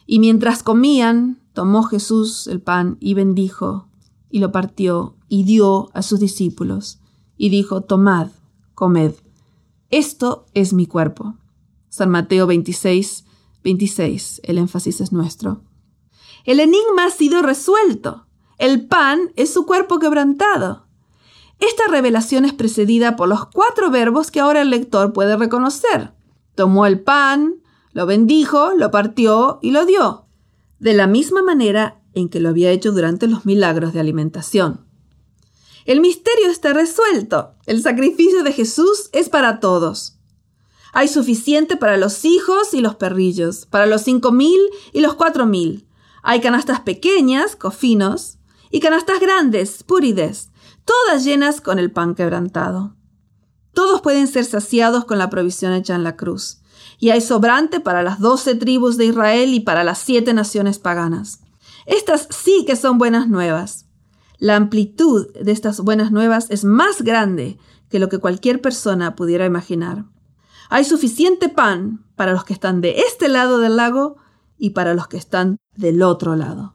Y 0.06 0.18
mientras 0.18 0.62
comían, 0.62 1.40
tomó 1.52 1.82
Jesús 1.82 2.46
el 2.46 2.60
pan 2.60 2.96
y 3.00 3.14
bendijo, 3.14 3.88
y 4.32 4.40
lo 4.40 4.50
partió, 4.50 5.14
y 5.28 5.44
dio 5.44 5.90
a 5.94 6.02
sus 6.02 6.18
discípulos, 6.18 6.98
y 7.36 7.50
dijo, 7.50 7.82
Tomad, 7.82 8.28
comed, 8.74 9.12
esto 9.90 10.46
es 10.54 10.72
mi 10.72 10.86
cuerpo. 10.86 11.34
San 11.90 12.08
Mateo 12.08 12.46
26, 12.46 13.26
26, 13.62 14.40
el 14.44 14.58
énfasis 14.58 15.02
es 15.02 15.12
nuestro. 15.12 15.60
El 16.44 16.60
enigma 16.60 17.04
ha 17.04 17.10
sido 17.10 17.42
resuelto. 17.42 18.26
El 18.58 18.86
pan 18.86 19.32
es 19.36 19.52
su 19.52 19.66
cuerpo 19.66 19.98
quebrantado. 19.98 20.86
Esta 21.60 21.84
revelación 21.88 22.44
es 22.44 22.54
precedida 22.54 23.14
por 23.14 23.28
los 23.28 23.46
cuatro 23.46 23.90
verbos 23.90 24.30
que 24.30 24.40
ahora 24.40 24.62
el 24.62 24.70
lector 24.70 25.12
puede 25.12 25.36
reconocer. 25.36 26.12
Tomó 26.54 26.86
el 26.86 27.00
pan, 27.00 27.56
lo 27.92 28.06
bendijo, 28.06 28.72
lo 28.76 28.90
partió 28.90 29.58
y 29.62 29.70
lo 29.70 29.84
dio, 29.84 30.24
de 30.80 30.94
la 30.94 31.06
misma 31.06 31.42
manera 31.42 32.01
en 32.14 32.28
que 32.28 32.40
lo 32.40 32.50
había 32.50 32.70
hecho 32.70 32.92
durante 32.92 33.26
los 33.26 33.44
milagros 33.44 33.92
de 33.92 34.00
alimentación. 34.00 34.86
El 35.84 36.00
misterio 36.00 36.48
está 36.50 36.72
resuelto. 36.72 37.54
El 37.66 37.82
sacrificio 37.82 38.42
de 38.44 38.52
Jesús 38.52 39.10
es 39.12 39.28
para 39.28 39.60
todos. 39.60 40.18
Hay 40.92 41.08
suficiente 41.08 41.76
para 41.76 41.96
los 41.96 42.24
hijos 42.24 42.74
y 42.74 42.80
los 42.80 42.96
perrillos, 42.96 43.66
para 43.66 43.86
los 43.86 44.02
cinco 44.02 44.30
mil 44.30 44.60
y 44.92 45.00
los 45.00 45.14
cuatro 45.14 45.46
mil. 45.46 45.88
Hay 46.22 46.40
canastas 46.40 46.80
pequeñas, 46.80 47.56
cofinos, 47.56 48.38
y 48.70 48.80
canastas 48.80 49.20
grandes, 49.20 49.82
púrides, 49.82 50.50
todas 50.84 51.24
llenas 51.24 51.60
con 51.60 51.78
el 51.78 51.92
pan 51.92 52.14
quebrantado. 52.14 52.96
Todos 53.74 54.00
pueden 54.00 54.26
ser 54.26 54.44
saciados 54.44 55.04
con 55.04 55.18
la 55.18 55.30
provisión 55.30 55.72
hecha 55.72 55.94
en 55.94 56.04
la 56.04 56.16
cruz, 56.16 56.62
y 56.98 57.10
hay 57.10 57.20
sobrante 57.20 57.80
para 57.80 58.02
las 58.02 58.20
doce 58.20 58.54
tribus 58.54 58.96
de 58.96 59.06
Israel 59.06 59.52
y 59.54 59.60
para 59.60 59.84
las 59.84 59.98
siete 59.98 60.32
naciones 60.34 60.78
paganas. 60.78 61.40
Estas 61.86 62.28
sí 62.30 62.64
que 62.66 62.76
son 62.76 62.98
buenas 62.98 63.28
nuevas. 63.28 63.86
La 64.38 64.56
amplitud 64.56 65.32
de 65.34 65.52
estas 65.52 65.80
buenas 65.80 66.10
nuevas 66.10 66.46
es 66.50 66.64
más 66.64 67.02
grande 67.02 67.58
que 67.88 67.98
lo 67.98 68.08
que 68.08 68.18
cualquier 68.18 68.60
persona 68.60 69.14
pudiera 69.14 69.46
imaginar. 69.46 70.06
Hay 70.70 70.84
suficiente 70.84 71.48
pan 71.48 72.04
para 72.16 72.32
los 72.32 72.44
que 72.44 72.54
están 72.54 72.80
de 72.80 73.00
este 73.00 73.28
lado 73.28 73.58
del 73.58 73.76
lago 73.76 74.16
y 74.56 74.70
para 74.70 74.94
los 74.94 75.06
que 75.08 75.16
están 75.16 75.58
del 75.76 76.02
otro 76.02 76.34
lado. 76.34 76.74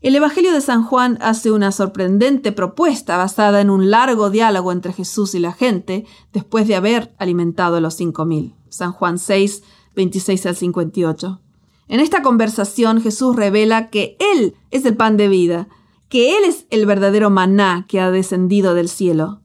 El 0.00 0.14
Evangelio 0.14 0.52
de 0.52 0.60
San 0.60 0.84
Juan 0.84 1.18
hace 1.20 1.50
una 1.50 1.72
sorprendente 1.72 2.52
propuesta 2.52 3.16
basada 3.16 3.60
en 3.60 3.70
un 3.70 3.90
largo 3.90 4.30
diálogo 4.30 4.70
entre 4.70 4.92
Jesús 4.92 5.34
y 5.34 5.40
la 5.40 5.52
gente 5.52 6.06
después 6.32 6.68
de 6.68 6.76
haber 6.76 7.14
alimentado 7.18 7.76
a 7.76 7.80
los 7.80 7.94
cinco 7.94 8.24
mil. 8.24 8.54
San 8.68 8.92
Juan 8.92 9.18
6, 9.18 9.62
26 9.96 10.46
al 10.46 10.56
58. 10.56 11.40
En 11.88 12.00
esta 12.00 12.22
conversación 12.22 13.00
Jesús 13.00 13.36
revela 13.36 13.90
que 13.90 14.16
Él 14.18 14.54
es 14.70 14.84
el 14.84 14.96
pan 14.96 15.16
de 15.16 15.28
vida, 15.28 15.68
que 16.08 16.36
Él 16.36 16.44
es 16.44 16.66
el 16.70 16.86
verdadero 16.86 17.30
maná 17.30 17.86
que 17.88 18.00
ha 18.00 18.10
descendido 18.10 18.74
del 18.74 18.88
cielo. 18.88 19.40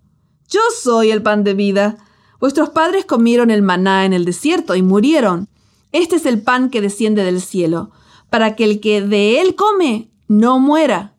Yo 0.49 0.59
soy 0.81 1.11
el 1.11 1.21
pan 1.21 1.43
de 1.43 1.53
vida. 1.53 1.97
Vuestros 2.39 2.69
padres 2.69 3.05
comieron 3.05 3.51
el 3.51 3.61
maná 3.61 4.05
en 4.05 4.13
el 4.13 4.25
desierto 4.25 4.75
y 4.75 4.81
murieron. 4.81 5.47
Este 5.91 6.15
es 6.15 6.25
el 6.25 6.41
pan 6.41 6.69
que 6.69 6.81
desciende 6.81 7.23
del 7.23 7.41
cielo, 7.41 7.91
para 8.29 8.55
que 8.55 8.63
el 8.63 8.79
que 8.79 9.01
de 9.01 9.39
él 9.39 9.55
come 9.55 10.11
no 10.27 10.59
muera. 10.59 11.15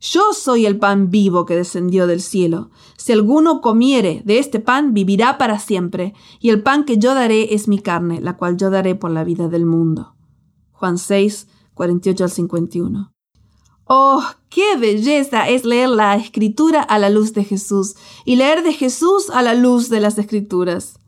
Yo 0.00 0.34
soy 0.34 0.66
el 0.66 0.78
pan 0.78 1.10
vivo 1.10 1.46
que 1.46 1.56
descendió 1.56 2.06
del 2.06 2.20
cielo. 2.20 2.70
Si 2.98 3.12
alguno 3.12 3.62
comiere 3.62 4.22
de 4.24 4.38
este 4.38 4.60
pan, 4.60 4.92
vivirá 4.92 5.38
para 5.38 5.58
siempre, 5.58 6.12
y 6.40 6.50
el 6.50 6.62
pan 6.62 6.84
que 6.84 6.98
yo 6.98 7.14
daré 7.14 7.54
es 7.54 7.68
mi 7.68 7.78
carne, 7.78 8.20
la 8.20 8.36
cual 8.36 8.58
yo 8.58 8.68
daré 8.68 8.94
por 8.94 9.10
la 9.10 9.24
vida 9.24 9.48
del 9.48 9.64
mundo. 9.64 10.13
Juan 10.74 10.98
6, 10.98 11.48
48 11.74 12.24
al 12.24 12.30
51. 12.30 13.14
Oh, 13.86 14.22
qué 14.48 14.76
belleza 14.76 15.48
es 15.48 15.64
leer 15.64 15.90
la 15.90 16.16
escritura 16.16 16.82
a 16.82 16.98
la 16.98 17.10
luz 17.10 17.34
de 17.34 17.44
Jesús 17.44 17.96
y 18.24 18.36
leer 18.36 18.62
de 18.62 18.72
Jesús 18.72 19.30
a 19.30 19.42
la 19.42 19.54
luz 19.54 19.88
de 19.90 20.00
las 20.00 20.18
escrituras. 20.18 20.98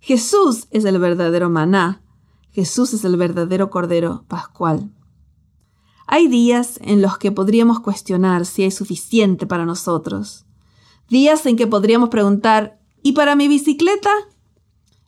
Jesús 0.00 0.66
es 0.70 0.84
el 0.84 0.98
verdadero 0.98 1.50
maná. 1.50 2.02
Jesús 2.50 2.94
es 2.94 3.04
el 3.04 3.16
verdadero 3.16 3.70
Cordero 3.70 4.24
Pascual. 4.28 4.90
Hay 6.06 6.28
días 6.28 6.78
en 6.82 7.00
los 7.00 7.18
que 7.18 7.32
podríamos 7.32 7.80
cuestionar 7.80 8.44
si 8.44 8.64
hay 8.64 8.70
suficiente 8.70 9.46
para 9.46 9.64
nosotros. 9.64 10.44
Días 11.08 11.46
en 11.46 11.56
que 11.56 11.66
podríamos 11.66 12.08
preguntar, 12.08 12.80
¿y 13.02 13.12
para 13.12 13.36
mi 13.36 13.48
bicicleta? 13.48 14.10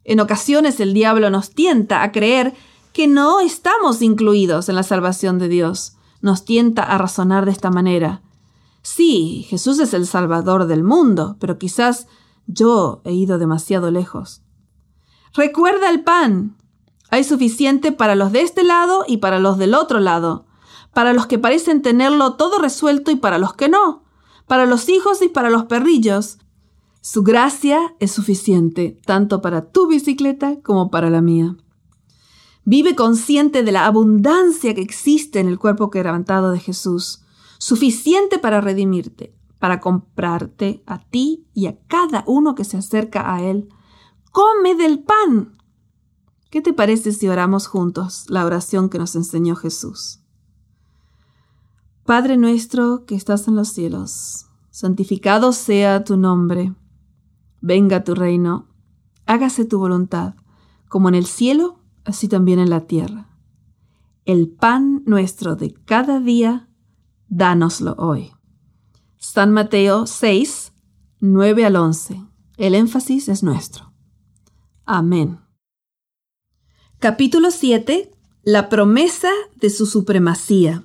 En 0.04 0.20
ocasiones 0.20 0.78
el 0.80 0.92
diablo 0.92 1.30
nos 1.30 1.50
tienta 1.50 2.02
a 2.02 2.12
creer 2.12 2.54
que 2.94 3.06
no 3.06 3.40
estamos 3.40 4.00
incluidos 4.00 4.70
en 4.70 4.76
la 4.76 4.82
salvación 4.82 5.38
de 5.38 5.48
Dios. 5.48 5.96
Nos 6.22 6.46
tienta 6.46 6.82
a 6.82 6.96
razonar 6.96 7.44
de 7.44 7.50
esta 7.50 7.70
manera. 7.70 8.22
Sí, 8.80 9.44
Jesús 9.50 9.78
es 9.80 9.92
el 9.92 10.06
Salvador 10.06 10.66
del 10.66 10.82
mundo, 10.82 11.36
pero 11.38 11.58
quizás 11.58 12.06
yo 12.46 13.02
he 13.04 13.12
ido 13.12 13.36
demasiado 13.36 13.90
lejos. 13.90 14.40
Recuerda 15.34 15.90
el 15.90 16.02
pan. 16.02 16.56
Hay 17.10 17.24
suficiente 17.24 17.92
para 17.92 18.14
los 18.14 18.32
de 18.32 18.40
este 18.40 18.64
lado 18.64 19.04
y 19.06 19.18
para 19.18 19.38
los 19.38 19.58
del 19.58 19.74
otro 19.74 20.00
lado 20.00 20.46
para 20.94 21.12
los 21.12 21.26
que 21.26 21.38
parecen 21.38 21.82
tenerlo 21.82 22.34
todo 22.34 22.58
resuelto 22.58 23.10
y 23.10 23.16
para 23.16 23.38
los 23.38 23.52
que 23.52 23.68
no, 23.68 24.04
para 24.46 24.64
los 24.64 24.88
hijos 24.88 25.20
y 25.20 25.28
para 25.28 25.50
los 25.50 25.64
perrillos. 25.64 26.38
Su 27.02 27.22
gracia 27.22 27.94
es 27.98 28.12
suficiente 28.12 28.98
tanto 29.04 29.42
para 29.42 29.70
tu 29.70 29.88
bicicleta 29.88 30.60
como 30.62 30.90
para 30.90 31.10
la 31.10 31.20
mía. 31.20 31.56
Vive 32.64 32.94
consciente 32.94 33.62
de 33.62 33.72
la 33.72 33.86
abundancia 33.86 34.74
que 34.74 34.80
existe 34.80 35.38
en 35.40 35.48
el 35.48 35.58
cuerpo 35.58 35.90
quebrantado 35.90 36.50
de 36.50 36.60
Jesús, 36.60 37.22
suficiente 37.58 38.38
para 38.38 38.60
redimirte, 38.60 39.34
para 39.58 39.80
comprarte 39.80 40.82
a 40.86 40.98
ti 41.00 41.46
y 41.52 41.66
a 41.66 41.78
cada 41.86 42.24
uno 42.26 42.54
que 42.54 42.64
se 42.64 42.78
acerca 42.78 43.34
a 43.34 43.42
Él. 43.42 43.68
Come 44.30 44.74
del 44.74 45.02
pan. 45.02 45.58
¿Qué 46.50 46.62
te 46.62 46.72
parece 46.72 47.12
si 47.12 47.28
oramos 47.28 47.66
juntos 47.66 48.24
la 48.28 48.46
oración 48.46 48.88
que 48.88 48.98
nos 48.98 49.14
enseñó 49.14 49.56
Jesús? 49.56 50.20
Padre 52.04 52.36
nuestro 52.36 53.04
que 53.06 53.14
estás 53.14 53.48
en 53.48 53.56
los 53.56 53.68
cielos, 53.68 54.46
santificado 54.70 55.52
sea 55.52 56.04
tu 56.04 56.16
nombre. 56.16 56.74
Venga 57.60 58.04
tu 58.04 58.14
reino, 58.14 58.68
hágase 59.26 59.64
tu 59.64 59.78
voluntad, 59.78 60.34
como 60.88 61.08
en 61.08 61.14
el 61.14 61.26
cielo, 61.26 61.80
así 62.05 62.28
también 62.28 62.59
en 62.59 62.70
la 62.70 62.86
tierra. 62.86 63.28
El 64.24 64.48
pan 64.48 65.02
nuestro 65.06 65.56
de 65.56 65.74
cada 65.85 66.20
día, 66.20 66.68
dánoslo 67.28 67.94
hoy. 67.98 68.32
San 69.18 69.52
Mateo 69.52 70.06
6, 70.06 70.72
9 71.20 71.64
al 71.64 71.76
11. 71.76 72.22
El 72.56 72.74
énfasis 72.74 73.28
es 73.28 73.43
nuestro. 73.43 73.93
Amén. 74.85 75.40
Capítulo 76.98 77.51
7. 77.51 78.10
La 78.43 78.68
promesa 78.68 79.31
de 79.56 79.70
su 79.70 79.86
supremacía. 79.86 80.85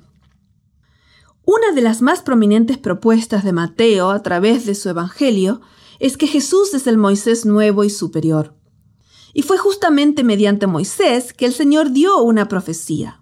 Una 1.46 1.72
de 1.74 1.82
las 1.82 2.02
más 2.02 2.22
prominentes 2.22 2.78
propuestas 2.78 3.44
de 3.44 3.54
Mateo 3.54 4.12
a 4.12 4.22
través 4.22 4.66
de 4.66 4.76
su 4.76 4.90
Evangelio 4.90 5.62
es 6.00 6.16
que 6.16 6.28
Jesús 6.28 6.74
es 6.74 6.88
el 6.88 6.98
Moisés 6.98 7.46
nuevo 7.46 7.84
y 7.84 7.90
superior. 7.90 8.59
Y 9.34 9.44
fue 9.44 9.58
justamente 9.58 10.24
mediante 10.24 10.68
Moisés 10.68 11.34
que 11.34 11.46
el 11.46 11.54
Señor 11.54 11.92
dio 11.92 12.22
una 12.22 12.48
profecía. 12.48 13.22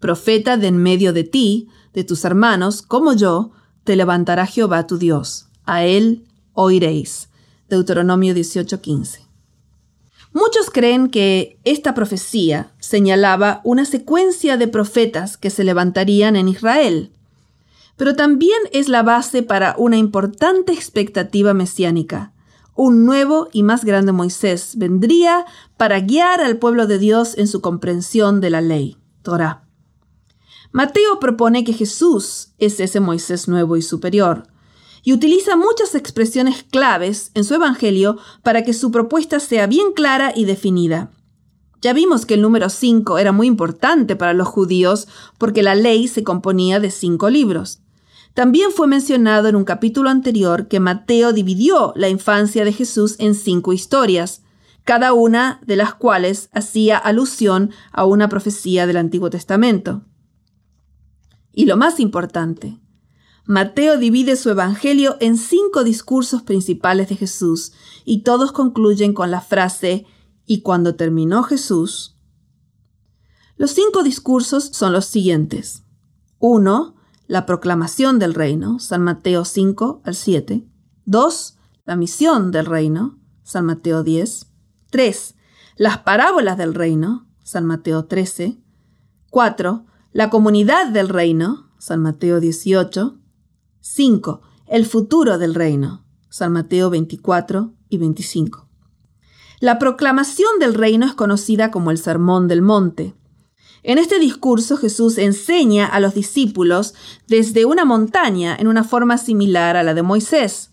Profeta 0.00 0.56
de 0.56 0.68
en 0.68 0.78
medio 0.78 1.12
de 1.12 1.24
ti, 1.24 1.68
de 1.92 2.04
tus 2.04 2.24
hermanos, 2.24 2.82
como 2.82 3.12
yo, 3.12 3.52
te 3.84 3.96
levantará 3.96 4.46
Jehová 4.46 4.86
tu 4.86 4.98
Dios. 4.98 5.48
A 5.64 5.84
él 5.84 6.24
oiréis. 6.52 7.28
Deuteronomio 7.68 8.34
18:15. 8.34 9.24
Muchos 10.34 10.68
creen 10.70 11.08
que 11.08 11.60
esta 11.64 11.94
profecía 11.94 12.72
señalaba 12.80 13.60
una 13.62 13.84
secuencia 13.84 14.56
de 14.56 14.66
profetas 14.66 15.36
que 15.36 15.48
se 15.48 15.62
levantarían 15.62 16.34
en 16.34 16.48
Israel, 16.48 17.12
pero 17.96 18.16
también 18.16 18.58
es 18.72 18.88
la 18.88 19.04
base 19.04 19.44
para 19.44 19.76
una 19.78 19.96
importante 19.96 20.72
expectativa 20.72 21.54
mesiánica. 21.54 22.33
Un 22.76 23.04
nuevo 23.04 23.48
y 23.52 23.62
más 23.62 23.84
grande 23.84 24.10
Moisés 24.10 24.72
vendría 24.76 25.44
para 25.76 26.00
guiar 26.00 26.40
al 26.40 26.58
pueblo 26.58 26.88
de 26.88 26.98
Dios 26.98 27.38
en 27.38 27.46
su 27.46 27.60
comprensión 27.60 28.40
de 28.40 28.50
la 28.50 28.60
ley, 28.60 28.96
Torah. 29.22 29.64
Mateo 30.72 31.20
propone 31.20 31.62
que 31.62 31.72
Jesús 31.72 32.48
es 32.58 32.80
ese 32.80 32.98
Moisés 32.98 33.46
nuevo 33.46 33.76
y 33.76 33.82
superior, 33.82 34.48
y 35.04 35.12
utiliza 35.12 35.54
muchas 35.54 35.94
expresiones 35.94 36.64
claves 36.64 37.30
en 37.34 37.44
su 37.44 37.54
Evangelio 37.54 38.18
para 38.42 38.64
que 38.64 38.72
su 38.72 38.90
propuesta 38.90 39.38
sea 39.38 39.68
bien 39.68 39.92
clara 39.92 40.32
y 40.34 40.44
definida. 40.44 41.12
Ya 41.80 41.92
vimos 41.92 42.26
que 42.26 42.34
el 42.34 42.42
número 42.42 42.70
5 42.70 43.18
era 43.18 43.30
muy 43.30 43.46
importante 43.46 44.16
para 44.16 44.32
los 44.32 44.48
judíos 44.48 45.06
porque 45.38 45.62
la 45.62 45.76
ley 45.76 46.08
se 46.08 46.24
componía 46.24 46.80
de 46.80 46.90
cinco 46.90 47.30
libros. 47.30 47.83
También 48.34 48.72
fue 48.72 48.88
mencionado 48.88 49.48
en 49.48 49.54
un 49.54 49.64
capítulo 49.64 50.10
anterior 50.10 50.66
que 50.66 50.80
Mateo 50.80 51.32
dividió 51.32 51.92
la 51.94 52.08
infancia 52.08 52.64
de 52.64 52.72
Jesús 52.72 53.14
en 53.20 53.36
cinco 53.36 53.72
historias, 53.72 54.42
cada 54.82 55.12
una 55.12 55.60
de 55.64 55.76
las 55.76 55.94
cuales 55.94 56.50
hacía 56.52 56.98
alusión 56.98 57.70
a 57.92 58.04
una 58.04 58.28
profecía 58.28 58.86
del 58.88 58.96
Antiguo 58.96 59.30
Testamento. 59.30 60.02
Y 61.52 61.66
lo 61.66 61.76
más 61.76 62.00
importante, 62.00 62.80
Mateo 63.46 63.98
divide 63.98 64.34
su 64.34 64.50
Evangelio 64.50 65.16
en 65.20 65.36
cinco 65.36 65.84
discursos 65.84 66.42
principales 66.42 67.08
de 67.08 67.16
Jesús, 67.16 67.72
y 68.04 68.22
todos 68.22 68.50
concluyen 68.50 69.12
con 69.12 69.30
la 69.30 69.42
frase, 69.42 70.06
y 70.44 70.62
cuando 70.62 70.96
terminó 70.96 71.44
Jesús. 71.44 72.16
Los 73.56 73.70
cinco 73.70 74.02
discursos 74.02 74.70
son 74.72 74.92
los 74.92 75.04
siguientes. 75.06 75.84
1. 76.40 76.96
La 77.26 77.46
proclamación 77.46 78.18
del 78.18 78.34
reino, 78.34 78.78
San 78.78 79.02
Mateo 79.02 79.46
5 79.46 80.02
al 80.04 80.14
7. 80.14 80.66
2. 81.06 81.58
La 81.86 81.96
misión 81.96 82.50
del 82.50 82.66
reino, 82.66 83.18
San 83.42 83.64
Mateo 83.64 84.02
10. 84.02 84.50
3. 84.90 85.34
Las 85.76 85.98
parábolas 85.98 86.58
del 86.58 86.74
reino, 86.74 87.26
San 87.42 87.64
Mateo 87.64 88.04
13. 88.04 88.58
4. 89.30 89.86
La 90.12 90.28
comunidad 90.28 90.88
del 90.88 91.08
reino, 91.08 91.70
San 91.78 92.00
Mateo 92.00 92.40
18. 92.40 93.18
5. 93.80 94.40
El 94.66 94.84
futuro 94.84 95.38
del 95.38 95.54
reino, 95.54 96.04
San 96.28 96.52
Mateo 96.52 96.90
24 96.90 97.74
y 97.88 97.96
25. 97.96 98.68
La 99.60 99.78
proclamación 99.78 100.58
del 100.60 100.74
reino 100.74 101.06
es 101.06 101.14
conocida 101.14 101.70
como 101.70 101.90
el 101.90 101.96
Sermón 101.96 102.48
del 102.48 102.60
Monte. 102.60 103.14
En 103.84 103.98
este 103.98 104.18
discurso 104.18 104.76
Jesús 104.76 105.18
enseña 105.18 105.86
a 105.86 106.00
los 106.00 106.14
discípulos 106.14 106.94
desde 107.28 107.64
una 107.64 107.84
montaña 107.84 108.56
en 108.58 108.66
una 108.66 108.82
forma 108.82 109.18
similar 109.18 109.76
a 109.76 109.84
la 109.84 109.94
de 109.94 110.02
Moisés 110.02 110.70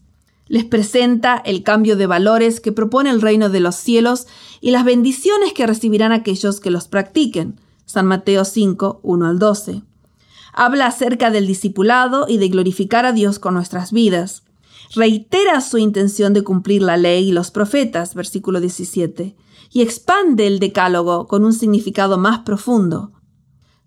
les 0.52 0.66
presenta 0.66 1.42
el 1.46 1.64
cambio 1.64 1.96
de 1.96 2.08
valores 2.08 2.60
que 2.60 2.74
propone 2.74 3.10
el 3.10 3.22
reino 3.22 3.48
de 3.48 3.62
los 3.62 3.78
cielos 3.78 4.28
y 4.60 4.72
las 4.72 4.84
bendiciones 4.84 5.54
que 5.54 5.66
recibirán 5.66 6.12
aquellos 6.12 6.60
que 6.60 6.72
los 6.72 6.90
practiquen. 6.90 7.58
San 7.86 8.06
Mateo 8.06 8.44
5, 8.44 9.00
1 9.02 9.26
al 9.28 9.40
12. 9.40 9.82
Habla 10.52 10.88
acerca 10.88 11.32
del 11.32 11.48
discipulado 11.48 12.26
y 12.28 12.38
de 12.38 12.50
glorificar 12.50 13.06
a 13.06 13.14
Dios 13.14 13.40
con 13.40 13.54
nuestras 13.54 13.94
vidas. 13.94 14.44
Reitera 14.94 15.62
su 15.62 15.78
intención 15.78 16.34
de 16.34 16.44
cumplir 16.44 16.82
la 16.82 16.98
ley 16.98 17.30
y 17.30 17.32
los 17.32 17.50
profetas, 17.50 18.14
versículo 18.14 18.60
17, 18.60 19.38
y 19.72 19.82
expande 19.82 20.48
el 20.48 20.60
decálogo 20.60 21.28
con 21.28 21.46
un 21.46 21.54
significado 21.54 22.18
más 22.18 22.40
profundo. 22.40 23.14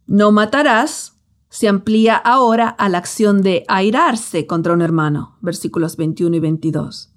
No 0.07 0.33
matarás, 0.33 1.15
se 1.51 1.69
amplía 1.69 2.17
ahora 2.17 2.69
a 2.69 2.89
la 2.89 2.99
acción 2.99 3.43
de 3.43 3.65
airarse 3.69 4.47
contra 4.47 4.73
un 4.73 4.83
hermano, 4.83 5.37
versículos 5.41 5.97
21 5.97 6.37
y 6.37 6.41
22. 6.41 7.13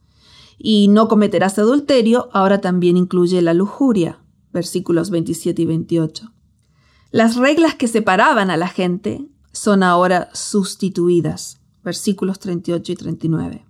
Y 0.57 0.87
no 0.89 1.07
cometerás 1.07 1.57
adulterio 1.59 2.29
ahora 2.33 2.61
también 2.61 2.97
incluye 2.97 3.41
la 3.41 3.53
lujuria, 3.53 4.19
versículos 4.51 5.09
27 5.11 5.61
y 5.61 5.65
28. 5.65 6.33
Las 7.11 7.35
reglas 7.35 7.75
que 7.75 7.87
separaban 7.87 8.49
a 8.49 8.57
la 8.57 8.67
gente 8.67 9.27
son 9.53 9.81
ahora 9.81 10.29
sustituidas, 10.33 11.59
versículos 11.83 12.39
38 12.39 12.91
y 12.91 12.95
39. 12.95 13.66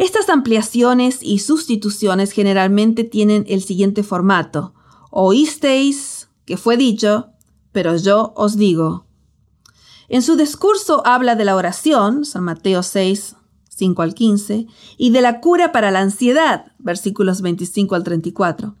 Estas 0.00 0.30
ampliaciones 0.30 1.18
y 1.20 1.40
sustituciones 1.40 2.32
generalmente 2.32 3.04
tienen 3.04 3.44
el 3.46 3.62
siguiente 3.62 4.02
formato. 4.02 4.72
Oísteis 5.10 6.30
que 6.46 6.56
fue 6.56 6.78
dicho, 6.78 7.32
pero 7.70 7.94
yo 7.98 8.32
os 8.34 8.56
digo. 8.56 9.04
En 10.08 10.22
su 10.22 10.36
discurso 10.36 11.02
habla 11.04 11.34
de 11.34 11.44
la 11.44 11.54
oración, 11.54 12.24
San 12.24 12.44
Mateo 12.44 12.82
6, 12.82 13.36
5 13.68 14.00
al 14.00 14.14
15, 14.14 14.68
y 14.96 15.10
de 15.10 15.20
la 15.20 15.38
cura 15.42 15.70
para 15.70 15.90
la 15.90 16.00
ansiedad, 16.00 16.72
versículos 16.78 17.42
25 17.42 17.94
al 17.94 18.02
34. 18.02 18.76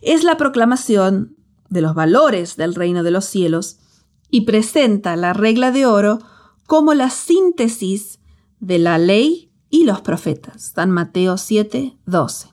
Es 0.00 0.24
la 0.24 0.38
proclamación 0.38 1.36
de 1.68 1.82
los 1.82 1.94
valores 1.94 2.56
del 2.56 2.74
reino 2.74 3.02
de 3.02 3.10
los 3.10 3.26
cielos 3.26 3.76
y 4.30 4.46
presenta 4.46 5.16
la 5.16 5.34
regla 5.34 5.70
de 5.70 5.84
oro 5.84 6.20
como 6.66 6.94
la 6.94 7.10
síntesis 7.10 8.20
de 8.58 8.78
la 8.78 8.96
ley 8.96 9.51
y 9.72 9.84
los 9.84 10.02
profetas. 10.02 10.72
San 10.74 10.90
Mateo 10.90 11.38
7, 11.38 11.96
12. 12.06 12.48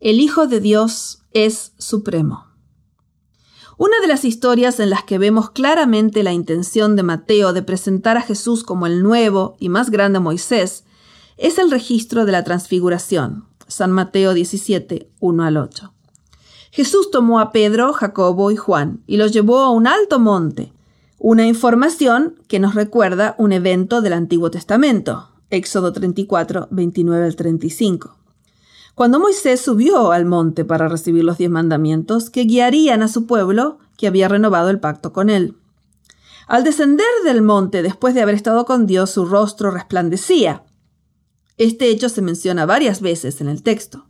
El 0.00 0.20
Hijo 0.20 0.46
de 0.46 0.60
Dios 0.60 1.24
es 1.32 1.72
supremo. 1.76 2.46
Una 3.76 4.00
de 4.00 4.06
las 4.06 4.24
historias 4.24 4.78
en 4.78 4.88
las 4.88 5.02
que 5.02 5.18
vemos 5.18 5.50
claramente 5.50 6.22
la 6.22 6.32
intención 6.32 6.94
de 6.94 7.02
Mateo 7.02 7.52
de 7.52 7.62
presentar 7.62 8.16
a 8.16 8.22
Jesús 8.22 8.62
como 8.62 8.86
el 8.86 9.02
nuevo 9.02 9.56
y 9.58 9.68
más 9.68 9.90
grande 9.90 10.20
Moisés 10.20 10.84
es 11.36 11.58
el 11.58 11.72
registro 11.72 12.24
de 12.24 12.32
la 12.32 12.44
transfiguración, 12.44 13.46
San 13.66 13.90
Mateo 13.90 14.34
17, 14.34 15.10
1 15.18 15.44
al 15.44 15.56
8. 15.56 15.92
Jesús 16.70 17.10
tomó 17.10 17.40
a 17.40 17.50
Pedro, 17.50 17.92
Jacobo 17.92 18.52
y 18.52 18.56
Juan 18.56 19.02
y 19.08 19.16
los 19.16 19.32
llevó 19.32 19.58
a 19.58 19.70
un 19.70 19.88
alto 19.88 20.20
monte, 20.20 20.72
una 21.18 21.46
información 21.48 22.36
que 22.46 22.60
nos 22.60 22.76
recuerda 22.76 23.34
un 23.38 23.50
evento 23.50 24.00
del 24.02 24.12
Antiguo 24.12 24.52
Testamento, 24.52 25.28
Éxodo 25.50 25.92
34, 25.92 26.68
29 26.70 27.24
al 27.24 27.36
35 27.36 28.18
cuando 28.98 29.20
Moisés 29.20 29.60
subió 29.60 30.10
al 30.10 30.24
monte 30.24 30.64
para 30.64 30.88
recibir 30.88 31.22
los 31.22 31.38
diez 31.38 31.48
mandamientos 31.48 32.30
que 32.30 32.42
guiarían 32.42 33.00
a 33.04 33.06
su 33.06 33.26
pueblo 33.26 33.78
que 33.96 34.08
había 34.08 34.26
renovado 34.26 34.70
el 34.70 34.80
pacto 34.80 35.12
con 35.12 35.30
él. 35.30 35.54
Al 36.48 36.64
descender 36.64 37.06
del 37.22 37.40
monte 37.40 37.82
después 37.82 38.16
de 38.16 38.22
haber 38.22 38.34
estado 38.34 38.64
con 38.64 38.88
Dios, 38.88 39.10
su 39.10 39.24
rostro 39.24 39.70
resplandecía. 39.70 40.64
Este 41.58 41.90
hecho 41.90 42.08
se 42.08 42.22
menciona 42.22 42.66
varias 42.66 43.00
veces 43.00 43.40
en 43.40 43.46
el 43.46 43.62
texto. 43.62 44.07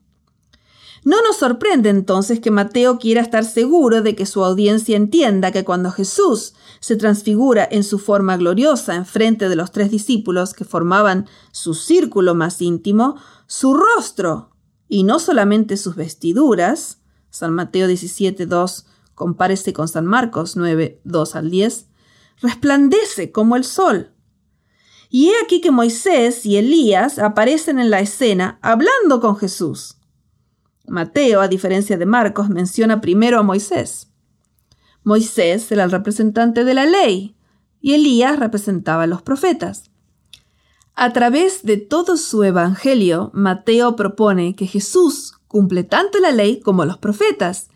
No 1.04 1.22
nos 1.22 1.36
sorprende 1.36 1.90
entonces 1.90 2.40
que 2.40 2.50
Mateo 2.50 2.98
quiera 2.98 3.20
estar 3.20 3.44
seguro 3.44 4.02
de 4.02 4.14
que 4.14 4.26
su 4.26 4.44
audiencia 4.44 4.96
entienda 4.96 5.52
que 5.52 5.64
cuando 5.64 5.90
Jesús 5.90 6.54
se 6.80 6.96
transfigura 6.96 7.66
en 7.70 7.84
su 7.84 7.98
forma 7.98 8.36
gloriosa 8.36 8.94
en 8.94 9.06
frente 9.06 9.48
de 9.48 9.56
los 9.56 9.72
tres 9.72 9.90
discípulos 9.90 10.54
que 10.54 10.64
formaban 10.64 11.26
su 11.52 11.74
círculo 11.74 12.34
más 12.34 12.60
íntimo, 12.60 13.16
su 13.46 13.74
rostro 13.74 14.50
y 14.88 15.04
no 15.04 15.18
solamente 15.18 15.76
sus 15.76 15.94
vestiduras, 15.94 16.98
San 17.30 17.54
Mateo 17.54 17.86
17, 17.86 18.46
2, 18.46 18.86
compárese 19.14 19.72
con 19.72 19.88
San 19.88 20.06
Marcos 20.06 20.56
9, 20.56 21.00
2 21.04 21.36
al 21.36 21.50
10, 21.50 21.86
resplandece 22.40 23.30
como 23.32 23.56
el 23.56 23.64
sol. 23.64 24.12
Y 25.10 25.30
he 25.30 25.42
aquí 25.42 25.60
que 25.60 25.70
Moisés 25.70 26.44
y 26.44 26.56
Elías 26.56 27.18
aparecen 27.18 27.78
en 27.78 27.90
la 27.90 28.00
escena 28.00 28.58
hablando 28.62 29.20
con 29.20 29.36
Jesús. 29.36 29.97
Mateo, 30.88 31.40
a 31.40 31.48
diferencia 31.48 31.96
de 31.96 32.06
Marcos, 32.06 32.48
menciona 32.48 33.00
primero 33.00 33.38
a 33.38 33.42
Moisés. 33.42 34.08
Moisés 35.04 35.70
era 35.72 35.84
el 35.84 35.90
representante 35.90 36.64
de 36.64 36.74
la 36.74 36.86
ley 36.86 37.36
y 37.80 37.94
Elías 37.94 38.38
representaba 38.38 39.04
a 39.04 39.06
los 39.06 39.22
profetas. 39.22 39.90
A 40.94 41.12
través 41.12 41.62
de 41.62 41.76
todo 41.76 42.16
su 42.16 42.42
evangelio, 42.42 43.30
Mateo 43.32 43.94
propone 43.94 44.56
que 44.56 44.66
Jesús 44.66 45.34
cumple 45.46 45.84
tanto 45.84 46.18
la 46.18 46.32
ley 46.32 46.60
como 46.60 46.84
los 46.84 46.98
profetas. 46.98 47.68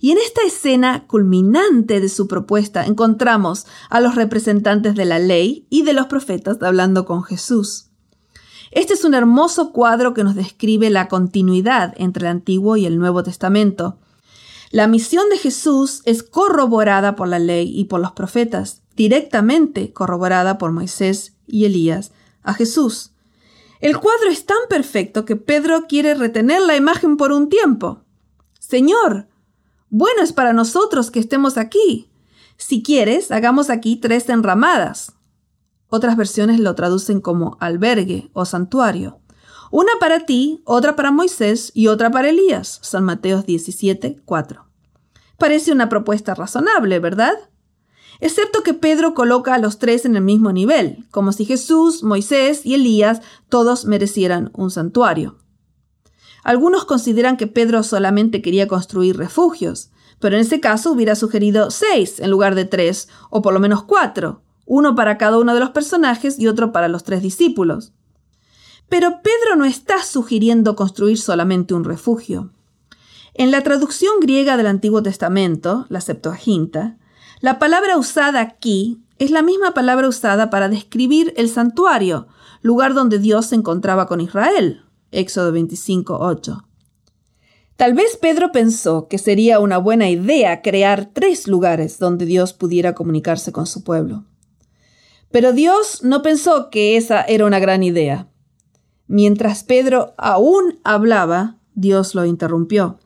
Y 0.00 0.10
en 0.10 0.18
esta 0.18 0.42
escena 0.42 1.06
culminante 1.06 2.00
de 2.00 2.08
su 2.08 2.26
propuesta 2.26 2.86
encontramos 2.86 3.66
a 3.90 4.00
los 4.00 4.14
representantes 4.14 4.94
de 4.94 5.04
la 5.04 5.18
ley 5.18 5.66
y 5.70 5.82
de 5.82 5.92
los 5.92 6.06
profetas 6.06 6.62
hablando 6.62 7.04
con 7.04 7.22
Jesús. 7.22 7.91
Este 8.72 8.94
es 8.94 9.04
un 9.04 9.12
hermoso 9.12 9.70
cuadro 9.70 10.14
que 10.14 10.24
nos 10.24 10.34
describe 10.34 10.88
la 10.88 11.06
continuidad 11.06 11.92
entre 11.98 12.22
el 12.22 12.30
Antiguo 12.30 12.78
y 12.78 12.86
el 12.86 12.98
Nuevo 12.98 13.22
Testamento. 13.22 13.98
La 14.70 14.86
misión 14.86 15.28
de 15.28 15.36
Jesús 15.36 16.00
es 16.06 16.22
corroborada 16.22 17.14
por 17.14 17.28
la 17.28 17.38
ley 17.38 17.70
y 17.78 17.84
por 17.84 18.00
los 18.00 18.12
profetas, 18.12 18.80
directamente 18.96 19.92
corroborada 19.92 20.56
por 20.56 20.72
Moisés 20.72 21.34
y 21.46 21.66
Elías, 21.66 22.12
a 22.42 22.54
Jesús. 22.54 23.12
El 23.80 23.98
cuadro 23.98 24.30
es 24.30 24.46
tan 24.46 24.56
perfecto 24.70 25.26
que 25.26 25.36
Pedro 25.36 25.86
quiere 25.86 26.14
retener 26.14 26.62
la 26.62 26.74
imagen 26.74 27.18
por 27.18 27.30
un 27.30 27.50
tiempo. 27.50 28.00
Señor, 28.58 29.28
bueno 29.90 30.22
es 30.22 30.32
para 30.32 30.54
nosotros 30.54 31.10
que 31.10 31.20
estemos 31.20 31.58
aquí. 31.58 32.08
Si 32.56 32.82
quieres, 32.82 33.30
hagamos 33.32 33.68
aquí 33.68 33.96
tres 33.96 34.30
enramadas. 34.30 35.12
Otras 35.94 36.16
versiones 36.16 36.58
lo 36.58 36.74
traducen 36.74 37.20
como 37.20 37.58
albergue 37.60 38.30
o 38.32 38.46
santuario. 38.46 39.20
Una 39.70 39.92
para 40.00 40.24
ti, 40.24 40.62
otra 40.64 40.96
para 40.96 41.10
Moisés 41.10 41.70
y 41.74 41.88
otra 41.88 42.10
para 42.10 42.30
Elías. 42.30 42.78
San 42.80 43.04
Mateo 43.04 43.42
17, 43.42 44.22
4. 44.24 44.64
Parece 45.36 45.70
una 45.70 45.90
propuesta 45.90 46.34
razonable, 46.34 46.98
¿verdad? 46.98 47.34
excepto 48.20 48.62
que 48.62 48.72
Pedro 48.72 49.12
coloca 49.12 49.52
a 49.52 49.58
los 49.58 49.78
tres 49.78 50.06
en 50.06 50.16
el 50.16 50.22
mismo 50.22 50.50
nivel, 50.50 51.04
como 51.10 51.32
si 51.32 51.44
Jesús, 51.44 52.02
Moisés 52.02 52.64
y 52.64 52.72
Elías 52.72 53.20
todos 53.50 53.84
merecieran 53.84 54.50
un 54.54 54.70
santuario. 54.70 55.36
Algunos 56.42 56.86
consideran 56.86 57.36
que 57.36 57.48
Pedro 57.48 57.82
solamente 57.82 58.40
quería 58.40 58.66
construir 58.66 59.18
refugios, 59.18 59.90
pero 60.20 60.36
en 60.36 60.42
ese 60.42 60.58
caso 60.58 60.92
hubiera 60.92 61.16
sugerido 61.16 61.70
seis 61.70 62.18
en 62.18 62.30
lugar 62.30 62.54
de 62.54 62.64
tres, 62.64 63.08
o 63.28 63.42
por 63.42 63.52
lo 63.52 63.60
menos 63.60 63.82
cuatro, 63.82 64.40
uno 64.72 64.94
para 64.94 65.18
cada 65.18 65.36
uno 65.36 65.52
de 65.52 65.60
los 65.60 65.68
personajes 65.68 66.38
y 66.38 66.48
otro 66.48 66.72
para 66.72 66.88
los 66.88 67.04
tres 67.04 67.20
discípulos. 67.20 67.92
Pero 68.88 69.20
Pedro 69.22 69.54
no 69.54 69.66
está 69.66 70.02
sugiriendo 70.02 70.76
construir 70.76 71.18
solamente 71.18 71.74
un 71.74 71.84
refugio. 71.84 72.52
En 73.34 73.50
la 73.50 73.60
traducción 73.62 74.14
griega 74.22 74.56
del 74.56 74.66
Antiguo 74.66 75.02
Testamento, 75.02 75.84
la 75.90 76.00
Septuaginta, 76.00 76.96
la 77.42 77.58
palabra 77.58 77.98
usada 77.98 78.40
aquí 78.40 79.02
es 79.18 79.30
la 79.30 79.42
misma 79.42 79.74
palabra 79.74 80.08
usada 80.08 80.48
para 80.48 80.70
describir 80.70 81.34
el 81.36 81.50
santuario, 81.50 82.28
lugar 82.62 82.94
donde 82.94 83.18
Dios 83.18 83.44
se 83.44 83.56
encontraba 83.56 84.06
con 84.06 84.22
Israel. 84.22 84.86
Éxodo 85.10 85.52
25, 85.52 86.16
8. 86.18 86.64
Tal 87.76 87.92
vez 87.92 88.16
Pedro 88.16 88.52
pensó 88.52 89.06
que 89.06 89.18
sería 89.18 89.60
una 89.60 89.76
buena 89.76 90.08
idea 90.08 90.62
crear 90.62 91.10
tres 91.12 91.46
lugares 91.46 91.98
donde 91.98 92.24
Dios 92.24 92.54
pudiera 92.54 92.94
comunicarse 92.94 93.52
con 93.52 93.66
su 93.66 93.84
pueblo. 93.84 94.24
Pero 95.32 95.52
Dios 95.52 96.04
no 96.04 96.22
pensó 96.22 96.70
que 96.70 96.96
esa 96.96 97.22
era 97.22 97.46
una 97.46 97.58
gran 97.58 97.82
idea. 97.82 98.28
Mientras 99.06 99.64
Pedro 99.64 100.14
aún 100.18 100.78
hablaba, 100.84 101.58
Dios 101.74 102.14
lo 102.14 102.24
interrumpió. 102.26 103.00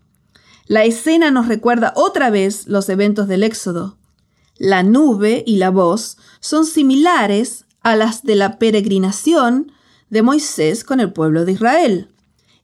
La 0.66 0.84
escena 0.84 1.30
nos 1.30 1.46
recuerda 1.46 1.92
otra 1.94 2.30
vez 2.30 2.66
los 2.66 2.88
eventos 2.88 3.28
del 3.28 3.44
Éxodo. 3.44 3.96
La 4.58 4.82
nube 4.82 5.44
y 5.46 5.56
la 5.56 5.70
voz 5.70 6.18
son 6.40 6.66
similares 6.66 7.64
a 7.82 7.94
las 7.94 8.24
de 8.24 8.34
la 8.34 8.58
peregrinación 8.58 9.70
de 10.10 10.22
Moisés 10.22 10.82
con 10.82 10.98
el 10.98 11.12
pueblo 11.12 11.44
de 11.44 11.52
Israel. 11.52 12.08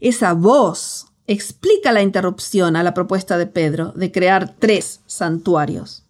Esa 0.00 0.32
voz 0.32 1.06
explica 1.28 1.92
la 1.92 2.02
interrupción 2.02 2.74
a 2.74 2.82
la 2.82 2.94
propuesta 2.94 3.38
de 3.38 3.46
Pedro 3.46 3.92
de 3.94 4.10
crear 4.10 4.56
tres 4.58 5.00
santuarios. 5.06 6.04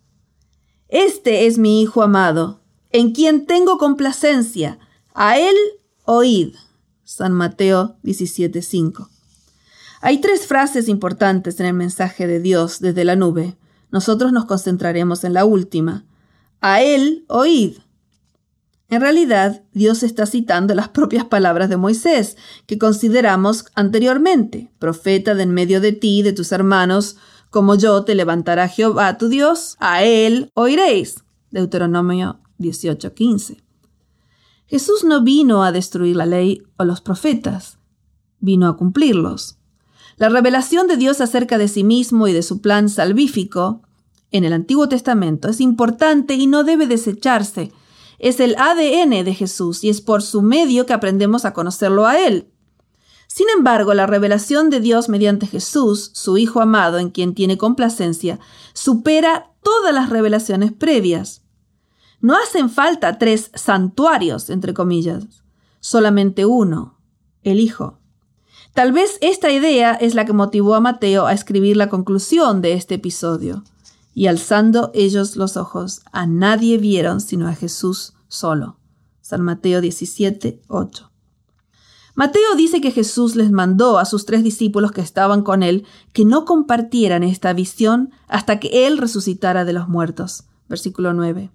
Este 0.88 1.46
es 1.46 1.58
mi 1.58 1.82
Hijo 1.82 2.02
amado, 2.02 2.61
en 2.92 3.12
quien 3.12 3.46
tengo 3.46 3.78
complacencia. 3.78 4.78
A 5.14 5.38
él 5.38 5.54
oíd. 6.04 6.54
San 7.04 7.32
Mateo 7.32 7.96
17:5. 8.02 9.08
Hay 10.00 10.20
tres 10.20 10.46
frases 10.46 10.88
importantes 10.88 11.60
en 11.60 11.66
el 11.66 11.74
mensaje 11.74 12.26
de 12.26 12.40
Dios 12.40 12.80
desde 12.80 13.04
la 13.04 13.16
nube. 13.16 13.56
Nosotros 13.90 14.32
nos 14.32 14.46
concentraremos 14.46 15.24
en 15.24 15.34
la 15.34 15.44
última. 15.44 16.04
A 16.60 16.82
él 16.82 17.24
oíd. 17.28 17.78
En 18.88 19.00
realidad, 19.00 19.62
Dios 19.72 20.02
está 20.02 20.26
citando 20.26 20.74
las 20.74 20.88
propias 20.88 21.24
palabras 21.24 21.70
de 21.70 21.78
Moisés, 21.78 22.36
que 22.66 22.78
consideramos 22.78 23.64
anteriormente, 23.74 24.70
profeta 24.78 25.34
de 25.34 25.44
en 25.44 25.54
medio 25.54 25.80
de 25.80 25.92
ti 25.92 26.22
de 26.22 26.34
tus 26.34 26.52
hermanos, 26.52 27.16
como 27.48 27.74
yo 27.74 28.04
te 28.04 28.14
levantará 28.14 28.68
Jehová 28.68 29.16
tu 29.16 29.28
Dios, 29.28 29.76
a 29.78 30.02
él 30.02 30.50
oiréis. 30.54 31.24
Deuteronomio 31.50 32.41
18:15. 32.58 33.62
Jesús 34.66 35.04
no 35.04 35.22
vino 35.22 35.64
a 35.64 35.72
destruir 35.72 36.16
la 36.16 36.26
ley 36.26 36.62
o 36.78 36.84
los 36.84 37.00
profetas, 37.00 37.78
vino 38.40 38.68
a 38.68 38.76
cumplirlos. 38.76 39.58
La 40.16 40.28
revelación 40.28 40.86
de 40.86 40.96
Dios 40.96 41.20
acerca 41.20 41.58
de 41.58 41.68
sí 41.68 41.84
mismo 41.84 42.28
y 42.28 42.32
de 42.32 42.42
su 42.42 42.60
plan 42.60 42.88
salvífico 42.88 43.82
en 44.30 44.44
el 44.44 44.52
Antiguo 44.52 44.88
Testamento 44.88 45.48
es 45.48 45.60
importante 45.60 46.34
y 46.34 46.46
no 46.46 46.64
debe 46.64 46.86
desecharse, 46.86 47.72
es 48.18 48.38
el 48.38 48.54
ADN 48.56 49.24
de 49.24 49.34
Jesús 49.34 49.82
y 49.84 49.90
es 49.90 50.00
por 50.00 50.22
su 50.22 50.42
medio 50.42 50.86
que 50.86 50.92
aprendemos 50.92 51.44
a 51.44 51.52
conocerlo 51.52 52.06
a 52.06 52.18
Él. 52.18 52.48
Sin 53.26 53.48
embargo, 53.48 53.94
la 53.94 54.06
revelación 54.06 54.70
de 54.70 54.78
Dios 54.78 55.08
mediante 55.08 55.46
Jesús, 55.46 56.10
su 56.14 56.38
Hijo 56.38 56.60
amado 56.60 56.98
en 56.98 57.10
quien 57.10 57.34
tiene 57.34 57.58
complacencia, 57.58 58.38
supera 58.74 59.50
todas 59.62 59.92
las 59.92 60.10
revelaciones 60.10 60.70
previas. 60.72 61.41
No 62.22 62.36
hacen 62.36 62.70
falta 62.70 63.18
tres 63.18 63.50
santuarios, 63.52 64.48
entre 64.48 64.72
comillas, 64.72 65.26
solamente 65.80 66.46
uno, 66.46 66.96
el 67.42 67.58
Hijo. 67.58 67.98
Tal 68.74 68.92
vez 68.92 69.18
esta 69.20 69.50
idea 69.50 69.92
es 69.92 70.14
la 70.14 70.24
que 70.24 70.32
motivó 70.32 70.76
a 70.76 70.80
Mateo 70.80 71.26
a 71.26 71.32
escribir 71.32 71.76
la 71.76 71.88
conclusión 71.88 72.62
de 72.62 72.74
este 72.74 72.94
episodio 72.94 73.64
y 74.14 74.28
alzando 74.28 74.92
ellos 74.94 75.36
los 75.36 75.56
ojos, 75.56 76.02
a 76.12 76.26
nadie 76.26 76.78
vieron 76.78 77.20
sino 77.20 77.48
a 77.48 77.54
Jesús 77.54 78.14
solo. 78.28 78.78
San 79.20 79.42
Mateo 79.42 79.80
17, 79.80 80.62
8. 80.68 81.10
Mateo 82.14 82.54
dice 82.56 82.80
que 82.80 82.92
Jesús 82.92 83.34
les 83.34 83.50
mandó 83.50 83.98
a 83.98 84.04
sus 84.04 84.26
tres 84.26 84.44
discípulos 84.44 84.92
que 84.92 85.00
estaban 85.00 85.42
con 85.42 85.64
él 85.64 85.86
que 86.12 86.24
no 86.24 86.44
compartieran 86.44 87.24
esta 87.24 87.52
visión 87.52 88.12
hasta 88.28 88.60
que 88.60 88.86
él 88.86 88.98
resucitara 88.98 89.64
de 89.64 89.72
los 89.72 89.88
muertos. 89.88 90.44
Versículo 90.68 91.14
9. 91.14 91.50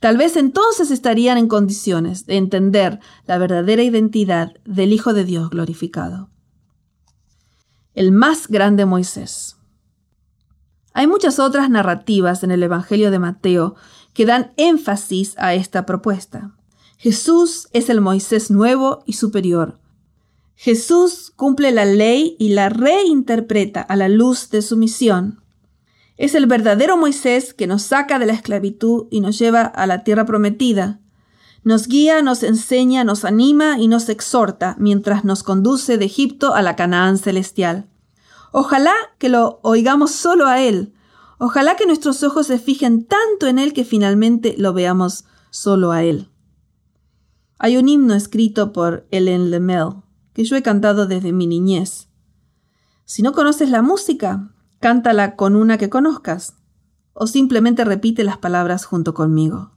Tal 0.00 0.16
vez 0.16 0.36
entonces 0.36 0.90
estarían 0.90 1.36
en 1.36 1.46
condiciones 1.46 2.24
de 2.24 2.38
entender 2.38 3.00
la 3.26 3.36
verdadera 3.36 3.82
identidad 3.82 4.54
del 4.64 4.94
Hijo 4.94 5.12
de 5.12 5.24
Dios 5.24 5.50
glorificado. 5.50 6.30
El 7.94 8.10
más 8.10 8.48
grande 8.48 8.86
Moisés. 8.86 9.56
Hay 10.94 11.06
muchas 11.06 11.38
otras 11.38 11.68
narrativas 11.68 12.42
en 12.42 12.50
el 12.50 12.62
Evangelio 12.62 13.10
de 13.10 13.18
Mateo 13.18 13.76
que 14.14 14.24
dan 14.26 14.52
énfasis 14.56 15.34
a 15.38 15.54
esta 15.54 15.84
propuesta. 15.84 16.56
Jesús 16.96 17.68
es 17.72 17.90
el 17.90 18.00
Moisés 18.00 18.50
nuevo 18.50 19.02
y 19.06 19.14
superior. 19.14 19.78
Jesús 20.54 21.32
cumple 21.36 21.72
la 21.72 21.84
ley 21.84 22.36
y 22.38 22.50
la 22.50 22.68
reinterpreta 22.68 23.80
a 23.80 23.96
la 23.96 24.08
luz 24.08 24.50
de 24.50 24.62
su 24.62 24.76
misión. 24.76 25.39
Es 26.20 26.34
el 26.34 26.44
verdadero 26.44 26.98
Moisés 26.98 27.54
que 27.54 27.66
nos 27.66 27.80
saca 27.80 28.18
de 28.18 28.26
la 28.26 28.34
esclavitud 28.34 29.06
y 29.10 29.22
nos 29.22 29.38
lleva 29.38 29.62
a 29.62 29.86
la 29.86 30.04
tierra 30.04 30.26
prometida. 30.26 31.00
Nos 31.64 31.88
guía, 31.88 32.20
nos 32.20 32.42
enseña, 32.42 33.04
nos 33.04 33.24
anima 33.24 33.78
y 33.78 33.88
nos 33.88 34.06
exhorta 34.10 34.76
mientras 34.78 35.24
nos 35.24 35.42
conduce 35.42 35.96
de 35.96 36.04
Egipto 36.04 36.54
a 36.54 36.60
la 36.60 36.76
Canaán 36.76 37.16
celestial. 37.16 37.88
Ojalá 38.52 38.92
que 39.16 39.30
lo 39.30 39.60
oigamos 39.62 40.10
solo 40.10 40.46
a 40.46 40.60
Él. 40.60 40.92
Ojalá 41.38 41.76
que 41.76 41.86
nuestros 41.86 42.22
ojos 42.22 42.48
se 42.48 42.58
fijen 42.58 43.06
tanto 43.06 43.46
en 43.46 43.58
Él 43.58 43.72
que 43.72 43.86
finalmente 43.86 44.54
lo 44.58 44.74
veamos 44.74 45.24
solo 45.48 45.90
a 45.90 46.02
Él. 46.02 46.28
Hay 47.58 47.78
un 47.78 47.88
himno 47.88 48.12
escrito 48.12 48.74
por 48.74 49.06
Ellen 49.10 49.50
Lemel 49.50 50.02
que 50.34 50.44
yo 50.44 50.54
he 50.54 50.62
cantado 50.62 51.06
desde 51.06 51.32
mi 51.32 51.46
niñez. 51.46 52.08
Si 53.06 53.22
no 53.22 53.32
conoces 53.32 53.70
la 53.70 53.80
música, 53.80 54.50
cántala 54.80 55.36
con 55.36 55.54
una 55.54 55.78
que 55.78 55.90
conozcas, 55.90 56.56
o 57.12 57.26
simplemente 57.26 57.84
repite 57.84 58.24
las 58.24 58.38
palabras 58.38 58.84
junto 58.84 59.14
conmigo. 59.14 59.76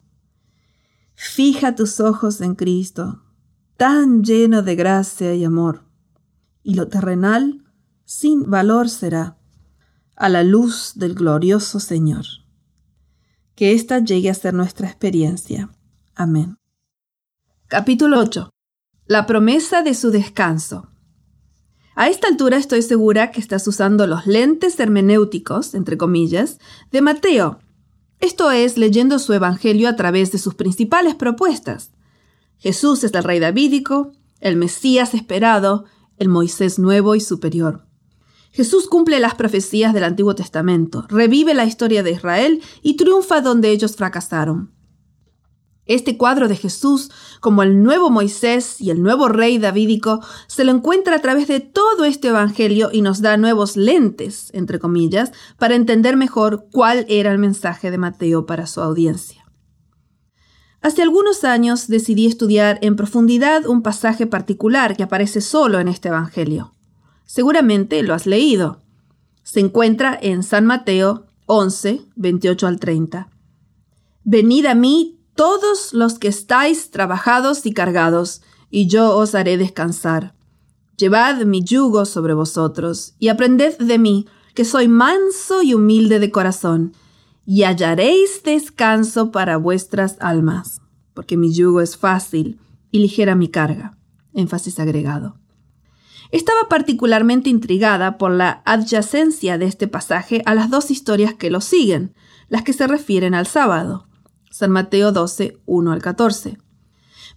Fija 1.14 1.76
tus 1.76 2.00
ojos 2.00 2.42
en 2.42 2.56
Cristo, 2.56 3.22
tan 3.78 4.24
lleno 4.24 4.64
de 4.64 4.76
gracia 4.76 5.36
y 5.36 5.44
amor, 5.44 5.84
y 6.64 6.76
lo 6.76 6.88
terrenal 6.88 7.64
sin 8.06 8.50
valor 8.50 8.90
será, 8.90 9.38
a 10.16 10.30
la 10.30 10.44
luz 10.44 10.94
del 10.96 11.16
glorioso 11.16 11.80
Señor. 11.80 12.26
Que 13.56 13.74
ésta 13.74 14.00
llegue 14.00 14.30
a 14.30 14.34
ser 14.34 14.54
nuestra 14.54 14.88
experiencia. 14.88 15.70
Amén. 16.16 16.58
Capítulo 17.68 18.20
8. 18.20 18.50
La 19.06 19.26
promesa 19.26 19.82
de 19.82 19.94
su 19.94 20.12
descanso. 20.12 20.93
A 21.96 22.10
esta 22.10 22.28
altura 22.28 22.58
estoy 22.58 22.82
segura 22.82 23.32
que 23.32 23.40
estás 23.40 23.68
usando 23.68 24.08
los 24.08 24.26
lentes 24.26 24.80
hermenéuticos, 24.80 25.76
entre 25.76 25.96
comillas, 25.98 26.58
de 26.92 27.02
Mateo. 27.02 27.60
Esto 28.20 28.50
es, 28.50 28.78
leyendo 28.78 29.20
su 29.20 29.34
Evangelio 29.34 29.88
a 29.88 29.96
través 29.96 30.32
de 30.32 30.40
sus 30.40 30.56
principales 30.56 31.14
propuestas. 31.14 31.92
Jesús 32.58 33.04
es 33.04 33.14
el 33.14 33.24
Rey 33.24 33.40
Davídico, 33.40 34.12
el 34.40 34.56
Mesías 34.56 35.14
esperado, 35.14 35.86
el 36.18 36.30
Moisés 36.30 36.80
nuevo 36.80 37.14
y 37.14 37.20
superior. 37.20 37.86
Jesús 38.52 38.88
cumple 38.88 39.20
las 39.20 39.36
profecías 39.36 39.94
del 39.94 40.04
Antiguo 40.04 40.34
Testamento, 40.36 41.06
revive 41.10 41.54
la 41.54 41.66
historia 41.66 42.02
de 42.02 42.12
Israel 42.12 42.62
y 42.82 42.96
triunfa 42.96 43.42
donde 43.42 43.70
ellos 43.70 43.96
fracasaron. 43.96 44.73
Este 45.86 46.18
cuadro 46.18 46.48
de 46.48 46.56
Jesús, 46.56 47.12
como 47.42 47.62
el 47.62 47.84
nuevo 47.84 48.10
Moisés 48.10 48.80
y 48.80 48.90
el 48.90 49.02
nuevo 49.02 49.28
rey 49.28 49.58
davídico, 49.58 50.22
se 50.48 50.64
lo 50.64 50.72
encuentra 50.72 51.16
a 51.18 51.20
través 51.20 51.48
de 51.48 51.60
todo 51.60 52.06
este 52.06 52.30
Evangelio 52.30 52.90
y 52.94 53.02
nos 53.02 53.22
da 53.22 53.36
nuevos 53.36 53.76
lentes, 53.76 54.50
entre 54.54 54.80
comillas, 54.80 55.34
para 55.58 55.76
entender 55.76 56.16
mejor 56.16 56.68
cuál 56.72 57.06
era 57.10 57.32
el 57.32 57.38
mensaje 57.38 57.92
de 57.92 57.98
Mateo 57.98 58.46
para 58.46 58.66
su 58.66 58.80
audiencia. 58.80 59.44
Hace 60.82 61.02
algunos 61.02 61.44
años 61.44 61.88
decidí 61.88 62.28
estudiar 62.28 62.78
en 62.82 62.96
profundidad 62.96 63.66
un 63.66 63.82
pasaje 63.82 64.28
particular 64.28 64.96
que 64.96 65.04
aparece 65.04 65.42
solo 65.42 65.80
en 65.80 65.88
este 65.88 66.10
Evangelio. 66.10 66.74
Seguramente 67.26 68.04
lo 68.04 68.14
has 68.14 68.26
leído. 68.26 68.82
Se 69.44 69.60
encuentra 69.60 70.18
en 70.22 70.44
San 70.44 70.66
Mateo 70.66 71.26
11, 71.46 72.02
28 72.16 72.68
al 72.68 72.80
30. 72.80 73.30
Venid 74.26 74.66
a 74.66 74.76
mí 74.76 75.23
todos 75.36 75.94
los 75.94 76.20
que 76.20 76.28
estáis 76.28 76.92
trabajados 76.92 77.66
y 77.66 77.74
cargados, 77.74 78.42
y 78.70 78.88
yo 78.88 79.16
os 79.16 79.36
haré 79.36 79.58
descansar. 79.58 80.36
Llevad 80.98 81.44
mi 81.46 81.64
yugo 81.64 82.06
sobre 82.06 82.34
vosotros, 82.34 83.16
y 83.20 83.30
aprended 83.30 83.78
de 83.78 83.98
mí, 83.98 84.28
que 84.54 84.66
soy 84.66 84.88
manso 84.88 85.64
y 85.64 85.74
humilde 85.74 86.20
de 86.20 86.32
corazón, 86.32 86.94
y 87.46 87.64
hallaréis 87.64 88.44
descanso 88.44 89.32
para 89.32 89.58
vuestras 89.58 90.18
almas, 90.20 90.82
porque 91.14 91.38
mi 91.38 91.54
yugo 91.54 91.82
es 91.82 91.98
fácil 91.98 92.60
y 92.92 93.00
ligera 93.00 93.36
mi 93.36 93.50
carga. 93.50 93.98
Énfasis 94.34 94.80
agregado. 94.80 95.38
Estaba 96.32 96.68
particularmente 96.70 97.50
intrigada 97.50 98.18
por 98.18 98.32
la 98.32 98.64
adyacencia 98.66 99.58
de 99.58 99.66
este 99.66 99.88
pasaje 99.88 100.42
a 100.46 100.56
las 100.56 100.70
dos 100.70 100.90
historias 100.90 101.34
que 101.36 101.52
lo 101.52 101.62
siguen, 101.62 102.16
las 102.50 102.64
que 102.64 102.74
se 102.74 102.88
refieren 102.88 103.36
al 103.36 103.46
sábado. 103.46 104.08
San 104.54 104.70
Mateo 104.70 105.12
12, 105.12 105.58
1 105.66 105.92
al 105.92 106.00
14. 106.00 106.60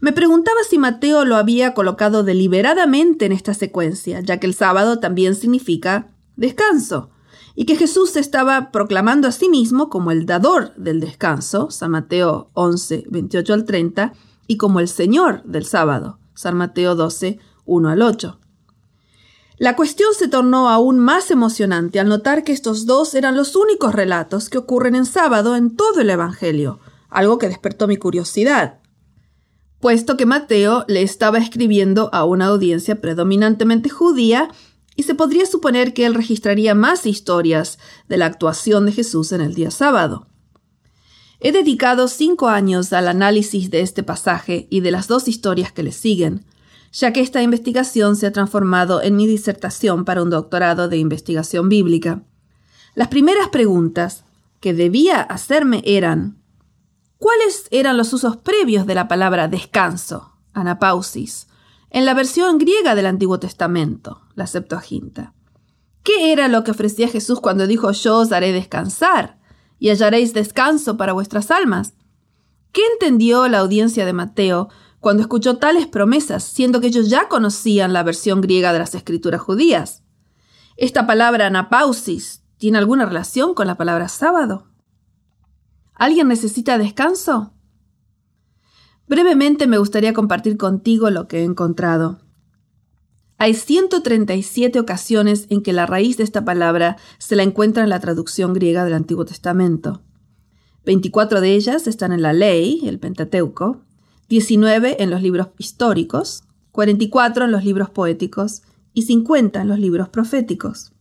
Me 0.01 0.13
preguntaba 0.13 0.59
si 0.69 0.77
Mateo 0.77 1.25
lo 1.25 1.37
había 1.37 1.73
colocado 1.73 2.25
deliberadamente 2.25 3.25
en 3.25 3.33
esta 3.33 3.55
secuencia, 3.55 4.21
ya 4.21 4.39
que 4.39 4.47
el 4.47 4.53
sábado 4.53 5.01
también 5.01 5.35
significa 5.35 6.09
descanso, 6.37 7.09
y 7.55 7.65
que 7.65 7.77
Jesús 7.77 8.11
se 8.11 8.21
estaba 8.21 8.71
proclamando 8.71 9.29
a 9.29 9.33
sí 9.33 9.49
mismo 9.49 9.89
como 9.89 10.11
el 10.11 10.27
dador 10.27 10.75
del 10.77 11.01
descanso, 11.01 11.71
San 11.71 11.93
Mateo 11.93 12.51
11, 12.53 13.05
28 13.09 13.55
al 13.55 13.65
30, 13.65 14.13
y 14.47 14.59
como 14.59 14.81
el 14.81 14.89
Señor 14.89 15.43
del 15.45 15.65
sábado, 15.65 16.19
San 16.35 16.55
Mateo 16.55 16.97
12, 16.97 17.39
1 17.65 17.89
al 17.89 18.03
8. 18.03 18.39
La 19.57 19.75
cuestión 19.75 20.13
se 20.13 20.29
tornó 20.29 20.69
aún 20.69 20.99
más 20.99 21.31
emocionante 21.31 21.99
al 21.99 22.11
notar 22.11 22.45
que 22.45 22.53
estos 22.53 22.85
dos 22.85 23.15
eran 23.15 23.39
los 23.39 23.57
únicos 23.57 23.95
relatos 23.95 24.51
que 24.51 24.59
ocurren 24.59 24.95
en 24.95 25.07
sábado 25.07 25.57
en 25.57 25.77
todo 25.77 26.03
el 26.03 26.11
Evangelio, 26.11 26.79
algo 27.09 27.39
que 27.39 27.49
despertó 27.49 27.87
mi 27.87 27.97
curiosidad, 27.97 28.81
puesto 29.81 30.16
que 30.16 30.27
Mateo 30.27 30.85
le 30.89 31.03
estaba 31.03 31.39
escribiendo 31.39 32.11
a 32.12 32.24
una 32.24 32.47
audiencia 32.47 33.01
predominantemente 33.01 33.89
judía 33.89 34.51
y 34.97 35.03
se 35.03 35.15
podría 35.15 35.47
suponer 35.47 35.93
que 35.93 36.07
él 36.07 36.15
registraría 36.15 36.74
más 36.74 37.07
historias 37.07 37.78
de 38.09 38.16
la 38.16 38.27
actuación 38.27 38.87
de 38.87 38.93
Jesús 38.93 39.33
en 39.33 39.43
el 39.43 39.55
día 39.55 39.70
sábado. 39.70 40.27
He 41.39 41.53
dedicado 41.53 42.09
cinco 42.09 42.49
años 42.49 42.93
al 42.95 43.09
análisis 43.09 43.70
de 43.70 43.83
este 43.83 44.03
pasaje 44.03 44.66
y 44.70 44.81
de 44.81 44.91
las 44.91 45.07
dos 45.07 45.28
historias 45.28 45.70
que 45.70 45.83
le 45.83 45.93
siguen, 45.93 46.47
ya 46.93 47.12
que 47.12 47.20
esta 47.20 47.43
investigación 47.43 48.16
se 48.16 48.27
ha 48.27 48.33
transformado 48.33 49.03
en 49.03 49.16
mi 49.16 49.27
disertación 49.27 50.07
para 50.07 50.23
un 50.23 50.31
doctorado 50.31 50.89
de 50.89 50.97
investigación 50.97 51.69
bíblica. 51.69 52.23
Las 52.95 53.09
primeras 53.09 53.51
preguntas 53.51 54.24
que 54.61 54.73
debía 54.73 55.20
hacerme 55.20 55.83
eran 55.85 56.39
¿Cuáles 57.19 57.67
eran 57.71 57.97
los 57.97 58.13
usos 58.13 58.37
previos 58.37 58.87
de 58.87 58.95
la 58.95 59.09
palabra 59.09 59.49
descanso, 59.49 60.37
anapausis, 60.53 61.49
en 61.91 62.05
la 62.05 62.15
versión 62.15 62.59
griega 62.59 62.95
del 62.95 63.07
Antiguo 63.07 63.39
Testamento, 63.39 64.23
la 64.35 64.47
Septuaginta? 64.47 65.33
¿Qué 66.03 66.33
era 66.33 66.49
lo 66.49 66.63
que 66.63 66.71
ofrecía 66.71 67.09
Jesús 67.09 67.41
cuando 67.41 67.67
dijo 67.67 67.91
yo 67.93 68.19
os 68.19 68.33
haré 68.33 68.53
descansar 68.53 69.39
y 69.79 69.91
hallaréis 69.91 70.35
descanso 70.35 70.97
para 70.97 71.13
vuestras 71.13 71.51
almas? 71.51 71.95
¿Qué 72.73 72.83
entendió 72.93 73.49
la 73.49 73.59
audiencia 73.59 74.05
de 74.05 74.13
Mateo 74.13 74.69
cuando 75.07 75.23
escuchó 75.23 75.59
tales 75.59 75.87
promesas, 75.87 76.43
siendo 76.43 76.81
que 76.81 76.89
ellos 76.89 77.09
ya 77.09 77.29
conocían 77.29 77.93
la 77.93 78.03
versión 78.03 78.41
griega 78.41 78.73
de 78.73 78.81
las 78.81 78.93
escrituras 78.97 79.41
judías. 79.41 80.03
¿Esta 80.77 81.07
palabra 81.07 81.47
anapausis 81.47 82.43
tiene 82.59 82.79
alguna 82.79 83.07
relación 83.07 83.55
con 83.55 83.69
la 83.69 83.77
palabra 83.77 84.09
sábado? 84.09 84.67
¿Alguien 85.97 86.28
necesita 86.28 86.77
descanso? 86.77 87.55
Brevemente 89.09 89.66
me 89.66 89.78
gustaría 89.78 90.12
compartir 90.12 90.59
contigo 90.59 91.09
lo 91.09 91.27
que 91.27 91.39
he 91.40 91.44
encontrado. 91.44 92.20
Hay 93.39 93.55
137 93.55 94.78
ocasiones 94.78 95.47
en 95.48 95.62
que 95.62 95.73
la 95.73 95.86
raíz 95.86 96.18
de 96.18 96.24
esta 96.24 96.44
palabra 96.44 96.97
se 97.18 97.35
la 97.35 97.44
encuentra 97.44 97.82
en 97.82 97.89
la 97.89 98.01
traducción 98.01 98.52
griega 98.52 98.85
del 98.85 98.93
Antiguo 98.93 99.24
Testamento. 99.24 100.02
24 100.85 101.40
de 101.40 101.55
ellas 101.55 101.86
están 101.86 102.12
en 102.12 102.23
la 102.23 102.35
ley, 102.35 102.82
el 102.85 102.98
Pentateuco, 102.98 103.81
19 104.28 105.02
en 105.02 105.10
los 105.10 105.23
libros 105.23 105.48
históricos, 105.59 106.44
44 106.73 107.47
en 107.47 107.52
los 107.52 107.64
libros 107.64 107.89
poéticos 107.89 108.62
y 108.93 109.02
50 109.02 109.62
en 109.62 109.68
los 109.68 109.78
libros 109.78 110.10
proféticos. 110.10 110.93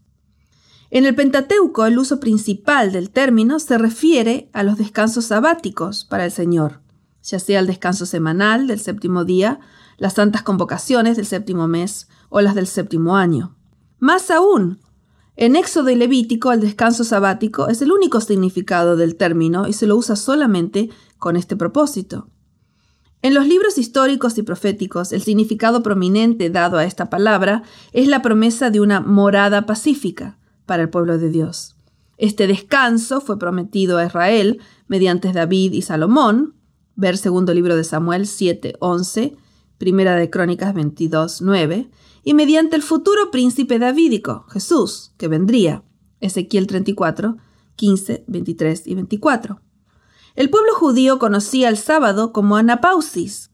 En 0.91 1.06
el 1.06 1.16
Pentateuco 1.16 1.86
el 1.86 1.98
uso 1.98 2.20
principal 2.20 2.91
del 2.91 3.10
término 3.10 3.60
se 3.60 3.78
refiere 3.78 4.49
a 4.53 4.64
los 4.64 4.78
descansos 4.78 5.26
sabáticos 5.26 6.06
para 6.06 6.26
el 6.26 6.32
Señor, 6.32 6.82
ya 7.24 7.40
sea 7.40 7.60
el 7.60 7.68
descanso 7.68 8.06
semanal 8.06 8.68
del 8.68 8.80
séptimo 8.80 9.26
día, 9.26 9.60
las 9.98 10.14
santas 10.14 10.44
convocaciones 10.44 11.18
del 11.18 11.26
séptimo 11.26 11.68
mes 11.68 12.07
o 12.30 12.41
las 12.41 12.53
del 12.53 12.68
séptimo 12.68 13.18
año. 13.18 13.56
Más 13.98 14.30
aún, 14.30 14.80
en 15.36 15.56
Éxodo 15.56 15.90
y 15.90 15.95
Levítico 15.95 16.52
el 16.52 16.62
descanso 16.62 17.03
sabático 17.03 17.68
es 17.68 17.82
el 17.82 17.91
único 17.91 18.22
significado 18.22 18.95
del 18.95 19.16
término 19.16 19.68
y 19.68 19.74
se 19.74 19.88
lo 19.88 19.95
usa 19.95 20.16
solamente 20.16 20.91
con 21.18 21.36
este 21.36 21.56
propósito. 21.56 22.30
En 23.24 23.34
los 23.34 23.48
libros 23.48 23.80
históricos 23.80 24.38
y 24.38 24.44
proféticos, 24.44 25.12
el 25.12 25.24
significado 25.24 25.82
prominente 25.82 26.52
dado 26.52 26.78
a 26.78 26.86
esta 26.86 27.10
palabra 27.10 27.64
es 27.91 28.07
la 28.07 28.22
promesa 28.22 28.70
de 28.70 28.82
una 28.82 29.02
morada 29.02 29.66
pacífica 29.66 30.38
para 30.66 30.84
el 30.84 30.90
pueblo 30.90 31.18
de 31.18 31.30
Dios. 31.30 31.76
Este 32.18 32.48
descanso 32.48 33.22
fue 33.22 33.38
prometido 33.38 33.98
a 33.98 34.06
Israel 34.06 34.60
mediante 34.88 35.34
David 35.34 35.74
y 35.74 35.82
Salomón, 35.82 36.56
ver 36.96 37.18
segundo 37.18 37.54
libro 37.54 37.76
de 37.76 37.84
Samuel 37.84 38.26
7, 38.26 38.76
11, 38.80 39.36
primera 39.78 40.16
de 40.16 40.30
Crónicas 40.30 40.74
22, 40.74 41.42
9, 41.42 41.90
y 42.24 42.34
mediante 42.34 42.76
el 42.76 42.82
futuro 42.82 43.32
príncipe 43.32 43.80
davídico, 43.80 44.46
Jesús, 44.50 45.14
que 45.18 45.28
vendría, 45.28 45.84
Ezequiel 46.22 46.68
34, 46.68 47.38
15, 47.76 48.24
23 48.28 48.88
y 48.88 48.96
24. 48.96 49.62
El 50.36 50.50
pueblo 50.50 50.74
judío 50.74 51.20
conocía 51.20 51.70
el 51.70 51.78
sábado 51.78 52.34
como 52.34 52.58
anapausis 52.58 53.52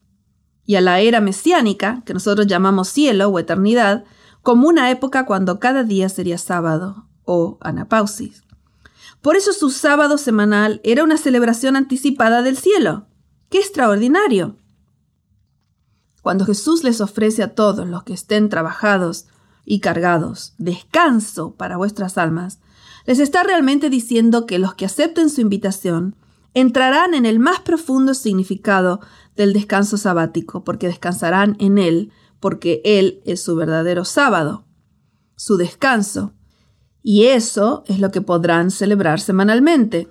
y 0.65 0.75
a 0.75 0.81
la 0.81 0.99
era 1.01 1.21
mesiánica, 1.21 2.03
que 2.05 2.13
nosotros 2.13 2.47
llamamos 2.47 2.87
cielo 2.87 3.27
o 3.27 3.39
eternidad, 3.39 4.05
como 4.41 4.67
una 4.67 4.89
época 4.91 5.25
cuando 5.25 5.59
cada 5.59 5.83
día 5.83 6.09
sería 6.09 6.37
sábado 6.37 7.07
o 7.25 7.57
anapausis. 7.61 8.43
Por 9.21 9.35
eso 9.35 9.53
su 9.53 9.69
sábado 9.69 10.17
semanal 10.17 10.81
era 10.83 11.03
una 11.03 11.17
celebración 11.17 11.75
anticipada 11.75 12.41
del 12.41 12.57
cielo. 12.57 13.07
¡Qué 13.49 13.59
extraordinario! 13.59 14.57
Cuando 16.21 16.45
Jesús 16.45 16.83
les 16.83 17.01
ofrece 17.01 17.43
a 17.43 17.53
todos 17.53 17.87
los 17.87 18.03
que 18.03 18.13
estén 18.13 18.49
trabajados 18.49 19.27
y 19.65 19.79
cargados 19.79 20.53
descanso 20.57 21.55
para 21.55 21.77
vuestras 21.77 22.17
almas, 22.17 22.59
les 23.05 23.19
está 23.19 23.43
realmente 23.43 23.89
diciendo 23.89 24.45
que 24.45 24.59
los 24.59 24.75
que 24.75 24.85
acepten 24.85 25.29
su 25.29 25.41
invitación 25.41 26.15
entrarán 26.53 27.13
en 27.13 27.25
el 27.25 27.39
más 27.39 27.59
profundo 27.59 28.13
significado 28.13 28.99
del 29.35 29.53
descanso 29.53 29.97
sabático, 29.97 30.63
porque 30.63 30.87
descansarán 30.87 31.55
en 31.59 31.77
Él, 31.77 32.11
porque 32.41 32.81
Él 32.83 33.21
es 33.23 33.41
su 33.41 33.55
verdadero 33.55 34.03
sábado, 34.03 34.65
su 35.37 35.55
descanso. 35.55 36.33
Y 37.01 37.27
eso 37.27 37.83
es 37.87 37.99
lo 37.99 38.11
que 38.11 38.21
podrán 38.21 38.69
celebrar 38.69 39.21
semanalmente. 39.21 40.09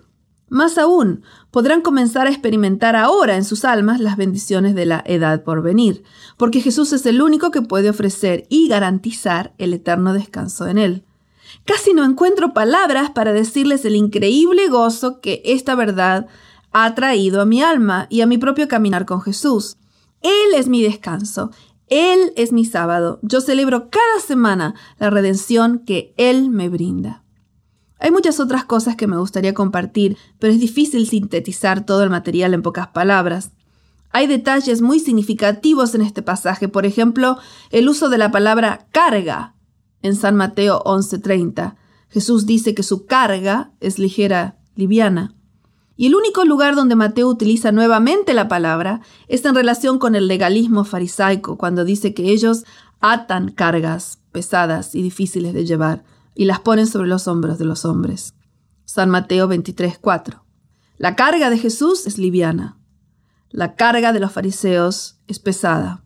Más 0.48 0.78
aún, 0.78 1.22
podrán 1.50 1.82
comenzar 1.82 2.26
a 2.26 2.30
experimentar 2.30 2.96
ahora 2.96 3.36
en 3.36 3.44
sus 3.44 3.64
almas 3.64 4.00
las 4.00 4.16
bendiciones 4.16 4.74
de 4.74 4.86
la 4.86 5.04
edad 5.06 5.44
por 5.44 5.62
venir, 5.62 6.02
porque 6.36 6.60
Jesús 6.60 6.92
es 6.92 7.04
el 7.06 7.20
único 7.22 7.50
que 7.50 7.62
puede 7.62 7.90
ofrecer 7.90 8.46
y 8.48 8.66
garantizar 8.68 9.54
el 9.58 9.74
eterno 9.74 10.12
descanso 10.12 10.66
en 10.66 10.78
Él. 10.78 11.04
Casi 11.64 11.94
no 11.94 12.04
encuentro 12.04 12.52
palabras 12.52 13.10
para 13.10 13.32
decirles 13.32 13.84
el 13.84 13.94
increíble 13.94 14.68
gozo 14.68 15.20
que 15.20 15.42
esta 15.44 15.74
verdad 15.74 16.26
ha 16.72 16.94
traído 16.94 17.40
a 17.40 17.46
mi 17.46 17.62
alma 17.62 18.06
y 18.08 18.20
a 18.20 18.26
mi 18.26 18.38
propio 18.38 18.68
caminar 18.68 19.06
con 19.06 19.20
Jesús. 19.20 19.76
Él 20.22 20.54
es 20.56 20.68
mi 20.68 20.82
descanso, 20.82 21.50
Él 21.90 22.32
es 22.36 22.52
mi 22.52 22.64
sábado. 22.64 23.18
Yo 23.22 23.40
celebro 23.40 23.90
cada 23.90 24.20
semana 24.24 24.74
la 24.98 25.10
redención 25.10 25.80
que 25.80 26.14
Él 26.16 26.48
me 26.48 26.68
brinda. 26.68 27.24
Hay 27.98 28.12
muchas 28.12 28.40
otras 28.40 28.64
cosas 28.64 28.96
que 28.96 29.06
me 29.06 29.18
gustaría 29.18 29.52
compartir, 29.52 30.16
pero 30.38 30.52
es 30.52 30.60
difícil 30.60 31.06
sintetizar 31.06 31.84
todo 31.84 32.02
el 32.02 32.08
material 32.08 32.54
en 32.54 32.62
pocas 32.62 32.88
palabras. 32.88 33.50
Hay 34.10 34.26
detalles 34.26 34.80
muy 34.80 35.00
significativos 35.00 35.94
en 35.94 36.02
este 36.02 36.22
pasaje, 36.22 36.68
por 36.68 36.86
ejemplo, 36.86 37.38
el 37.70 37.88
uso 37.88 38.08
de 38.08 38.18
la 38.18 38.30
palabra 38.30 38.86
carga 38.90 39.54
en 40.02 40.16
San 40.16 40.36
Mateo 40.36 40.82
11:30. 40.84 41.76
Jesús 42.08 42.46
dice 42.46 42.74
que 42.74 42.82
su 42.82 43.06
carga 43.06 43.72
es 43.80 43.98
ligera, 43.98 44.58
liviana. 44.74 45.34
Y 46.00 46.06
el 46.06 46.14
único 46.14 46.46
lugar 46.46 46.76
donde 46.76 46.96
Mateo 46.96 47.28
utiliza 47.28 47.72
nuevamente 47.72 48.32
la 48.32 48.48
palabra 48.48 49.02
es 49.28 49.44
en 49.44 49.54
relación 49.54 49.98
con 49.98 50.14
el 50.14 50.28
legalismo 50.28 50.84
farisaico, 50.84 51.58
cuando 51.58 51.84
dice 51.84 52.14
que 52.14 52.30
ellos 52.30 52.64
atan 53.00 53.50
cargas 53.50 54.18
pesadas 54.32 54.94
y 54.94 55.02
difíciles 55.02 55.52
de 55.52 55.66
llevar 55.66 56.02
y 56.34 56.46
las 56.46 56.60
ponen 56.60 56.86
sobre 56.86 57.06
los 57.06 57.28
hombros 57.28 57.58
de 57.58 57.66
los 57.66 57.84
hombres. 57.84 58.32
San 58.86 59.10
Mateo 59.10 59.46
23:4. 59.46 60.42
La 60.96 61.16
carga 61.16 61.50
de 61.50 61.58
Jesús 61.58 62.06
es 62.06 62.16
liviana. 62.16 62.78
La 63.50 63.74
carga 63.74 64.14
de 64.14 64.20
los 64.20 64.32
fariseos 64.32 65.18
es 65.26 65.38
pesada. 65.38 66.02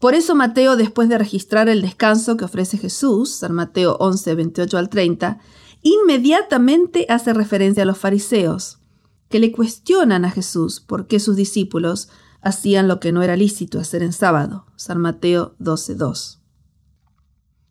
Por 0.00 0.14
eso 0.14 0.34
Mateo, 0.34 0.74
después 0.74 1.08
de 1.08 1.18
registrar 1.18 1.68
el 1.68 1.82
descanso 1.82 2.36
que 2.36 2.46
ofrece 2.46 2.78
Jesús, 2.78 3.30
San 3.30 3.52
Mateo 3.52 3.96
11, 4.00 4.34
28 4.34 4.76
al 4.76 4.88
30, 4.88 5.38
inmediatamente 5.82 7.06
hace 7.08 7.32
referencia 7.32 7.84
a 7.84 7.86
los 7.86 7.98
fariseos. 7.98 8.80
Que 9.34 9.40
le 9.40 9.50
cuestionan 9.50 10.24
a 10.24 10.30
Jesús 10.30 10.78
por 10.78 11.08
qué 11.08 11.18
sus 11.18 11.34
discípulos 11.34 12.08
hacían 12.40 12.86
lo 12.86 13.00
que 13.00 13.10
no 13.10 13.20
era 13.20 13.36
lícito 13.36 13.80
hacer 13.80 14.00
en 14.04 14.12
sábado. 14.12 14.64
San 14.76 15.00
Mateo 15.00 15.56
12.2. 15.58 16.38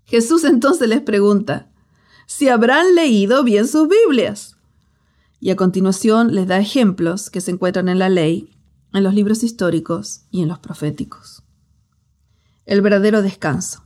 Jesús 0.03 0.43
entonces 0.43 0.89
les 0.89 0.99
pregunta 0.99 1.71
si 2.27 2.49
habrán 2.49 2.95
leído 2.95 3.45
bien 3.45 3.65
sus 3.65 3.87
Biblias. 3.87 4.57
Y 5.39 5.51
a 5.51 5.55
continuación 5.55 6.35
les 6.35 6.47
da 6.47 6.59
ejemplos 6.59 7.29
que 7.29 7.39
se 7.39 7.51
encuentran 7.51 7.87
en 7.87 7.99
la 7.99 8.09
ley, 8.09 8.57
en 8.91 9.05
los 9.05 9.13
libros 9.13 9.41
históricos 9.41 10.23
y 10.31 10.41
en 10.41 10.49
los 10.49 10.59
proféticos. 10.59 11.43
El 12.65 12.81
verdadero 12.81 13.21
descanso. 13.21 13.85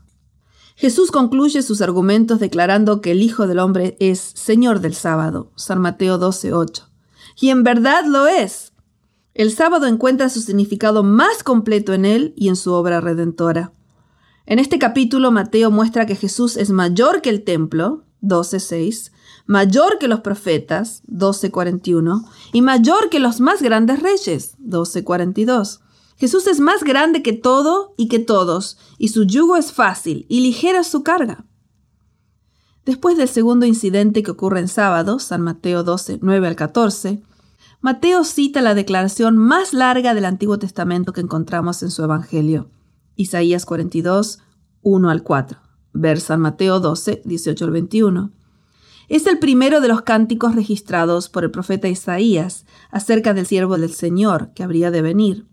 Jesús 0.76 1.12
concluye 1.12 1.62
sus 1.62 1.82
argumentos 1.82 2.40
declarando 2.40 3.02
que 3.02 3.12
el 3.12 3.22
Hijo 3.22 3.46
del 3.46 3.60
Hombre 3.60 3.98
es 4.00 4.18
Señor 4.18 4.80
del 4.80 4.96
sábado, 4.96 5.52
San 5.56 5.80
Mateo 5.80 6.20
12.8. 6.20 6.87
Y 7.40 7.50
en 7.50 7.64
verdad 7.64 8.06
lo 8.06 8.28
es. 8.28 8.74
El 9.34 9.52
sábado 9.52 9.86
encuentra 9.86 10.30
su 10.30 10.42
significado 10.42 11.04
más 11.04 11.44
completo 11.44 11.94
en 11.94 12.06
él 12.06 12.34
y 12.36 12.50
en 12.50 12.56
su 12.56 12.74
obra 12.74 13.00
redentora. 13.00 13.72
En 14.48 14.60
este 14.60 14.80
capítulo 14.80 15.32
Mateo 15.32 15.70
muestra 15.70 16.06
que 16.08 16.16
Jesús 16.16 16.58
es 16.58 16.72
mayor 16.72 17.22
que 17.22 17.30
el 17.30 17.44
templo, 17.44 18.06
12.6, 18.24 19.12
mayor 19.46 20.00
que 20.00 20.08
los 20.08 20.22
profetas, 20.22 21.04
12.41, 21.08 22.26
y 22.54 22.62
mayor 22.62 23.10
que 23.10 23.20
los 23.20 23.40
más 23.40 23.62
grandes 23.62 24.02
reyes, 24.02 24.56
12.42. 24.60 25.82
Jesús 26.18 26.48
es 26.48 26.60
más 26.60 26.84
grande 26.84 27.22
que 27.22 27.34
todo 27.34 27.94
y 27.98 28.08
que 28.08 28.18
todos, 28.18 28.80
y 28.98 29.10
su 29.10 29.26
yugo 29.26 29.58
es 29.58 29.72
fácil 29.72 30.26
y 30.30 30.40
ligera 30.40 30.84
su 30.84 31.04
carga. 31.04 31.46
Después 32.88 33.18
del 33.18 33.28
segundo 33.28 33.66
incidente 33.66 34.24
que 34.24 34.32
ocurre 34.32 34.62
en 34.62 34.70
sábado, 34.70 35.20
San 35.20 35.42
Mateo 35.42 35.84
12, 35.84 36.20
9 36.22 36.48
al 36.48 36.56
14, 36.56 37.22
Mateo 37.82 38.24
cita 38.24 38.62
la 38.62 38.76
declaración 38.76 39.36
más 39.36 39.74
larga 39.74 40.14
del 40.14 40.24
Antiguo 40.24 40.58
Testamento 40.58 41.12
que 41.12 41.20
encontramos 41.20 41.84
en 41.84 41.92
su 41.92 42.02
Evangelio, 42.06 42.70
Isaías 43.18 43.66
42, 43.66 44.40
1 44.84 45.10
al 45.10 45.22
4, 45.22 45.60
ver 45.92 46.22
San 46.22 46.40
Mateo 46.40 46.80
12, 46.80 47.24
18 47.26 47.66
al 47.66 47.72
21. 47.72 48.32
Es 49.10 49.28
el 49.28 49.38
primero 49.38 49.82
de 49.82 49.90
los 49.90 50.04
cánticos 50.04 50.56
registrados 50.56 51.28
por 51.28 51.44
el 51.44 51.52
profeta 51.52 51.90
Isaías 51.90 52.66
acerca 52.90 53.34
del 53.34 53.46
siervo 53.46 53.78
del 53.78 53.92
Señor 53.92 54.54
que 54.54 54.64
habría 54.64 54.92
de 54.92 55.02
venir. 55.02 55.46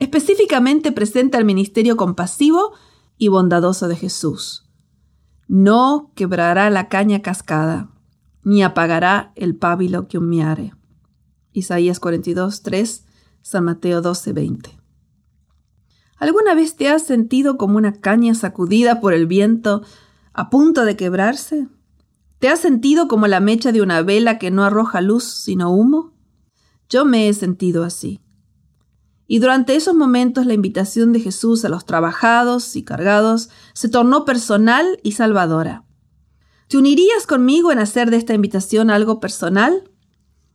Específicamente 0.00 0.90
presenta 0.90 1.38
el 1.38 1.44
ministerio 1.44 1.96
compasivo 1.96 2.72
y 3.16 3.28
bondadoso 3.28 3.86
de 3.86 3.94
Jesús. 3.94 4.64
No 5.52 6.12
quebrará 6.14 6.70
la 6.70 6.88
caña 6.88 7.22
cascada, 7.22 7.90
ni 8.44 8.62
apagará 8.62 9.32
el 9.34 9.56
pábilo 9.56 10.06
que 10.06 10.16
humeare. 10.16 10.74
Isaías 11.50 11.98
42, 11.98 12.62
3, 12.62 13.04
San 13.42 13.64
Mateo 13.64 14.00
12, 14.00 14.32
20. 14.32 14.78
¿Alguna 16.18 16.54
vez 16.54 16.76
te 16.76 16.88
has 16.88 17.02
sentido 17.02 17.56
como 17.58 17.78
una 17.78 17.94
caña 17.94 18.32
sacudida 18.36 19.00
por 19.00 19.12
el 19.12 19.26
viento 19.26 19.82
a 20.32 20.50
punto 20.50 20.84
de 20.84 20.94
quebrarse? 20.94 21.66
¿Te 22.38 22.48
has 22.48 22.60
sentido 22.60 23.08
como 23.08 23.26
la 23.26 23.40
mecha 23.40 23.72
de 23.72 23.82
una 23.82 24.02
vela 24.02 24.38
que 24.38 24.52
no 24.52 24.62
arroja 24.62 25.00
luz 25.00 25.24
sino 25.24 25.72
humo? 25.72 26.12
Yo 26.88 27.04
me 27.04 27.28
he 27.28 27.34
sentido 27.34 27.82
así. 27.82 28.20
Y 29.32 29.38
durante 29.38 29.76
esos 29.76 29.94
momentos 29.94 30.44
la 30.44 30.54
invitación 30.54 31.12
de 31.12 31.20
Jesús 31.20 31.64
a 31.64 31.68
los 31.68 31.84
trabajados 31.84 32.74
y 32.74 32.82
cargados 32.82 33.48
se 33.74 33.88
tornó 33.88 34.24
personal 34.24 34.98
y 35.04 35.12
salvadora. 35.12 35.84
¿Te 36.66 36.76
unirías 36.76 37.28
conmigo 37.28 37.70
en 37.70 37.78
hacer 37.78 38.10
de 38.10 38.16
esta 38.16 38.34
invitación 38.34 38.90
algo 38.90 39.20
personal? 39.20 39.88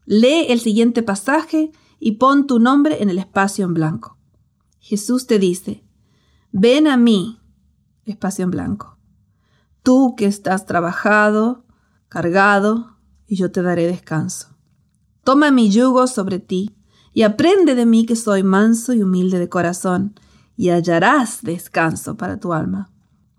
Lee 0.04 0.48
el 0.50 0.60
siguiente 0.60 1.04
pasaje 1.04 1.72
y 2.02 2.18
pon 2.18 2.48
tu 2.48 2.60
nombre 2.60 3.02
en 3.02 3.10
el 3.10 3.18
espacio 3.18 3.64
en 3.64 3.76
blanco. 3.76 4.18
Jesús 4.80 5.26
te 5.26 5.40
dice, 5.40 5.86
ven 6.52 6.88
a 6.88 6.98
mí, 6.98 7.40
espacio 8.04 8.44
en 8.44 8.52
blanco. 8.52 8.98
Tú 9.84 10.16
que 10.18 10.26
estás 10.26 10.66
trabajado, 10.66 11.64
cargado, 12.10 12.98
y 13.26 13.38
yo 13.38 13.54
te 13.54 13.62
daré 13.62 13.88
descanso. 13.88 14.50
Toma 15.24 15.50
mi 15.50 15.72
yugo 15.72 16.08
sobre 16.08 16.40
ti 16.40 16.76
y 17.16 17.24
aprende 17.24 17.76
de 17.76 17.86
mí 17.86 18.06
que 18.06 18.18
soy 18.18 18.44
manso 18.44 18.94
y 18.94 19.02
humilde 19.02 19.40
de 19.40 19.48
corazón, 19.48 20.20
y 20.58 20.70
hallarás 20.70 21.42
descanso 21.44 22.18
para 22.18 22.42
tu 22.42 22.52
alma, 22.52 22.92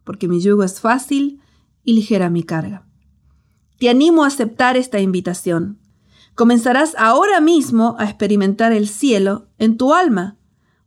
porque 0.02 0.28
mi 0.28 0.40
yugo 0.40 0.64
es 0.64 0.80
fácil 0.80 1.42
y 1.84 1.92
ligera 1.92 2.30
mi 2.30 2.42
carga. 2.42 2.86
Te 3.78 3.90
animo 3.90 4.24
a 4.24 4.28
aceptar 4.28 4.78
esta 4.78 4.98
invitación. 4.98 5.78
Comenzarás 6.34 6.94
ahora 6.96 7.42
mismo 7.42 7.96
a 7.98 8.06
experimentar 8.06 8.72
el 8.72 8.88
cielo 8.88 9.48
en 9.58 9.76
tu 9.76 9.92
alma, 9.92 10.38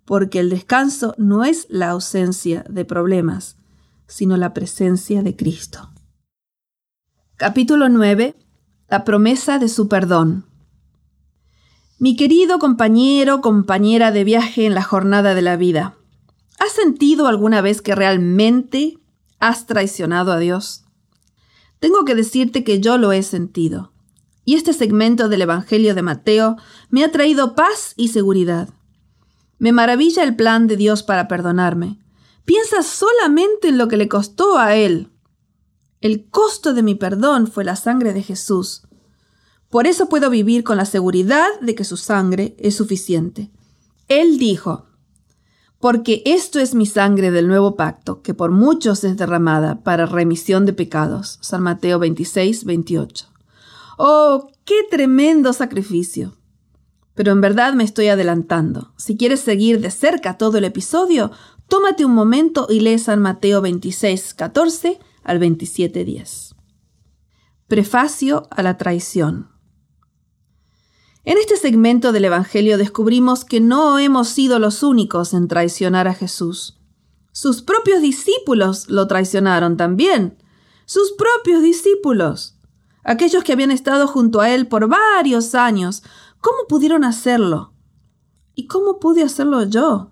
porque 0.04 0.40
el 0.40 0.50
descanso 0.50 1.14
no 1.20 1.46
es 1.46 1.68
la 1.70 1.92
ausencia 1.92 2.66
de 2.68 2.86
problemas, 2.86 3.58
sino 4.08 4.36
la 4.36 4.56
presencia 4.56 5.22
de 5.22 5.36
Cristo. 5.36 5.92
Capítulo 7.36 7.88
9. 7.88 8.36
La 8.88 9.04
promesa 9.04 9.60
de 9.60 9.70
su 9.70 9.88
perdón. 9.88 10.49
Mi 12.02 12.16
querido 12.16 12.60
compañero, 12.60 13.42
compañera 13.42 14.14
de 14.14 14.24
viaje 14.24 14.66
en 14.66 14.74
la 14.74 14.84
jornada 14.84 15.36
de 15.36 15.42
la 15.42 15.58
vida, 15.58 15.98
¿has 16.58 16.72
sentido 16.72 17.28
alguna 17.28 17.60
vez 17.60 17.82
que 17.82 17.94
realmente 17.94 18.98
has 19.40 19.66
traicionado 19.66 20.32
a 20.32 20.40
Dios? 20.40 20.86
Tengo 21.82 22.06
que 22.06 22.16
decirte 22.16 22.64
que 22.64 22.80
yo 22.80 22.98
lo 22.98 23.12
he 23.12 23.22
sentido. 23.22 23.92
Y 24.46 24.56
este 24.56 24.72
segmento 24.72 25.28
del 25.28 25.42
Evangelio 25.42 25.94
de 25.94 26.02
Mateo 26.02 26.56
me 26.90 27.04
ha 27.04 27.12
traído 27.12 27.54
paz 27.54 27.96
y 27.98 28.08
seguridad. 28.08 28.70
Me 29.58 29.74
maravilla 29.74 30.24
el 30.24 30.38
plan 30.38 30.68
de 30.68 30.78
Dios 30.78 31.04
para 31.04 31.28
perdonarme. 31.28 32.00
Piensa 32.46 32.82
solamente 32.82 33.68
en 33.68 33.78
lo 33.78 33.90
que 33.90 33.98
le 33.98 34.08
costó 34.08 34.58
a 34.58 34.74
Él. 34.78 35.10
El 36.00 36.30
costo 36.30 36.74
de 36.74 36.82
mi 36.82 36.96
perdón 36.96 37.48
fue 37.48 37.66
la 37.66 37.76
sangre 37.76 38.14
de 38.14 38.24
Jesús. 38.24 38.84
Por 39.70 39.86
eso 39.86 40.10
puedo 40.10 40.30
vivir 40.30 40.64
con 40.64 40.78
la 40.78 40.86
seguridad 40.86 41.48
de 41.62 41.76
que 41.76 41.84
su 41.84 41.98
sangre 41.98 42.56
es 42.58 42.76
suficiente. 42.76 43.52
Él 44.08 44.40
dijo, 44.40 44.88
porque 45.80 46.24
esto 46.26 46.60
es 46.60 46.76
mi 46.76 46.86
sangre 46.86 47.32
del 47.32 47.48
nuevo 47.48 47.76
pacto, 47.76 48.22
que 48.22 48.34
por 48.34 48.52
muchos 48.52 49.04
es 49.04 49.16
derramada 49.16 49.82
para 49.82 50.06
remisión 50.06 50.66
de 50.66 50.74
pecados. 50.74 51.38
San 51.42 51.62
Mateo 51.62 52.00
26, 52.00 52.66
28. 52.66 53.28
Oh, 53.98 54.52
qué 54.66 54.76
tremendo 54.90 55.54
sacrificio. 55.54 56.36
Pero 57.14 57.32
en 57.32 57.42
verdad 57.42 57.74
me 57.74 57.84
estoy 57.84 58.08
adelantando. 58.08 58.94
Si 58.98 59.18
quieres 59.18 59.40
seguir 59.40 59.82
de 59.82 59.92
cerca 59.92 60.38
todo 60.38 60.58
el 60.58 60.66
episodio, 60.66 61.32
tómate 61.68 62.06
un 62.06 62.14
momento 62.14 62.68
y 62.70 62.80
lee 62.80 62.98
San 62.98 63.22
Mateo 63.22 63.62
26, 63.62 64.34
14 64.34 65.00
al 65.24 65.40
27, 65.40 66.06
10. 66.06 66.56
Prefacio 67.68 68.48
a 68.50 68.64
la 68.64 68.78
traición. 68.78 69.59
En 71.30 71.38
este 71.38 71.58
segmento 71.58 72.12
del 72.12 72.26
Evangelio 72.26 72.80
descubrimos 72.80 73.46
que 73.46 73.60
no 73.60 74.00
hemos 74.00 74.30
sido 74.30 74.58
los 74.58 74.82
únicos 74.82 75.36
en 75.36 75.48
traicionar 75.48 76.08
a 76.08 76.16
Jesús. 76.16 76.80
Sus 77.34 77.62
propios 77.62 78.02
discípulos 78.02 78.90
lo 78.90 79.06
traicionaron 79.06 79.78
también. 79.78 80.42
Sus 80.88 81.12
propios 81.12 81.62
discípulos. 81.62 82.58
Aquellos 83.04 83.44
que 83.44 83.54
habían 83.54 83.70
estado 83.70 84.08
junto 84.08 84.42
a 84.42 84.50
Él 84.50 84.66
por 84.66 84.88
varios 84.88 85.54
años. 85.54 86.02
¿Cómo 86.42 86.66
pudieron 86.68 87.04
hacerlo? 87.04 87.74
¿Y 88.56 88.66
cómo 88.66 88.98
pude 89.00 89.22
hacerlo 89.22 89.62
yo? 89.66 90.10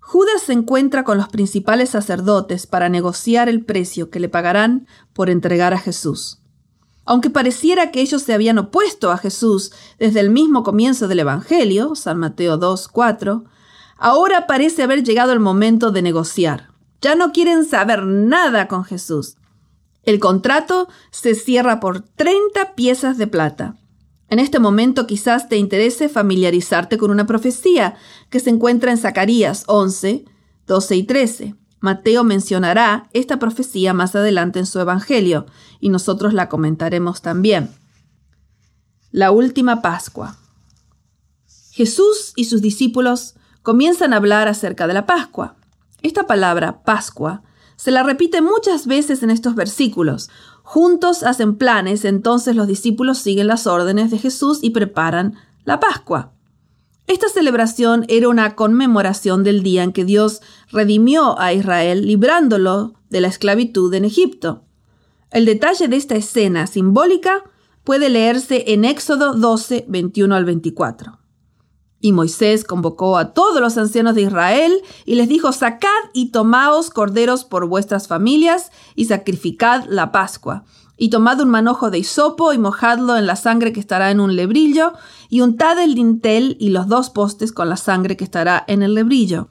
Judas 0.00 0.40
se 0.40 0.54
encuentra 0.54 1.04
con 1.04 1.18
los 1.18 1.28
principales 1.28 1.90
sacerdotes 1.90 2.66
para 2.66 2.88
negociar 2.88 3.50
el 3.50 3.62
precio 3.62 4.08
que 4.08 4.20
le 4.20 4.30
pagarán 4.30 4.86
por 5.12 5.28
entregar 5.28 5.74
a 5.74 5.78
Jesús. 5.78 6.40
Aunque 7.06 7.30
pareciera 7.30 7.92
que 7.92 8.00
ellos 8.00 8.22
se 8.22 8.34
habían 8.34 8.58
opuesto 8.58 9.12
a 9.12 9.16
Jesús 9.16 9.72
desde 9.98 10.20
el 10.20 10.30
mismo 10.30 10.64
comienzo 10.64 11.06
del 11.06 11.20
Evangelio, 11.20 11.94
San 11.94 12.18
Mateo 12.18 12.58
2, 12.58 12.88
4, 12.88 13.44
ahora 13.96 14.46
parece 14.48 14.82
haber 14.82 15.04
llegado 15.04 15.32
el 15.32 15.40
momento 15.40 15.92
de 15.92 16.02
negociar. 16.02 16.70
Ya 17.00 17.14
no 17.14 17.32
quieren 17.32 17.64
saber 17.64 18.04
nada 18.04 18.66
con 18.66 18.84
Jesús. 18.84 19.36
El 20.02 20.18
contrato 20.18 20.88
se 21.12 21.36
cierra 21.36 21.78
por 21.78 22.00
30 22.00 22.74
piezas 22.74 23.18
de 23.18 23.28
plata. 23.28 23.76
En 24.28 24.40
este 24.40 24.58
momento 24.58 25.06
quizás 25.06 25.48
te 25.48 25.56
interese 25.56 26.08
familiarizarte 26.08 26.98
con 26.98 27.12
una 27.12 27.26
profecía 27.26 27.94
que 28.30 28.40
se 28.40 28.50
encuentra 28.50 28.90
en 28.90 28.98
Zacarías 28.98 29.62
11, 29.68 30.24
12 30.66 30.96
y 30.96 31.02
13. 31.04 31.54
Mateo 31.86 32.22
mencionará 32.22 33.08
esta 33.14 33.38
profecía 33.38 33.94
más 33.94 34.14
adelante 34.14 34.58
en 34.58 34.66
su 34.66 34.78
Evangelio 34.78 35.46
y 35.80 35.88
nosotros 35.88 36.34
la 36.34 36.50
comentaremos 36.50 37.22
también. 37.22 37.70
La 39.10 39.30
última 39.30 39.80
Pascua. 39.80 40.36
Jesús 41.70 42.34
y 42.36 42.44
sus 42.44 42.60
discípulos 42.60 43.34
comienzan 43.62 44.12
a 44.12 44.16
hablar 44.16 44.48
acerca 44.48 44.86
de 44.86 44.92
la 44.94 45.06
Pascua. 45.06 45.56
Esta 46.02 46.26
palabra, 46.26 46.82
Pascua, 46.82 47.42
se 47.76 47.90
la 47.90 48.02
repite 48.02 48.42
muchas 48.42 48.86
veces 48.86 49.22
en 49.22 49.30
estos 49.30 49.54
versículos, 49.54 50.28
Juntos 50.68 51.22
hacen 51.22 51.54
planes, 51.54 52.04
entonces 52.04 52.56
los 52.56 52.66
discípulos 52.66 53.18
siguen 53.18 53.46
las 53.46 53.68
órdenes 53.68 54.10
de 54.10 54.18
Jesús 54.18 54.58
y 54.62 54.70
preparan 54.70 55.36
la 55.64 55.78
Pascua. 55.78 56.32
Esta 57.06 57.28
celebración 57.28 58.04
era 58.08 58.28
una 58.28 58.56
conmemoración 58.56 59.44
del 59.44 59.62
día 59.62 59.84
en 59.84 59.92
que 59.92 60.04
Dios 60.04 60.42
redimió 60.72 61.38
a 61.38 61.52
Israel 61.52 62.04
librándolo 62.04 62.94
de 63.10 63.20
la 63.20 63.28
esclavitud 63.28 63.94
en 63.94 64.04
Egipto. 64.04 64.64
El 65.30 65.44
detalle 65.44 65.86
de 65.86 65.96
esta 65.96 66.16
escena 66.16 66.66
simbólica 66.66 67.44
puede 67.84 68.08
leerse 68.08 68.64
en 68.72 68.84
Éxodo 68.84 69.34
12, 69.34 69.84
21 69.88 70.34
al 70.34 70.44
24. 70.44 71.20
Y 72.00 72.12
Moisés 72.12 72.64
convocó 72.64 73.16
a 73.16 73.32
todos 73.32 73.60
los 73.60 73.78
ancianos 73.78 74.16
de 74.16 74.22
Israel 74.22 74.72
y 75.04 75.14
les 75.14 75.28
dijo, 75.28 75.52
sacad 75.52 75.88
y 76.12 76.32
tomaos 76.32 76.90
corderos 76.90 77.44
por 77.44 77.66
vuestras 77.66 78.08
familias 78.08 78.72
y 78.96 79.04
sacrificad 79.04 79.84
la 79.88 80.10
Pascua. 80.10 80.64
Y 80.96 81.10
tomad 81.10 81.40
un 81.40 81.50
manojo 81.50 81.90
de 81.90 81.98
hisopo 81.98 82.52
y 82.52 82.58
mojadlo 82.58 83.16
en 83.16 83.26
la 83.26 83.36
sangre 83.36 83.72
que 83.72 83.80
estará 83.80 84.10
en 84.10 84.20
un 84.20 84.36
lebrillo, 84.36 84.92
y 85.28 85.40
untad 85.40 85.78
el 85.78 85.94
dintel 85.94 86.56
y 86.58 86.70
los 86.70 86.88
dos 86.88 87.10
postes 87.10 87.52
con 87.52 87.68
la 87.68 87.76
sangre 87.76 88.16
que 88.16 88.24
estará 88.24 88.64
en 88.66 88.82
el 88.82 88.94
lebrillo. 88.94 89.48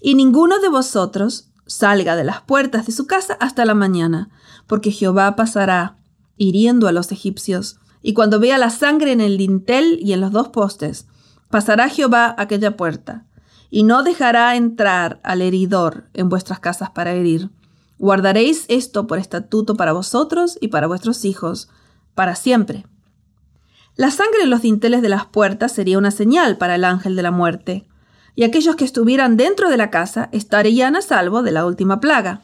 Y 0.00 0.14
ninguno 0.14 0.58
de 0.58 0.68
vosotros 0.68 1.50
salga 1.66 2.16
de 2.16 2.24
las 2.24 2.42
puertas 2.42 2.86
de 2.86 2.92
su 2.92 3.06
casa 3.06 3.36
hasta 3.40 3.64
la 3.64 3.74
mañana, 3.74 4.30
porque 4.66 4.90
Jehová 4.90 5.36
pasará 5.36 5.98
hiriendo 6.36 6.88
a 6.88 6.92
los 6.92 7.12
egipcios. 7.12 7.78
Y 8.02 8.14
cuando 8.14 8.40
vea 8.40 8.56
la 8.56 8.70
sangre 8.70 9.12
en 9.12 9.20
el 9.20 9.36
dintel 9.36 9.98
y 10.00 10.12
en 10.12 10.20
los 10.20 10.30
dos 10.30 10.48
postes, 10.48 11.06
Pasará 11.50 11.88
Jehová 11.88 12.34
aquella 12.38 12.76
puerta, 12.76 13.24
y 13.70 13.84
no 13.84 14.02
dejará 14.02 14.56
entrar 14.56 15.20
al 15.22 15.42
heridor 15.42 16.08
en 16.12 16.28
vuestras 16.28 16.60
casas 16.60 16.90
para 16.90 17.12
herir. 17.12 17.50
Guardaréis 17.98 18.66
esto 18.68 19.06
por 19.06 19.18
estatuto 19.18 19.76
para 19.76 19.92
vosotros 19.92 20.58
y 20.60 20.68
para 20.68 20.86
vuestros 20.86 21.24
hijos, 21.24 21.68
para 22.14 22.34
siempre. 22.34 22.86
La 23.96 24.10
sangre 24.10 24.42
en 24.42 24.50
los 24.50 24.62
dinteles 24.62 25.00
de 25.00 25.08
las 25.08 25.26
puertas 25.26 25.72
sería 25.72 25.96
una 25.96 26.10
señal 26.10 26.58
para 26.58 26.74
el 26.74 26.84
ángel 26.84 27.16
de 27.16 27.22
la 27.22 27.30
muerte, 27.30 27.86
y 28.34 28.44
aquellos 28.44 28.76
que 28.76 28.84
estuvieran 28.84 29.38
dentro 29.38 29.70
de 29.70 29.78
la 29.78 29.90
casa 29.90 30.28
estarían 30.32 30.94
a 30.96 31.00
salvo 31.00 31.42
de 31.42 31.52
la 31.52 31.64
última 31.64 32.00
plaga. 32.00 32.42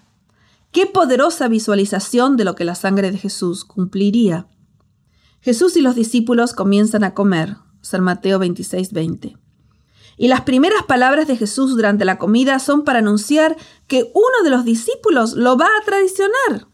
Qué 0.70 0.86
poderosa 0.86 1.48
visualización 1.48 2.38
de 2.38 2.44
lo 2.44 2.54
que 2.54 2.64
la 2.64 2.74
sangre 2.74 3.10
de 3.10 3.18
Jesús 3.18 3.66
cumpliría. 3.66 4.46
Jesús 5.42 5.76
y 5.76 5.82
los 5.82 5.94
discípulos 5.94 6.54
comienzan 6.54 7.04
a 7.04 7.12
comer. 7.12 7.56
San 7.82 8.00
Mateo 8.00 8.38
26, 8.38 8.92
20. 8.92 9.41
Y 10.22 10.28
las 10.28 10.42
primeras 10.42 10.84
palabras 10.84 11.26
de 11.26 11.36
Jesús 11.36 11.74
durante 11.74 12.04
la 12.04 12.16
comida 12.16 12.60
son 12.60 12.84
para 12.84 13.00
anunciar 13.00 13.56
que 13.88 14.12
uno 14.14 14.44
de 14.44 14.50
los 14.50 14.64
discípulos 14.64 15.32
lo 15.32 15.56
va 15.56 15.66
a 15.66 15.84
traicionar. 15.84 16.68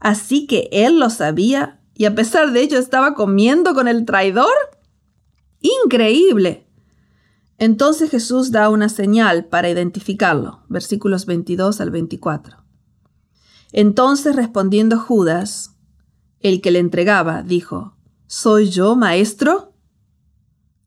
Así 0.00 0.48
que 0.48 0.68
él 0.72 0.98
lo 0.98 1.10
sabía 1.10 1.80
y 1.94 2.06
a 2.06 2.14
pesar 2.16 2.50
de 2.50 2.62
ello 2.62 2.80
estaba 2.80 3.14
comiendo 3.14 3.72
con 3.72 3.86
el 3.86 4.04
traidor. 4.04 4.50
Increíble. 5.60 6.66
Entonces 7.56 8.10
Jesús 8.10 8.50
da 8.50 8.68
una 8.68 8.88
señal 8.88 9.44
para 9.44 9.70
identificarlo, 9.70 10.64
versículos 10.68 11.26
22 11.26 11.80
al 11.80 11.92
24. 11.92 12.64
Entonces 13.70 14.34
respondiendo 14.34 14.98
Judas, 14.98 15.76
el 16.40 16.60
que 16.60 16.72
le 16.72 16.80
entregaba, 16.80 17.44
dijo, 17.44 17.94
¿Soy 18.26 18.70
yo, 18.70 18.96
maestro? 18.96 19.72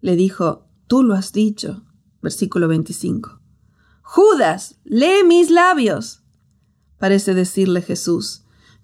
Le 0.01 0.17
dijo, 0.17 0.62
Tú 0.93 1.01
lo 1.01 1.15
has 1.15 1.33
dicho. 1.33 1.81
Versículo 2.21 2.67
25. 2.67 3.39
Judas, 4.03 4.75
lee 4.83 5.23
mis 5.25 5.49
labios. 5.49 6.21
Parece 6.99 7.33
decirle 7.33 7.81
Jesús, 7.81 8.43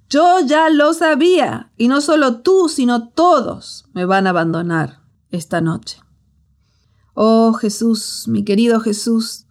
yo 0.09 0.39
ya 0.43 0.71
lo 0.71 0.95
sabía, 0.95 1.71
y 1.77 1.87
no 1.87 2.01
solo 2.01 2.41
tú, 2.41 2.67
sino 2.67 3.09
todos 3.09 3.85
me 3.93 4.05
van 4.05 4.25
a 4.25 4.31
abandonar 4.31 5.03
esta 5.29 5.61
noche. 5.61 6.01
Oh 7.13 7.53
Jesús, 7.53 8.23
mi 8.27 8.43
querido 8.43 8.79
Jesús, 8.79 9.45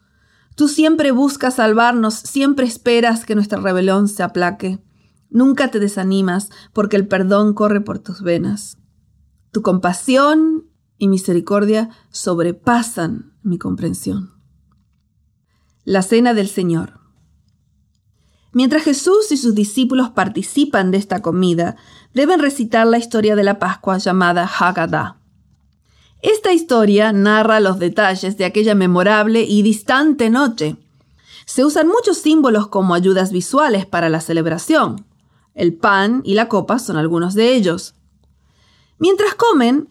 tú 0.56 0.66
siempre 0.66 1.12
buscas 1.12 1.54
salvarnos, 1.54 2.14
siempre 2.14 2.66
esperas 2.66 3.24
que 3.24 3.36
nuestra 3.36 3.60
rebelión 3.60 4.08
se 4.08 4.24
aplaque. 4.24 4.80
Nunca 5.30 5.70
te 5.70 5.78
desanimas 5.78 6.50
porque 6.72 6.96
el 6.96 7.06
perdón 7.06 7.54
corre 7.54 7.80
por 7.80 8.00
tus 8.00 8.20
venas. 8.20 8.78
Tu 9.52 9.62
compasión 9.62 10.67
y 10.98 11.08
misericordia 11.08 11.90
sobrepasan 12.10 13.32
mi 13.42 13.58
comprensión. 13.58 14.34
La 15.84 16.02
Cena 16.02 16.34
del 16.34 16.48
Señor. 16.48 17.00
Mientras 18.52 18.82
Jesús 18.82 19.30
y 19.30 19.36
sus 19.36 19.54
discípulos 19.54 20.10
participan 20.10 20.90
de 20.90 20.98
esta 20.98 21.22
comida, 21.22 21.76
deben 22.12 22.40
recitar 22.40 22.86
la 22.86 22.98
historia 22.98 23.36
de 23.36 23.44
la 23.44 23.58
Pascua 23.58 23.98
llamada 23.98 24.46
Haggadah. 24.46 25.18
Esta 26.20 26.52
historia 26.52 27.12
narra 27.12 27.60
los 27.60 27.78
detalles 27.78 28.36
de 28.36 28.44
aquella 28.44 28.74
memorable 28.74 29.44
y 29.44 29.62
distante 29.62 30.30
noche. 30.30 30.76
Se 31.46 31.64
usan 31.64 31.86
muchos 31.86 32.18
símbolos 32.18 32.68
como 32.68 32.94
ayudas 32.94 33.30
visuales 33.30 33.86
para 33.86 34.08
la 34.08 34.20
celebración. 34.20 35.06
El 35.54 35.74
pan 35.74 36.22
y 36.24 36.34
la 36.34 36.48
copa 36.48 36.80
son 36.80 36.96
algunos 36.96 37.34
de 37.34 37.54
ellos. 37.54 37.94
Mientras 38.98 39.34
comen, 39.34 39.88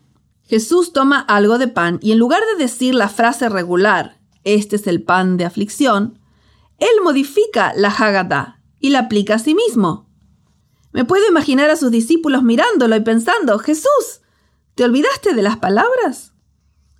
Jesús 0.47 0.93
toma 0.93 1.19
algo 1.19 1.57
de 1.57 1.67
pan 1.67 1.99
y 2.01 2.13
en 2.13 2.19
lugar 2.19 2.41
de 2.53 2.63
decir 2.63 2.95
la 2.95 3.09
frase 3.09 3.49
regular, 3.49 4.19
este 4.43 4.77
es 4.77 4.87
el 4.87 5.03
pan 5.03 5.37
de 5.37 5.45
aflicción, 5.45 6.19
él 6.79 7.03
modifica 7.03 7.73
la 7.75 7.89
Haggadah 7.89 8.61
y 8.79 8.91
la 8.91 8.99
aplica 8.99 9.35
a 9.35 9.39
sí 9.39 9.55
mismo. 9.55 10.07
Me 10.93 11.05
puedo 11.05 11.27
imaginar 11.27 11.69
a 11.69 11.75
sus 11.75 11.91
discípulos 11.91 12.43
mirándolo 12.43 12.95
y 12.95 13.01
pensando, 13.01 13.59
Jesús, 13.59 14.21
¿te 14.75 14.83
olvidaste 14.83 15.33
de 15.33 15.41
las 15.41 15.57
palabras? 15.57 16.33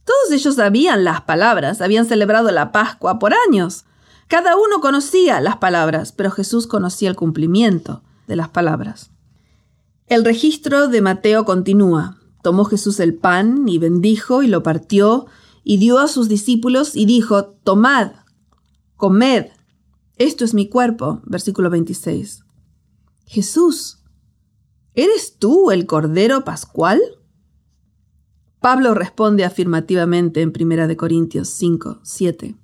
Todos 0.04 0.32
ellos 0.32 0.56
sabían 0.56 1.04
las 1.04 1.22
palabras, 1.22 1.82
habían 1.82 2.06
celebrado 2.06 2.52
la 2.52 2.72
Pascua 2.72 3.20
por 3.20 3.34
años. 3.48 3.86
Cada 4.28 4.56
uno 4.56 4.82
conocía 4.82 5.40
las 5.42 5.58
palabras, 5.58 6.12
pero 6.12 6.32
Jesús 6.32 6.68
conocía 6.68 7.10
el 7.10 7.16
cumplimiento 7.16 8.04
de 8.28 8.36
las 8.36 8.50
palabras. 8.50 9.12
El 10.08 10.26
registro 10.26 10.88
de 10.88 11.02
Mateo 11.02 11.46
continúa. 11.46 12.18
Tomó 12.48 12.64
Jesús 12.64 13.02
el 13.02 13.14
pan 13.14 13.68
y 13.68 13.78
bendijo 13.78 14.42
y 14.42 14.48
lo 14.48 14.64
partió 14.64 15.26
y 15.66 15.80
dio 15.80 16.00
a 16.00 16.08
sus 16.08 16.30
discípulos 16.30 16.96
y 16.96 17.06
dijo, 17.06 17.44
Tomad, 17.44 18.14
comed, 18.96 19.48
esto 20.16 20.46
es 20.46 20.54
mi 20.54 20.70
cuerpo. 20.70 21.22
Versículo 21.26 21.70
26. 21.70 22.46
Jesús, 23.26 23.98
¿eres 24.94 25.36
tú 25.38 25.72
el 25.72 25.86
Cordero 25.88 26.46
Pascual? 26.46 27.02
Pablo 28.62 28.94
responde 28.94 29.44
afirmativamente 29.44 30.42
en 30.42 30.54
1 30.58 30.96
Corintios 30.96 31.50
5, 31.50 32.00
7. 32.02 32.56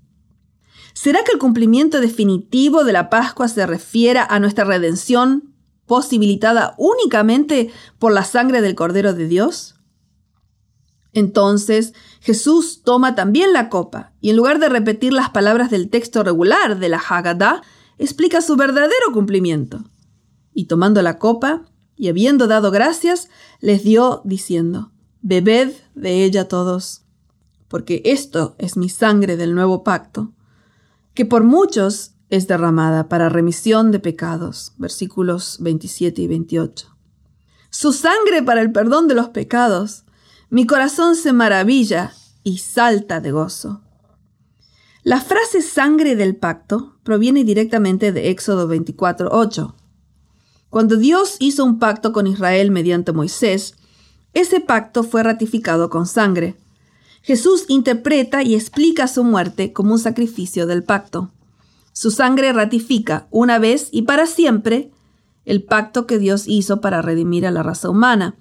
¿Será 0.93 1.25
que 1.25 1.33
el 1.33 1.39
cumplimiento 1.39 1.99
definitivo 1.99 2.85
de 2.85 2.93
la 2.93 3.09
Pascua 3.09 3.49
se 3.49 3.67
refiera 3.67 4.23
a 4.23 4.39
nuestra 4.39 4.63
redención 4.63 5.52
posibilitada 5.85 6.75
únicamente 6.77 7.71
por 7.99 8.13
la 8.13 8.23
sangre 8.23 8.61
del 8.61 8.75
Cordero 8.75 9.13
de 9.13 9.27
Dios? 9.27 9.75
Entonces 11.13 11.93
Jesús 12.21 12.81
toma 12.83 13.15
también 13.15 13.53
la 13.53 13.69
copa 13.69 14.13
y 14.19 14.31
en 14.31 14.35
lugar 14.35 14.59
de 14.59 14.69
repetir 14.69 15.13
las 15.13 15.29
palabras 15.29 15.69
del 15.69 15.89
texto 15.89 16.23
regular 16.23 16.79
de 16.79 16.89
la 16.89 16.97
Haggadah, 16.97 17.61
explica 17.97 18.41
su 18.41 18.55
verdadero 18.55 19.11
cumplimiento. 19.13 19.83
Y 20.53 20.65
tomando 20.65 21.01
la 21.01 21.19
copa 21.19 21.63
y 21.95 22.09
habiendo 22.09 22.47
dado 22.47 22.71
gracias, 22.71 23.29
les 23.59 23.83
dio 23.83 24.21
diciendo, 24.25 24.91
Bebed 25.21 25.73
de 25.95 26.25
ella 26.25 26.47
todos, 26.47 27.03
porque 27.67 28.01
esto 28.05 28.55
es 28.57 28.75
mi 28.75 28.89
sangre 28.89 29.37
del 29.37 29.55
nuevo 29.55 29.83
pacto, 29.83 30.33
que 31.13 31.25
por 31.25 31.43
muchos 31.43 32.12
es 32.33 32.47
derramada 32.47 33.09
para 33.09 33.29
remisión 33.29 33.91
de 33.91 33.99
pecados. 33.99 34.73
Versículos 34.77 35.57
27 35.59 36.19
y 36.23 36.27
28. 36.27 36.87
Su 37.69 37.93
sangre 37.93 38.41
para 38.41 38.61
el 38.61 38.71
perdón 38.71 39.07
de 39.07 39.13
los 39.13 39.29
pecados. 39.29 40.03
Mi 40.49 40.65
corazón 40.65 41.15
se 41.15 41.31
maravilla 41.31 42.11
y 42.43 42.57
salta 42.57 43.21
de 43.21 43.31
gozo. 43.31 43.81
La 45.03 45.21
frase 45.21 45.61
sangre 45.61 46.15
del 46.15 46.35
pacto 46.35 46.95
proviene 47.03 47.43
directamente 47.43 48.11
de 48.11 48.31
Éxodo 48.31 48.67
24, 48.67 49.29
8. 49.31 49.75
Cuando 50.71 50.95
Dios 50.95 51.35
hizo 51.37 51.63
un 51.63 51.77
pacto 51.77 52.13
con 52.13 52.25
Israel 52.25 52.71
mediante 52.71 53.11
Moisés, 53.11 53.75
ese 54.33 54.59
pacto 54.59 55.03
fue 55.03 55.21
ratificado 55.21 55.91
con 55.91 56.07
sangre. 56.07 56.55
Jesús 57.21 57.65
interpreta 57.67 58.41
y 58.41 58.55
explica 58.55 59.07
su 59.07 59.23
muerte 59.23 59.71
como 59.71 59.93
un 59.93 59.99
sacrificio 59.99 60.65
del 60.65 60.83
pacto. 60.83 61.31
Su 61.93 62.09
sangre 62.11 62.51
ratifica 62.53 63.27
una 63.29 63.59
vez 63.59 63.87
y 63.91 64.01
para 64.01 64.25
siempre 64.25 64.91
el 65.45 65.63
pacto 65.63 66.07
que 66.07 66.17
Dios 66.17 66.45
hizo 66.47 66.81
para 66.81 67.01
redimir 67.01 67.45
a 67.45 67.51
la 67.51 67.63
raza 67.63 67.89
humana. 67.89 68.35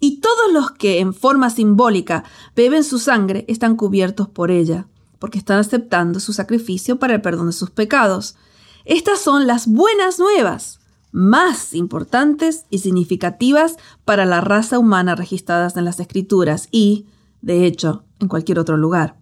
Y 0.00 0.20
todos 0.20 0.52
los 0.52 0.72
que 0.72 1.00
en 1.00 1.14
forma 1.14 1.50
simbólica 1.50 2.24
beben 2.54 2.84
su 2.84 2.98
sangre 2.98 3.44
están 3.48 3.76
cubiertos 3.76 4.28
por 4.28 4.50
ella, 4.50 4.88
porque 5.18 5.38
están 5.38 5.58
aceptando 5.58 6.20
su 6.20 6.32
sacrificio 6.32 6.98
para 6.98 7.14
el 7.14 7.22
perdón 7.22 7.46
de 7.46 7.52
sus 7.52 7.70
pecados. 7.70 8.36
Estas 8.84 9.20
son 9.20 9.46
las 9.46 9.66
buenas 9.66 10.18
nuevas, 10.18 10.80
más 11.12 11.74
importantes 11.74 12.66
y 12.70 12.78
significativas 12.78 13.76
para 14.04 14.26
la 14.26 14.40
raza 14.40 14.78
humana 14.78 15.14
registradas 15.14 15.76
en 15.76 15.84
las 15.84 15.98
Escrituras 15.98 16.68
y, 16.70 17.06
de 17.40 17.66
hecho, 17.66 18.04
en 18.20 18.28
cualquier 18.28 18.58
otro 18.58 18.76
lugar. 18.76 19.16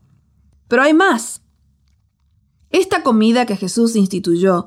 Pero 0.69 0.83
hay 0.83 0.95
más. 0.95 1.44
Esta 2.75 3.05
comida 3.05 3.47
que 3.47 3.55
Jesús 3.55 3.95
instituyó, 3.95 4.67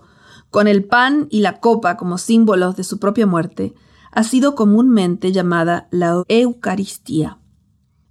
con 0.50 0.70
el 0.70 0.86
pan 0.86 1.28
y 1.30 1.42
la 1.42 1.60
copa 1.60 1.98
como 1.98 2.18
símbolos 2.18 2.78
de 2.78 2.86
su 2.86 3.00
propia 3.00 3.28
muerte, 3.28 3.74
ha 4.14 4.24
sido 4.24 4.56
comúnmente 4.56 5.34
llamada 5.34 5.90
la 5.92 6.24
Eucaristía. 6.30 7.38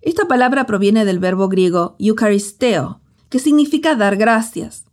Esta 0.02 0.28
palabra 0.28 0.66
proviene 0.66 1.06
del 1.06 1.18
verbo 1.18 1.48
griego 1.48 1.97
eucaristeo, 1.98 3.01
que 3.31 3.39
significa 3.39 3.94
dar 3.94 4.18
gracias. 4.18 4.85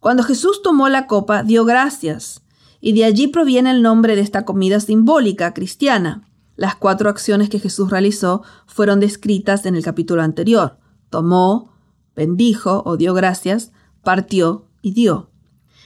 Cuando 0.00 0.24
Jesús 0.24 0.60
tomó 0.60 0.88
la 0.88 1.06
copa, 1.06 1.44
dio 1.44 1.64
gracias, 1.64 2.42
y 2.80 2.94
de 2.94 3.04
allí 3.04 3.28
proviene 3.28 3.70
el 3.70 3.80
nombre 3.80 4.16
de 4.16 4.22
esta 4.22 4.44
comida 4.44 4.80
simbólica 4.80 5.54
cristiana. 5.54 6.28
Las 6.56 6.74
cuatro 6.74 7.08
acciones 7.08 7.48
que 7.48 7.60
Jesús 7.60 7.90
realizó 7.90 8.42
fueron 8.66 8.98
descritas 8.98 9.66
en 9.66 9.76
el 9.76 9.84
capítulo 9.84 10.20
anterior. 10.20 10.78
Tomó, 11.10 11.70
bendijo 12.16 12.82
o 12.84 12.96
dio 12.96 13.14
gracias, 13.14 13.70
partió 14.02 14.68
y 14.82 14.92
dio. 14.92 15.30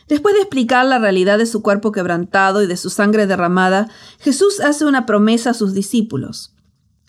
Después 0.09 0.34
de 0.34 0.43
explicar 0.43 0.86
la 0.86 0.98
realidad 0.98 1.38
de 1.38 1.47
su 1.47 1.62
cuerpo 1.62 1.90
quebrantado 1.90 2.62
y 2.62 2.66
de 2.66 2.76
su 2.76 2.90
sangre 2.90 3.26
derramada, 3.26 3.88
Jesús 4.20 4.60
hace 4.60 4.84
una 4.84 5.05
promesa 5.05 5.51
a 5.51 5.55
sus 5.55 5.74
discípulos. 5.74 6.55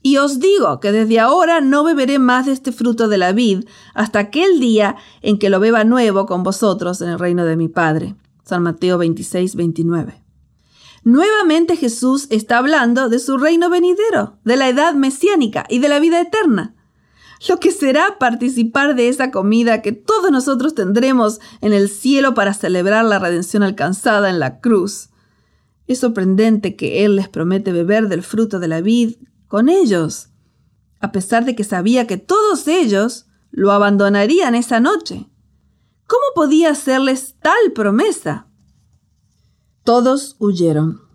Y 0.02 0.18
os 0.18 0.40
digo 0.40 0.80
que 0.80 0.92
desde 0.92 1.20
ahora 1.20 1.60
no 1.62 1.84
beberé 1.84 2.18
más 2.18 2.46
de 2.46 2.54
este 2.54 2.72
fruto 2.72 3.08
de 3.08 3.18
la 3.18 3.34
vid 3.34 3.66
hasta 3.94 4.20
aquel 4.20 4.60
día 4.60 4.96
en 5.22 5.38
que 5.38 5.50
lo 5.50 5.60
beba 5.60 5.84
nuevo 5.84 6.26
con 6.26 6.44
vosotros 6.44 7.02
en 7.02 7.10
el 7.10 7.20
reino 7.20 7.46
de 7.46 7.58
mi 7.58 7.68
Padre. 7.68 8.16
San 8.44 8.64
Mateo 8.64 8.98
26, 8.98 9.56
29. 9.56 10.24
Nuevamente 11.04 11.76
Jesús 11.76 12.28
está 12.30 12.58
hablando 12.58 13.10
de 13.10 13.20
su 13.20 13.38
reino 13.38 13.70
venidero, 13.70 14.38
de 14.44 14.56
la 14.56 14.70
edad 14.70 14.94
mesiánica 14.94 15.66
y 15.70 15.80
de 15.80 15.90
la 15.90 16.00
vida 16.00 16.22
eterna. 16.22 16.77
Lo 17.48 17.60
que 17.60 17.72
será 17.72 18.18
participar 18.20 18.96
de 18.96 19.10
esa 19.10 19.32
comida 19.32 19.82
que 19.82 19.92
todos 19.92 20.32
nosotros 20.32 20.74
tendremos 20.74 21.40
en 21.62 21.74
el 21.74 21.90
cielo 21.90 22.34
para 22.34 22.54
celebrar 22.54 23.06
la 23.06 23.20
redención 23.20 23.64
alcanzada 23.64 24.30
en 24.30 24.40
la 24.40 24.60
cruz. 24.60 25.10
Es 25.86 26.00
sorprendente 26.00 26.76
que 26.76 27.06
Él 27.06 27.16
les 27.16 27.30
promete 27.30 27.72
beber 27.72 28.08
del 28.08 28.24
fruto 28.24 28.60
de 28.60 28.68
la 28.68 28.82
vid 28.82 29.16
con 29.48 29.70
ellos, 29.70 30.30
a 31.00 31.12
pesar 31.12 31.46
de 31.46 31.56
que 31.56 31.64
sabía 31.64 32.08
que 32.08 32.18
todos 32.18 32.68
ellos 32.68 33.28
lo 33.52 33.72
abandonarían 33.72 34.56
esa 34.56 34.80
noche. 34.80 35.30
¿Cómo 36.08 36.24
podía 36.36 36.72
hacerles 36.72 37.36
tal 37.42 37.72
promesa? 37.74 38.48
Todos 39.84 40.36
huyeron. 40.40 41.07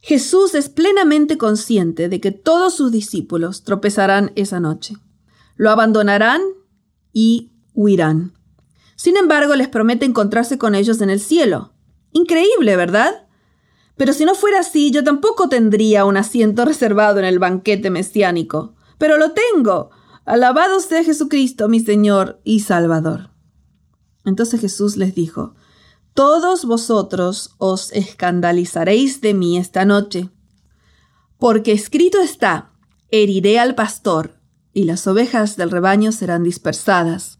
Jesús 0.00 0.54
es 0.54 0.68
plenamente 0.68 1.36
consciente 1.36 2.08
de 2.08 2.20
que 2.20 2.32
todos 2.32 2.74
sus 2.74 2.90
discípulos 2.90 3.64
tropezarán 3.64 4.32
esa 4.34 4.58
noche. 4.58 4.96
Lo 5.56 5.70
abandonarán 5.70 6.40
y 7.12 7.52
huirán. 7.74 8.32
Sin 8.96 9.16
embargo, 9.16 9.56
les 9.56 9.68
promete 9.68 10.06
encontrarse 10.06 10.58
con 10.58 10.74
ellos 10.74 11.00
en 11.00 11.10
el 11.10 11.20
cielo. 11.20 11.72
Increíble, 12.12 12.76
¿verdad? 12.76 13.26
Pero 13.96 14.14
si 14.14 14.24
no 14.24 14.34
fuera 14.34 14.60
así, 14.60 14.90
yo 14.90 15.04
tampoco 15.04 15.48
tendría 15.50 16.06
un 16.06 16.16
asiento 16.16 16.64
reservado 16.64 17.18
en 17.18 17.26
el 17.26 17.38
banquete 17.38 17.90
mesiánico. 17.90 18.74
Pero 18.96 19.18
lo 19.18 19.32
tengo. 19.32 19.90
Alabado 20.24 20.80
sea 20.80 21.04
Jesucristo, 21.04 21.68
mi 21.68 21.80
Señor 21.80 22.40
y 22.42 22.60
Salvador. 22.60 23.30
Entonces 24.24 24.60
Jesús 24.60 24.96
les 24.96 25.14
dijo, 25.14 25.54
Todos 26.14 26.64
vosotros 26.64 27.54
os 27.58 27.92
escandalizaréis 27.92 29.20
de 29.20 29.34
mí 29.34 29.58
esta 29.58 29.84
noche, 29.84 30.30
porque 31.38 31.72
escrito 31.72 32.20
está, 32.20 32.72
heriré 33.10 33.58
al 33.58 33.74
pastor, 33.74 34.40
y 34.72 34.84
las 34.84 35.06
ovejas 35.06 35.56
del 35.56 35.70
rebaño 35.70 36.12
serán 36.12 36.42
dispersadas. 36.42 37.38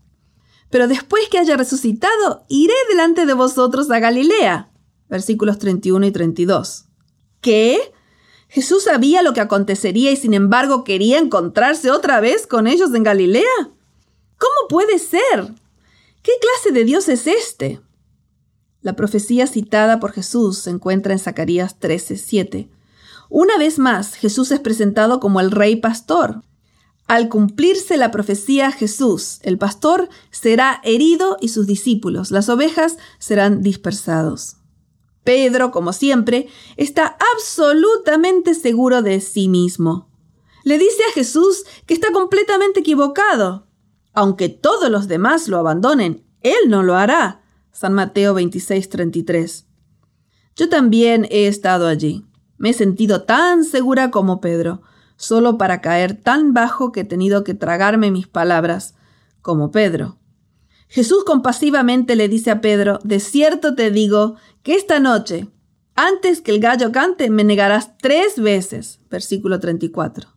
Pero 0.70 0.88
después 0.88 1.28
que 1.28 1.38
haya 1.38 1.56
resucitado, 1.56 2.44
iré 2.48 2.74
delante 2.88 3.26
de 3.26 3.34
vosotros 3.34 3.90
a 3.90 3.98
Galilea 3.98 4.70
versículos 5.10 5.58
31 5.58 6.06
y 6.06 6.10
32. 6.12 6.86
¿Qué? 7.42 7.92
¿Jesús 8.48 8.84
sabía 8.84 9.22
lo 9.22 9.34
que 9.34 9.40
acontecería 9.40 10.10
y 10.10 10.16
sin 10.16 10.32
embargo 10.32 10.84
quería 10.84 11.18
encontrarse 11.18 11.90
otra 11.90 12.20
vez 12.20 12.46
con 12.46 12.66
ellos 12.66 12.94
en 12.94 13.02
Galilea? 13.02 13.44
¿Cómo 14.38 14.68
puede 14.68 14.98
ser? 14.98 15.52
¿Qué 16.22 16.32
clase 16.40 16.72
de 16.72 16.84
Dios 16.84 17.08
es 17.08 17.26
este? 17.26 17.80
La 18.82 18.94
profecía 18.94 19.46
citada 19.46 20.00
por 20.00 20.12
Jesús 20.12 20.58
se 20.58 20.70
encuentra 20.70 21.12
en 21.12 21.18
Zacarías 21.18 21.78
13, 21.78 22.16
7. 22.16 22.70
Una 23.28 23.58
vez 23.58 23.78
más, 23.78 24.14
Jesús 24.14 24.50
es 24.50 24.60
presentado 24.60 25.20
como 25.20 25.40
el 25.40 25.50
rey 25.50 25.76
pastor. 25.76 26.42
Al 27.06 27.28
cumplirse 27.28 27.96
la 27.96 28.10
profecía, 28.10 28.72
Jesús, 28.72 29.40
el 29.42 29.58
pastor, 29.58 30.08
será 30.30 30.80
herido 30.82 31.36
y 31.40 31.48
sus 31.48 31.66
discípulos, 31.66 32.30
las 32.30 32.48
ovejas, 32.48 32.96
serán 33.18 33.62
dispersados. 33.62 34.56
Pedro, 35.24 35.70
como 35.70 35.92
siempre, 35.92 36.48
está 36.76 37.18
absolutamente 37.34 38.54
seguro 38.54 39.02
de 39.02 39.20
sí 39.20 39.48
mismo. 39.48 40.08
Le 40.64 40.78
dice 40.78 41.02
a 41.10 41.12
Jesús 41.12 41.64
que 41.86 41.94
está 41.94 42.12
completamente 42.12 42.80
equivocado. 42.80 43.66
Aunque 44.12 44.48
todos 44.48 44.90
los 44.90 45.08
demás 45.08 45.48
lo 45.48 45.58
abandonen, 45.58 46.24
él 46.42 46.68
no 46.68 46.82
lo 46.82 46.96
hará. 46.96 47.39
San 47.72 47.94
Mateo 47.94 48.34
26:33. 48.34 49.66
Yo 50.56 50.68
también 50.68 51.26
he 51.30 51.46
estado 51.46 51.86
allí. 51.86 52.24
Me 52.58 52.70
he 52.70 52.72
sentido 52.74 53.22
tan 53.22 53.64
segura 53.64 54.10
como 54.10 54.40
Pedro, 54.40 54.82
solo 55.16 55.58
para 55.58 55.80
caer 55.80 56.14
tan 56.14 56.52
bajo 56.52 56.92
que 56.92 57.00
he 57.00 57.04
tenido 57.04 57.44
que 57.44 57.54
tragarme 57.54 58.10
mis 58.10 58.26
palabras, 58.26 58.94
como 59.42 59.70
Pedro. 59.70 60.18
Jesús 60.88 61.24
compasivamente 61.24 62.16
le 62.16 62.28
dice 62.28 62.50
a 62.50 62.60
Pedro, 62.60 62.98
de 63.04 63.20
cierto 63.20 63.74
te 63.74 63.90
digo 63.90 64.36
que 64.62 64.74
esta 64.74 64.98
noche, 64.98 65.48
antes 65.94 66.40
que 66.40 66.50
el 66.50 66.60
gallo 66.60 66.90
cante, 66.90 67.30
me 67.30 67.44
negarás 67.44 67.96
tres 67.98 68.40
veces. 68.40 68.98
Versículo 69.08 69.60
34. 69.60 70.28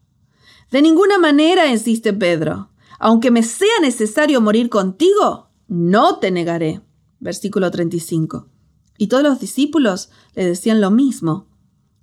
De 0.71 0.81
ninguna 0.81 1.17
manera, 1.17 1.67
insiste 1.67 2.13
Pedro, 2.13 2.69
aunque 2.99 3.31
me 3.31 3.43
sea 3.43 3.79
necesario 3.81 4.41
morir 4.41 4.69
contigo, 4.69 5.49
no 5.67 6.19
te 6.19 6.31
negaré. 6.31 6.81
Versículo 7.23 7.71
35. 7.71 8.49
Y 8.97 9.07
todos 9.07 9.23
los 9.23 9.39
discípulos 9.39 10.09
le 10.35 10.45
decían 10.45 10.81
lo 10.81 10.91
mismo. 10.91 11.47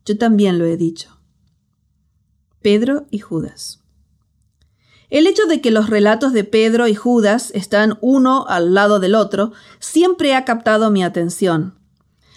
Yo 0.07 0.17
también 0.17 0.59
lo 0.59 0.65
he 0.65 0.79
dicho. 0.79 1.21
Pedro 2.63 3.07
y 3.11 3.19
Judas. 3.19 3.81
El 5.11 5.27
hecho 5.27 5.45
de 5.45 5.61
que 5.61 5.71
los 5.71 5.91
relatos 5.91 6.33
de 6.33 6.45
Pedro 6.45 6.89
y 6.89 6.95
Judas 6.95 7.51
están 7.55 7.99
uno 8.01 8.47
al 8.49 8.73
lado 8.73 8.99
del 8.99 9.15
otro 9.15 9.53
siempre 9.79 10.35
ha 10.35 10.47
captado 10.47 10.91
mi 10.91 11.05
atención. 11.05 11.79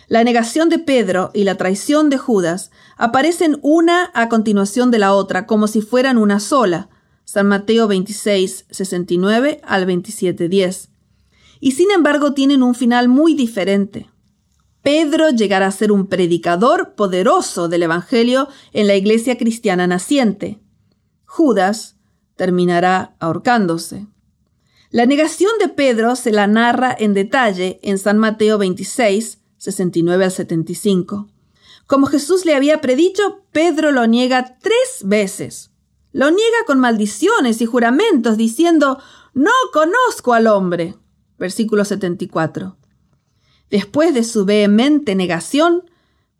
La 0.09 0.25
negación 0.25 0.67
de 0.67 0.79
Pedro 0.79 1.31
y 1.33 1.45
la 1.45 1.55
traición 1.55 2.09
de 2.09 2.17
Judas 2.17 2.69
aparecen 2.97 3.59
una 3.61 4.11
a 4.13 4.27
continuación 4.27 4.91
de 4.91 4.99
la 4.99 5.13
otra 5.13 5.47
como 5.47 5.67
si 5.67 5.79
fueran 5.79 6.17
una 6.17 6.41
sola. 6.41 6.89
San 7.23 7.47
Mateo 7.47 7.87
26, 7.87 8.65
69 8.69 9.61
al 9.63 9.85
27, 9.85 10.49
10. 10.49 10.89
Y 11.63 11.71
sin 11.71 11.91
embargo 11.91 12.33
tienen 12.33 12.61
un 12.61 12.75
final 12.75 13.07
muy 13.07 13.35
diferente. 13.35 14.09
Pedro 14.81 15.29
llegará 15.29 15.67
a 15.67 15.71
ser 15.71 15.93
un 15.93 16.07
predicador 16.07 16.93
poderoso 16.93 17.69
del 17.69 17.83
Evangelio 17.83 18.49
en 18.73 18.85
la 18.85 18.97
iglesia 18.97 19.37
cristiana 19.37 19.87
naciente. 19.87 20.59
Judas 21.23 21.95
terminará 22.35 23.15
ahorcándose. 23.21 24.07
La 24.89 25.05
negación 25.05 25.51
de 25.57 25.69
Pedro 25.69 26.17
se 26.17 26.33
la 26.33 26.47
narra 26.47 26.93
en 26.99 27.13
detalle 27.13 27.79
en 27.81 27.97
San 27.97 28.17
Mateo 28.17 28.57
26, 28.57 29.39
69 29.55 30.25
al 30.25 30.31
75. 30.31 31.29
Como 31.87 32.07
Jesús 32.07 32.43
le 32.43 32.55
había 32.55 32.81
predicho, 32.81 33.45
Pedro 33.53 33.93
lo 33.93 34.05
niega 34.05 34.57
tres 34.59 34.99
veces. 35.03 35.71
Lo 36.11 36.29
niega 36.29 36.57
con 36.67 36.81
maldiciones 36.81 37.61
y 37.61 37.65
juramentos, 37.65 38.35
diciendo, 38.35 38.99
No 39.33 39.51
conozco 39.71 40.33
al 40.33 40.47
hombre. 40.47 40.97
Versículo 41.37 41.85
74. 41.85 42.77
Después 43.69 44.13
de 44.13 44.23
su 44.23 44.45
vehemente 44.45 45.15
negación, 45.15 45.83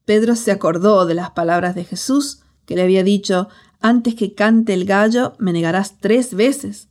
Pedro 0.05 0.35
se 0.35 0.51
acordó 0.51 1.05
de 1.05 1.15
las 1.15 1.31
palabras 1.31 1.75
de 1.75 1.85
Jesús 1.85 2.41
que 2.65 2.75
le 2.75 2.83
había 2.83 3.03
dicho, 3.03 3.49
antes 3.81 4.15
que 4.15 4.33
cante 4.33 4.73
el 4.73 4.85
gallo, 4.85 5.33
me 5.39 5.51
negarás 5.51 5.99
tres 5.99 6.33
veces. 6.33 6.87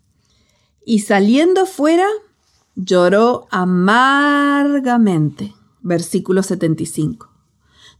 Y 0.84 1.00
saliendo 1.00 1.66
fuera, 1.66 2.06
lloró 2.74 3.46
amargamente. 3.50 5.54
Versículo 5.80 6.42
75. 6.42 7.30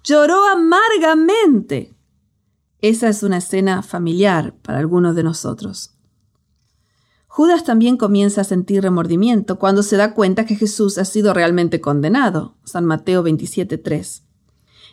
Lloró 0.05 0.47
amargamente. 0.49 1.95
Esa 2.81 3.09
es 3.09 3.23
una 3.23 3.39
escena 3.39 3.83
familiar 3.83 4.55
para 4.63 4.79
algunos 4.79 5.15
de 5.15 5.23
nosotros. 5.23 5.92
Judas 7.35 7.65
también 7.65 7.97
comienza 7.97 8.43
a 8.43 8.45
sentir 8.45 8.83
remordimiento 8.83 9.59
cuando 9.59 9.83
se 9.83 9.97
da 9.97 10.13
cuenta 10.13 10.45
que 10.45 10.55
Jesús 10.55 10.99
ha 10.99 11.07
sido 11.07 11.33
realmente 11.33 11.81
condenado. 11.81 12.57
San 12.63 12.85
Mateo 12.85 13.25
27.3. 13.25 14.21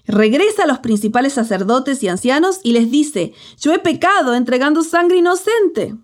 regresa 0.08 0.64
a 0.64 0.66
los 0.66 0.80
principales 0.80 1.34
sacerdotes 1.34 2.02
y 2.02 2.08
ancianos 2.08 2.62
y 2.64 2.72
les 2.72 2.90
dice, 2.90 3.34
yo 3.60 3.74
he 3.74 3.80
pecado 3.80 4.36
entregando 4.36 4.84
sangre 4.84 5.18
inocente. 5.18 5.98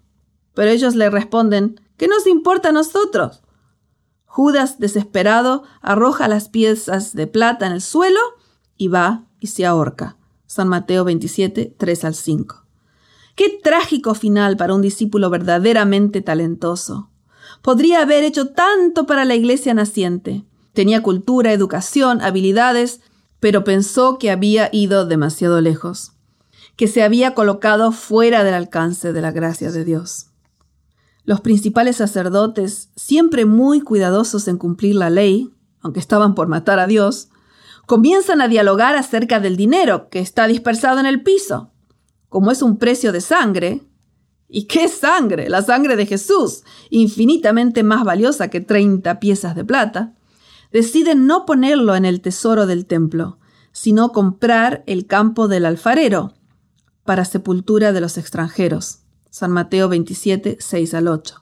Pero 0.54 0.72
ellos 0.72 0.96
le 0.96 1.10
responden, 1.10 1.80
¿qué 1.96 2.10
nos 2.10 2.28
importa 2.28 2.68
a 2.68 2.74
nosotros? 2.74 3.42
Judas, 4.26 4.78
desesperado, 4.78 5.64
arroja 5.82 6.28
las 6.28 6.50
piezas 6.50 7.14
de 7.14 7.28
plata 7.28 7.66
en 7.66 7.72
el 7.72 7.82
suelo 7.82 8.20
y 8.76 8.90
va 8.90 9.24
y 9.40 9.48
se 9.48 9.66
ahorca. 9.66 10.18
San 10.48 10.68
Mateo 10.68 11.06
27, 11.06 11.76
3 11.78 12.04
al 12.04 12.14
5. 12.14 12.65
Qué 13.36 13.60
trágico 13.62 14.16
final 14.16 14.56
para 14.56 14.74
un 14.74 14.82
discípulo 14.82 15.30
verdaderamente 15.30 16.22
talentoso. 16.22 17.10
Podría 17.62 18.02
haber 18.02 18.24
hecho 18.24 18.50
tanto 18.50 19.06
para 19.06 19.26
la 19.26 19.36
iglesia 19.36 19.74
naciente. 19.74 20.46
Tenía 20.74 21.04
cultura, 21.04 21.52
educación, 21.52 22.22
habilidades, 22.22 23.02
pero 23.42 23.64
pensó 23.64 24.18
que 24.18 24.32
había 24.32 24.70
ido 24.72 25.06
demasiado 25.06 25.60
lejos, 25.60 26.14
que 26.78 26.88
se 26.88 27.04
había 27.04 27.34
colocado 27.34 27.92
fuera 27.92 28.44
del 28.44 28.54
alcance 28.54 29.14
de 29.14 29.22
la 29.22 29.32
gracia 29.32 29.72
de 29.72 29.84
Dios. 29.84 30.28
Los 31.26 31.42
principales 31.42 31.98
sacerdotes, 31.98 32.90
siempre 32.96 33.46
muy 33.46 33.82
cuidadosos 33.82 34.48
en 34.48 34.58
cumplir 34.58 34.96
la 34.96 35.10
ley, 35.10 35.52
aunque 35.82 36.00
estaban 36.00 36.36
por 36.36 36.48
matar 36.48 36.80
a 36.80 36.88
Dios, 36.88 37.30
comienzan 37.86 38.42
a 38.42 38.48
dialogar 38.48 38.96
acerca 38.96 39.40
del 39.40 39.58
dinero 39.58 40.10
que 40.10 40.20
está 40.20 40.48
dispersado 40.48 41.00
en 41.00 41.06
el 41.06 41.22
piso. 41.22 41.72
Como 42.36 42.52
es 42.52 42.62
un 42.62 42.76
precio 42.76 43.14
de 43.14 43.22
sangre, 43.22 43.82
¿y 44.50 44.66
qué 44.66 44.90
sangre? 44.90 45.48
La 45.48 45.62
sangre 45.62 45.96
de 45.96 46.06
Jesús, 46.06 46.64
infinitamente 46.90 47.82
más 47.82 48.04
valiosa 48.04 48.50
que 48.50 48.60
30 48.60 49.22
piezas 49.22 49.56
de 49.56 49.64
plata, 49.64 50.16
deciden 50.74 51.28
no 51.28 51.46
ponerlo 51.46 51.96
en 51.96 52.04
el 52.04 52.20
tesoro 52.20 52.66
del 52.68 52.88
templo, 52.88 53.40
sino 53.72 54.12
comprar 54.12 54.84
el 54.86 55.08
campo 55.08 55.48
del 55.48 55.66
alfarero 55.66 56.34
para 57.06 57.24
sepultura 57.24 57.94
de 57.94 58.02
los 58.02 58.18
extranjeros. 58.18 58.98
San 59.30 59.52
Mateo 59.52 59.88
27, 59.88 60.58
6 60.60 60.94
al 60.94 61.08
8. 61.08 61.42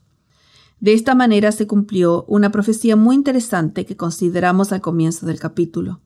De 0.79 0.93
esta 0.93 1.15
manera 1.15 1.51
se 1.51 1.65
cumplió 1.65 2.23
una 2.27 2.51
profecía 2.51 2.95
muy 2.95 3.15
interesante 3.15 3.87
que 3.87 3.97
consideramos 3.97 4.71
al 4.71 4.81
comienzo 4.81 5.25
del 5.25 5.39
capítulo. 5.39 6.01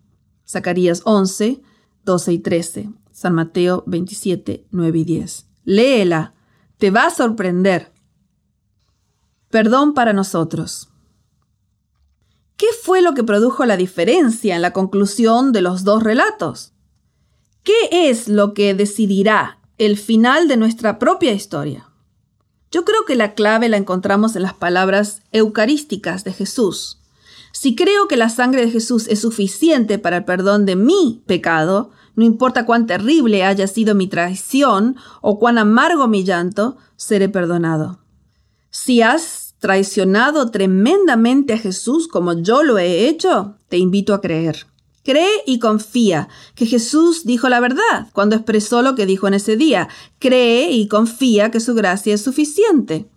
Zacarías 0.48 1.02
11, 1.04 1.62
12 2.06 2.32
y 2.32 2.40
13. 2.40 2.90
San 3.18 3.34
Mateo 3.34 3.84
27, 3.88 4.68
9 4.70 5.00
y 5.00 5.04
10. 5.04 5.48
Léela, 5.66 6.36
te 6.78 6.92
va 6.92 7.08
a 7.08 7.10
sorprender. 7.10 7.92
Perdón 9.50 9.96
para 9.96 10.14
nosotros. 10.14 10.90
¿Qué 12.58 12.68
fue 12.84 13.02
lo 13.02 13.16
que 13.16 13.24
produjo 13.24 13.66
la 13.66 13.76
diferencia 13.76 14.56
en 14.56 14.62
la 14.62 14.72
conclusión 14.72 15.52
de 15.52 15.64
los 15.64 15.84
dos 15.84 16.04
relatos? 16.04 16.74
¿Qué 17.64 17.90
es 17.92 18.28
lo 18.28 18.54
que 18.54 18.76
decidirá 18.76 19.62
el 19.80 19.98
final 19.98 20.48
de 20.48 20.58
nuestra 20.58 21.00
propia 21.00 21.34
historia? 21.34 21.90
Yo 22.70 22.86
creo 22.86 23.04
que 23.08 23.16
la 23.16 23.34
clave 23.34 23.68
la 23.68 23.78
encontramos 23.78 24.36
en 24.36 24.44
las 24.44 24.54
palabras 24.54 25.24
eucarísticas 25.32 26.24
de 26.24 26.34
Jesús. 26.34 27.00
Si 27.52 27.76
creo 27.76 28.08
que 28.08 28.16
la 28.16 28.30
sangre 28.30 28.64
de 28.64 28.72
Jesús 28.72 29.08
es 29.08 29.22
suficiente 29.22 29.98
para 29.98 30.18
el 30.18 30.26
perdón 30.26 30.68
de 30.68 30.76
mi 30.76 31.24
pecado, 31.26 31.90
no 32.18 32.26
importa 32.26 32.66
cuán 32.66 32.88
terrible 32.88 33.44
haya 33.44 33.68
sido 33.68 33.94
mi 33.94 34.08
traición 34.08 34.96
o 35.22 35.38
cuán 35.38 35.60
amargo 35.60 36.08
mi 36.08 36.24
llanto, 36.24 36.78
seré 36.96 37.30
perdonado. 37.30 38.00
Si 38.72 39.04
has 39.04 39.54
traicionado 39.60 40.50
tremendamente 40.50 41.54
a 41.54 41.60
Jesús 41.60 42.08
como 42.08 42.34
yo 42.34 42.64
lo 42.64 42.80
he 42.80 43.08
hecho, 43.08 43.58
te 43.70 43.78
invito 43.78 44.16
a 44.16 44.22
creer. 44.22 44.66
Cree 45.04 45.44
y 45.46 45.60
confía 45.60 46.28
que 46.56 46.66
Jesús 46.66 47.24
dijo 47.24 47.50
la 47.50 47.60
verdad 47.60 48.10
cuando 48.14 48.36
expresó 48.36 48.82
lo 48.82 48.96
que 48.96 49.06
dijo 49.06 49.28
en 49.28 49.36
ese 49.36 49.56
día. 49.56 49.88
Cree 50.18 50.72
y 50.72 50.88
confía 50.88 51.52
que 51.52 51.60
su 51.60 51.76
gracia 51.76 52.16
es 52.16 52.22
suficiente. 52.22 53.08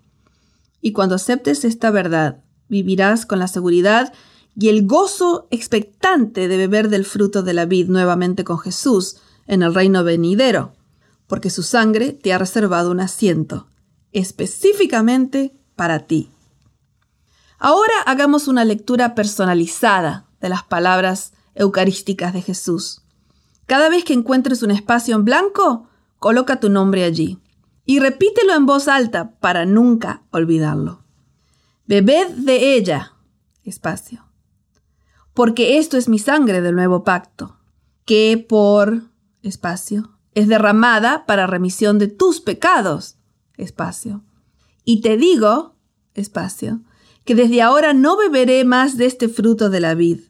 Y 0.83 0.93
cuando 0.93 1.15
aceptes 1.15 1.65
esta 1.65 1.91
verdad, 1.91 2.45
vivirás 2.69 3.25
con 3.25 3.39
la 3.39 3.49
seguridad 3.49 4.13
y 4.57 4.69
el 4.69 4.87
gozo 4.87 5.47
expectante 5.51 6.49
de 6.49 6.57
beber 6.57 6.89
del 6.89 7.05
fruto 7.05 7.43
de 7.43 7.55
la 7.55 7.67
vid 7.67 7.89
nuevamente 7.89 8.45
con 8.45 8.59
Jesús 8.59 9.17
en 9.47 9.63
el 9.63 9.75
reino 9.75 10.05
venidero, 10.05 10.73
porque 11.27 11.51
su 11.51 11.63
sangre 11.63 12.13
te 12.13 12.33
ha 12.33 12.39
reservado 12.39 12.91
un 12.91 13.01
asiento, 13.01 13.69
específicamente 14.13 15.55
para 15.77 16.01
ti. 16.01 16.31
Ahora 17.59 17.95
hagamos 18.07 18.49
una 18.49 18.65
lectura 18.65 19.15
personalizada 19.15 20.27
de 20.41 20.49
las 20.49 20.65
palabras 20.65 21.33
eucarísticas 21.55 22.33
de 22.33 22.43
Jesús. 22.43 23.03
Cada 23.67 23.89
vez 23.89 24.05
que 24.05 24.15
encuentres 24.15 24.63
un 24.63 24.71
espacio 24.71 25.15
en 25.15 25.25
blanco, 25.25 25.89
coloca 26.19 26.59
tu 26.59 26.71
nombre 26.71 27.05
allí 27.05 27.39
y 27.85 27.99
repítelo 27.99 28.55
en 28.55 28.67
voz 28.67 28.89
alta 28.89 29.33
para 29.41 29.65
nunca 29.65 30.23
olvidarlo. 30.31 31.05
Bebed 31.87 32.29
de 32.37 32.77
ella, 32.77 33.15
espacio 33.65 34.30
porque 35.35 35.79
esto 35.79 35.97
es 35.97 36.09
mi 36.09 36.19
sangre 36.19 36.61
del 36.61 36.75
nuevo 36.75 37.05
pacto, 37.05 37.57
que 38.05 38.45
por 38.49 39.03
espacio 39.43 40.19
es 40.35 40.49
derramada 40.49 41.27
para 41.27 41.47
remisión 41.47 41.99
de 41.99 42.09
tus 42.09 42.41
pecados, 42.41 43.17
espacio. 43.57 44.23
Y 44.85 45.01
te 45.01 45.17
digo, 45.17 45.77
espacio, 46.15 46.81
que 47.25 47.35
desde 47.35 47.63
ahora 47.63 47.93
no 47.93 48.17
beberé 48.17 48.65
más 48.65 48.97
de 48.97 49.07
este 49.07 49.29
fruto 49.29 49.71
de 49.71 49.81
la 49.81 49.95
vid, 49.95 50.21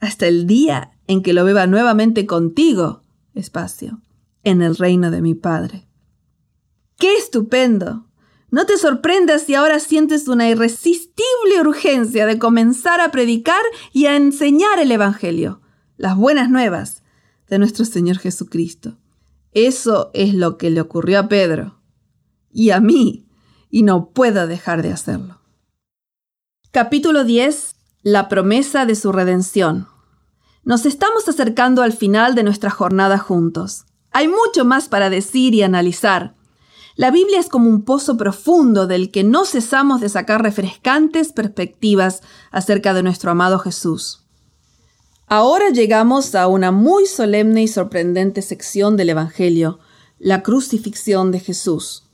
hasta 0.00 0.26
el 0.26 0.46
día 0.46 0.92
en 1.06 1.22
que 1.22 1.32
lo 1.32 1.44
beba 1.44 1.66
nuevamente 1.66 2.26
contigo, 2.26 3.02
espacio, 3.34 4.00
en 4.42 4.62
el 4.62 4.76
reino 4.76 5.10
de 5.10 5.22
mi 5.22 5.34
Padre. 5.34 5.86
¡Qué 6.98 7.16
estupendo! 7.16 8.06
No 8.54 8.66
te 8.66 8.78
sorprendas 8.78 9.42
si 9.42 9.56
ahora 9.56 9.80
sientes 9.80 10.28
una 10.28 10.48
irresistible 10.48 11.60
urgencia 11.60 12.24
de 12.24 12.38
comenzar 12.38 13.00
a 13.00 13.10
predicar 13.10 13.60
y 13.92 14.06
a 14.06 14.14
enseñar 14.14 14.78
el 14.78 14.92
Evangelio, 14.92 15.60
las 15.96 16.16
buenas 16.16 16.50
nuevas 16.50 17.02
de 17.48 17.58
nuestro 17.58 17.84
Señor 17.84 18.18
Jesucristo. 18.18 18.96
Eso 19.50 20.12
es 20.14 20.34
lo 20.34 20.56
que 20.56 20.70
le 20.70 20.80
ocurrió 20.80 21.18
a 21.18 21.28
Pedro 21.28 21.80
y 22.52 22.70
a 22.70 22.78
mí, 22.78 23.26
y 23.70 23.82
no 23.82 24.10
puedo 24.10 24.46
dejar 24.46 24.82
de 24.82 24.92
hacerlo. 24.92 25.40
Capítulo 26.70 27.24
10. 27.24 27.74
La 28.04 28.28
promesa 28.28 28.86
de 28.86 28.94
su 28.94 29.10
redención. 29.10 29.88
Nos 30.62 30.86
estamos 30.86 31.28
acercando 31.28 31.82
al 31.82 31.92
final 31.92 32.36
de 32.36 32.44
nuestra 32.44 32.70
jornada 32.70 33.18
juntos. 33.18 33.84
Hay 34.12 34.28
mucho 34.28 34.64
más 34.64 34.88
para 34.88 35.10
decir 35.10 35.56
y 35.56 35.64
analizar 35.64 36.36
la 36.96 37.10
Biblia 37.10 37.40
es 37.40 37.48
como 37.48 37.68
un 37.68 37.82
pozo 37.82 38.16
profundo 38.16 38.86
del 38.86 39.10
que 39.10 39.24
no 39.24 39.44
cesamos 39.44 40.00
de 40.00 40.08
sacar 40.08 40.42
refrescantes 40.42 41.32
perspectivas 41.32 42.22
acerca 42.52 42.94
de 42.94 43.02
nuestro 43.02 43.32
amado 43.32 43.58
Jesús. 43.58 44.24
Ahora 45.26 45.70
llegamos 45.70 46.34
a 46.36 46.46
una 46.46 46.70
muy 46.70 47.06
solemne 47.06 47.62
y 47.62 47.68
sorprendente 47.68 48.42
sección 48.42 48.96
del 48.96 49.10
Evangelio, 49.10 49.80
la 50.18 50.42
crucifixión 50.42 51.32
de 51.32 51.40
Jesús. 51.40 52.04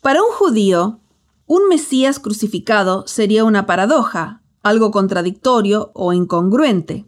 Para 0.00 0.22
un 0.22 0.30
judío, 0.30 1.00
un 1.46 1.68
Mesías 1.68 2.18
crucificado 2.18 3.06
sería 3.06 3.44
una 3.44 3.66
paradoja, 3.66 4.40
algo 4.62 4.90
contradictorio 4.90 5.90
o 5.92 6.14
incongruente. 6.14 7.04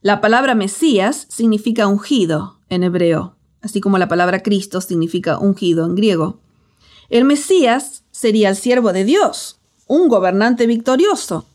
La 0.00 0.20
palabra 0.20 0.56
Mesías 0.56 1.26
significa 1.28 1.86
ungido 1.86 2.58
en 2.68 2.82
hebreo 2.82 3.36
así 3.62 3.80
como 3.80 3.98
la 3.98 4.08
palabra 4.08 4.42
Cristo 4.42 4.80
significa 4.80 5.38
ungido 5.38 5.86
en 5.86 5.94
griego. 5.94 6.40
El 7.08 7.24
Mesías 7.24 8.04
sería 8.10 8.48
el 8.48 8.56
siervo 8.56 8.92
de 8.92 9.04
Dios, 9.04 9.60
un 9.86 10.08
gobernante 10.08 10.66
victorioso. 10.66 11.46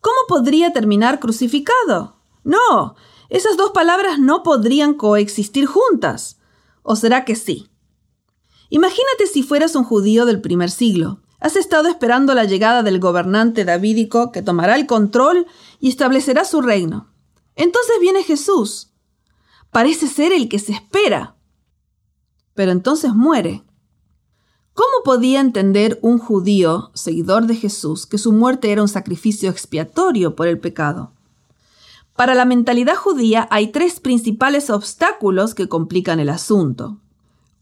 ¿Cómo 0.00 0.16
podría 0.28 0.72
terminar 0.72 1.20
crucificado? 1.20 2.16
No, 2.42 2.96
esas 3.30 3.56
dos 3.56 3.70
palabras 3.70 4.18
no 4.18 4.42
podrían 4.42 4.94
coexistir 4.94 5.66
juntas. 5.66 6.38
¿O 6.82 6.96
será 6.96 7.24
que 7.24 7.36
sí? 7.36 7.68
Imagínate 8.68 9.26
si 9.26 9.42
fueras 9.42 9.76
un 9.76 9.84
judío 9.84 10.26
del 10.26 10.40
primer 10.40 10.70
siglo. 10.70 11.20
Has 11.40 11.56
estado 11.56 11.88
esperando 11.88 12.34
la 12.34 12.44
llegada 12.44 12.82
del 12.82 13.00
gobernante 13.00 13.64
davídico 13.64 14.32
que 14.32 14.42
tomará 14.42 14.76
el 14.76 14.86
control 14.86 15.46
y 15.80 15.88
establecerá 15.88 16.44
su 16.44 16.60
reino. 16.60 17.12
Entonces 17.56 17.96
viene 18.00 18.22
Jesús. 18.22 18.90
Parece 19.70 20.06
ser 20.06 20.32
el 20.32 20.48
que 20.48 20.58
se 20.58 20.72
espera 20.72 21.33
pero 22.54 22.72
entonces 22.72 23.14
muere. 23.14 23.64
¿Cómo 24.72 25.04
podía 25.04 25.40
entender 25.40 26.00
un 26.02 26.18
judío, 26.18 26.90
seguidor 26.94 27.46
de 27.46 27.54
Jesús, 27.54 28.06
que 28.06 28.18
su 28.18 28.32
muerte 28.32 28.72
era 28.72 28.82
un 28.82 28.88
sacrificio 28.88 29.50
expiatorio 29.50 30.34
por 30.34 30.48
el 30.48 30.58
pecado? 30.58 31.12
Para 32.16 32.34
la 32.34 32.44
mentalidad 32.44 32.96
judía 32.96 33.46
hay 33.50 33.68
tres 33.68 34.00
principales 34.00 34.70
obstáculos 34.70 35.54
que 35.54 35.68
complican 35.68 36.20
el 36.20 36.28
asunto. 36.28 37.00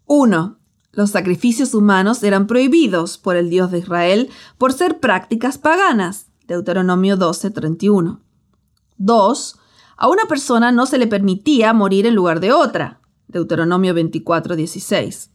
1. 0.06 0.58
Los 0.92 1.10
sacrificios 1.10 1.74
humanos 1.74 2.22
eran 2.22 2.46
prohibidos 2.46 3.16
por 3.16 3.36
el 3.36 3.48
Dios 3.48 3.70
de 3.70 3.78
Israel 3.78 4.30
por 4.58 4.72
ser 4.72 5.00
prácticas 5.00 5.56
paganas. 5.56 6.26
Deuteronomio 6.46 7.16
12:31. 7.16 8.20
2. 8.98 9.58
A 9.96 10.08
una 10.08 10.24
persona 10.26 10.72
no 10.72 10.86
se 10.86 10.98
le 10.98 11.06
permitía 11.06 11.72
morir 11.72 12.06
en 12.06 12.14
lugar 12.14 12.40
de 12.40 12.52
otra. 12.52 13.01
Deuteronomio 13.32 13.94
24, 13.94 14.56
16. 14.56 15.30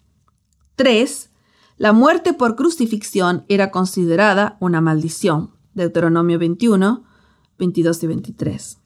3. 0.75 1.29
La 1.77 1.93
muerte 1.93 2.33
por 2.33 2.55
crucifixión 2.55 3.43
era 3.49 3.71
considerada 3.71 4.57
una 4.59 4.81
maldición. 4.81 5.51
Deuteronomio 5.73 6.37
21, 6.37 7.03
22 7.57 8.03
y 8.03 8.07
23. 8.07 8.77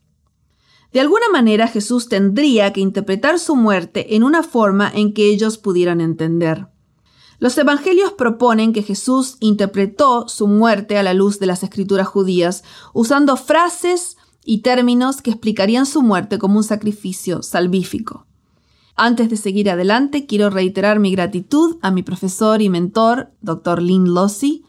De 0.92 1.00
alguna 1.00 1.26
manera 1.30 1.68
Jesús 1.68 2.08
tendría 2.08 2.72
que 2.72 2.80
interpretar 2.80 3.38
su 3.38 3.54
muerte 3.54 4.16
en 4.16 4.24
una 4.24 4.42
forma 4.42 4.90
en 4.92 5.12
que 5.12 5.30
ellos 5.30 5.58
pudieran 5.58 6.00
entender. 6.00 6.68
Los 7.38 7.58
evangelios 7.58 8.12
proponen 8.12 8.72
que 8.72 8.82
Jesús 8.82 9.36
interpretó 9.40 10.28
su 10.28 10.46
muerte 10.46 10.96
a 10.96 11.02
la 11.02 11.12
luz 11.12 11.38
de 11.38 11.46
las 11.46 11.62
escrituras 11.62 12.06
judías, 12.06 12.62
usando 12.94 13.36
frases 13.36 14.16
y 14.44 14.62
términos 14.62 15.20
que 15.20 15.32
explicarían 15.32 15.84
su 15.84 16.02
muerte 16.02 16.38
como 16.38 16.58
un 16.58 16.64
sacrificio 16.64 17.42
salvífico. 17.42 18.26
Antes 18.94 19.30
de 19.30 19.36
seguir 19.36 19.70
adelante, 19.70 20.26
quiero 20.26 20.50
reiterar 20.50 20.98
mi 20.98 21.12
gratitud 21.12 21.78
a 21.80 21.90
mi 21.90 22.02
profesor 22.02 22.60
y 22.60 22.68
mentor, 22.68 23.32
Dr. 23.40 23.82
Lynn 23.82 24.12
Lossi. 24.12 24.64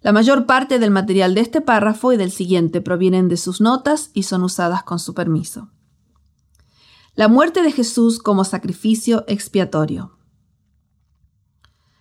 La 0.00 0.12
mayor 0.12 0.46
parte 0.46 0.78
del 0.78 0.90
material 0.90 1.34
de 1.34 1.40
este 1.40 1.60
párrafo 1.60 2.12
y 2.12 2.16
del 2.16 2.30
siguiente 2.30 2.80
provienen 2.80 3.28
de 3.28 3.36
sus 3.36 3.60
notas 3.60 4.10
y 4.14 4.24
son 4.24 4.44
usadas 4.44 4.84
con 4.84 4.98
su 4.98 5.14
permiso. 5.14 5.70
La 7.14 7.28
muerte 7.28 7.62
de 7.62 7.72
Jesús 7.72 8.18
como 8.18 8.44
sacrificio 8.44 9.24
expiatorio. 9.28 10.18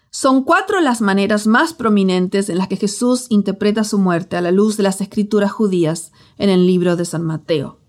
Son 0.09 0.43
cuatro 0.43 0.79
las 0.79 1.01
maneras 1.01 1.47
más 1.47 1.73
prominentes 1.73 2.49
en 2.49 2.59
las 2.59 2.67
que 2.67 2.77
Jesús 2.77 3.25
interpreta 3.29 3.83
su 3.83 3.97
muerte 3.97 4.37
a 4.37 4.41
la 4.41 4.51
luz 4.51 4.77
de 4.77 4.83
las 4.83 5.01
escrituras 5.01 5.51
judías 5.51 6.11
en 6.37 6.51
el 6.51 6.67
libro 6.67 6.95
de 6.95 7.05
San 7.05 7.23
Mateo. 7.23 7.79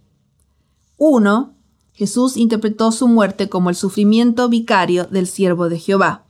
1. 0.97 1.54
Jesús 1.95 2.37
interpretó 2.37 2.91
su 2.91 3.07
muerte 3.07 3.49
como 3.49 3.71
el 3.71 3.77
sufrimiento 3.77 4.49
vicario 4.49 5.05
del 5.05 5.29
siervo 5.29 5.69
de 5.69 5.79
Jehová. 5.79 6.25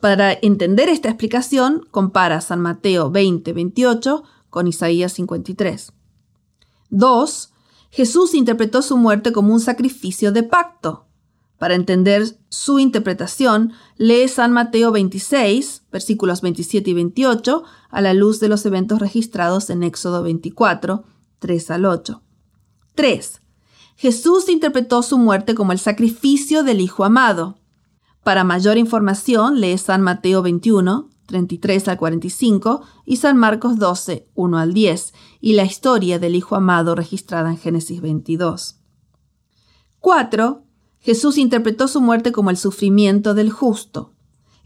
Para 0.00 0.32
entender 0.32 0.88
esta 0.88 1.08
explicación, 1.08 1.86
compara 1.90 2.40
San 2.40 2.60
Mateo 2.60 3.10
20, 3.10 3.52
28 3.52 4.24
con 4.48 4.66
Isaías 4.66 5.12
53. 5.12 5.92
2. 6.88 7.52
Jesús 7.90 8.34
interpretó 8.34 8.80
su 8.80 8.96
muerte 8.96 9.32
como 9.32 9.52
un 9.52 9.60
sacrificio 9.60 10.32
de 10.32 10.42
pacto. 10.42 11.06
Para 11.58 11.74
entender 11.74 12.36
su 12.48 12.78
interpretación, 12.78 13.72
lee 13.96 14.28
San 14.28 14.52
Mateo 14.52 14.92
26, 14.92 15.84
versículos 15.92 16.40
27 16.40 16.90
y 16.90 16.94
28, 16.94 17.64
a 17.90 18.00
la 18.00 18.14
luz 18.14 18.40
de 18.40 18.48
los 18.48 18.64
eventos 18.66 18.98
registrados 18.98 19.70
en 19.70 19.82
Éxodo 19.82 20.22
24, 20.22 21.04
3 21.38 21.70
al 21.70 21.84
8. 21.86 22.22
3. 22.94 23.42
Jesús 23.96 24.50
interpretó 24.50 25.02
su 25.02 25.16
muerte 25.16 25.54
como 25.54 25.72
el 25.72 25.78
sacrificio 25.78 26.62
del 26.62 26.82
Hijo 26.82 27.04
amado. 27.04 27.58
Para 28.22 28.44
mayor 28.44 28.76
información, 28.76 29.58
lee 29.58 29.78
San 29.78 30.02
Mateo 30.02 30.42
21, 30.42 31.08
33 31.24 31.88
al 31.88 31.96
45 31.96 32.82
y 33.06 33.16
San 33.16 33.38
Marcos 33.38 33.78
12, 33.78 34.28
1 34.34 34.58
al 34.58 34.74
10, 34.74 35.14
y 35.40 35.54
la 35.54 35.64
historia 35.64 36.18
del 36.18 36.34
Hijo 36.34 36.56
amado 36.56 36.94
registrada 36.94 37.48
en 37.48 37.56
Génesis 37.56 38.02
22. 38.02 38.80
4. 40.00 40.62
Jesús 40.98 41.38
interpretó 41.38 41.88
su 41.88 42.02
muerte 42.02 42.32
como 42.32 42.50
el 42.50 42.58
sufrimiento 42.58 43.32
del 43.32 43.50
justo. 43.50 44.12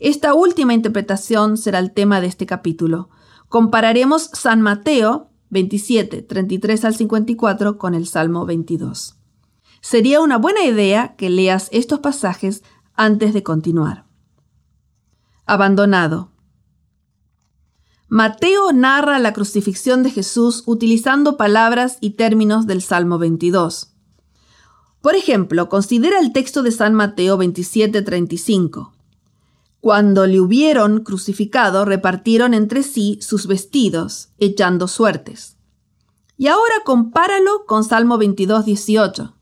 Esta 0.01 0.35
última 0.35 0.75
interpretación 0.75 1.57
será 1.57 1.79
el 1.79 1.93
tema 1.93 2.21
de 2.21 2.27
este 2.27 2.47
capítulo. 2.47 3.11
Compararemos 3.49 4.31
San 4.33 4.61
Mateo 4.61 5.31
27, 5.51 6.23
33 6.23 6.85
al 6.85 6.95
54 6.97 7.79
con 7.79 7.95
el 7.95 8.07
Salmo 8.07 8.45
22. 8.45 9.20
Sería 9.81 10.21
una 10.21 10.37
buena 10.37 10.65
idea 10.65 11.17
que 11.17 11.31
leas 11.31 11.69
estos 11.73 12.01
pasajes 12.01 12.63
antes 12.95 13.33
de 13.33 13.43
continuar. 13.43 14.07
Abandonado. 15.47 16.31
Mateo 18.09 18.73
narra 18.73 19.19
la 19.19 19.33
crucifixión 19.33 20.03
de 20.03 20.11
Jesús 20.11 20.65
utilizando 20.67 21.37
palabras 21.37 21.97
y 22.01 22.11
términos 22.11 22.67
del 22.67 22.83
Salmo 22.83 23.19
22. 23.19 23.95
Por 25.01 25.15
ejemplo, 25.15 25.69
considera 25.69 26.19
el 26.19 26.33
texto 26.33 26.63
de 26.63 26.73
San 26.73 26.95
Mateo 26.95 27.39
27:35. 27.39 28.93
Cuando 29.81 30.27
le 30.27 30.41
hubieron 30.41 31.05
crucificado, 31.05 31.87
repartieron 31.87 32.53
entre 32.53 32.83
sí 32.83 33.19
sus 33.23 33.47
vestidos, 33.47 34.29
echando 34.39 34.89
suertes. 34.89 35.57
Y 36.37 36.49
ahora 36.49 36.75
compáralo 36.85 37.65
con 37.67 37.85
Salmo 37.85 38.19
22:18. 38.19 39.40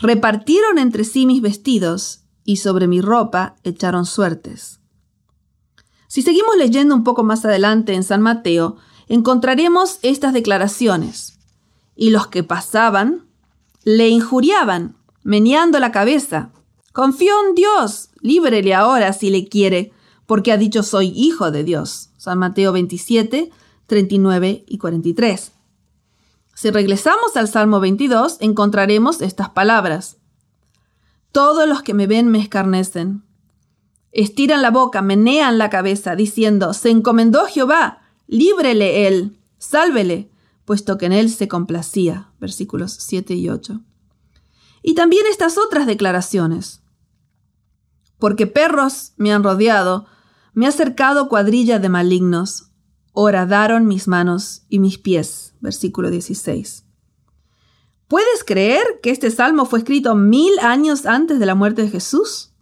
Repartieron 0.00 0.78
entre 0.78 1.04
sí 1.04 1.26
mis 1.26 1.42
vestidos, 1.42 2.24
y 2.44 2.56
sobre 2.56 2.86
mi 2.86 3.00
ropa 3.02 3.56
echaron 3.62 4.06
suertes. 4.06 4.80
Si 6.06 6.22
seguimos 6.22 6.56
leyendo 6.56 6.94
un 6.94 7.04
poco 7.04 7.22
más 7.22 7.44
adelante 7.44 7.92
en 7.92 8.02
San 8.02 8.22
Mateo, 8.22 8.76
encontraremos 9.08 9.98
estas 10.00 10.32
declaraciones. 10.32 11.38
Y 11.94 12.08
los 12.08 12.28
que 12.28 12.44
pasaban 12.44 13.26
le 13.84 14.08
injuriaban, 14.08 14.96
meneando 15.22 15.78
la 15.78 15.92
cabeza. 15.92 16.52
Confió 16.92 17.34
en 17.46 17.54
Dios, 17.54 18.08
líbrele 18.22 18.74
ahora 18.74 19.12
si 19.12 19.28
le 19.28 19.48
quiere, 19.48 19.92
porque 20.24 20.52
ha 20.52 20.56
dicho 20.56 20.82
soy 20.82 21.08
hijo 21.08 21.50
de 21.50 21.64
Dios. 21.64 22.10
San 22.16 22.38
Mateo 22.38 22.72
27, 22.72 23.50
39 23.86 24.64
y 24.66 24.78
43. 24.78 25.52
Si 26.60 26.72
regresamos 26.72 27.36
al 27.36 27.46
Salmo 27.46 27.78
22, 27.78 28.38
encontraremos 28.40 29.22
estas 29.22 29.48
palabras. 29.48 30.16
Todos 31.30 31.68
los 31.68 31.82
que 31.82 31.94
me 31.94 32.08
ven 32.08 32.26
me 32.26 32.40
escarnecen. 32.40 33.22
Estiran 34.10 34.60
la 34.60 34.72
boca, 34.72 35.00
menean 35.00 35.56
la 35.56 35.70
cabeza, 35.70 36.16
diciendo, 36.16 36.74
se 36.74 36.90
encomendó 36.90 37.46
Jehová, 37.46 38.00
líbrele 38.26 39.06
él, 39.06 39.38
sálvele, 39.58 40.32
puesto 40.64 40.98
que 40.98 41.06
en 41.06 41.12
él 41.12 41.30
se 41.30 41.46
complacía. 41.46 42.32
Versículos 42.40 42.90
7 42.90 43.34
y 43.34 43.50
8. 43.50 43.80
Y 44.82 44.96
también 44.96 45.26
estas 45.30 45.58
otras 45.58 45.86
declaraciones. 45.86 46.82
Porque 48.18 48.48
perros 48.48 49.12
me 49.16 49.32
han 49.32 49.44
rodeado, 49.44 50.06
me 50.54 50.66
ha 50.66 50.72
cercado 50.72 51.28
cuadrilla 51.28 51.78
de 51.78 51.88
malignos, 51.88 52.72
horadaron 53.12 53.86
mis 53.86 54.08
manos 54.08 54.62
y 54.68 54.80
mis 54.80 54.98
pies. 54.98 55.47
Versículo 55.60 56.10
16. 56.10 56.84
¿Puedes 58.08 58.44
creer 58.44 59.00
que 59.02 59.10
este 59.10 59.30
salmo 59.30 59.66
fue 59.66 59.80
escrito 59.80 60.14
mil 60.14 60.58
años 60.60 61.04
antes 61.04 61.38
de 61.38 61.46
la 61.46 61.54
muerte 61.54 61.82
de 61.82 61.90
Jesús? 61.90 62.52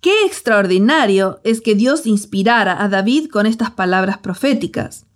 Qué 0.00 0.24
extraordinario 0.24 1.40
es 1.42 1.60
que 1.60 1.74
Dios 1.74 2.06
inspirara 2.06 2.80
a 2.82 2.88
David 2.88 3.28
con 3.28 3.46
estas 3.46 3.72
palabras 3.72 4.18
proféticas. 4.18 5.06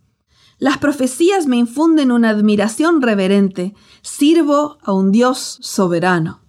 Las 0.58 0.78
profecías 0.78 1.46
me 1.46 1.56
infunden 1.56 2.10
una 2.10 2.30
admiración 2.30 3.02
reverente. 3.02 3.74
Sirvo 4.02 4.78
a 4.82 4.92
un 4.92 5.12
Dios 5.12 5.58
soberano. 5.60 6.40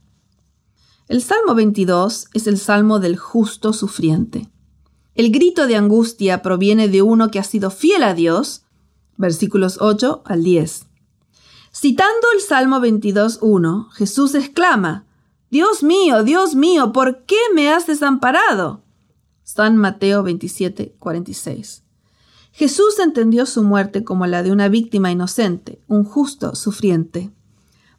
El 1.08 1.22
Salmo 1.22 1.54
22 1.54 2.28
es 2.34 2.48
el 2.48 2.58
Salmo 2.58 3.00
del 3.00 3.18
justo 3.18 3.74
sufriente. 3.74 4.50
El 5.16 5.32
grito 5.32 5.68
de 5.68 5.76
angustia 5.76 6.42
proviene 6.42 6.88
de 6.90 7.04
uno 7.04 7.30
que 7.30 7.38
ha 7.38 7.44
sido 7.44 7.70
fiel 7.70 8.02
a 8.02 8.16
Dios, 8.16 8.63
versículos 9.18 9.78
8 9.80 10.24
al 10.26 10.44
10. 10.44 10.88
Citando 11.72 12.28
el 12.36 12.42
Salmo 12.42 12.80
22.1, 12.80 13.90
Jesús 13.92 14.36
exclama, 14.36 15.06
Dios 15.50 15.84
mío, 15.84 16.24
Dios 16.24 16.56
mío, 16.56 16.92
¿por 16.92 17.26
qué 17.26 17.38
me 17.54 17.72
has 17.72 17.88
desamparado? 17.88 18.84
San 19.44 19.78
Mateo 19.78 20.24
27.46. 20.24 21.82
Jesús 22.52 23.00
entendió 23.00 23.46
su 23.46 23.64
muerte 23.64 24.04
como 24.04 24.28
la 24.28 24.44
de 24.44 24.52
una 24.52 24.70
víctima 24.70 25.12
inocente, 25.12 25.82
un 25.88 26.04
justo 26.04 26.56
sufriente. 26.56 27.32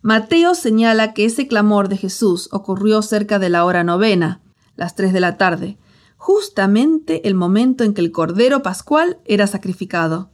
Mateo 0.01 0.55
señala 0.55 1.13
que 1.13 1.25
ese 1.25 1.49
clamor 1.49 1.89
de 1.89 1.97
Jesús 1.97 2.49
ocurrió 2.53 3.03
cerca 3.03 3.39
de 3.39 3.49
la 3.49 3.65
hora 3.65 3.85
novena, 3.85 4.41
las 4.77 4.95
tres 4.95 5.13
de 5.13 5.21
la 5.21 5.37
tarde, 5.37 5.79
justamente 6.17 7.27
el 7.27 7.35
momento 7.35 7.85
en 7.85 7.95
que 7.95 8.01
el 8.01 8.13
Cordero 8.13 8.63
Pascual 8.63 9.19
era 9.25 9.47
sacrificado. 9.47 10.31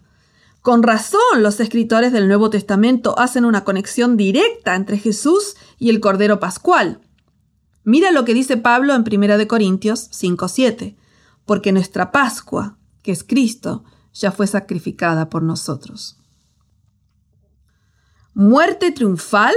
Con 0.62 0.82
razón 0.82 1.42
los 1.42 1.58
escritores 1.58 2.12
del 2.12 2.28
Nuevo 2.28 2.50
Testamento 2.50 3.18
hacen 3.18 3.46
una 3.46 3.64
conexión 3.64 4.16
directa 4.16 4.74
entre 4.74 4.98
Jesús 4.98 5.56
y 5.78 5.88
el 5.88 6.00
Cordero 6.00 6.38
Pascual. 6.38 7.00
Mira 7.82 8.10
lo 8.10 8.26
que 8.26 8.34
dice 8.34 8.58
Pablo 8.58 8.94
en 8.94 9.02
1 9.02 9.48
Corintios 9.48 10.10
5:7, 10.12 10.96
porque 11.46 11.72
nuestra 11.72 12.12
Pascua, 12.12 12.76
que 13.02 13.10
es 13.10 13.24
Cristo, 13.24 13.84
ya 14.12 14.32
fue 14.32 14.46
sacrificada 14.46 15.30
por 15.30 15.42
nosotros. 15.42 16.18
¿Muerte 18.34 18.92
triunfal? 18.92 19.54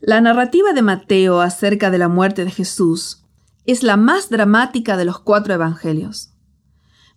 La 0.00 0.20
narrativa 0.22 0.72
de 0.72 0.82
Mateo 0.82 1.40
acerca 1.40 1.90
de 1.90 1.98
la 1.98 2.08
muerte 2.08 2.44
de 2.44 2.50
Jesús 2.50 3.22
es 3.66 3.82
la 3.82 3.96
más 3.96 4.30
dramática 4.30 4.96
de 4.96 5.04
los 5.04 5.18
cuatro 5.18 5.52
evangelios. 5.52 6.30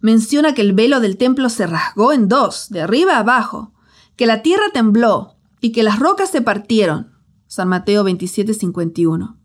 Menciona 0.02 0.54
que 0.54 0.62
el 0.62 0.74
velo 0.74 1.00
del 1.00 1.18
templo 1.18 1.50
se 1.50 1.68
rasgó 1.68 2.14
en 2.14 2.28
dos, 2.28 2.70
de 2.70 2.82
arriba 2.82 3.16
a 3.16 3.20
abajo, 3.20 3.74
que 4.16 4.26
la 4.26 4.42
tierra 4.42 4.66
tembló, 4.74 5.36
y 5.62 5.72
que 5.72 5.84
las 5.84 6.00
rocas 6.00 6.30
se 6.30 6.42
partieron. 6.42 7.12
San 7.48 7.68
Mateo 7.68 8.04
27, 8.04 8.54
51. 8.54 9.38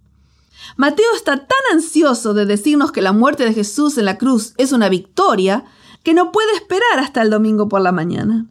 Mateo 0.77 1.07
está 1.17 1.37
tan 1.37 1.59
ansioso 1.73 2.35
de 2.35 2.47
decirnos 2.47 2.93
que 2.93 3.03
la 3.03 3.13
muerte 3.13 3.45
de 3.45 3.53
Jesús 3.53 3.99
en 3.99 4.05
la 4.05 4.19
cruz 4.19 4.55
es 4.57 4.73
una 4.73 4.89
victoria 4.89 5.65
que 6.03 6.15
no 6.15 6.33
puede 6.33 6.53
esperar 6.55 6.99
hasta 6.99 7.23
el 7.23 7.31
domingo 7.31 7.69
por 7.69 7.81
la 7.81 7.93
mañana. 7.93 8.47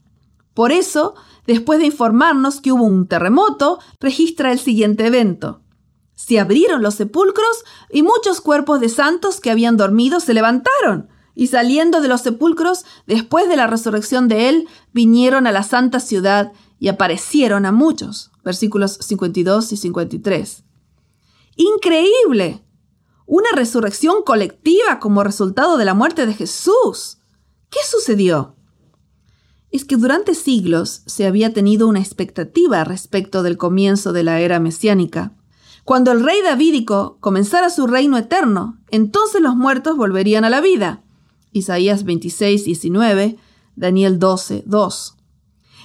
Por 0.54 0.72
eso, 0.72 1.16
después 1.48 1.80
de 1.80 1.86
informarnos 1.86 2.62
que 2.62 2.72
hubo 2.72 2.84
un 2.84 3.08
terremoto, 3.08 3.80
registra 4.00 4.52
el 4.52 4.60
siguiente 4.60 5.08
evento. 5.08 5.62
Se 6.16 6.40
abrieron 6.40 6.82
los 6.82 6.96
sepulcros 6.96 7.64
y 7.92 8.04
muchos 8.04 8.42
cuerpos 8.42 8.80
de 8.80 8.90
santos 8.90 9.40
que 9.40 9.52
habían 9.52 9.78
dormido 9.78 10.20
se 10.20 10.34
levantaron 10.34 11.10
y 11.36 11.48
saliendo 11.48 12.02
de 12.02 12.08
los 12.08 12.22
sepulcros, 12.22 12.86
después 13.08 13.50
de 13.50 13.56
la 13.56 13.68
resurrección 13.68 14.28
de 14.28 14.50
él, 14.50 14.68
vinieron 14.94 15.48
a 15.48 15.52
la 15.52 15.64
santa 15.64 16.00
ciudad 16.00 16.52
y 16.80 16.90
aparecieron 16.90 17.66
a 17.66 17.72
muchos. 17.72 18.32
Versículos 18.44 18.98
52 19.02 19.72
y 19.72 19.78
53. 19.78 20.64
Increíble. 21.56 22.64
Una 23.26 23.50
resurrección 23.56 24.24
colectiva 24.24 25.00
como 25.00 25.24
resultado 25.24 25.78
de 25.78 25.86
la 25.86 25.94
muerte 25.94 26.26
de 26.26 26.34
Jesús. 26.34 27.20
¿Qué 27.70 27.80
sucedió? 27.90 28.56
Es 29.72 29.86
que 29.86 29.96
durante 29.96 30.36
siglos 30.36 31.02
se 31.08 31.26
había 31.26 31.54
tenido 31.54 31.88
una 31.88 32.00
expectativa 32.00 32.84
respecto 32.84 33.42
del 33.42 33.58
comienzo 33.58 34.14
de 34.14 34.24
la 34.24 34.40
era 34.42 34.60
mesiánica. 34.60 35.34
Cuando 35.84 36.12
el 36.12 36.24
rey 36.24 36.42
davídico 36.44 37.18
comenzara 37.20 37.70
su 37.70 37.88
reino 37.88 38.18
eterno, 38.18 38.78
entonces 38.92 39.42
los 39.42 39.56
muertos 39.56 39.98
volverían 39.98 40.46
a 40.46 40.50
la 40.50 40.62
vida. 40.62 41.04
Isaías 41.54 42.04
26, 42.04 42.66
19, 42.66 43.38
Daniel 43.76 44.20
12, 44.20 44.64
2. 44.66 45.18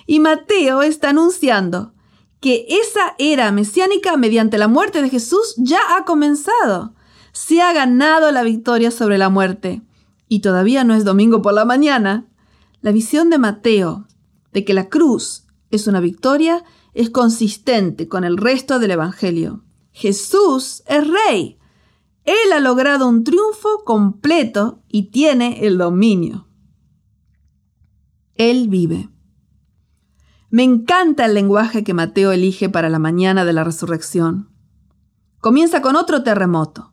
Y 0.06 0.20
Mateo 0.20 0.82
está 0.82 1.10
anunciando 1.10 1.92
que 2.40 2.66
esa 2.68 3.14
era 3.18 3.52
mesiánica 3.52 4.16
mediante 4.16 4.58
la 4.58 4.68
muerte 4.68 5.02
de 5.02 5.10
Jesús 5.10 5.54
ya 5.56 5.80
ha 5.96 6.04
comenzado. 6.04 6.94
Se 7.32 7.60
ha 7.60 7.72
ganado 7.72 8.32
la 8.32 8.42
victoria 8.42 8.90
sobre 8.90 9.18
la 9.18 9.28
muerte. 9.28 9.82
Y 10.28 10.40
todavía 10.40 10.84
no 10.84 10.94
es 10.94 11.04
domingo 11.04 11.42
por 11.42 11.54
la 11.54 11.64
mañana. 11.64 12.26
La 12.80 12.92
visión 12.92 13.30
de 13.30 13.38
Mateo 13.38 14.06
de 14.52 14.64
que 14.64 14.74
la 14.74 14.88
cruz 14.88 15.44
es 15.70 15.86
una 15.86 16.00
victoria 16.00 16.64
es 16.94 17.10
consistente 17.10 18.08
con 18.08 18.24
el 18.24 18.36
resto 18.36 18.78
del 18.78 18.92
Evangelio. 18.92 19.62
Jesús 19.92 20.82
es 20.86 21.06
rey. 21.06 21.58
Él 22.28 22.52
ha 22.52 22.60
logrado 22.60 23.08
un 23.08 23.24
triunfo 23.24 23.84
completo 23.86 24.82
y 24.86 25.04
tiene 25.10 25.66
el 25.66 25.78
dominio. 25.78 26.46
Él 28.34 28.68
vive. 28.68 29.08
Me 30.50 30.62
encanta 30.62 31.24
el 31.24 31.32
lenguaje 31.32 31.84
que 31.84 31.94
Mateo 31.94 32.30
elige 32.30 32.68
para 32.68 32.90
la 32.90 32.98
mañana 32.98 33.46
de 33.46 33.54
la 33.54 33.64
resurrección. 33.64 34.50
Comienza 35.40 35.80
con 35.80 35.96
otro 35.96 36.22
terremoto, 36.22 36.92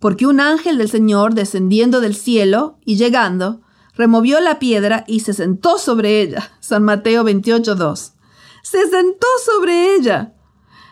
porque 0.00 0.26
un 0.26 0.40
ángel 0.40 0.78
del 0.78 0.90
Señor 0.90 1.34
descendiendo 1.34 2.00
del 2.00 2.16
cielo 2.16 2.80
y 2.84 2.96
llegando, 2.96 3.60
removió 3.94 4.40
la 4.40 4.58
piedra 4.58 5.04
y 5.06 5.20
se 5.20 5.32
sentó 5.32 5.78
sobre 5.78 6.22
ella. 6.22 6.50
San 6.58 6.82
Mateo 6.82 7.22
28.2. 7.22 8.14
Se 8.64 8.90
sentó 8.90 9.28
sobre 9.44 9.94
ella. 9.94 10.35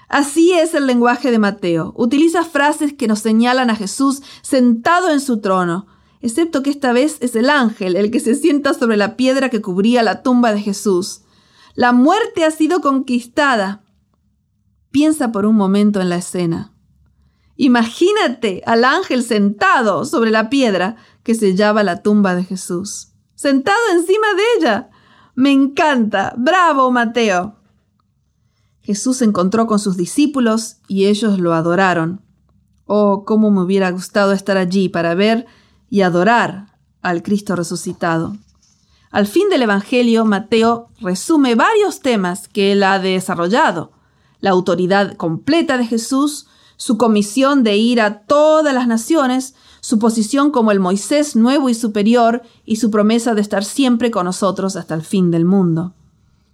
Así 0.08 0.52
es 0.52 0.74
el 0.74 0.86
lenguaje 0.86 1.30
de 1.30 1.38
Mateo. 1.38 1.92
Utiliza 1.96 2.44
frases 2.44 2.92
que 2.92 3.08
nos 3.08 3.20
señalan 3.20 3.70
a 3.70 3.76
Jesús 3.76 4.22
sentado 4.42 5.10
en 5.10 5.20
su 5.20 5.40
trono, 5.40 5.86
excepto 6.20 6.62
que 6.62 6.70
esta 6.70 6.92
vez 6.92 7.18
es 7.20 7.36
el 7.36 7.50
ángel 7.50 7.96
el 7.96 8.10
que 8.10 8.20
se 8.20 8.34
sienta 8.34 8.74
sobre 8.74 8.96
la 8.96 9.16
piedra 9.16 9.48
que 9.48 9.62
cubría 9.62 10.02
la 10.02 10.22
tumba 10.22 10.52
de 10.52 10.60
Jesús. 10.60 11.22
La 11.74 11.92
muerte 11.92 12.44
ha 12.44 12.50
sido 12.50 12.80
conquistada. 12.80 13.82
Piensa 14.90 15.32
por 15.32 15.44
un 15.46 15.56
momento 15.56 16.00
en 16.00 16.08
la 16.08 16.16
escena. 16.16 16.72
Imagínate 17.56 18.62
al 18.66 18.84
ángel 18.84 19.22
sentado 19.22 20.04
sobre 20.04 20.30
la 20.30 20.50
piedra 20.50 20.96
que 21.22 21.34
sellaba 21.34 21.82
la 21.82 22.02
tumba 22.02 22.34
de 22.34 22.44
Jesús. 22.44 23.08
Sentado 23.34 23.78
encima 23.92 24.26
de 24.34 24.42
ella. 24.58 24.90
Me 25.34 25.50
encanta. 25.50 26.34
Bravo, 26.36 26.90
Mateo. 26.90 27.56
Jesús 28.84 29.16
se 29.16 29.24
encontró 29.24 29.66
con 29.66 29.78
sus 29.78 29.96
discípulos 29.96 30.76
y 30.88 31.06
ellos 31.06 31.38
lo 31.38 31.54
adoraron. 31.54 32.20
Oh, 32.84 33.24
cómo 33.24 33.50
me 33.50 33.62
hubiera 33.62 33.90
gustado 33.90 34.32
estar 34.32 34.58
allí 34.58 34.90
para 34.90 35.14
ver 35.14 35.46
y 35.88 36.02
adorar 36.02 36.76
al 37.00 37.22
Cristo 37.22 37.56
resucitado. 37.56 38.36
Al 39.10 39.26
fin 39.26 39.48
del 39.48 39.62
Evangelio, 39.62 40.26
Mateo 40.26 40.88
resume 41.00 41.54
varios 41.54 42.00
temas 42.00 42.46
que 42.46 42.72
él 42.72 42.82
ha 42.82 42.98
desarrollado. 42.98 43.92
La 44.40 44.50
autoridad 44.50 45.16
completa 45.16 45.78
de 45.78 45.86
Jesús, 45.86 46.46
su 46.76 46.98
comisión 46.98 47.62
de 47.62 47.78
ir 47.78 48.02
a 48.02 48.20
todas 48.24 48.74
las 48.74 48.86
naciones, 48.86 49.54
su 49.80 49.98
posición 49.98 50.50
como 50.50 50.72
el 50.72 50.80
Moisés 50.80 51.36
nuevo 51.36 51.70
y 51.70 51.74
superior 51.74 52.42
y 52.66 52.76
su 52.76 52.90
promesa 52.90 53.34
de 53.34 53.40
estar 53.40 53.64
siempre 53.64 54.10
con 54.10 54.26
nosotros 54.26 54.76
hasta 54.76 54.94
el 54.94 55.02
fin 55.02 55.30
del 55.30 55.46
mundo. 55.46 55.94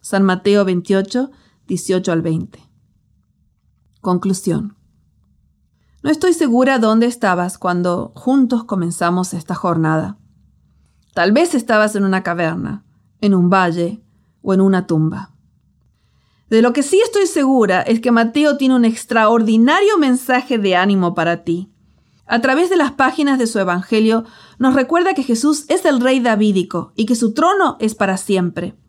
San 0.00 0.22
Mateo 0.22 0.64
28, 0.64 1.30
18 1.66 2.12
al 2.12 2.22
20. 2.22 2.58
Conclusión. 4.00 4.76
No 6.02 6.10
estoy 6.10 6.32
segura 6.32 6.78
dónde 6.78 7.06
estabas 7.06 7.58
cuando 7.58 8.12
juntos 8.14 8.64
comenzamos 8.64 9.34
esta 9.34 9.54
jornada. 9.54 10.16
Tal 11.12 11.32
vez 11.32 11.54
estabas 11.54 11.96
en 11.96 12.04
una 12.04 12.22
caverna, 12.22 12.84
en 13.20 13.34
un 13.34 13.50
valle 13.50 14.02
o 14.40 14.54
en 14.54 14.62
una 14.62 14.86
tumba. 14.86 15.34
De 16.48 16.62
lo 16.62 16.72
que 16.72 16.82
sí 16.82 17.00
estoy 17.04 17.26
segura 17.26 17.82
es 17.82 18.00
que 18.00 18.10
Mateo 18.10 18.56
tiene 18.56 18.76
un 18.76 18.86
extraordinario 18.86 19.98
mensaje 19.98 20.56
de 20.58 20.76
ánimo 20.76 21.14
para 21.14 21.44
ti. 21.44 21.70
A 22.26 22.40
través 22.40 22.70
de 22.70 22.76
las 22.76 22.92
páginas 22.92 23.38
de 23.38 23.46
su 23.46 23.58
Evangelio 23.58 24.24
nos 24.58 24.74
recuerda 24.74 25.12
que 25.12 25.24
Jesús 25.24 25.66
es 25.68 25.84
el 25.84 26.00
Rey 26.00 26.20
Davídico 26.20 26.92
y 26.96 27.04
que 27.04 27.16
su 27.16 27.34
trono 27.34 27.76
es 27.80 27.94
para 27.94 28.16
siempre. 28.16 28.79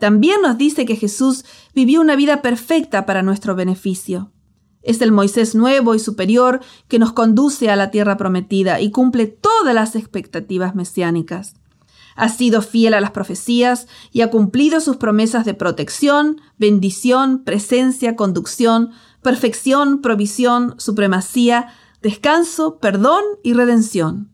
También 0.00 0.40
nos 0.40 0.56
dice 0.56 0.86
que 0.86 0.96
Jesús 0.96 1.44
vivió 1.74 2.00
una 2.00 2.16
vida 2.16 2.40
perfecta 2.40 3.04
para 3.04 3.22
nuestro 3.22 3.54
beneficio. 3.54 4.32
Es 4.82 5.02
el 5.02 5.12
Moisés 5.12 5.54
nuevo 5.54 5.94
y 5.94 5.98
superior 5.98 6.60
que 6.88 6.98
nos 6.98 7.12
conduce 7.12 7.70
a 7.70 7.76
la 7.76 7.90
tierra 7.90 8.16
prometida 8.16 8.80
y 8.80 8.90
cumple 8.90 9.26
todas 9.26 9.74
las 9.74 9.94
expectativas 9.94 10.74
mesiánicas. 10.74 11.54
Ha 12.16 12.30
sido 12.30 12.62
fiel 12.62 12.94
a 12.94 13.00
las 13.00 13.10
profecías 13.10 13.88
y 14.10 14.22
ha 14.22 14.30
cumplido 14.30 14.80
sus 14.80 14.96
promesas 14.96 15.44
de 15.44 15.52
protección, 15.52 16.40
bendición, 16.56 17.44
presencia, 17.44 18.16
conducción, 18.16 18.92
perfección, 19.22 20.00
provisión, 20.00 20.76
supremacía, 20.78 21.74
descanso, 22.00 22.78
perdón 22.78 23.22
y 23.42 23.52
redención. 23.52 24.32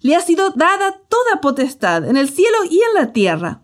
Le 0.00 0.16
ha 0.16 0.20
sido 0.20 0.50
dada 0.50 1.00
toda 1.08 1.40
potestad 1.40 2.04
en 2.04 2.16
el 2.16 2.28
cielo 2.28 2.58
y 2.68 2.80
en 2.80 2.94
la 3.00 3.12
tierra. 3.12 3.62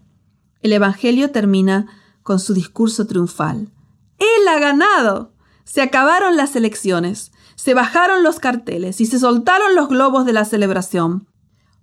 El 0.65 0.73
Evangelio 0.73 1.31
termina 1.31 1.89
con 2.23 2.41
su 2.41 2.55
discurso 2.55 3.07
triunfal. 3.07 3.70
Él 4.19 4.49
ha 4.49 4.59
ganado. 4.59 5.35
Se 5.65 5.82
acabaron 5.82 6.39
las 6.39 6.57
elecciones, 6.57 7.32
se 7.55 7.74
bajaron 7.74 8.23
los 8.23 8.39
carteles 8.41 8.99
y 9.03 9.05
se 9.05 9.19
soltaron 9.19 9.74
los 9.74 9.91
globos 9.91 10.24
de 10.24 10.32
la 10.32 10.47
celebración. 10.47 11.28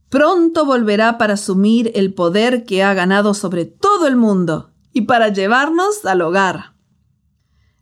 Pronto 0.09 0.65
volverá 0.65 1.19
para 1.19 1.35
asumir 1.35 1.91
el 1.93 2.15
poder 2.15 2.65
que 2.65 2.81
ha 2.81 2.95
ganado 2.95 3.35
sobre 3.35 3.65
todo 3.65 4.07
el 4.07 4.15
mundo 4.15 4.71
y 4.91 5.01
para 5.01 5.29
llevarnos 5.29 6.03
al 6.03 6.21
hogar. 6.21 6.73